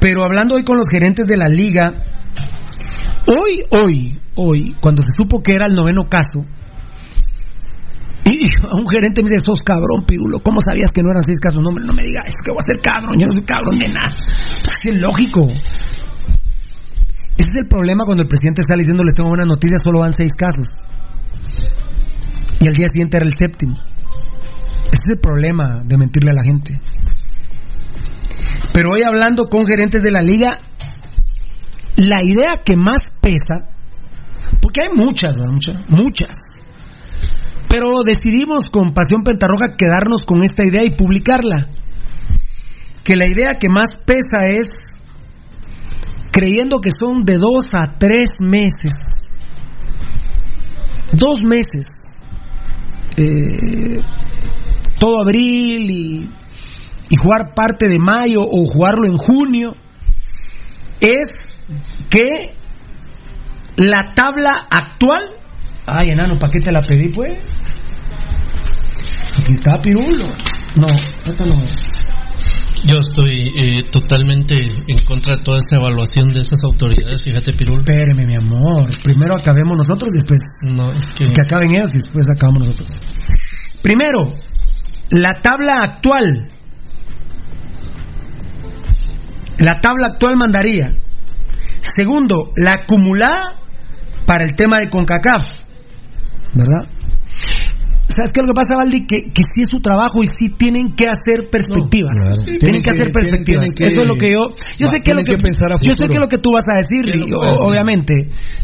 [0.00, 1.92] Pero hablando hoy con los gerentes de la liga,
[3.26, 6.40] hoy, hoy, hoy, cuando se supo que era el noveno caso,
[8.24, 8.36] y
[8.72, 11.62] un gerente me dice, sos cabrón, pirulo, ¿cómo sabías que no eran seis casos?
[11.62, 13.88] No, no me digas, es que voy a ser cabrón, yo no soy cabrón de
[13.88, 14.14] nada.
[14.84, 15.50] Es lógico.
[17.40, 20.12] Ese es el problema cuando el presidente está diciendo, le tengo buenas noticias, solo van
[20.12, 20.68] seis casos.
[22.60, 23.74] Y al día siguiente era el séptimo.
[23.74, 26.74] Ese es el problema de mentirle a la gente.
[28.72, 30.58] Pero hoy hablando con gerentes de la liga,
[31.96, 33.70] la idea que más pesa,
[34.60, 36.36] porque hay muchas, muchas, muchas,
[37.70, 41.68] pero decidimos con Pasión Pentarroja quedarnos con esta idea y publicarla.
[43.04, 44.66] Que la idea que más pesa es
[46.32, 49.38] creyendo que son de dos a tres meses.
[51.12, 52.09] Dos meses.
[53.20, 54.00] Eh,
[54.98, 56.30] todo abril y,
[57.16, 59.76] jugar parte de mayo o jugarlo en junio.
[61.00, 61.48] Es
[62.08, 62.54] que
[63.76, 65.24] la tabla actual.
[65.86, 67.40] Ay, enano, ¿para qué te la pedí, pues?
[69.38, 70.28] Aquí está Pirulo.
[70.76, 71.54] No, esto no.
[72.84, 77.80] Yo estoy eh, totalmente en contra de toda esa evaluación de esas autoridades, fíjate, Pirul.
[77.80, 78.90] Espéreme, mi amor.
[79.02, 80.40] Primero acabemos nosotros y después.
[80.72, 81.26] No, es que...
[81.26, 82.98] que acaben ellos y después acabamos nosotros.
[83.82, 84.34] Primero,
[85.10, 86.48] la tabla actual.
[89.58, 90.96] La tabla actual mandaría.
[91.82, 93.60] Segundo, la acumulada
[94.24, 95.44] para el tema de CONCACAF.
[96.54, 96.88] ¿Verdad?
[98.14, 99.06] ¿Sabes qué es lo que pasa, Valdi?
[99.06, 102.12] Que, que sí es su trabajo y sí tienen que hacer perspectivas.
[102.18, 102.42] No, claro.
[102.42, 103.64] tienen, Tienen que, hacer perspectivas.
[103.70, 104.42] tienen Eso es lo que yo.
[104.78, 106.64] Yo Va, sé que lo que, pensar a yo sé que lo que tú vas
[106.68, 107.66] a decir, ¿Qué es lo y, que o- vas a decir?
[107.70, 108.14] obviamente,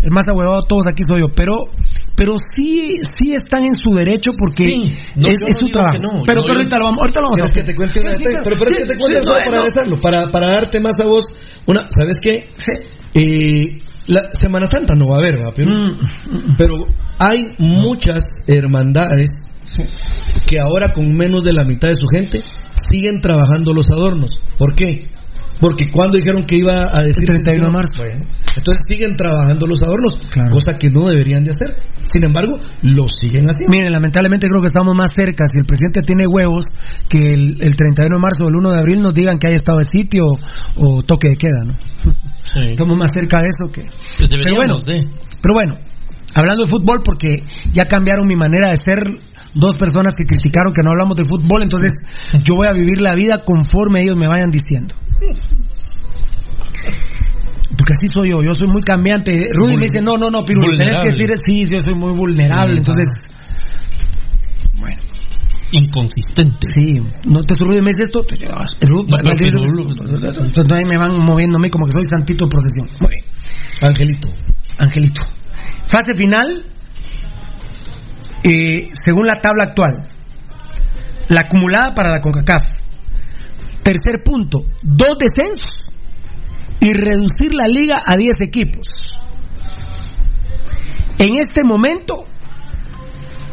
[0.02, 1.52] el más ahuevado de todos aquí soy yo, pero
[2.16, 4.92] pero sí sí están en su derecho porque Sí.
[5.16, 5.98] No, es, es no su trabajo.
[6.00, 6.22] no.
[6.26, 7.72] pero, Yo- pero ahorita lo vamos, ahorita lo vamos a ¿Quieres que hacer.
[7.72, 8.36] te cuente una Sí, detalle?
[8.38, 11.04] sí, Pero, pero sí, es que te cuente para regresarlo, para, para darte más a
[11.06, 11.24] vos.
[11.66, 12.48] Una, ¿Sabes qué?
[13.14, 13.78] Eh,
[14.08, 15.52] la Semana Santa no va a haber, ¿va?
[15.54, 16.74] Pero, Mm, pero
[17.18, 19.30] hay muchas hermandades
[20.46, 22.40] que ahora con menos de la mitad de su gente
[22.88, 24.42] siguen trabajando los adornos.
[24.58, 25.08] ¿Por qué?
[25.60, 27.98] Porque cuando dijeron que iba a decir El 31 de marzo.
[27.98, 28.24] Bueno,
[28.56, 30.50] entonces siguen trabajando los adornos, Claro.
[30.50, 31.76] cosa que no deberían de hacer.
[32.04, 33.70] Sin embargo, lo siguen haciendo.
[33.76, 35.44] Miren, lamentablemente creo que estamos más cerca.
[35.52, 36.64] Si el presidente tiene huevos,
[37.08, 39.54] que el, el 31 de marzo o el 1 de abril nos digan que hay
[39.54, 40.36] estado de sitio o,
[40.76, 41.74] o toque de queda, ¿no?
[42.46, 42.60] Sí.
[42.68, 43.82] Estamos más cerca de eso que.
[43.82, 45.08] Pues Pero bueno, de.
[45.42, 45.74] pero bueno,
[46.32, 47.38] hablando de fútbol, porque
[47.72, 48.98] ya cambiaron mi manera de ser.
[49.58, 51.92] Dos personas que criticaron que no hablamos de fútbol, entonces
[52.44, 54.94] yo voy a vivir la vida conforme ellos me vayan diciendo.
[57.86, 59.32] Porque así soy yo, yo soy muy cambiante.
[59.52, 62.78] Rudy me dice, no, no, no, Pirulo, tenés que decir, sí, yo soy muy vulnerable,
[62.78, 63.06] entonces,
[65.70, 66.66] Inconsistente.
[66.74, 68.72] sí, no te Rudy me dice esto, te llevas.
[68.82, 71.12] No, pero Valdir- Pirulo- entonces ahí me van
[71.60, 72.88] mí como que soy santito de procesión.
[72.98, 73.24] Muy bien.
[73.82, 74.28] Angelito.
[74.78, 75.22] Angelito.
[75.86, 76.66] Fase final,
[78.42, 80.08] eh, según la tabla actual,
[81.28, 82.62] la acumulada para la CONCACAF.
[83.84, 85.85] Tercer punto, dos descensos
[86.80, 88.86] y reducir la liga a 10 equipos.
[91.18, 92.24] En este momento,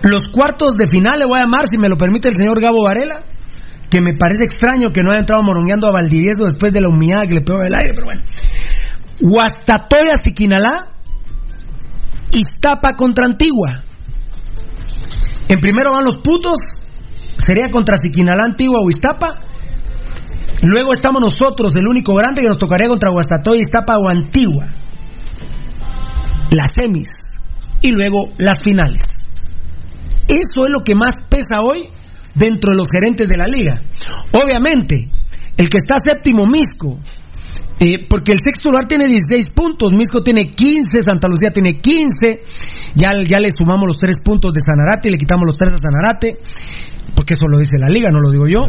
[0.03, 2.84] los cuartos de final le voy a llamar, si me lo permite el señor Gabo
[2.84, 3.24] Varela,
[3.90, 7.27] que me parece extraño que no haya entrado morongueando a Valdivieso después de la humillada
[7.27, 8.24] que le pegó el aire, pero bueno.
[9.22, 10.93] Guastatoya Siquinalá,
[12.32, 13.84] Iztapa contra Antigua.
[15.48, 16.60] En primero van los putos,
[17.38, 19.40] sería contra Siquinalá Antigua o Iztapa.
[20.61, 24.67] Luego estamos nosotros, el único grande que nos tocaría contra Guastatoya, Iztapa o Antigua.
[26.51, 27.40] Las semis.
[27.82, 29.25] Y luego las finales.
[30.27, 31.90] Eso es lo que más pesa hoy
[32.35, 33.82] dentro de los gerentes de la liga.
[34.32, 35.09] Obviamente,
[35.57, 36.99] el que está séptimo, Misco,
[37.80, 42.41] eh, porque el sexto lugar tiene 16 puntos, Misco tiene 15, Santa Lucía tiene 15,
[42.95, 45.77] ya, ya le sumamos los 3 puntos de Sanarate y le quitamos los 3 a
[45.77, 46.38] Sanarate,
[47.15, 48.65] porque eso lo dice la liga, no lo digo yo,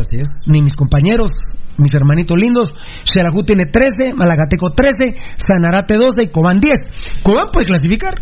[0.46, 1.30] ni mis compañeros,
[1.78, 2.74] mis hermanitos lindos.
[3.04, 7.22] Xelajú tiene 13, Malagateco 13, Sanarate 12 y Cobán 10.
[7.22, 8.14] Cobán puede clasificar.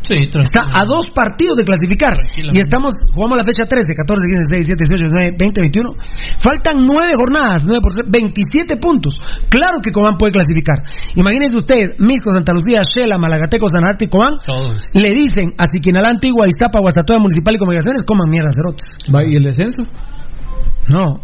[0.00, 2.14] Sí, Está a dos partidos de clasificar.
[2.36, 5.92] Y estamos, jugamos la fecha 13, 14, 15, 16, 17, 18, 19, 20, 21.
[6.38, 9.14] Faltan nueve jornadas, 9 por 3, 27 puntos.
[9.48, 10.78] Claro que Cobán puede clasificar.
[11.14, 14.38] Imagínense ustedes, Misco, Santa Lucía, Shela, Malagateco, Sanarate y Cobán.
[14.44, 14.94] Todos.
[14.94, 18.86] Le dicen a Siquinalá Antigua, Iztapa, Guastatoya Municipal y Comunicaciones, coman mierda, cerotes.
[19.28, 19.82] ¿Y el descenso?
[20.88, 21.20] No.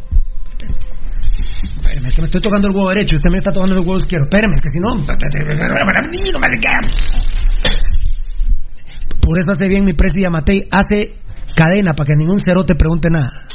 [1.65, 3.97] Espérame, es que me estoy tocando el huevo derecho, usted me está tocando el huevo
[3.97, 4.27] izquierdo.
[4.27, 5.05] Espérame, es que si no.
[9.21, 10.25] Por eso hace bien mi presi
[10.71, 11.17] hace
[11.57, 13.47] cadena para que ningún cerote pregunte nada.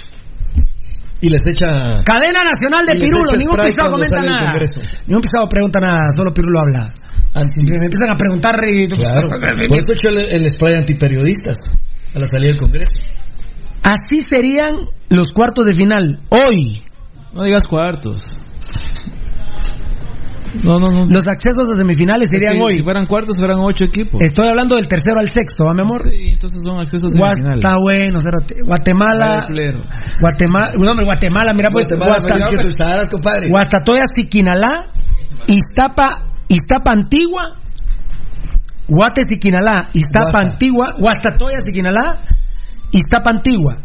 [1.22, 2.02] Y les echa.
[2.04, 4.58] Cadena Nacional de Pirulo, ningún pisado comenta nada.
[5.06, 6.94] Ningún pisado pregunta nada, solo Pirulo habla.
[7.36, 8.88] Me empiezan a preguntar y.
[8.88, 9.30] Claro.
[9.30, 11.58] Por eso echó el, el spray antiperiodistas
[12.16, 12.92] a la salida del Congreso.
[13.84, 14.74] Así serían
[15.10, 16.22] los cuartos de final.
[16.30, 16.84] Hoy.
[17.34, 18.40] No digas cuartos.
[20.64, 21.06] No, no, no.
[21.06, 22.72] Los accesos a semifinales Es serían que hoy.
[22.78, 24.22] Si fueran cuartos, fueran ocho equipos.
[24.22, 26.10] Estoy hablando del tercero al sexto, ¿va, mi amor?
[26.10, 27.58] Sí, entonces son accesos semifinales.
[27.58, 28.20] Está bueno.
[28.66, 29.48] Guatemala.
[30.20, 30.72] Guatemala.
[30.78, 31.86] No, hombre, Guatemala, mira, pues.
[31.96, 33.50] Guatemala, que tus salas, compadre.
[33.50, 34.88] Guastatoya, Siquinalá,
[35.48, 37.60] Iztapa, Iztapa Antigua,
[38.88, 40.40] Guate, Siquinalá, Iztapa Guasta.
[40.40, 42.22] Antigua, Guastatoya, Siquinalá,
[42.92, 43.78] Iztapa Antigua.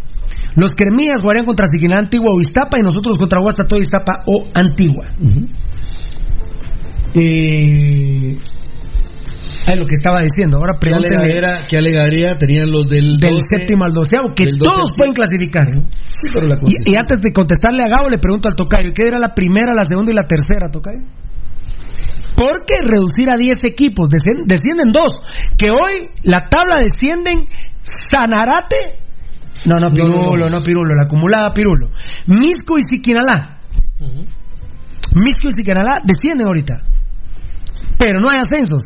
[0.57, 5.07] Los Kermías jugarían contra Siquinalá Antigua o Iztapa y nosotros contra Guastatoya, Iztapa o Antigua.
[7.15, 8.37] Eh,
[9.67, 10.59] es lo que estaba diciendo.
[10.59, 13.41] Ahora ¿Qué pregúntenle alegaría, ¿Qué alegaría tenían los del, del 12?
[13.59, 15.65] séptimo al doceavo, que del 12 todos pueden clasificar.
[16.11, 19.07] Sí, pero la Y, y antes de contestarle a Gabo, le pregunto al Tocayo, ¿qué
[19.07, 21.01] era la primera, la segunda y la tercera, Tocayo?
[22.37, 24.09] ¿Por qué reducir a 10 equipos?
[24.09, 25.13] Descen- descienden dos.
[25.57, 27.47] Que hoy la tabla descienden
[28.11, 29.04] Sanarate.
[29.65, 31.89] No, no, Pirulo, no, Pirulo, la acumulada Pirulo.
[32.27, 33.59] Misco y Siquinalá.
[35.15, 36.83] Misco y Siquinalá descienden ahorita.
[37.99, 38.83] Pero no hay ascensos.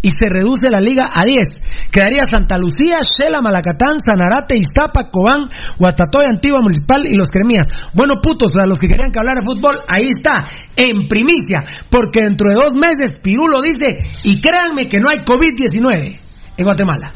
[0.00, 1.60] Y se reduce la liga a 10.
[1.90, 7.66] Quedaría Santa Lucía, Shela, Malacatán, Sanarate, Iztapa, Cobán, Guastatoya, Antigua Municipal y los Cremías.
[7.94, 11.66] Bueno, putos, a los que querían que hablara de fútbol, ahí está, en primicia.
[11.90, 16.20] Porque dentro de dos meses, Pirulo dice, y créanme que no hay COVID-19
[16.56, 17.12] en Guatemala.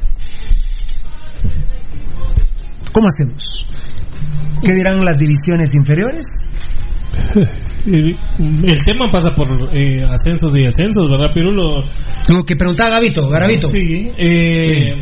[2.92, 3.66] ¿Cómo hacemos?
[4.62, 6.24] ¿Qué dirán las divisiones inferiores?
[7.84, 8.16] El,
[8.84, 11.82] tema pasa por eh, ascensos y ascensos, ¿verdad, Pirulo?
[12.28, 13.68] Lo que preguntaba Gavito, Garavito.
[13.70, 14.08] Sí.
[14.16, 14.94] eh,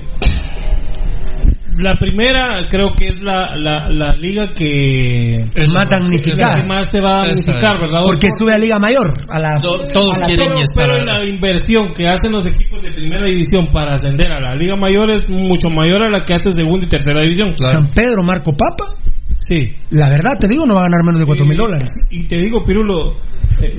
[1.82, 5.34] La primera creo que es la, la, la liga que
[5.74, 6.60] más damnificada.
[6.60, 7.80] que más se va a damnificar, es.
[7.80, 8.02] ¿verdad?
[8.04, 9.12] Porque sube a Liga Mayor.
[9.28, 12.46] A la, To- todos a la- quieren pero, estar pero la inversión que hacen los
[12.46, 16.20] equipos de primera división para ascender a la liga mayor es mucho mayor a la
[16.22, 17.54] que hace segunda y tercera división.
[17.56, 18.94] San Pedro Marco Papa.
[19.38, 19.72] Sí.
[19.90, 21.90] La verdad, te digo, no va a ganar menos de 4 mil dólares.
[22.10, 23.16] Y te digo, Pirulo,
[23.62, 23.72] eh,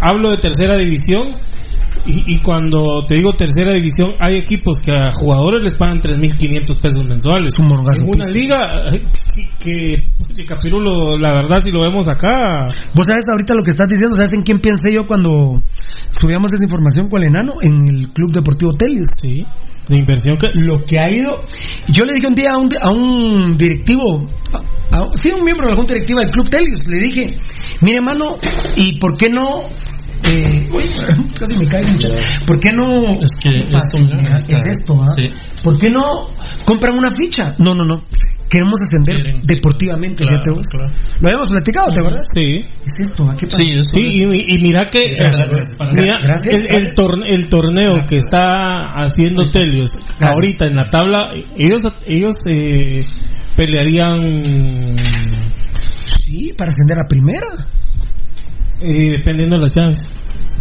[0.00, 1.28] hablo de tercera división
[2.06, 6.80] y, y cuando te digo tercera división, hay equipos que a jugadores les pagan 3.500
[6.80, 7.52] pesos mensuales.
[8.02, 8.58] En una liga
[9.58, 10.00] que, que
[10.32, 14.16] chica, Pirulo, la verdad, si lo vemos acá, Vos sabes ahorita lo que estás diciendo,
[14.16, 15.60] ¿sabes en quién pensé yo cuando
[16.20, 17.54] subíamos esa información con el enano?
[17.60, 19.08] En el Club Deportivo Telios.
[19.20, 19.44] sí,
[19.88, 20.48] de inversión que...
[20.54, 21.44] Lo que ha ido.
[21.88, 25.66] Yo le dije un día a un, a un directivo, a- a- sí, un miembro
[25.66, 27.36] de la junta directiva del Club Telios, le dije,
[27.82, 28.36] mire, hermano,
[28.76, 29.62] ¿y por qué no.?
[30.28, 30.82] Eh, uy,
[31.38, 32.08] casi me cae mucho.
[32.46, 32.92] ¿Por qué no.?
[33.20, 35.08] Es que esto- Mira, es esto, ¿ah?
[35.16, 35.28] Sí.
[35.62, 36.02] ¿Por qué no
[36.66, 37.52] compran una ficha?
[37.58, 37.96] No, no, no.
[38.48, 40.92] Queremos ascender Quieren, deportivamente, Claro, claro.
[41.20, 42.26] Lo habíamos platicado, ¿te acuerdas?
[42.32, 43.58] Sí, Es esto, ¿a qué pasa?
[43.58, 45.78] Sí, sí, y, y mira que Gracias, gracias.
[45.92, 46.56] mira, Gracias.
[46.56, 52.36] el, el torne- el torneo que está haciendo Telios ahorita en la tabla, ellos ellos
[52.48, 53.00] eh,
[53.56, 54.94] pelearían
[56.24, 57.48] Sí, para ascender a primera.
[58.80, 59.98] Eh, dependiendo de las llaves.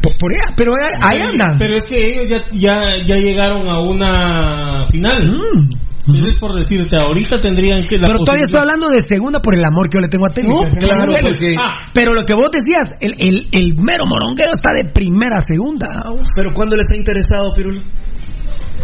[0.01, 1.57] Por, por ella, pero ahí, ahí andan.
[1.57, 5.23] Pero es que ellos ya, ya, ya llegaron a una final.
[5.25, 5.69] Mm.
[6.07, 7.97] Entonces, por decirte, ahorita tendrían que.
[7.97, 10.29] la Pero todavía estoy hablando de segunda por el amor que yo le tengo a.
[10.29, 14.51] No, Que claro, porque- Ah, pero lo que vos decías, el, el, el mero moronguero
[14.55, 15.87] está de primera a segunda.
[16.35, 17.81] Pero ¿cuándo les ha interesado, Pirulo?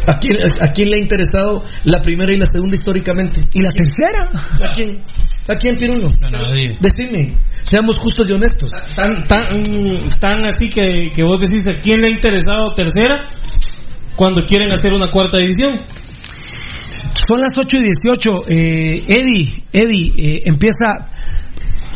[0.08, 3.42] ¿A quién, ¿A quién le ha interesado la primera y la segunda históricamente?
[3.53, 4.27] ¿Y la tercera?
[4.60, 5.03] ¿A quién?
[5.51, 6.07] ¿A quién, Pirulo?
[6.07, 6.77] A nadie.
[6.80, 8.71] Decime, seamos justos y honestos.
[8.95, 9.45] Tan, tan,
[10.19, 13.30] tan así que, que vos decís a quién le ha interesado tercera
[14.15, 15.75] cuando quieren hacer una cuarta división.
[17.27, 18.31] Son las 8 y 18.
[18.47, 21.09] Eh, Eddie, Eddie, eh, empieza.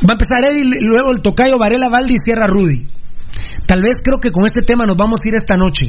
[0.04, 2.88] Va a empezar Eddie, luego el tocayo Varela Valdi y cierra Rudy.
[3.66, 5.88] Tal vez creo que con este tema nos vamos a ir esta noche.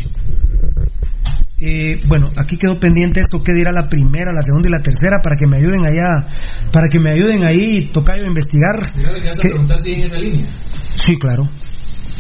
[1.69, 5.19] Eh, bueno, aquí quedó pendiente esto, qué dirá la primera, la segunda y la tercera
[5.21, 6.29] para que me ayuden allá,
[6.73, 8.93] para que me ayuden ahí, tocayo, a investigar.
[8.95, 10.47] Si en esa línea?
[10.95, 11.43] Sí, claro.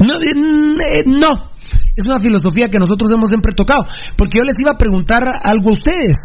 [0.00, 1.50] No, eh, no,
[1.94, 3.84] es una filosofía que nosotros hemos siempre tocado,
[4.16, 6.16] porque yo les iba a preguntar algo a ustedes.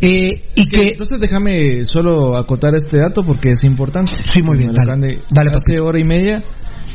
[0.00, 4.14] Eh, y que, entonces déjame solo acotar este dato porque es importante.
[4.32, 4.72] Sí, muy bien.
[4.72, 6.42] Dale, dale hace hora y media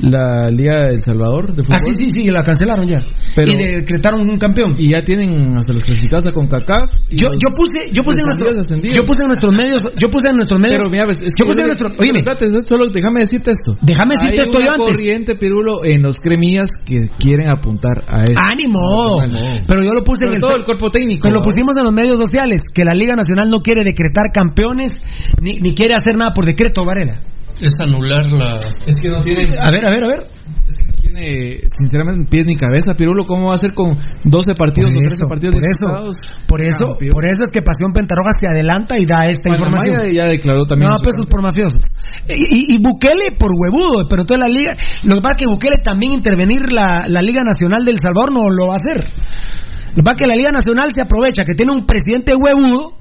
[0.01, 1.75] la Liga del Salvador de fútbol.
[1.75, 3.01] Ah, sí, sí, sí, la cancelaron ya.
[3.35, 4.75] Pero, y decretaron un campeón.
[4.77, 6.89] Y ya tienen hasta los clasificados a CONCACAF.
[7.09, 10.35] Yo, yo puse, yo puse en nuestro, yo puse en nuestros medios, yo puse en
[10.35, 10.77] nuestros medios.
[10.77, 12.11] Pero mira, ves, es yo que puse en nuestro, oye,
[12.67, 13.77] solo déjame decirte esto.
[13.81, 14.87] Déjame decirte Hay esto yo una antes.
[14.87, 18.39] corriente pirulo en los cremillas que quieren apuntar a eso.
[18.41, 19.21] ¡Ánimo!
[19.67, 21.21] Pero yo lo puse en el, todo el cuerpo técnico.
[21.23, 24.93] Pero lo pusimos en los medios sociales que la Liga Nacional no quiere decretar campeones
[25.41, 27.21] ni, ni quiere hacer nada por decreto, Varela.
[27.61, 28.59] Es anular la.
[28.85, 29.55] Es que no tiene.
[29.59, 30.19] A ver, a ver, a ver.
[30.67, 33.23] Es que no tiene, sinceramente, pies ni cabeza, Pirulo.
[33.25, 36.15] ¿Cómo va a ser con 12 partidos Por o 13 eso, partidos por eso, disputados?
[36.47, 37.11] por eso, Campeón.
[37.11, 39.95] por eso es que Pasión Pentarroja se adelanta y da esta Bueno, información.
[39.97, 40.89] Maya ya declaró también.
[40.91, 41.81] No, su es por mafiosos.
[42.29, 44.75] Y, y- y Bukele por huevudo, pero toda la liga.
[45.03, 48.49] Lo que pasa es que Bukele también intervenir la, la Liga Nacional del Salvador no
[48.49, 49.09] lo va a hacer.
[49.09, 52.93] Lo que pasa es que la Liga Nacional se aprovecha que tiene un presidente huevudo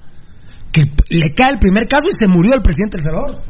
[0.73, 3.43] que le cae el primer caso y se murió el presidente del Salvador.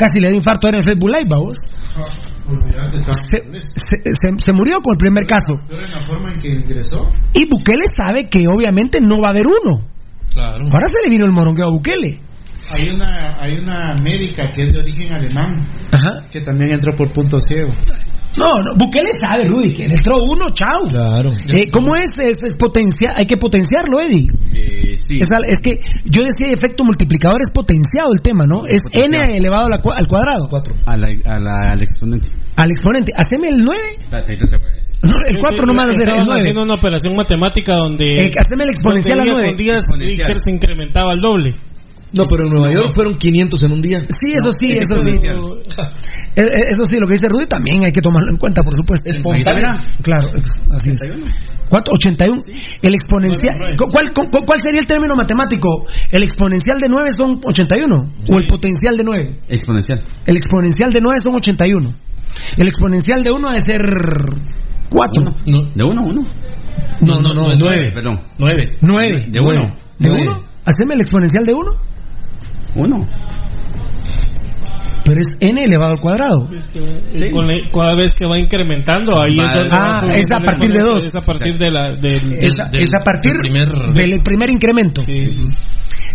[0.00, 1.58] Casi le dio infarto en el Facebook Live, vamos.
[3.28, 5.60] Se, se- se- se murió con el primer caso.
[5.68, 7.06] La forma en que ingresó.
[7.34, 9.86] Y Bukele sabe que obviamente no va a haber uno.
[10.32, 10.64] Claro.
[10.72, 12.18] Ahora se le vino el morongueo a Bukele.
[12.70, 16.22] Hay una, hay una médica que es de origen alemán Ajá.
[16.30, 17.72] que también entró por punto ciego.
[18.38, 20.86] No, no, Bukele sabe, Rudy, que le entró uno, chao.
[20.88, 21.30] Claro.
[21.52, 22.10] Eh, ¿Cómo es?
[22.20, 24.26] Es, es potencia- hay que potenciarlo, Eddie.
[24.54, 25.16] Eh, sí.
[25.20, 28.66] Es, al- es que yo decía efecto multiplicador, es potenciado el tema, ¿no?
[28.66, 30.48] Es n elevado a la al cuadrado.
[30.86, 32.28] A la- a la- al exponente.
[32.56, 33.12] Al exponente.
[33.16, 33.80] Haceme el 9.
[33.98, 34.90] Espérate, ahorita te voy a decir.
[35.02, 36.40] No, el 4 nomás hacer el Estaban 9.
[36.40, 38.26] haciendo una operación matemática donde.
[38.26, 39.48] Eh, haceme el exponencial al día nueve.
[39.48, 39.82] con días
[40.44, 41.54] se incrementaba al doble.
[42.12, 44.00] No, pero en Nueva York fueron 500 en un día.
[44.02, 45.10] Sí, eso sí, es eso sí.
[46.36, 48.74] Eh, eh, Eso sí, lo que dice Rudy también hay que tomarlo en cuenta, por
[48.74, 49.10] supuesto.
[49.10, 49.68] Espontáneo.
[50.02, 50.28] Claro,
[50.72, 51.00] así es.
[51.68, 51.92] ¿Cuánto?
[51.92, 52.42] 81.
[52.82, 53.76] El exponencial.
[53.76, 55.84] ¿cu- ¿Cuál, cu- ¿Cuál sería el término matemático?
[56.10, 57.96] ¿El exponencial de 9 son 81?
[58.32, 59.36] ¿O el potencial de 9?
[59.48, 60.02] Exponencial.
[60.26, 61.94] El exponencial de 9 son 81.
[62.56, 63.80] El exponencial de 1 ha de ser
[64.90, 65.22] 4.
[65.46, 66.22] No, ¿De uno a uno?
[67.02, 67.90] No, no, no, es nueve.
[67.94, 68.20] Perdón.
[68.38, 68.76] Nueve.
[68.80, 69.26] 9.
[69.30, 69.60] De uno.
[69.98, 70.18] ¿De Nueve.
[70.22, 70.42] 1?
[70.64, 71.70] ¿Haceme el exponencial de 1?
[72.74, 73.06] Uno.
[75.04, 76.48] Pero es n elevado al cuadrado.
[77.12, 80.38] Y con la- cada vez que va incrementando, ahí es donde Ah, va es a
[80.38, 81.02] partir de dos.
[81.02, 84.22] Es a partir de la, del, Es a, del- es a partir del primer- del
[84.22, 85.02] primer incremento.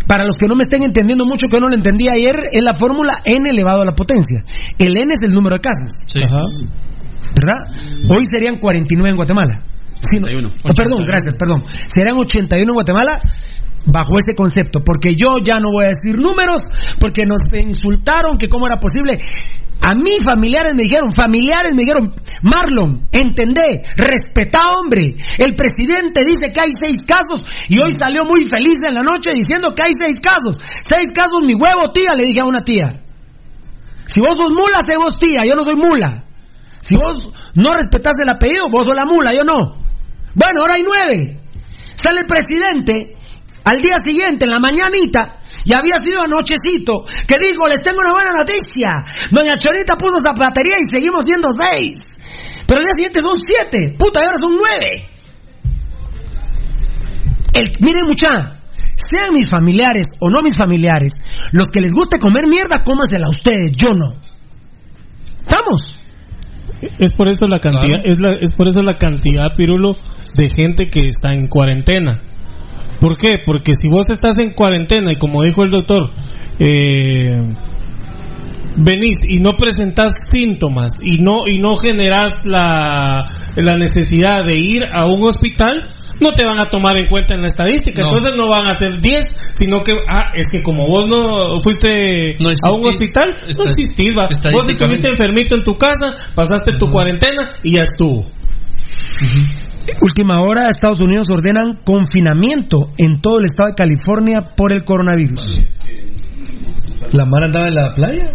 [0.07, 2.63] Para los que no me estén entendiendo mucho, que yo no lo entendí ayer, es
[2.63, 4.43] la fórmula n elevado a la potencia.
[4.77, 6.19] El n es el número de casas, Sí.
[6.19, 7.57] ¿verdad?
[8.07, 9.59] Hoy serían 49 en Guatemala.
[10.09, 10.51] Sí, no- 81.
[10.63, 11.63] oh, perdón, gracias, perdón.
[11.93, 13.19] Serán 81 en Guatemala
[13.85, 16.61] bajo ese concepto, porque yo ya no voy a decir números,
[16.99, 19.17] porque nos insultaron que cómo era posible.
[19.87, 26.49] A mí familiares me dijeron, familiares me dijeron, Marlon, entendé, respetá hombre, el presidente dice
[26.53, 29.93] que hay seis casos y hoy salió muy feliz en la noche diciendo que hay
[29.99, 30.59] seis casos.
[30.81, 33.03] Seis casos, mi huevo, tía, le dije a una tía.
[34.07, 36.25] Si vos sos mula, sé vos tía, yo no soy mula.
[36.81, 39.77] Si vos no respetás el apellido, vos sos la mula, yo no.
[40.33, 41.39] Bueno, ahora hay nueve.
[41.95, 43.17] Sale el presidente
[43.65, 48.13] al día siguiente, en la mañanita, y había sido anochecito, que dijo, les tengo una
[48.13, 49.03] buena noticia.
[49.31, 51.97] Doña Chorita puso zapatería y seguimos siendo seis.
[52.67, 53.95] Pero el día siguiente son siete.
[53.97, 55.15] Puta, y ahora son nueve.
[57.53, 58.27] El, miren mucha,
[59.09, 61.13] sean mis familiares o no mis familiares,
[61.51, 64.19] los que les guste comer mierda, cómansela ustedes, yo no.
[65.41, 65.95] ¿Estamos?
[66.99, 69.95] Es por eso la cantidad, es, la, es por eso la cantidad, Pirulo,
[70.35, 72.21] de gente que está en cuarentena.
[72.99, 73.37] ¿Por qué?
[73.45, 76.11] Porque si vos estás en cuarentena y como dijo el doctor,
[76.59, 77.39] eh,
[78.77, 83.25] venís y no presentás síntomas y no y no generás la,
[83.55, 85.87] la necesidad de ir a un hospital,
[86.19, 88.01] no te van a tomar en cuenta en la estadística.
[88.01, 88.07] No.
[88.09, 92.37] Entonces no van a ser 10, sino que, ah, es que como vos no fuiste
[92.39, 94.27] No a un hospital, no existís, va.
[94.27, 98.25] Vos estuviste enfermito en tu casa, pasaste tu cuarentena y ya estuvo.
[100.01, 105.59] Última hora, Estados Unidos ordenan confinamiento en todo el estado de California por el coronavirus.
[107.13, 108.31] ¿La mar andaba en la playa?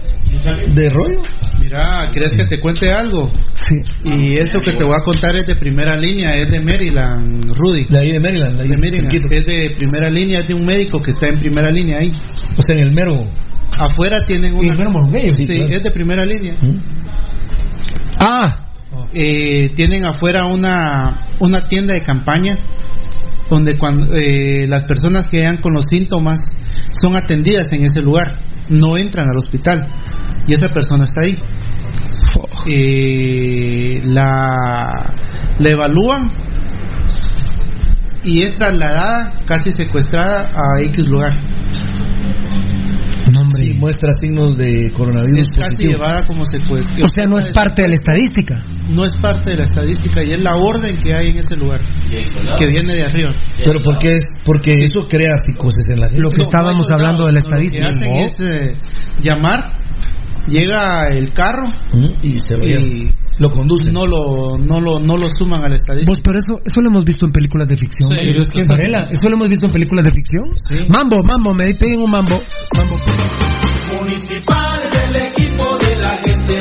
[0.74, 1.22] ¿De rollo?
[1.60, 3.30] Mira, ¿quieres que te cuente algo?
[3.52, 3.76] Sí.
[4.04, 7.84] Y esto que te voy a contar es de primera línea, es de Maryland, Rudy.
[7.84, 9.32] De ahí de Maryland, de ahí De Maryland.
[9.32, 12.12] Es de primera línea, es de un médico que está en primera línea ahí.
[12.56, 13.26] O sea, en el mero.
[13.78, 14.72] Afuera tienen una...
[14.72, 14.90] el mero
[15.28, 15.72] Sí, sí, claro.
[15.72, 16.54] es de primera línea.
[18.20, 18.69] Ah,
[19.12, 22.56] Eh, tienen afuera una, una tienda de campaña
[23.48, 26.40] donde cuando eh, las personas que llegan con los síntomas
[27.02, 28.32] son atendidas en ese lugar,
[28.68, 29.82] no entran al hospital
[30.46, 31.36] y esa persona está ahí.
[32.66, 35.12] Eh, la,
[35.58, 36.30] la evalúan
[38.22, 41.32] y es trasladada, casi secuestrada a X lugar.
[43.62, 45.92] Y muestra signos de coronavirus Es casi positivo.
[45.94, 47.06] llevada como secuestrada.
[47.06, 48.60] o sea, no es parte de la estadística.
[48.90, 51.80] No es parte de la estadística y es la orden que hay en ese lugar,
[52.58, 53.34] que viene de arriba.
[53.64, 54.24] Pero ¿por qué es?
[54.44, 56.22] Porque eso crea psicosis en la gente.
[56.22, 57.86] Lo que estábamos hablando de la Lo que estadística.
[57.86, 58.76] hacen es eh,
[59.22, 59.72] llamar,
[60.48, 61.64] llega el carro
[62.22, 63.10] y se lo y.
[63.38, 63.94] Lo conducen.
[63.94, 66.10] no lo no lo no lo suman a la estadística.
[66.10, 68.08] Vos, pero eso, eso lo hemos visto en películas de ficción.
[68.10, 68.20] Sí, ¿no?
[68.32, 70.44] pero es que- Varela, eso lo hemos visto en películas de ficción.
[70.88, 72.38] Mambo, mambo, me piden un mambo.
[72.76, 72.96] Mambo.
[73.98, 76.60] Municipal del equipo de la gente,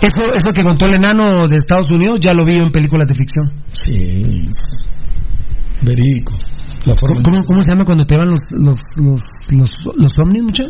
[0.00, 3.14] Eso, eso que contó el enano de Estados Unidos ya lo vi en películas de
[3.14, 3.64] ficción.
[3.72, 4.48] Sí.
[5.82, 6.34] Verídico.
[6.86, 9.20] La forma ¿Cómo, cómo se llama cuando te van los, los, los,
[9.50, 10.64] los, los ovnis, mucha?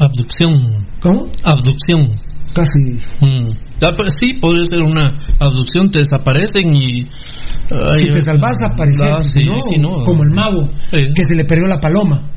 [0.00, 0.86] Abducción.
[1.00, 1.26] ¿Cómo?
[1.44, 2.20] Abducción.
[2.54, 2.78] Casi.
[3.20, 3.50] Mm.
[3.82, 6.86] Ah, pues sí, podría ser una abducción, te desaparecen y...
[6.88, 9.06] si Ay, te salvas, apareces.
[9.06, 9.54] ah, sí, ¿no?
[9.62, 10.02] sí, no.
[10.04, 11.06] Como el mago, Sí.
[11.14, 12.30] que se le perdió la paloma.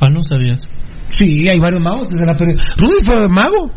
[0.00, 0.68] Ah, no sabías.
[1.08, 2.56] Sí, hay varios magos que se la perdió.
[2.78, 3.70] Rudy fue mago.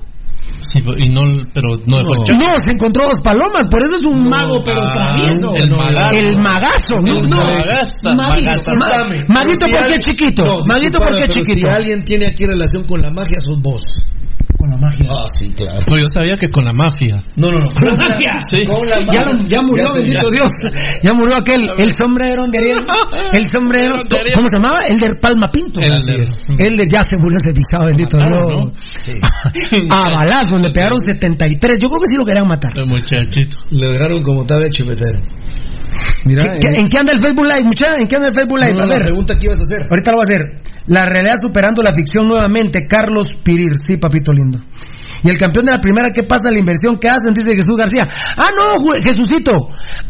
[0.72, 1.22] Sí, y no,
[1.54, 2.36] pero no dejó echar.
[2.38, 5.54] No, se encontró dos palomas, por eso es un mago, pero ah, travieso.
[5.56, 6.14] el magazo.
[6.18, 7.18] El magazo, ¿no?
[7.18, 7.38] El no.
[7.38, 8.76] magaza, Maguito, magaza.
[8.76, 9.24] ma- Discúlpame.
[9.28, 10.44] Maguito, Si ¿por qué alguien- chiquito?
[10.46, 11.68] No, Maguito, ¿por discúlpame, qué pero chiquito?
[11.68, 13.82] Si alguien tiene aquí relación con la magia, sos vos.
[14.64, 15.06] Con la magia.
[15.12, 15.78] Ah, sí, claro.
[15.90, 17.22] No, yo sabía que con la mafia.
[17.36, 17.70] No, no, no.
[17.76, 18.40] Con la magia.
[18.50, 18.64] Sí.
[18.66, 20.40] Con la Ya, lo- ya murió, Ya, bendito ya.
[20.40, 20.52] Dios.
[21.04, 22.78] Ya murió aquel, el sombrero de Ariel.
[23.34, 24.32] El sombrero, de.
[24.34, 24.86] ¿cómo se llamaba?
[24.88, 25.82] El de Palma Pinto.
[25.82, 26.24] Elder.
[26.60, 29.92] Elder ya se murió ese pisado, bendito Mataron, Dios.
[29.92, 31.78] A balazos le pegaron 73.
[31.82, 32.72] Yo creo que sí lo querían matar.
[32.78, 33.58] El muchachito.
[33.70, 35.12] Le dejaron como estaba hecho meter.
[36.24, 37.92] Mira, ¿Qué- qué- ¿En qué anda el Facebook Live, muchacha?
[38.00, 38.74] ¿En qué anda el Facebook Live?
[38.78, 39.04] No, A la ver.
[39.08, 39.88] pregunta que ibas a hacer.
[39.90, 40.73] Ahorita lo voy a hacer.
[40.88, 42.80] La realidad superando la ficción nuevamente.
[42.90, 44.60] Carlos Pirir, sí, papito lindo.
[45.24, 46.52] Y el campeón de la primera, ¿qué pasa?
[46.52, 48.04] La inversión que hacen, dice Jesús García.
[48.38, 49.52] Ah, no, Jesucito.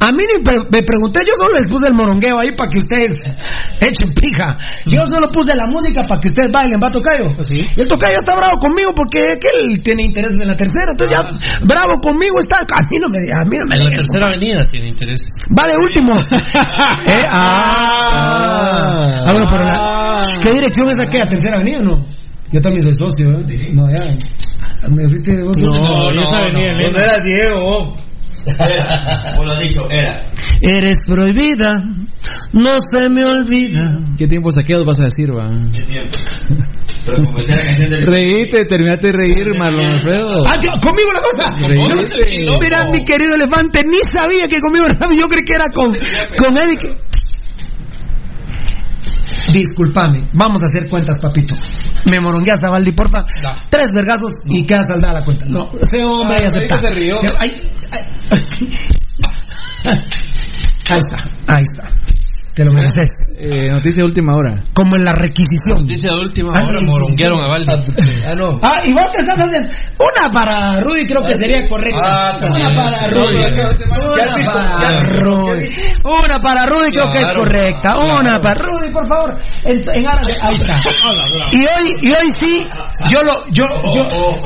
[0.01, 2.77] A mí ni pre- me pregunté, yo solo les puse el morongueo ahí para que
[2.81, 3.11] ustedes
[3.81, 4.57] echen pija.
[4.85, 7.29] Yo solo puse la música para que ustedes bailen, va tocayo.
[7.75, 10.91] Y el tocayo está bravo conmigo porque que él tiene interés en la tercera.
[10.97, 11.21] Entonces ya,
[11.67, 12.65] bravo conmigo está.
[12.73, 15.27] A mí no me, a mí no me En la tercera avenida tiene intereses.
[15.53, 16.13] Va de último.
[17.05, 19.23] Eh, ah.
[19.25, 21.27] Ah, bueno, pero la, ¿qué dirección es aquella?
[21.27, 22.05] ¿Tercera avenida o no?
[22.53, 23.71] Yo también soy socio, ¿eh?
[23.73, 24.05] No, ya.
[24.95, 25.57] ¿Me fuiste vos?
[25.57, 26.83] No, esa avenida Elena.
[26.83, 27.97] ¿Dónde era Diego?
[28.43, 30.25] Como lo has dicho, era.
[30.61, 31.81] Eres prohibida,
[32.51, 33.99] no se me olvida.
[34.17, 35.47] ¿Qué tiempo saqueos vas a decir, va?
[35.71, 36.17] ¿Qué tiempo?
[37.05, 38.05] Pero como decía la canción del.
[38.05, 40.43] Reíte, terminaste de reír, Marlon Alfredo.
[40.45, 40.59] Ah.
[40.81, 41.67] ¿Conmigo la cosa?
[41.67, 42.45] Reíte.
[42.61, 45.09] Mira, mi querido elefante, ni sabía que conmigo era.
[45.19, 46.97] Yo creí que era con, con Eric.
[49.51, 51.53] Disculpame, vamos a hacer cuentas, papito.
[52.09, 53.25] Me morongueas a Valdi, porfa.
[53.69, 55.45] Tres vergazos y queda saldada la cuenta.
[55.45, 56.75] No, ese hombre Ah, acepta.
[56.77, 57.17] se rió.
[57.17, 58.01] Se- Ahí, ahí.
[60.89, 61.89] Ahí está, ahí está.
[62.55, 63.09] Te lo mereces.
[63.35, 64.59] Eh, noticia de última hora.
[64.75, 65.81] Como en la requisición.
[65.81, 67.71] Noticia de última Ah, hora, moronguearon a Valdi.
[68.27, 68.59] Ah, no.
[68.61, 69.69] Ah, y vos te estás haciendo.
[69.97, 71.99] Una para Rudy, creo que sería correcta.
[72.03, 72.67] Ah, también.
[72.67, 73.37] Una para Rudy.
[73.37, 75.63] Una para Rudy.
[76.05, 77.97] Una para Rudy, creo que es correcta.
[77.97, 79.35] Una para Rudy, por favor.
[79.63, 80.77] En, en aras de- Ahí está.
[81.53, 82.55] Y hoy, y hoy sí,
[83.11, 83.65] yo lo, yo,
[83.95, 84.05] yo,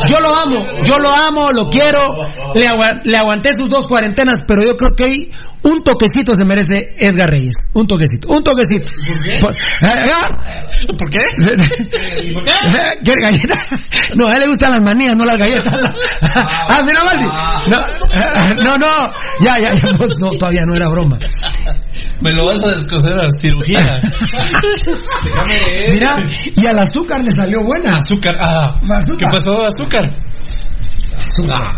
[0.10, 0.60] yo lo amo.
[0.90, 2.00] Yo lo amo, lo quiero.
[2.56, 5.32] Le, agua- le aguanté sus dos cuarentenas, pero yo creo que hoy
[5.68, 7.56] un toquecito se merece Edgar Reyes.
[7.74, 8.30] Un toquecito.
[8.30, 8.88] Un toquecito.
[9.42, 9.60] ¿Por qué?
[10.98, 11.20] ¿Por qué?
[12.34, 12.52] ¿Por qué?
[13.04, 13.56] ¿Quiere galleta?
[14.16, 15.78] No, a él le gustan las manías, no las galletas.
[16.36, 17.26] Ah, mira, Valdi.
[17.70, 17.78] No,
[18.64, 19.14] no, no.
[19.44, 19.92] Ya, ya, ya.
[20.20, 21.20] no, todavía no era broma.
[22.22, 23.82] Me lo vas a descoser a cirugía.
[25.92, 26.16] Mira,
[26.46, 27.98] y al azúcar le salió buena.
[27.98, 28.80] Azúcar, ah.
[29.18, 30.04] ¿Qué pasó de azúcar?
[31.18, 31.74] Azúcar.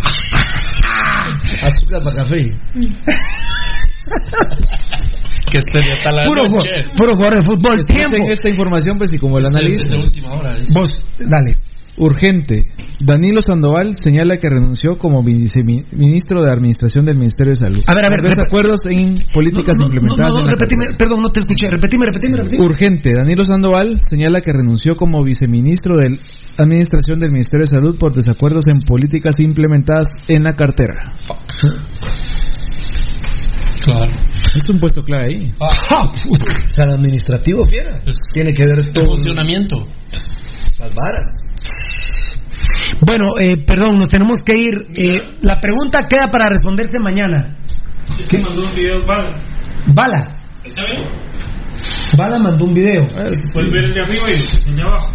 [1.62, 2.52] Azúcar para café.
[5.52, 6.70] Que estaría tal la Puro, noche.
[6.96, 7.76] puro jugador de fútbol.
[7.88, 8.18] Tiempo.
[8.30, 9.62] esta información, pues, y como el hora.
[9.62, 9.96] dice.
[10.74, 11.58] Vos, dale.
[11.98, 12.64] Urgente.
[13.02, 17.80] Danilo Sandoval señala que renunció como viceministro de Administración del Ministerio de Salud.
[17.88, 20.32] A ver, a ver, rep- desacuerdos en políticas No, no, implementadas.
[20.34, 21.68] no, en repetime, perdón, no te escuché.
[21.70, 22.64] Repetime, repetime, repetime.
[22.66, 23.14] Urgente.
[23.14, 26.18] Danilo Sandoval señala que renunció como viceministro de
[26.58, 31.14] Administración del Ministerio de Salud por desacuerdos en políticas implementadas en la cartera.
[33.92, 34.12] Claro.
[34.56, 35.54] Es un puesto clave ahí.
[35.62, 38.00] Ah, O sea, el administrativo, fiera.
[38.34, 39.06] Tiene que ver El todo.
[39.08, 39.78] funcionamiento.
[40.80, 41.30] Las varas.
[43.06, 44.88] Bueno, eh, perdón, nos tenemos que ir.
[44.98, 47.58] Eh, la pregunta queda para responderse mañana.
[48.30, 49.42] ¿Qué mandó un video para?
[49.88, 50.36] Bala.
[50.64, 51.10] ¿Está bien?
[52.18, 53.08] Bala mandó un video.
[53.08, 55.12] Puedes ver el de arriba y el de abajo.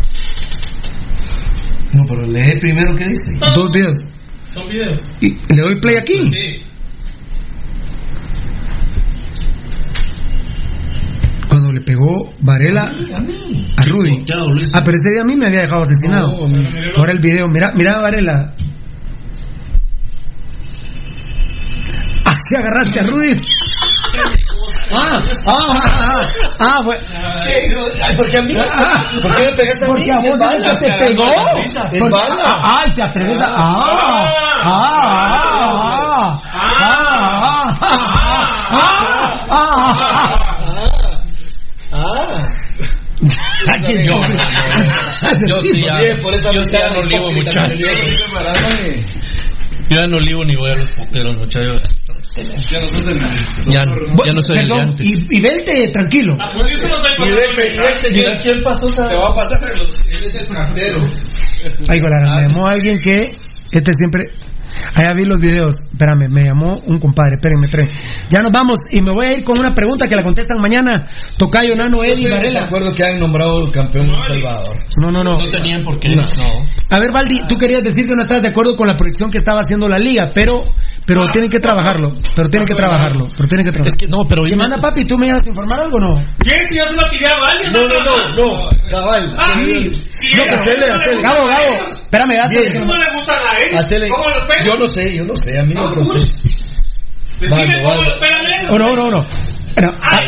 [1.92, 3.30] No, pero lee primero qué dice.
[3.54, 4.04] Dos videos.
[4.52, 5.00] Son videos.
[5.20, 6.14] Y le doy play aquí.
[6.32, 6.62] Sí.
[11.74, 14.22] Le pegó Varela a Rudy.
[14.24, 14.46] Chao.
[14.72, 16.32] Ah, pero ese día a mí me había dejado asesinado.
[16.96, 18.54] Ahora el video, mira, mira Varela.
[22.26, 23.34] Así agarraste a Rudy.
[24.92, 26.28] Ah, ah, ah, ah,
[26.60, 27.00] ah, bueno.
[28.16, 28.54] Porque a mí.
[28.72, 29.94] Ah, ¿Por qué me pegaste a mí?
[29.94, 31.24] Porque a vos te pegó.
[31.64, 32.42] Es Porque- bala.
[32.44, 33.46] ah, Ay, te atreves a.
[33.46, 33.54] Ah,
[34.66, 37.94] ah, ah, ah, ah, ah,
[38.70, 38.80] ah,
[39.50, 40.43] ah, Ah.
[43.73, 44.05] Ay, Yo, qué-
[45.49, 45.97] yo sí ya,
[46.52, 47.76] yo sí ya no libo, muchachos.
[49.89, 51.83] Yo ya no libo ni voy a los puteros, muchachos.
[52.70, 53.20] Ya no sos el-
[53.73, 54.68] Ya, ya no soy el
[55.00, 56.36] y, y vente tranquilo.
[56.41, 56.74] Ah, pues Y
[57.31, 57.74] vete,
[58.10, 58.86] y vete, quién pasó.
[58.89, 60.99] Te va a pasar, pero él es el cartero.
[61.89, 63.36] Ay, Golara, me llamó alguien que
[63.70, 64.26] este siempre.
[64.94, 65.74] Allá vi los videos.
[65.90, 67.36] Espérame, me llamó un compadre.
[67.36, 67.92] Espérenme, espérenme.
[68.28, 71.08] Ya nos vamos y me voy a ir con una pregunta que la contestan mañana.
[71.36, 72.64] Tocayo, Nano, Eddie, Varela.
[72.64, 74.76] acuerdo que han nombrado campeón de El Salvador.
[75.00, 75.38] No, no, no.
[75.38, 76.10] No tenían por qué.
[76.14, 76.22] No.
[76.22, 76.66] No.
[76.94, 79.39] A ver, Valdi, tú querías decir que no estás de acuerdo con la proyección que
[79.39, 80.62] estaba haciendo la liga, pero
[81.05, 82.12] pero tienen que trabajarlo.
[82.36, 83.28] Pero tienen que trabajarlo.
[83.36, 83.98] Pero tienen que Es trabajarlo.
[83.98, 85.05] que no, pero ¿Qué yo manda, papi?
[85.05, 86.14] ¿Tú me ibas a informar algo o no?
[86.39, 87.73] ¿Quién si ya se lo tiré a alguien?
[87.73, 88.16] No, no, no,
[88.62, 89.34] no, cabal.
[89.36, 89.90] Ah, Sí.
[90.10, 91.14] sí, No, hacele, no le hacele.
[91.16, 91.84] gusta Gabo, Gabo.
[91.84, 92.78] Espérame, date.
[92.78, 93.81] No le gustan a ellos.
[93.84, 94.08] Hacele.
[94.08, 94.64] ¿Cómo los pegan?
[94.64, 96.48] Yo no sé, yo no sé, a mí no Ah, me sé.
[97.40, 98.68] Decime Vale, cómo vale.
[98.70, 99.26] Oh, no, no, no.
[100.06, 100.22] Ah,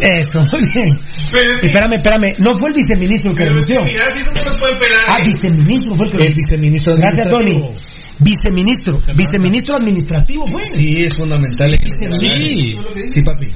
[0.00, 0.98] eso, muy bien.
[1.32, 2.34] Pero Espérame, espérame.
[2.38, 3.76] No fue el viceministro el que renunció.
[3.84, 5.00] mira, si eso no pueden pelar.
[5.08, 5.24] Ah, ¿eh?
[5.26, 7.74] viceministro fue el que El viceministro Gracias, Tony.
[8.20, 9.00] Viceministro.
[9.16, 10.64] Viceministro administrativo, fue.
[10.64, 11.76] Sí, es fundamental.
[12.18, 12.72] Sí.
[13.06, 13.46] Sí, papi.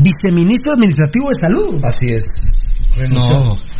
[0.00, 1.80] Viceministro administrativo de salud.
[1.84, 2.24] Así es.
[2.96, 3.40] Renunció.
[3.40, 3.74] No.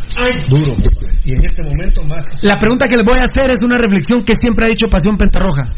[0.49, 0.77] Duro.
[1.23, 2.25] Y en este momento más.
[2.41, 5.17] La pregunta que les voy a hacer es una reflexión que siempre ha dicho Pasión
[5.17, 5.73] Pentarroja.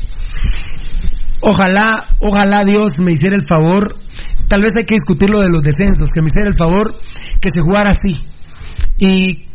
[1.42, 3.96] Ojalá, ojalá Dios me hiciera el favor,
[4.48, 6.94] tal vez hay que discutir lo de los descensos, que me hiciera el favor
[7.42, 8.24] que se jugara así.
[9.00, 9.48] Y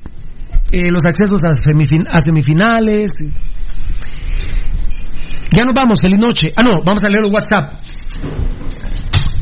[0.72, 3.10] eh, los accesos a, a semifinales.
[5.50, 6.48] Ya nos vamos, feliz noche.
[6.56, 7.74] Ah, no, vamos a leer los WhatsApp.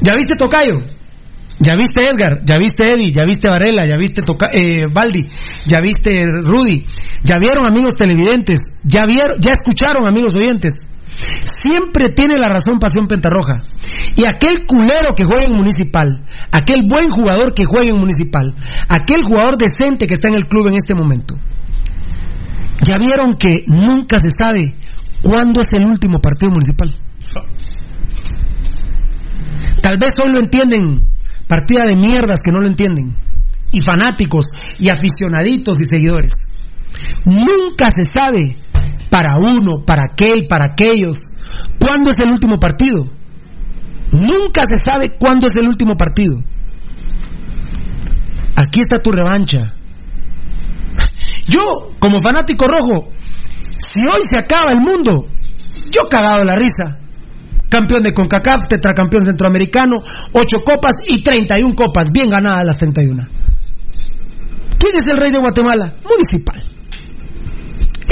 [0.03, 0.85] ¿Ya viste Tocayo?
[1.61, 2.41] ¿Ya viste Edgar?
[2.45, 3.13] ¿Ya viste Eddie?
[3.13, 3.87] ¿Ya viste Varela?
[3.87, 5.29] ¿Ya viste Toca eh, Baldi?
[5.67, 6.87] ¿Ya viste Rudy?
[7.23, 8.59] ¿Ya vieron amigos televidentes?
[8.83, 10.73] ¿Ya vieron, ya escucharon amigos oyentes?
[11.63, 13.63] Siempre tiene la razón Pasión Pentarroja.
[14.17, 18.55] Y aquel culero que juega en Municipal, aquel buen jugador que juega en Municipal,
[18.89, 21.37] aquel jugador decente que está en el club en este momento,
[22.83, 24.77] ya vieron que nunca se sabe
[25.23, 26.89] cuándo es el último partido municipal.
[29.83, 31.07] Tal vez hoy lo entienden,
[31.51, 33.17] partida de mierdas que no lo entienden,
[33.73, 34.45] y fanáticos,
[34.79, 36.35] y aficionaditos y seguidores.
[37.25, 38.57] Nunca se sabe
[39.11, 41.27] para uno, para aquel, para aquellos,
[41.81, 43.03] cuándo es el último partido.
[44.13, 46.37] Nunca se sabe cuándo es el último partido.
[48.55, 49.75] Aquí está tu revancha.
[51.47, 53.11] Yo, como fanático rojo,
[53.85, 55.27] si hoy se acaba el mundo,
[55.91, 57.01] yo cagado la risa.
[57.71, 59.97] Campeón de CONCACAF, tetracampeón centroamericano,
[60.33, 63.27] 8 copas y 31 copas, bien ganadas las 31.
[64.79, 65.95] ¿Quién es el rey de Guatemala?
[66.03, 66.65] Municipal.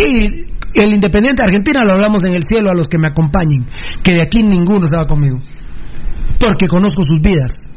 [0.01, 3.67] Y el Independiente de Argentina lo hablamos en el cielo a los que me acompañen,
[4.03, 5.39] que de aquí ninguno se va conmigo.
[6.39, 7.69] Porque conozco sus vidas.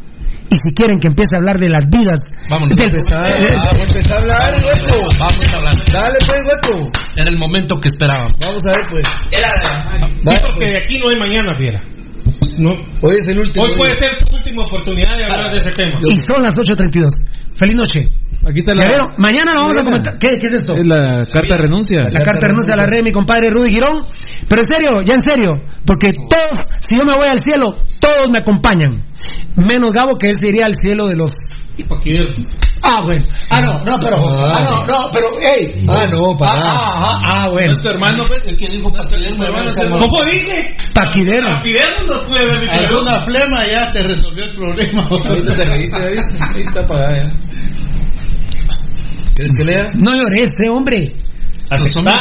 [0.52, 2.76] Y si quieren que empiece a hablar de las vidas Vámonos.
[2.76, 5.08] del Empezar, vamos a empezar a hablar, hueco.
[5.18, 5.74] Vamos a hablar.
[5.92, 6.92] Dale, pues, hueco.
[7.16, 8.34] Era el momento que esperábamos.
[8.42, 9.08] Vamos a ver, pues.
[9.32, 9.42] Sí,
[10.24, 10.74] Dale, porque pues.
[10.74, 11.82] de aquí no hay mañana, fiera.
[12.60, 12.72] no.
[13.02, 13.64] Hoy es el último.
[13.64, 15.98] Hoy puede ser tu última oportunidad de hablar de ese tema.
[16.04, 17.08] Y son las 8.32.
[17.56, 18.10] Feliz noche.
[18.48, 18.84] Aquí está la.
[18.84, 20.18] Guerrero, mañana lo vamos a comentar.
[20.18, 20.76] ¿Qué, qué es esto?
[20.76, 22.04] Es la carta de renuncia.
[22.12, 24.00] La carta de renuncia a la red de mi compadre Rudy Girón.
[24.50, 25.52] Pero en serio, ya en serio.
[25.86, 29.04] Porque todos, si yo me voy al cielo, todos me acompañan.
[29.56, 31.32] Menos Gabo, que él se iría al cielo de los.
[32.84, 33.24] Ah, bueno.
[33.50, 34.18] Ah, no, no, pero.
[34.28, 35.86] Ah, no, no, pero, ey.
[35.88, 37.68] Ah, no, para Ah, ah, ah, ah, bueno.
[37.68, 39.98] Nuestro hermano, pues, el que dijo Paquidero.
[40.00, 40.76] ¿Cómo dije?
[40.94, 41.48] Paquidero.
[41.48, 42.80] Paquidero no puede haber dicho.
[42.80, 45.08] Alguna flema ya te resolvió el problema.
[45.10, 46.40] Ahorita te reíste, ¿ya viste?
[46.42, 47.51] Ahí está apagada ya.
[49.42, 49.90] ¿Quieres que lea?
[49.96, 51.16] No llores, ese hombre.
[51.72, 52.12] Aceptá.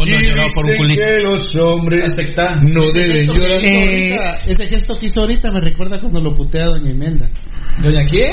[0.00, 2.16] Y dicen que los hombres
[2.62, 3.60] no deben llorar.
[3.62, 4.16] Eh,
[4.46, 7.30] ese gesto que hizo ahorita me recuerda cuando lo putea a Doña Imelda.
[7.78, 8.32] ¿Doña quién?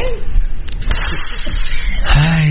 [2.16, 2.50] Ay.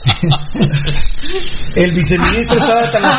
[1.76, 3.02] El viceministro estaba tan.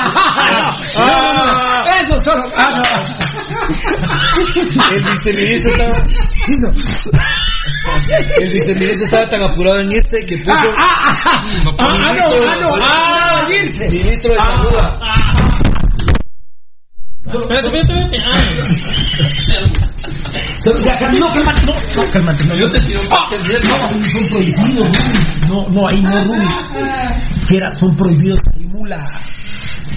[1.03, 2.43] Ah, eso solo.
[2.55, 2.83] Ah,
[4.93, 6.05] El viceministro estaba.
[8.39, 10.51] El viceministro estaba tan apurado en ese que puso.
[10.81, 11.43] Ah, ah, ah,
[11.79, 13.89] ah, no, ah, no, ah, irse.
[13.89, 15.21] Ministro de Salud.
[17.23, 17.69] Espérate,
[21.19, 22.43] No, cálmate, no, no, cálmate.
[22.45, 23.19] No, yo te tiro No,
[23.89, 24.89] son prohibidos.
[25.49, 26.47] No, no, ahí no, Rudy.
[27.47, 28.99] Fiera, son prohibidos ahí, mula.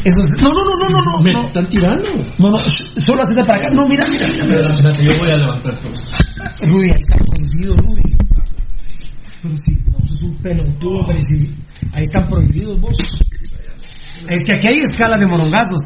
[0.05, 1.21] Eso es- No, no, no, no, no, no.
[1.23, 1.41] Me no.
[1.41, 2.05] están tirando.
[2.39, 3.71] No, no, solo hacete para acá.
[3.71, 4.59] No, mira, mira, mira.
[5.03, 5.93] yo voy a levantar todo.
[6.69, 8.03] Rudy, está prohibido, Rudy.
[9.43, 11.55] Pero sí, no, eso es un pelotudo, pero sí,
[11.93, 12.97] ahí están prohibidos vos.
[14.29, 15.83] Es que aquí hay escalas de morongazos.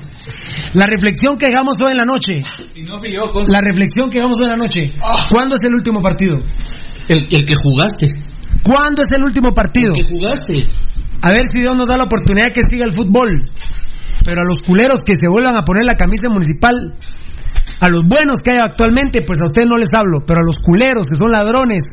[0.74, 2.42] La reflexión que hagamos hoy en la noche.
[2.76, 3.46] Y no fui yo con.
[3.48, 4.92] La reflexión que hagamos hoy en la noche.
[5.30, 6.36] ¿Cuándo es el último partido?
[7.08, 8.10] El, el que jugaste.
[8.62, 9.92] ¿Cuándo es el último partido?
[9.94, 10.62] El que jugaste.
[11.22, 13.44] A ver si Dios nos da la oportunidad que siga el fútbol.
[14.24, 16.94] Pero a los culeros que se vuelvan a poner la camisa municipal,
[17.80, 20.18] a los buenos que hay actualmente, pues a ustedes no les hablo.
[20.26, 21.84] Pero a los culeros que son ladrones,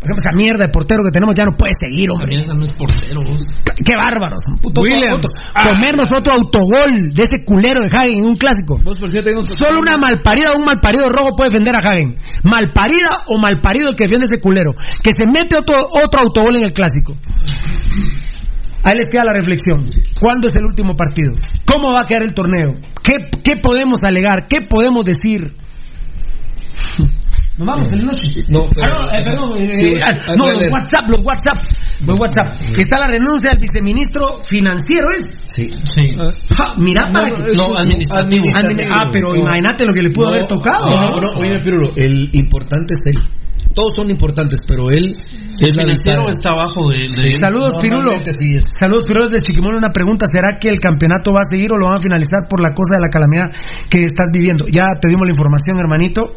[0.00, 2.26] por ejemplo, esa mierda de portero que tenemos ya no puede seguir, hombre.
[2.26, 3.20] También no es portero.
[3.22, 3.44] vos.
[3.84, 4.42] Qué bárbaros.
[4.60, 5.24] Puto, Williams.
[5.24, 8.80] otro- comernos otro autogol de ese culero de Hagen en un clásico.
[8.82, 11.78] Vos, por cierto, hay unos- Solo una malparida o un malparido rojo puede defender a
[11.84, 12.14] Hagen.
[12.44, 14.72] Malparida o malparido el que defiende ese culero.
[15.02, 17.14] Que se mete otro, otro autogol en el clásico.
[18.82, 19.86] Ahí les queda la reflexión.
[20.20, 21.32] ¿Cuándo es el último partido?
[21.66, 22.72] ¿Cómo va a quedar el torneo?
[23.02, 24.46] ¿Qué, qué podemos alegar?
[24.48, 25.52] ¿Qué podemos decir?
[27.58, 28.26] Nos vamos, feliz noche.
[28.48, 30.70] No, Ah, no, eh, perdón, eh, Sí, eh, ah, no, los.
[30.70, 31.58] WhatsApp, los WhatsApp,
[32.06, 32.46] los WhatsApp.
[32.78, 35.40] Está la renuncia del viceministro financiero, ¿es?
[35.44, 35.68] Sí.
[35.84, 36.16] Sí.
[36.56, 38.44] Ja, mira, para que- No, administrativo.
[38.46, 40.86] Admini- Ah, pero imagínate lo que le pudo haber tocado.
[40.88, 43.22] No, no, oye, Pirulo, el importante es él.
[43.74, 48.18] Todos son importantes, pero él El es la financiero está abajo de, de Saludos, Pirulo.
[48.24, 48.58] Sí.
[48.78, 49.76] Saludos, Pirulo desde Chiquimón.
[49.76, 52.60] Una pregunta: ¿será que el campeonato va a seguir o lo van a finalizar por
[52.60, 53.52] la cosa de la calamidad
[53.88, 54.66] que estás viviendo?
[54.66, 56.34] Ya te dimos la información, hermanito.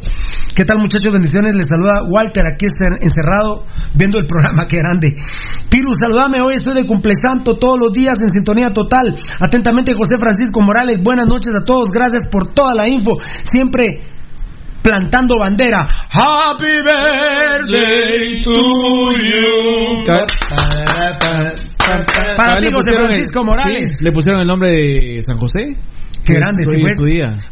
[0.53, 1.11] ¿Qué tal, muchachos?
[1.11, 1.55] Bendiciones.
[1.55, 4.67] Les saluda Walter, aquí está encerrado viendo el programa.
[4.69, 5.17] Qué grande.
[5.69, 6.39] Piru, saludame.
[6.41, 9.17] Hoy estoy de cumplesanto todos los días en sintonía total.
[9.39, 11.01] Atentamente, José Francisco Morales.
[11.01, 11.87] Buenas noches a todos.
[11.89, 13.15] Gracias por toda la info.
[13.41, 14.12] Siempre
[14.83, 15.87] plantando bandera.
[16.11, 20.03] Happy birthday to you.
[22.35, 23.89] Para ti, José Francisco el- Morales.
[23.97, 25.75] sí, le pusieron el nombre de San José.
[26.25, 26.93] Qué grande, sí, pues.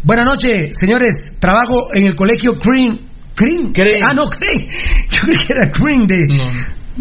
[0.04, 1.30] Buenas noches, señores.
[1.40, 3.08] Trabajo en el colegio Green.
[3.36, 3.72] Green.
[4.04, 4.68] Ah, no, Green.
[5.10, 6.20] Yo creí que era Green de.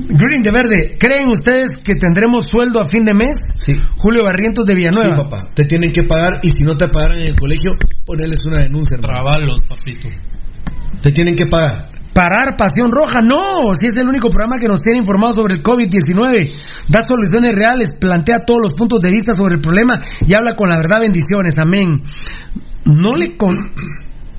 [0.09, 0.97] Green de verde.
[0.99, 3.37] ¿Creen ustedes que tendremos sueldo a fin de mes?
[3.55, 3.73] Sí.
[3.97, 5.15] Julio Barrientos de Villanueva.
[5.15, 5.51] Sí, papá.
[5.55, 7.73] Te tienen que pagar y si no te pagaran en el colegio,
[8.05, 8.97] ponerles una denuncia.
[8.97, 9.31] hermano.
[9.31, 10.09] Trabalos, papito.
[11.01, 11.91] Te tienen que pagar.
[12.12, 15.62] Parar Pasión Roja, no, si es el único programa que nos tiene informados sobre el
[15.62, 16.53] COVID-19,
[16.89, 20.69] da soluciones reales, plantea todos los puntos de vista sobre el problema y habla con
[20.69, 22.03] la verdad, bendiciones, amén.
[22.85, 23.57] No le con...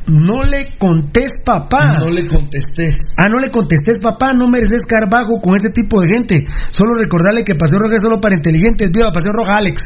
[0.08, 2.00] No le contés, papá.
[2.00, 2.98] No le contestes.
[3.18, 4.34] Ah, no le contestes, papá.
[4.34, 6.48] No mereces caer bajo con este tipo de gente.
[6.70, 8.92] Solo recordarle que Pasión Roja es solo para inteligentes.
[8.92, 9.82] Viva Pasión Roja, Alex.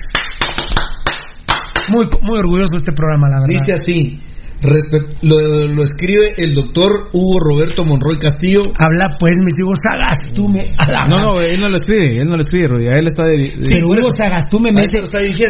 [1.92, 3.50] Muy, muy orgulloso de este programa, la verdad.
[3.50, 4.22] Dice así.
[4.66, 5.38] Respe- lo,
[5.74, 8.62] lo escribe el doctor Hugo Roberto Monroy Castillo.
[8.78, 10.68] Habla pues, mis hijos, Sagastume.
[10.78, 12.88] a la No, no, él no lo escribe, él no lo escribe, Rudy.
[12.88, 13.38] A él está de.
[13.38, 15.00] de- Pero Hugo Sagastume me dice,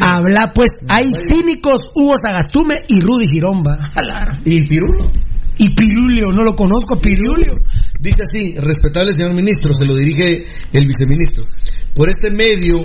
[0.02, 3.92] habla pues, hay cínicos Hugo Sagastume y Rudy Giromba.
[4.46, 5.12] ¿Y Pirulo?
[5.58, 7.54] Y Pirulio, no lo conozco, Pirulio.
[8.02, 11.44] Dice así, respetable señor ministro, se lo dirige el viceministro.
[11.96, 12.80] Por este medio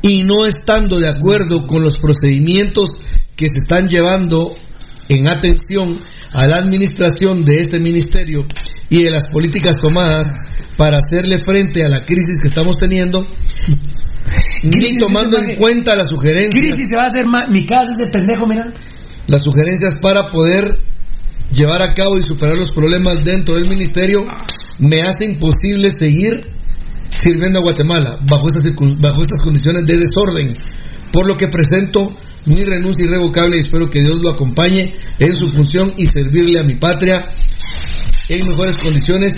[0.00, 2.88] y no estando de acuerdo con los procedimientos
[3.36, 4.52] que se están llevando
[5.08, 5.98] en atención
[6.32, 8.46] a la administración de este ministerio
[8.88, 10.26] y de las políticas tomadas
[10.76, 13.24] para hacerle frente a la crisis que estamos teniendo,
[14.62, 16.52] ni tomando en cuenta las sugerencias.
[16.52, 18.72] Crisis se va a hacer más, mi casa ese pendejo, mira.
[19.26, 20.78] las sugerencias para poder
[21.52, 24.26] llevar a cabo y superar los problemas dentro del ministerio
[24.78, 26.54] me hace imposible seguir
[27.10, 28.64] sirviendo a Guatemala bajo estas,
[29.00, 30.52] bajo estas condiciones de desorden,
[31.12, 32.08] por lo que presento
[32.46, 36.64] mi renuncia irrevocable y espero que Dios lo acompañe en su función y servirle a
[36.64, 37.30] mi patria
[38.28, 39.34] en mejores condiciones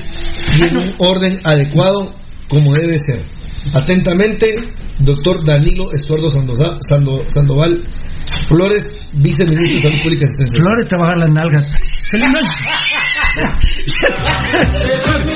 [0.58, 2.14] y en un orden adecuado
[2.48, 3.24] como debe ser.
[3.74, 4.54] Atentamente,
[5.00, 7.82] doctor Danilo Estuardo Sandoval
[8.48, 10.60] Flores, viceministro de Salud Pública y Asistencia.
[10.60, 11.66] Flores te bajan las nalgas.
[12.10, 12.48] ¡Feliz noche!